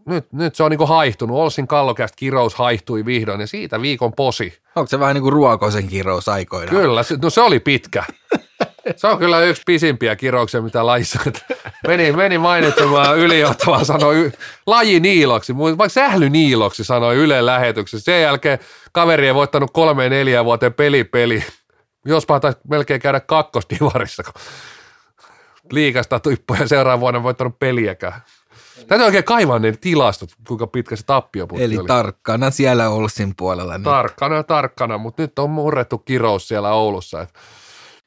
nyt, 0.05 0.33
nyt 0.33 0.55
se 0.55 0.63
on 0.63 0.71
niin 0.71 0.87
haihtunut, 0.87 1.37
Olsin 1.37 1.67
kallokäst 1.67 2.15
kirous 2.15 2.55
haihtui 2.55 3.05
vihdoin 3.05 3.41
ja 3.41 3.47
siitä 3.47 3.81
viikon 3.81 4.13
posi. 4.13 4.59
Onko 4.75 4.87
se 4.87 4.99
vähän 4.99 5.13
niin 5.13 5.21
kuin 5.21 5.33
ruokoisen 5.33 5.87
kirous 5.87 6.29
aikoinaan? 6.29 6.77
Kyllä, 6.77 7.03
se- 7.03 7.17
no 7.21 7.29
se 7.29 7.41
oli 7.41 7.59
pitkä. 7.59 8.03
Se 8.95 9.07
on 9.07 9.17
kyllä 9.17 9.39
yksi 9.41 9.61
pisimpiä 9.65 10.15
kirouksia, 10.15 10.61
mitä 10.61 10.85
lajissa. 10.85 11.19
Meni, 11.87 12.11
meni 12.11 12.37
mainitsemaan 12.37 13.17
ylijohtavaa, 13.17 13.83
sanoi 13.83 14.31
laji 14.67 14.99
niiloksi, 14.99 15.57
vaikka 15.57 15.89
sähly 15.89 16.29
niiloksi 16.29 16.83
sanoi 16.83 17.15
Yle 17.15 17.45
lähetyksessä. 17.45 18.05
Sen 18.05 18.21
jälkeen 18.21 18.59
kaveri 18.91 19.27
ei 19.27 19.33
voittanut 19.33 19.71
kolmeen 19.71 20.11
neljään 20.11 20.45
vuoteen 20.45 20.73
peli 20.73 21.03
peli. 21.03 21.43
Jospa 22.05 22.39
taisi 22.39 22.59
melkein 22.69 23.01
käydä 23.01 23.19
kakkosdivarissa, 23.19 24.23
kun 24.23 24.33
liikasta 25.71 26.19
tippuja 26.19 26.67
seuraavan 26.67 26.99
vuonna 26.99 27.23
voittanut 27.23 27.59
peliäkään. 27.59 28.21
Täytyy 28.87 29.05
oikein 29.05 29.23
kaivaa 29.23 29.59
ne 29.59 29.73
tilastot, 29.81 30.29
kuinka 30.47 30.67
pitkä 30.67 30.95
se 30.95 31.05
tappioputki 31.05 31.63
Eli 31.63 31.77
oli. 31.77 31.87
tarkkana 31.87 32.51
siellä 32.51 32.89
Olsin 32.89 33.33
puolella. 33.37 33.79
Tarkkana, 33.79 34.43
tarkkana, 34.43 34.97
mutta 34.97 35.21
nyt 35.21 35.39
on 35.39 35.49
murrettu 35.49 35.97
kirous 35.97 36.47
siellä 36.47 36.69
Oulussa. 36.71 37.21
Et 37.21 37.33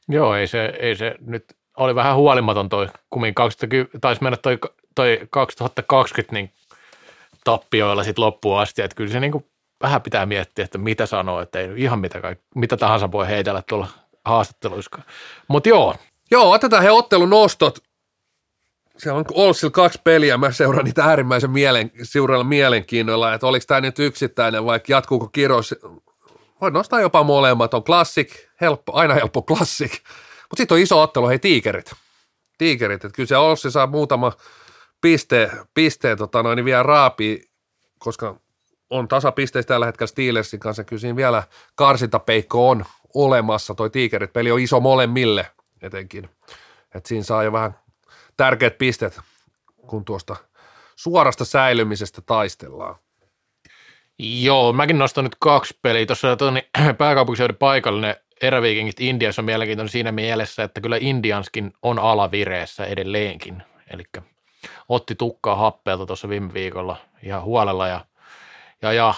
Joo, 0.08 0.34
ei 0.34 0.46
se, 0.46 0.72
ei 0.80 0.96
se 0.96 1.14
nyt 1.20 1.44
oli 1.76 1.94
vähän 1.94 2.16
huolimaton 2.16 2.68
toi, 2.68 2.88
kummin 3.10 3.34
2010, 3.34 4.00
taisi 4.00 4.22
mennä 4.22 4.36
toi, 4.36 4.58
toi 4.94 5.20
2020 5.30 6.32
niin 6.32 6.50
tappioilla 7.44 8.04
sitten 8.04 8.24
loppuun 8.24 8.60
asti, 8.60 8.82
että 8.82 8.94
kyllä 8.94 9.12
se 9.12 9.20
niin 9.20 9.32
kuin 9.32 9.46
vähän 9.82 10.02
pitää 10.02 10.26
miettiä, 10.26 10.64
että 10.64 10.78
mitä 10.78 11.06
sanoo, 11.06 11.40
että 11.40 11.58
ei 11.60 11.68
ihan 11.76 11.98
mitä, 11.98 12.20
kaik, 12.20 12.38
mitä 12.54 12.76
tahansa 12.76 13.12
voi 13.12 13.28
heitellä 13.28 13.62
tuolla 13.68 13.88
haastatteluissa. 14.24 15.02
Mutta 15.48 15.68
joo, 15.68 15.94
Joo, 16.32 16.50
otetaan 16.50 16.82
he 16.82 16.90
ottelun 16.90 17.30
nostot. 17.30 17.78
Siellä 18.96 19.18
on 19.18 19.24
Olssil 19.32 19.70
kaksi 19.70 20.00
peliä, 20.04 20.36
mä 20.36 20.52
seuraan 20.52 20.84
niitä 20.84 21.04
äärimmäisen 21.04 21.50
mielen, 21.50 21.90
mielenkiinnolla, 22.42 23.34
että 23.34 23.46
oliko 23.46 23.64
tämä 23.66 23.80
nyt 23.80 23.98
yksittäinen 23.98 24.64
vai 24.64 24.80
jatkuuko 24.88 25.28
kirous. 25.28 25.74
Voi 26.62 26.70
nostaa 26.70 27.00
jopa 27.00 27.22
molemmat, 27.22 27.74
on 27.74 27.84
klassik, 27.84 28.36
helppo, 28.60 28.92
aina 28.94 29.14
helppo 29.14 29.42
klassik. 29.42 29.92
Mutta 29.92 30.56
sitten 30.56 30.74
on 30.74 30.80
iso 30.80 31.02
ottelu, 31.02 31.28
hei 31.28 31.38
tiikerit. 31.38 31.92
Tiikerit, 32.58 33.04
että 33.04 33.16
kyllä 33.16 33.26
se 33.26 33.36
Olssi 33.36 33.70
saa 33.70 33.86
muutama 33.86 34.32
piste, 35.00 35.50
pisteen 35.74 36.18
tota 36.18 36.42
noin, 36.42 36.56
niin 36.56 36.64
vielä 36.64 36.82
raapii, 36.82 37.50
koska 37.98 38.36
on 38.90 39.08
tasapisteistä 39.08 39.68
tällä 39.68 39.86
hetkellä 39.86 40.06
Steelersin 40.08 40.60
kanssa. 40.60 40.84
Kyllä 40.84 41.00
siinä 41.00 41.16
vielä 41.16 41.42
karsintapeikko 41.74 42.70
on 42.70 42.84
olemassa. 43.14 43.74
Toi 43.74 43.90
tiikerit 43.90 44.32
peli 44.32 44.50
on 44.50 44.60
iso 44.60 44.80
molemmille 44.80 45.46
etenkin. 45.82 46.30
että 46.94 47.08
siinä 47.08 47.24
saa 47.24 47.42
jo 47.42 47.52
vähän 47.52 47.78
tärkeät 48.36 48.78
pisteet, 48.78 49.20
kun 49.86 50.04
tuosta 50.04 50.36
suorasta 50.96 51.44
säilymisestä 51.44 52.20
taistellaan. 52.20 52.96
Joo, 54.18 54.72
mäkin 54.72 54.98
nostan 54.98 55.24
nyt 55.24 55.36
kaksi 55.38 55.78
peliä. 55.82 56.06
Tuossa 56.06 56.36
tuonne 56.36 56.68
pääkaupunkiseudun 56.98 57.56
paikallinen 57.56 58.16
eräviikingit 58.42 59.00
Indiassa 59.00 59.42
on 59.42 59.46
mielenkiintoinen 59.46 59.92
siinä 59.92 60.12
mielessä, 60.12 60.62
että 60.62 60.80
kyllä 60.80 60.96
Indianskin 61.00 61.72
on 61.82 61.98
alavireessä 61.98 62.84
edelleenkin. 62.84 63.62
Eli 63.90 64.02
otti 64.88 65.14
tukkaa 65.14 65.56
happeelta 65.56 66.06
tuossa 66.06 66.28
viime 66.28 66.54
viikolla 66.54 66.96
ihan 67.22 67.42
huolella 67.42 67.88
ja, 67.88 68.04
ja, 68.82 68.92
ja 68.92 69.14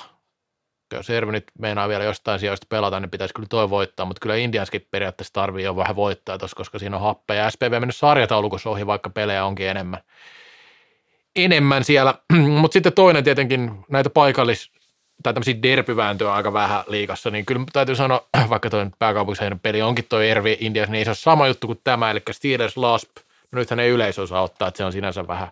jos 0.93 1.11
Ervi 1.11 1.33
nyt 1.33 1.45
meinaa 1.59 1.89
vielä 1.89 2.05
jostain 2.05 2.41
sijoista 2.41 2.67
pelata, 2.69 3.01
niin 3.01 3.11
pitäisi 3.11 3.35
kyllä 3.35 3.49
toi 3.49 3.71
voittaa, 3.71 4.07
mutta 4.07 4.21
kyllä 4.21 4.37
Indianskin 4.37 4.89
periaatteessa 4.91 5.33
tarvii 5.33 5.65
jo 5.65 5.77
vähän 5.77 5.97
voittaa 5.97 6.39
tuossa, 6.39 6.57
koska 6.57 6.79
siinä 6.79 6.97
on 6.97 7.03
happea. 7.03 7.37
Ja 7.37 7.51
SPV 7.51 7.71
mennyt 7.71 7.97
sarjataulukossa 7.97 8.71
ohi, 8.71 8.87
vaikka 8.87 9.11
pelejä 9.11 9.45
onkin 9.45 9.69
enemmän 9.69 10.01
enemmän 11.37 11.85
siellä. 11.85 12.15
Mutta 12.61 12.73
sitten 12.73 12.93
toinen 12.93 13.25
tietenkin 13.25 13.85
näitä 13.89 14.11
paikallis- 14.11 14.84
tai 15.25 15.35
tämmöisiä 15.35 15.63
derpyvääntöjä 15.63 16.31
on 16.31 16.37
aika 16.37 16.53
vähän 16.53 16.85
liikassa, 16.87 17.31
niin 17.31 17.47
kyllä 17.47 17.65
täytyy 17.73 17.97
sanoa, 17.97 18.27
vaikka 18.51 18.71
toi 18.71 18.87
pääkaupunkiseudun 18.99 19.61
peli 19.61 19.83
onkin 19.83 20.05
toi 20.09 20.31
Ervi 20.31 20.57
Indias, 20.61 20.89
niin 20.89 20.99
ei 20.99 21.05
se 21.05 21.11
ole 21.11 21.17
sama 21.17 21.49
juttu 21.49 21.67
kuin 21.67 21.81
tämä, 21.85 22.11
eli 22.11 22.23
Steelers 22.31 22.77
Lasp, 22.77 23.11
no 23.53 23.59
nythän 23.59 23.81
ei 23.81 23.91
yleisö 23.91 24.23
osaa 24.23 24.43
ottaa, 24.43 24.69
että 24.69 24.79
se 24.79 24.85
on 24.85 24.93
sinänsä 24.93 25.27
vähän 25.29 25.49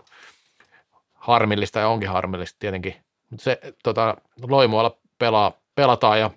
harmillista 1.15 1.79
ja 1.79 1.89
onkin 1.89 2.09
harmillista 2.09 2.57
tietenkin, 2.59 2.97
mutta 3.31 3.45
se 3.45 3.61
tota, 3.83 4.17
Loimualla 4.49 4.97
pelaa, 5.19 5.53
pelataan 5.75 6.21
ja 6.21 6.31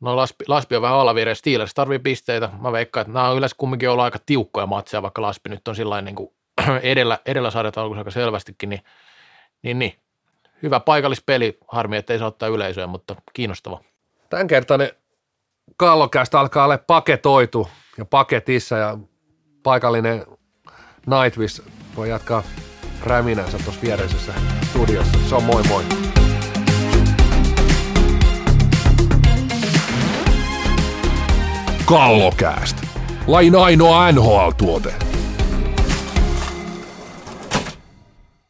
No 0.00 0.16
Laspi, 0.16 0.44
Laspi 0.48 0.76
on 0.76 0.82
vähän 0.82 0.98
alavireen, 0.98 1.36
Steelers 1.36 1.74
tarvii 1.74 1.98
pisteitä. 1.98 2.50
Mä 2.60 2.72
veikkaan, 2.72 3.02
että 3.02 3.12
nämä 3.12 3.28
on 3.28 3.36
yleensä 3.36 3.56
kumminkin 3.58 3.90
ollut 3.90 4.04
aika 4.04 4.18
tiukkoja 4.26 4.66
matseja, 4.66 5.02
vaikka 5.02 5.22
Laspi 5.22 5.50
nyt 5.50 5.68
on 5.68 5.76
sillä 5.76 6.02
niin 6.02 6.14
kuin 6.14 6.32
edellä, 6.82 7.18
edellä 7.26 7.50
sarjataulukossa 7.50 8.00
aika 8.00 8.10
selvästikin, 8.10 8.70
niin, 8.70 8.82
niin, 9.62 9.78
niin, 9.78 9.94
hyvä 10.64 10.80
paikallispeli. 10.80 11.58
Harmi, 11.68 11.96
että 11.96 12.12
ei 12.12 12.18
saa 12.18 12.28
ottaa 12.28 12.48
yleisöä, 12.48 12.86
mutta 12.86 13.16
kiinnostava. 13.32 13.80
Tämänkertainen 14.30 14.90
kallokästä 15.76 16.40
alkaa 16.40 16.64
olla 16.64 16.78
paketoitu 16.78 17.68
ja 17.98 18.04
paketissa 18.04 18.76
ja 18.76 18.98
paikallinen 19.62 20.26
Nightwish 21.06 21.62
voi 21.96 22.08
jatkaa 22.08 22.42
räminänsä 23.02 23.58
tuossa 23.58 23.82
viereisessä 23.82 24.32
studiossa. 24.70 25.18
Se 25.28 25.34
on 25.34 25.44
moi 25.44 25.62
moi. 25.62 25.84
Kallokääst. 31.84 32.76
Lain 33.26 33.56
ainoa 33.56 34.12
NHL-tuote. 34.12 35.13